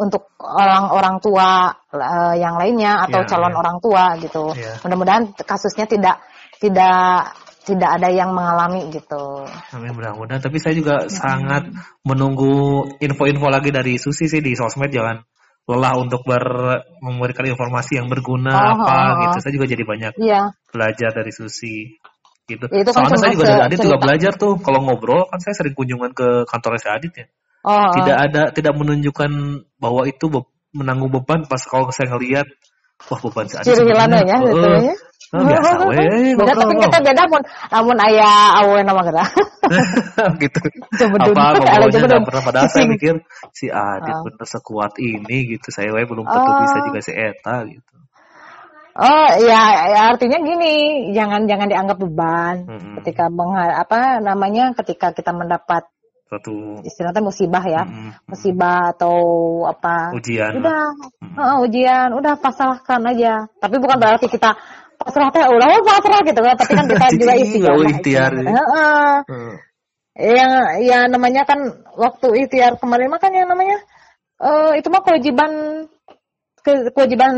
untuk 0.00 0.32
orang-orang 0.40 1.20
tua 1.20 1.68
uh, 1.92 2.34
yang 2.34 2.56
lainnya 2.56 3.04
atau 3.04 3.20
yeah, 3.20 3.28
calon 3.28 3.52
yeah. 3.52 3.60
orang 3.60 3.76
tua 3.84 4.04
gitu. 4.16 4.44
Yeah. 4.56 4.80
Mudah-mudahan 4.80 5.36
kasusnya 5.44 5.84
tidak 5.84 6.24
tidak 6.56 7.36
tidak 7.64 7.90
ada 8.00 8.08
yang 8.08 8.32
mengalami 8.32 8.88
gitu. 8.88 9.44
Amin 9.76 9.92
mudah-mudahan. 9.92 10.40
Tapi 10.40 10.56
saya 10.56 10.72
juga 10.72 11.04
hmm. 11.04 11.12
sangat 11.12 11.62
menunggu 12.04 12.84
info-info 13.00 13.48
lagi 13.52 13.68
dari 13.68 14.00
Susi 14.00 14.24
sih 14.24 14.40
di 14.40 14.56
sosmed 14.56 14.88
jangan 14.88 15.20
lelah 15.64 15.96
untuk 15.96 16.20
ber 16.28 16.44
memberikan 17.00 17.48
informasi 17.48 17.96
yang 17.96 18.12
berguna 18.12 18.52
oh, 18.52 18.64
apa 18.80 18.88
oh, 18.88 19.04
oh. 19.04 19.12
gitu. 19.28 19.36
Saya 19.44 19.52
juga 19.52 19.66
jadi 19.68 19.84
banyak 19.84 20.12
yeah. 20.20 20.52
belajar 20.72 21.12
dari 21.12 21.32
Susi 21.32 21.92
gitu. 22.44 22.68
Ya, 22.68 22.84
itu 22.84 22.90
kan 22.92 23.08
Soalnya 23.08 23.20
saya 23.20 23.32
juga 23.32 23.46
dari 23.48 23.62
Adit 23.68 23.78
juga 23.80 23.98
belajar 24.00 24.32
tuh 24.36 24.60
kalau 24.60 24.80
ngobrol 24.84 25.24
kan 25.28 25.40
saya 25.40 25.56
sering 25.56 25.72
kunjungan 25.72 26.12
ke 26.12 26.44
kantornya 26.48 26.80
si 26.80 26.88
Adit 26.88 27.12
ya. 27.16 27.26
Oh, 27.64 27.72
oh. 27.72 27.92
tidak 27.96 28.16
ada 28.28 28.42
tidak 28.52 28.74
menunjukkan 28.76 29.30
bahwa 29.80 30.04
itu 30.04 30.28
menanggung 30.76 31.08
beban 31.08 31.48
pas 31.48 31.64
kalau 31.64 31.88
saya 31.88 32.12
ngelihat 32.12 32.44
wah 33.08 33.20
beban 33.24 33.48
Adit. 33.48 33.72
Ciri 33.72 33.88
ya, 33.88 34.36
uh, 34.36 34.92
Oh, 35.34 35.42
biasa 35.42 35.70
we. 35.90 36.36
Beda 36.38 36.52
tapi 36.54 36.74
kita 36.78 36.98
beda 37.02 37.22
pun 37.26 37.42
namun 37.74 37.96
ayah 38.06 38.62
awe 38.62 38.78
nama 38.86 39.00
kita. 39.02 39.24
gitu. 40.44 40.60
Apa 40.94 41.04
ngobrolnya 41.58 41.98
enggak 42.06 42.22
pernah 42.22 42.42
pada 42.46 42.60
saya 42.70 42.86
mikir 42.86 43.18
si 43.50 43.66
Adit 43.66 44.14
oh. 44.14 44.22
bener 44.28 44.46
sekuat 44.46 44.94
ini 45.02 45.58
gitu. 45.58 45.74
Saya 45.74 45.90
we 45.90 46.06
belum 46.06 46.22
tentu 46.22 46.50
oh. 46.54 46.60
bisa 46.62 46.78
juga 46.86 47.00
si 47.02 47.12
Eta 47.16 47.56
gitu. 47.66 47.94
Oh 48.94 49.26
ya, 49.42 49.90
ya 49.90 50.00
artinya 50.14 50.38
gini, 50.38 51.10
jangan 51.10 51.50
jangan 51.50 51.66
dianggap 51.66 51.98
beban 51.98 52.62
hmm. 52.62 53.02
ketika 53.02 53.26
menghal 53.26 53.74
apa 53.74 54.22
namanya 54.22 54.70
ketika 54.78 55.10
kita 55.10 55.34
mendapat 55.34 55.90
satu 56.24 56.80
istilahnya 56.82 57.20
musibah 57.20 57.64
ya, 57.64 57.82
hmm. 57.84 58.26
musibah 58.26 58.96
atau 58.96 59.16
apa 59.68 60.16
ujian. 60.16 60.56
Udah, 60.56 60.96
hmm. 61.20 61.36
uh, 61.36 61.56
ujian, 61.68 62.08
udah 62.16 62.40
pasrahkan 62.40 63.00
aja. 63.12 63.44
Tapi 63.60 63.76
bukan 63.76 64.00
berarti 64.00 64.26
kita 64.32 64.56
pasrah 65.04 65.28
teh 65.34 65.44
udah 65.44 65.66
mau 65.68 65.82
pasrah 65.84 66.20
gitu 66.24 66.40
kan 66.40 66.54
tapi 66.56 66.72
kan 66.72 66.86
kita 66.88 67.06
juga 67.20 67.34
ikhtiar 67.36 67.74
ikhtiar 67.92 68.30
uh, 68.40 69.16
hmm. 69.26 69.54
yang 70.16 70.52
ya 70.80 70.98
namanya 71.10 71.42
kan 71.44 71.60
waktu 71.98 72.46
ikhtiar 72.46 72.78
kemarin 72.78 73.10
mah 73.10 73.20
kan 73.20 73.34
yang 73.34 73.50
namanya 73.50 73.82
uh, 74.40 74.72
itu 74.78 74.88
mah 74.88 75.02
kewajiban 75.02 75.84
ke, 76.64 76.88
kewajiban 76.96 77.34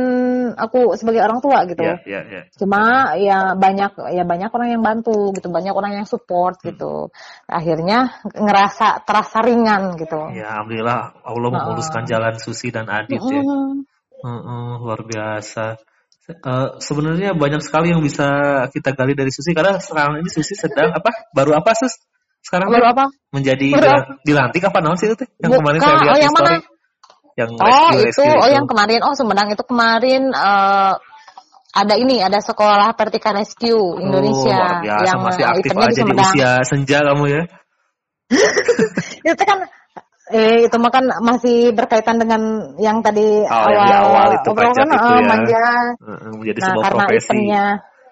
aku 0.54 0.94
sebagai 0.94 1.26
orang 1.26 1.42
tua 1.42 1.66
gitu. 1.66 1.82
Yeah, 1.82 1.98
yeah, 2.06 2.22
yeah. 2.30 2.44
Cuma 2.54 3.12
ya 3.18 3.58
banyak 3.58 3.98
ya 4.14 4.22
banyak 4.22 4.50
orang 4.54 4.68
yang 4.78 4.82
bantu 4.86 5.34
gitu, 5.34 5.50
banyak 5.50 5.74
orang 5.74 5.98
yang 5.98 6.06
support 6.06 6.62
hmm. 6.62 6.66
gitu. 6.70 7.10
Akhirnya 7.50 8.22
ngerasa 8.22 9.02
terasa 9.02 9.42
ringan 9.42 9.98
gitu. 9.98 10.30
Ya 10.30 10.62
alhamdulillah 10.62 11.26
Allah 11.26 11.50
memuluskan 11.50 12.06
uh. 12.06 12.08
jalan 12.08 12.34
Susi 12.38 12.70
dan 12.70 12.86
Adit 12.86 13.18
uh, 13.18 13.26
ya. 13.26 13.42
Uh, 13.42 14.30
uh, 14.30 14.70
luar 14.80 15.02
biasa. 15.02 15.82
Uh, 16.26 16.78
sebenarnya 16.82 17.38
banyak 17.38 17.62
sekali 17.62 17.94
yang 17.94 18.02
bisa 18.02 18.26
kita 18.70 18.94
gali 18.94 19.18
dari 19.18 19.34
Susi 19.34 19.50
karena 19.50 19.82
sekarang 19.82 20.22
ini 20.22 20.30
Susi 20.30 20.54
sedang 20.54 20.94
apa? 20.94 21.34
Baru 21.34 21.50
apa 21.58 21.74
Sus? 21.74 21.98
Sekarang 22.46 22.70
baru 22.70 22.94
apa? 22.94 23.04
Menjadi 23.34 23.74
baru 23.74 24.22
dilantik 24.22 24.62
apa 24.62 24.78
namanya 24.78 25.02
sih 25.02 25.10
itu? 25.10 25.26
Yang 25.42 25.50
Buka, 25.50 25.58
kemarin 25.58 25.80
saya 25.82 25.96
lihat 25.98 26.14
oh, 26.14 26.22
yang 26.22 26.34
story. 26.34 26.46
Mana? 26.62 26.75
Yang 27.36 27.50
oh 27.60 27.68
rescue, 27.92 28.00
itu, 28.00 28.04
rescue 28.08 28.32
oh 28.32 28.48
itu. 28.48 28.56
yang 28.56 28.66
kemarin, 28.66 29.00
oh 29.04 29.12
Sumedang 29.12 29.48
itu 29.52 29.64
kemarin 29.68 30.32
uh, 30.32 30.96
ada 31.76 31.94
ini, 32.00 32.24
ada 32.24 32.40
sekolah 32.40 32.96
Vertika 32.96 33.36
Rescue 33.36 34.00
Indonesia 34.00 34.56
oh, 34.56 34.80
biasa, 34.80 35.04
yang 35.04 35.20
masih 35.20 35.44
aktif 35.44 35.72
aja 35.76 35.92
di, 35.92 36.02
di 36.08 36.14
usia 36.16 36.50
senja 36.64 36.98
kamu 37.04 37.24
ya. 37.28 37.42
itu 39.30 39.44
kan 39.44 39.58
Eh 40.26 40.66
itu 40.66 40.76
mah 40.82 40.90
kan 40.90 41.06
masih 41.22 41.70
berkaitan 41.70 42.18
dengan 42.18 42.74
yang 42.82 42.98
tadi 42.98 43.46
oh, 43.46 43.62
awal, 43.62 43.70
yang 43.70 44.02
awal 44.10 44.28
itu 44.34 44.50
kan, 44.58 44.74
itu 44.74 45.06
ya. 45.06 45.22
manja. 45.22 45.66
Menjadi 46.34 46.60
nah, 46.66 46.74
karena 46.82 47.04
profesi. 47.06 47.30
Eventnya, 47.30 47.64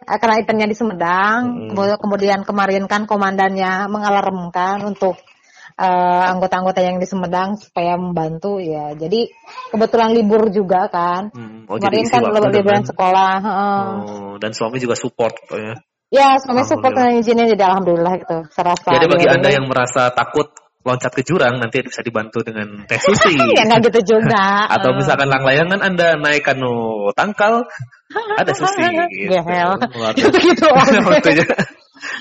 eh, 0.07 0.19
karena 0.23 0.35
eventnya 0.39 0.67
di 0.71 0.77
Sumedang, 0.79 1.41
hmm. 1.75 1.99
kemudian 1.99 2.47
kemarin 2.47 2.87
kan 2.87 3.11
komandannya 3.11 3.91
mengalarmkan 3.91 4.87
untuk 4.87 5.19
uh, 5.79 6.23
anggota-anggota 6.35 6.81
yang 6.83 6.97
di 7.03 7.07
Sumedang 7.07 7.59
supaya 7.59 7.99
membantu 7.99 8.63
ya. 8.63 8.95
Jadi 8.95 9.31
kebetulan 9.75 10.15
libur 10.15 10.51
juga 10.51 10.87
kan. 10.91 11.31
Hmm. 11.35 11.67
Oh, 11.67 11.79
kemarin 11.79 12.07
kan 12.11 12.23
liburan 12.51 12.85
sekolah. 12.87 13.35
Uh. 13.43 13.87
Oh, 14.05 14.35
dan 14.39 14.55
suami 14.55 14.79
juga 14.79 14.95
support 14.95 15.35
ya. 15.51 15.75
Ya, 16.15 16.39
suami 16.39 16.63
support 16.63 16.95
dan 16.95 17.19
izinnya 17.19 17.51
jadi 17.51 17.67
alhamdulillah 17.67 18.15
gitu. 18.23 18.39
Serasa. 18.55 18.95
Jadi 18.95 19.07
bagi 19.11 19.27
anda 19.27 19.51
yang 19.51 19.67
merasa 19.67 20.15
takut 20.15 20.55
loncat 20.85 21.13
ke 21.17 21.25
jurang 21.25 21.57
nanti 21.59 21.81
bisa 21.81 22.05
dibantu 22.05 22.45
dengan 22.45 22.85
teh 22.85 23.01
susi. 23.01 23.35
ya 23.57 23.65
nggak 23.65 23.89
gitu 23.91 24.15
juga. 24.17 24.63
Atau 24.77 24.93
misalkan 24.95 25.33
lang 25.33 25.43
layangan 25.43 25.81
Anda 25.81 26.21
naik 26.21 26.45
kanu 26.45 27.09
tangkal 27.17 27.65
ada 28.13 28.53
susi. 28.53 28.85
gitu. 29.25 29.33
Gitu 30.21 30.39
gitu. 30.39 30.69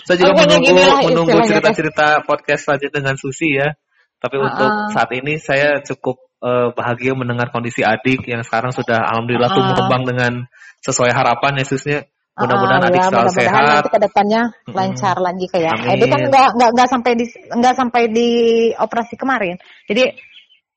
Saya 0.06 0.18
juga 0.22 0.46
menunggu 0.46 0.74
menunggu 1.10 1.38
cerita-cerita 1.50 2.22
podcast 2.30 2.70
selanjutnya 2.70 3.00
dengan 3.02 3.16
Susi 3.18 3.58
ya. 3.58 3.74
Tapi 4.22 4.36
uh, 4.40 4.46
untuk 4.48 4.72
saat 4.94 5.10
ini 5.18 5.36
saya 5.42 5.82
cukup 5.84 6.22
uh, 6.40 6.72
bahagia 6.72 7.18
mendengar 7.18 7.50
kondisi 7.50 7.84
adik 7.84 8.24
yang 8.30 8.46
sekarang 8.46 8.72
sudah 8.72 9.02
alhamdulillah 9.04 9.52
uh, 9.52 9.56
tumbuh 9.56 9.76
kembang 9.76 10.04
dengan 10.08 10.34
sesuai 10.84 11.12
harapan 11.12 11.60
Yesusnya. 11.60 12.08
Mudah-mudahan 12.34 12.82
uh, 12.82 12.90
adik 12.90 13.02
ya, 13.02 13.10
selalu 13.10 13.30
mudah 13.30 13.38
sehat. 13.38 13.64
Nanti 13.68 13.92
ke 13.94 14.02
depannya 14.02 14.42
hmm. 14.50 14.74
lancar 14.74 15.16
lagi 15.20 15.46
kayak. 15.52 15.74
Amin. 15.76 15.92
Edik 15.98 16.08
kan 16.10 16.22
nggak 16.30 16.50
nggak 16.56 16.70
nggak 16.74 16.90
sampai 16.90 17.12
di 17.14 17.26
nggak 17.52 17.76
sampai 17.76 18.04
di 18.10 18.30
operasi 18.78 19.16
kemarin. 19.18 19.56
Jadi 19.86 20.04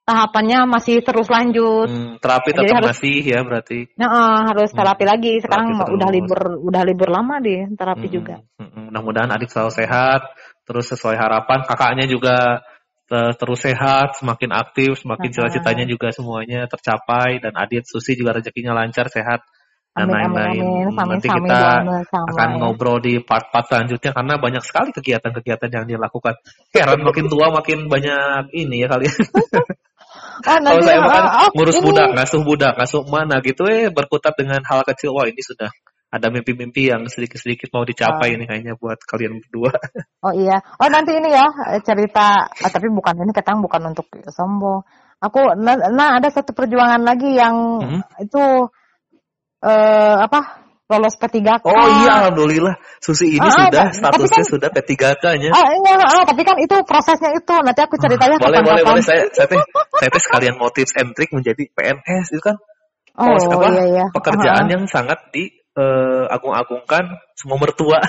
tahapannya 0.06 0.70
masih 0.70 1.02
terus 1.02 1.26
lanjut. 1.26 1.90
Hmm, 1.90 2.22
terapi 2.22 2.54
tetap 2.54 2.78
harus, 2.78 2.88
masih 2.94 3.18
ya 3.26 3.42
berarti. 3.42 3.90
Nah, 3.98 4.08
uh, 4.08 4.40
harus 4.54 4.70
terapi 4.70 5.02
hmm, 5.02 5.12
lagi. 5.12 5.32
Sekarang 5.42 5.66
terapi 5.74 5.92
udah 5.98 6.08
libur 6.14 6.40
udah 6.62 6.82
libur 6.86 7.08
lama 7.10 7.42
deh 7.42 7.66
terapi 7.74 8.06
hmm, 8.06 8.14
juga. 8.14 8.36
Hmm, 8.56 8.70
hmm, 8.70 8.84
mudah-mudahan 8.94 9.30
adik 9.34 9.50
selalu 9.50 9.74
sehat, 9.74 10.22
terus 10.62 10.86
sesuai 10.94 11.18
harapan. 11.18 11.66
Kakaknya 11.66 12.06
juga 12.06 12.62
terus 13.06 13.62
sehat, 13.62 14.18
semakin 14.18 14.50
aktif, 14.50 14.98
semakin 14.98 15.30
cita-citanya 15.30 15.86
juga 15.86 16.10
semuanya 16.10 16.66
tercapai 16.66 17.38
dan 17.38 17.54
Adit 17.54 17.86
Susi 17.86 18.18
juga 18.18 18.34
rezekinya 18.34 18.74
lancar, 18.74 19.06
sehat 19.06 19.46
dan 19.94 20.10
lain-lain. 20.10 20.90
Nanti 20.90 21.30
kita 21.30 21.86
akan 22.10 22.50
ya. 22.50 22.58
ngobrol 22.58 22.98
di 22.98 23.22
part-part 23.22 23.64
selanjutnya 23.70 24.10
karena 24.10 24.34
banyak 24.42 24.62
sekali 24.66 24.90
kegiatan-kegiatan 24.90 25.70
yang 25.70 25.84
dia 25.86 25.98
lakukan. 26.02 26.34
Heran 26.74 27.06
makin 27.06 27.30
tua 27.30 27.54
makin 27.54 27.86
banyak 27.86 28.50
ini 28.58 28.82
ya 28.82 28.90
kalian. 28.90 29.14
Oh, 30.36 30.42
Kalau 30.44 30.84
saya 30.84 31.00
makan 31.00 31.24
oh, 31.24 31.50
ngurus 31.56 31.78
ini. 31.80 31.84
budak, 31.88 32.08
ngasuh 32.12 32.42
budak, 32.44 32.72
ngasuh 32.76 33.02
mana 33.08 33.40
gitu 33.40 33.64
eh 33.68 33.88
berkutat 33.88 34.36
dengan 34.36 34.60
hal 34.68 34.84
kecil. 34.84 35.16
Wah 35.16 35.24
ini 35.24 35.40
sudah 35.40 35.72
ada 36.12 36.28
mimpi-mimpi 36.30 36.92
yang 36.92 37.08
sedikit-sedikit 37.08 37.72
mau 37.72 37.82
dicapai 37.82 38.32
oh. 38.32 38.34
ini 38.36 38.44
kayaknya 38.44 38.74
buat 38.76 39.00
kalian 39.04 39.40
berdua. 39.40 39.72
Oh 40.26 40.34
iya. 40.34 40.58
Oh 40.82 40.88
nanti 40.90 41.14
ini 41.14 41.30
ya 41.30 41.46
cerita, 41.86 42.50
ah, 42.50 42.70
tapi 42.72 42.90
bukan 42.90 43.14
ini 43.22 43.30
ketang 43.30 43.62
bukan 43.62 43.94
untuk 43.94 44.10
sombong. 44.26 44.82
Aku 45.22 45.38
nah, 45.56 45.78
nah 45.94 46.18
ada 46.18 46.28
satu 46.28 46.50
perjuangan 46.50 47.00
lagi 47.06 47.38
yang 47.38 47.54
mm 47.78 47.88
-hmm. 47.88 48.00
itu 48.26 48.42
uh, 49.62 50.16
apa 50.26 50.65
lolos 50.86 51.18
P3K. 51.18 51.66
Oh 51.66 51.88
iya, 52.02 52.12
alhamdulillah. 52.22 52.78
Susi 53.02 53.34
ini 53.34 53.42
ah, 53.42 53.50
sudah 53.50 53.86
statusnya 53.90 54.42
kan, 54.42 54.46
sudah 54.46 54.68
P3K-nya. 54.70 55.50
Ah, 55.50 55.66
iya, 55.74 55.98
ah, 55.98 56.22
tapi 56.22 56.46
kan 56.46 56.56
itu 56.62 56.74
prosesnya 56.86 57.34
itu. 57.34 57.54
Nanti 57.58 57.80
aku 57.82 57.98
ceritanya 57.98 58.38
boleh, 58.38 58.62
boleh, 58.62 58.82
boleh. 58.86 59.02
Saya, 59.02 59.26
saya 59.34 59.50
teh, 59.50 59.58
saya 59.98 60.08
teh 60.14 60.22
sekalian 60.22 60.54
mau 60.54 60.70
tips 60.70 60.94
and 61.02 61.10
trick 61.18 61.34
menjadi 61.34 61.66
PNS 61.74 62.38
itu 62.38 62.42
kan. 62.42 62.56
Oh, 63.16 63.32
apa, 63.32 63.66
iya, 63.72 63.84
iya. 63.90 64.04
Pekerjaan 64.12 64.62
uh 64.62 64.66
-huh. 64.68 64.74
yang 64.76 64.82
sangat 64.86 65.18
di 65.32 65.48
uh, 65.74 66.30
agung-agungkan 66.30 67.18
semua 67.34 67.58
mertua. 67.58 67.98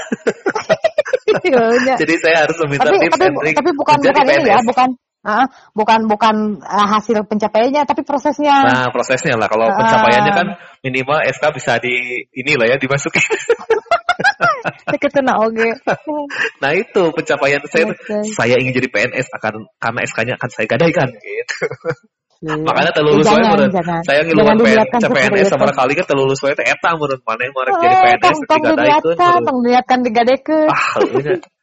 Jadi 2.02 2.14
saya 2.20 2.46
harus 2.46 2.58
meminta 2.68 2.92
tapi, 2.92 3.08
tips 3.08 3.18
tapi, 3.18 3.26
and 3.26 3.36
trick. 3.42 3.56
Tapi 3.58 3.72
bukan 3.74 3.96
bukan 4.04 4.26
ini 4.28 4.50
ya, 4.52 4.60
bukan 4.62 4.90
Uh, 5.28 5.44
bukan 5.76 6.08
bukan 6.08 6.64
uh, 6.64 6.88
hasil 6.88 7.28
pencapaiannya 7.28 7.84
tapi 7.84 8.08
prosesnya. 8.08 8.64
Nah 8.64 8.88
prosesnya 8.96 9.36
lah 9.36 9.52
kalau 9.52 9.68
uh, 9.68 9.76
pencapaiannya 9.76 10.32
kan 10.32 10.48
minimal 10.88 11.20
SK 11.28 11.52
bisa 11.52 11.76
di 11.84 12.24
ini 12.32 12.56
lah 12.56 12.72
ya 12.72 12.80
dimasukin. 12.80 13.20
Ketena 15.04 15.36
oke. 15.44 15.68
Nah 16.64 16.72
itu 16.72 17.04
pencapaian 17.12 17.60
saya 17.68 17.92
okay. 17.92 18.24
saya 18.32 18.56
ingin 18.56 18.72
jadi 18.80 18.88
PNS 18.88 19.28
akan 19.36 19.68
karena 19.84 20.00
SK-nya 20.08 20.34
akan 20.40 20.50
saya 20.50 20.66
gadaikan 20.72 21.12
gitu. 21.12 21.56
Iya. 22.48 22.56
Makanya 22.70 22.92
terlulus 22.96 23.26
saya 23.28 23.52
menurut 23.52 23.74
saya 24.06 24.22
ngiluan 24.24 24.56
PNS 24.64 25.52
sama 25.52 25.76
kali 25.76 25.92
kan 25.98 26.06
terlulus 26.08 26.40
saya 26.40 26.56
eta 26.56 26.96
menurut 26.96 27.20
mana 27.28 27.42
yang 27.44 27.52
mau 27.52 27.68
jadi 27.68 27.96
PNS 28.00 28.38
digadaikan. 28.48 29.40
Tong 29.44 29.60
dilihatkan 29.60 30.00
digadaikan. 30.08 30.72
Ah, 30.72 31.04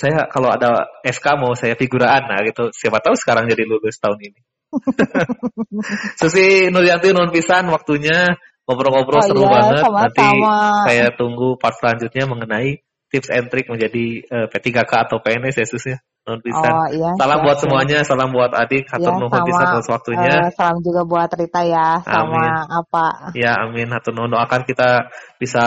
saya 0.00 0.24
kalau 0.32 0.48
ada 0.48 0.88
SK 1.04 1.26
mau 1.36 1.52
saya 1.52 1.76
figuraan 1.76 2.24
nah 2.24 2.40
gitu. 2.40 2.72
Siapa 2.72 3.04
tahu 3.04 3.12
sekarang 3.20 3.44
jadi 3.52 3.68
lulus 3.68 4.00
tahun 4.00 4.16
ini. 4.24 4.40
Susi 6.20 6.72
Nuryanti 6.72 7.12
non 7.12 7.28
pisan 7.28 7.68
waktunya 7.68 8.32
ngobrol-ngobrol 8.70 9.18
oh, 9.18 9.26
seru 9.26 9.42
iya, 9.42 9.50
banget. 9.50 9.82
sama, 9.82 9.98
nanti 10.06 10.22
sama. 10.22 10.58
saya 10.86 11.06
tunggu 11.18 11.58
part 11.58 11.74
selanjutnya 11.74 12.24
mengenai 12.30 12.78
tips 13.10 13.28
and 13.34 13.50
trick 13.50 13.66
menjadi 13.66 14.22
uh, 14.30 14.46
eh, 14.46 14.46
P3K 14.46 15.10
atau 15.10 15.18
PNS 15.18 15.58
ya 15.58 15.66
Susi 15.66 15.90
ya. 15.90 15.98
non 16.20 16.38
pisan. 16.44 16.70
Oh, 16.70 16.86
iya, 16.92 17.10
salam 17.18 17.42
siap, 17.42 17.46
buat 17.48 17.58
semuanya 17.58 17.98
salam 18.06 18.30
buat 18.30 18.52
adik 18.54 18.86
hatur 18.86 19.16
ya, 19.16 19.18
nuhun 19.18 19.42
pisan 19.42 19.66
atas 19.74 19.88
waktunya. 19.90 20.34
Uh, 20.46 20.52
salam 20.54 20.78
juga 20.84 21.02
buat 21.02 21.32
Rita 21.34 21.62
ya 21.66 21.98
sama 22.06 22.38
amin. 22.38 22.52
apa. 22.70 23.06
Ya 23.34 23.52
amin 23.66 23.88
hatur 23.90 24.14
nuhun. 24.14 24.36
Doakan 24.36 24.62
kita 24.68 25.10
bisa 25.40 25.66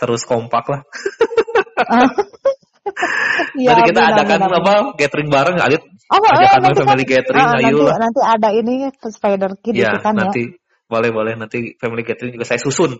terus 0.00 0.24
kompak 0.24 0.64
lah 0.70 0.80
ya, 3.60 3.76
Nanti 3.76 3.82
kita 3.92 4.00
benar, 4.00 4.16
adakan 4.16 4.38
benar, 4.40 4.60
apa 4.60 4.74
gathering 4.96 5.28
bareng 5.28 5.56
Alit. 5.60 5.82
Oh, 6.10 6.18
oh, 6.18 6.74
family 6.74 7.04
kan, 7.06 7.12
gathering 7.22 7.46
uh, 7.46 7.58
ayo 7.60 7.78
nanti, 7.86 8.00
nanti 8.02 8.20
ada 8.24 8.48
ini 8.50 8.74
spider 8.90 9.52
kid 9.62 9.74
ya, 9.78 10.00
kan 10.02 10.18
nanti, 10.18 10.42
ya. 10.50 10.58
boleh 10.90 11.10
boleh 11.14 11.32
nanti 11.38 11.78
family 11.78 12.02
gathering 12.02 12.34
juga 12.34 12.48
saya 12.48 12.58
susun. 12.58 12.98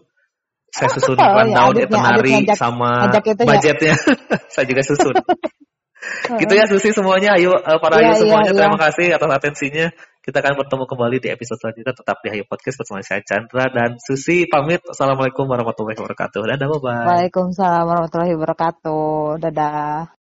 Saya 0.71 0.87
oh, 0.87 0.95
susun 0.95 1.17
oh, 1.19 1.33
rundown 1.35 1.75
ya, 1.75 1.91
itinerary 1.91 2.35
sama 2.55 3.11
ajak 3.11 3.35
ya. 3.35 3.35
budgetnya. 3.43 3.95
saya 4.55 4.65
juga 4.69 4.83
susun. 4.87 5.15
gitu 6.41 6.53
ya 6.57 6.65
Susi 6.69 6.95
semuanya. 6.95 7.37
Ayo 7.37 7.57
uh, 7.57 7.79
para 7.83 8.01
ya, 8.01 8.13
ayo 8.13 8.25
semuanya 8.25 8.53
ya, 8.53 8.57
terima 8.57 8.77
ya. 8.79 8.83
kasih 8.89 9.07
atas 9.17 9.31
atensinya. 9.31 9.87
Kita 10.21 10.45
akan 10.45 10.53
bertemu 10.61 10.85
kembali 10.85 11.17
di 11.17 11.29
episode 11.33 11.57
selanjutnya 11.65 11.97
tetap 11.97 12.21
di 12.21 12.29
Hayo 12.29 12.45
Podcast 12.45 12.77
bersama 12.77 13.01
saya 13.01 13.25
Chandra 13.25 13.73
dan 13.73 13.97
Susi 13.97 14.45
pamit. 14.45 14.85
Assalamualaikum 14.85 15.49
warahmatullahi 15.49 15.97
wabarakatuh. 15.97 16.45
Dadah 16.45 16.69
bye 16.69 16.81
bye. 16.85 17.07
Waalaikumsalam 17.09 17.89
warahmatullahi 17.89 18.37
wabarakatuh. 18.37 19.41
Dadah. 19.41 20.13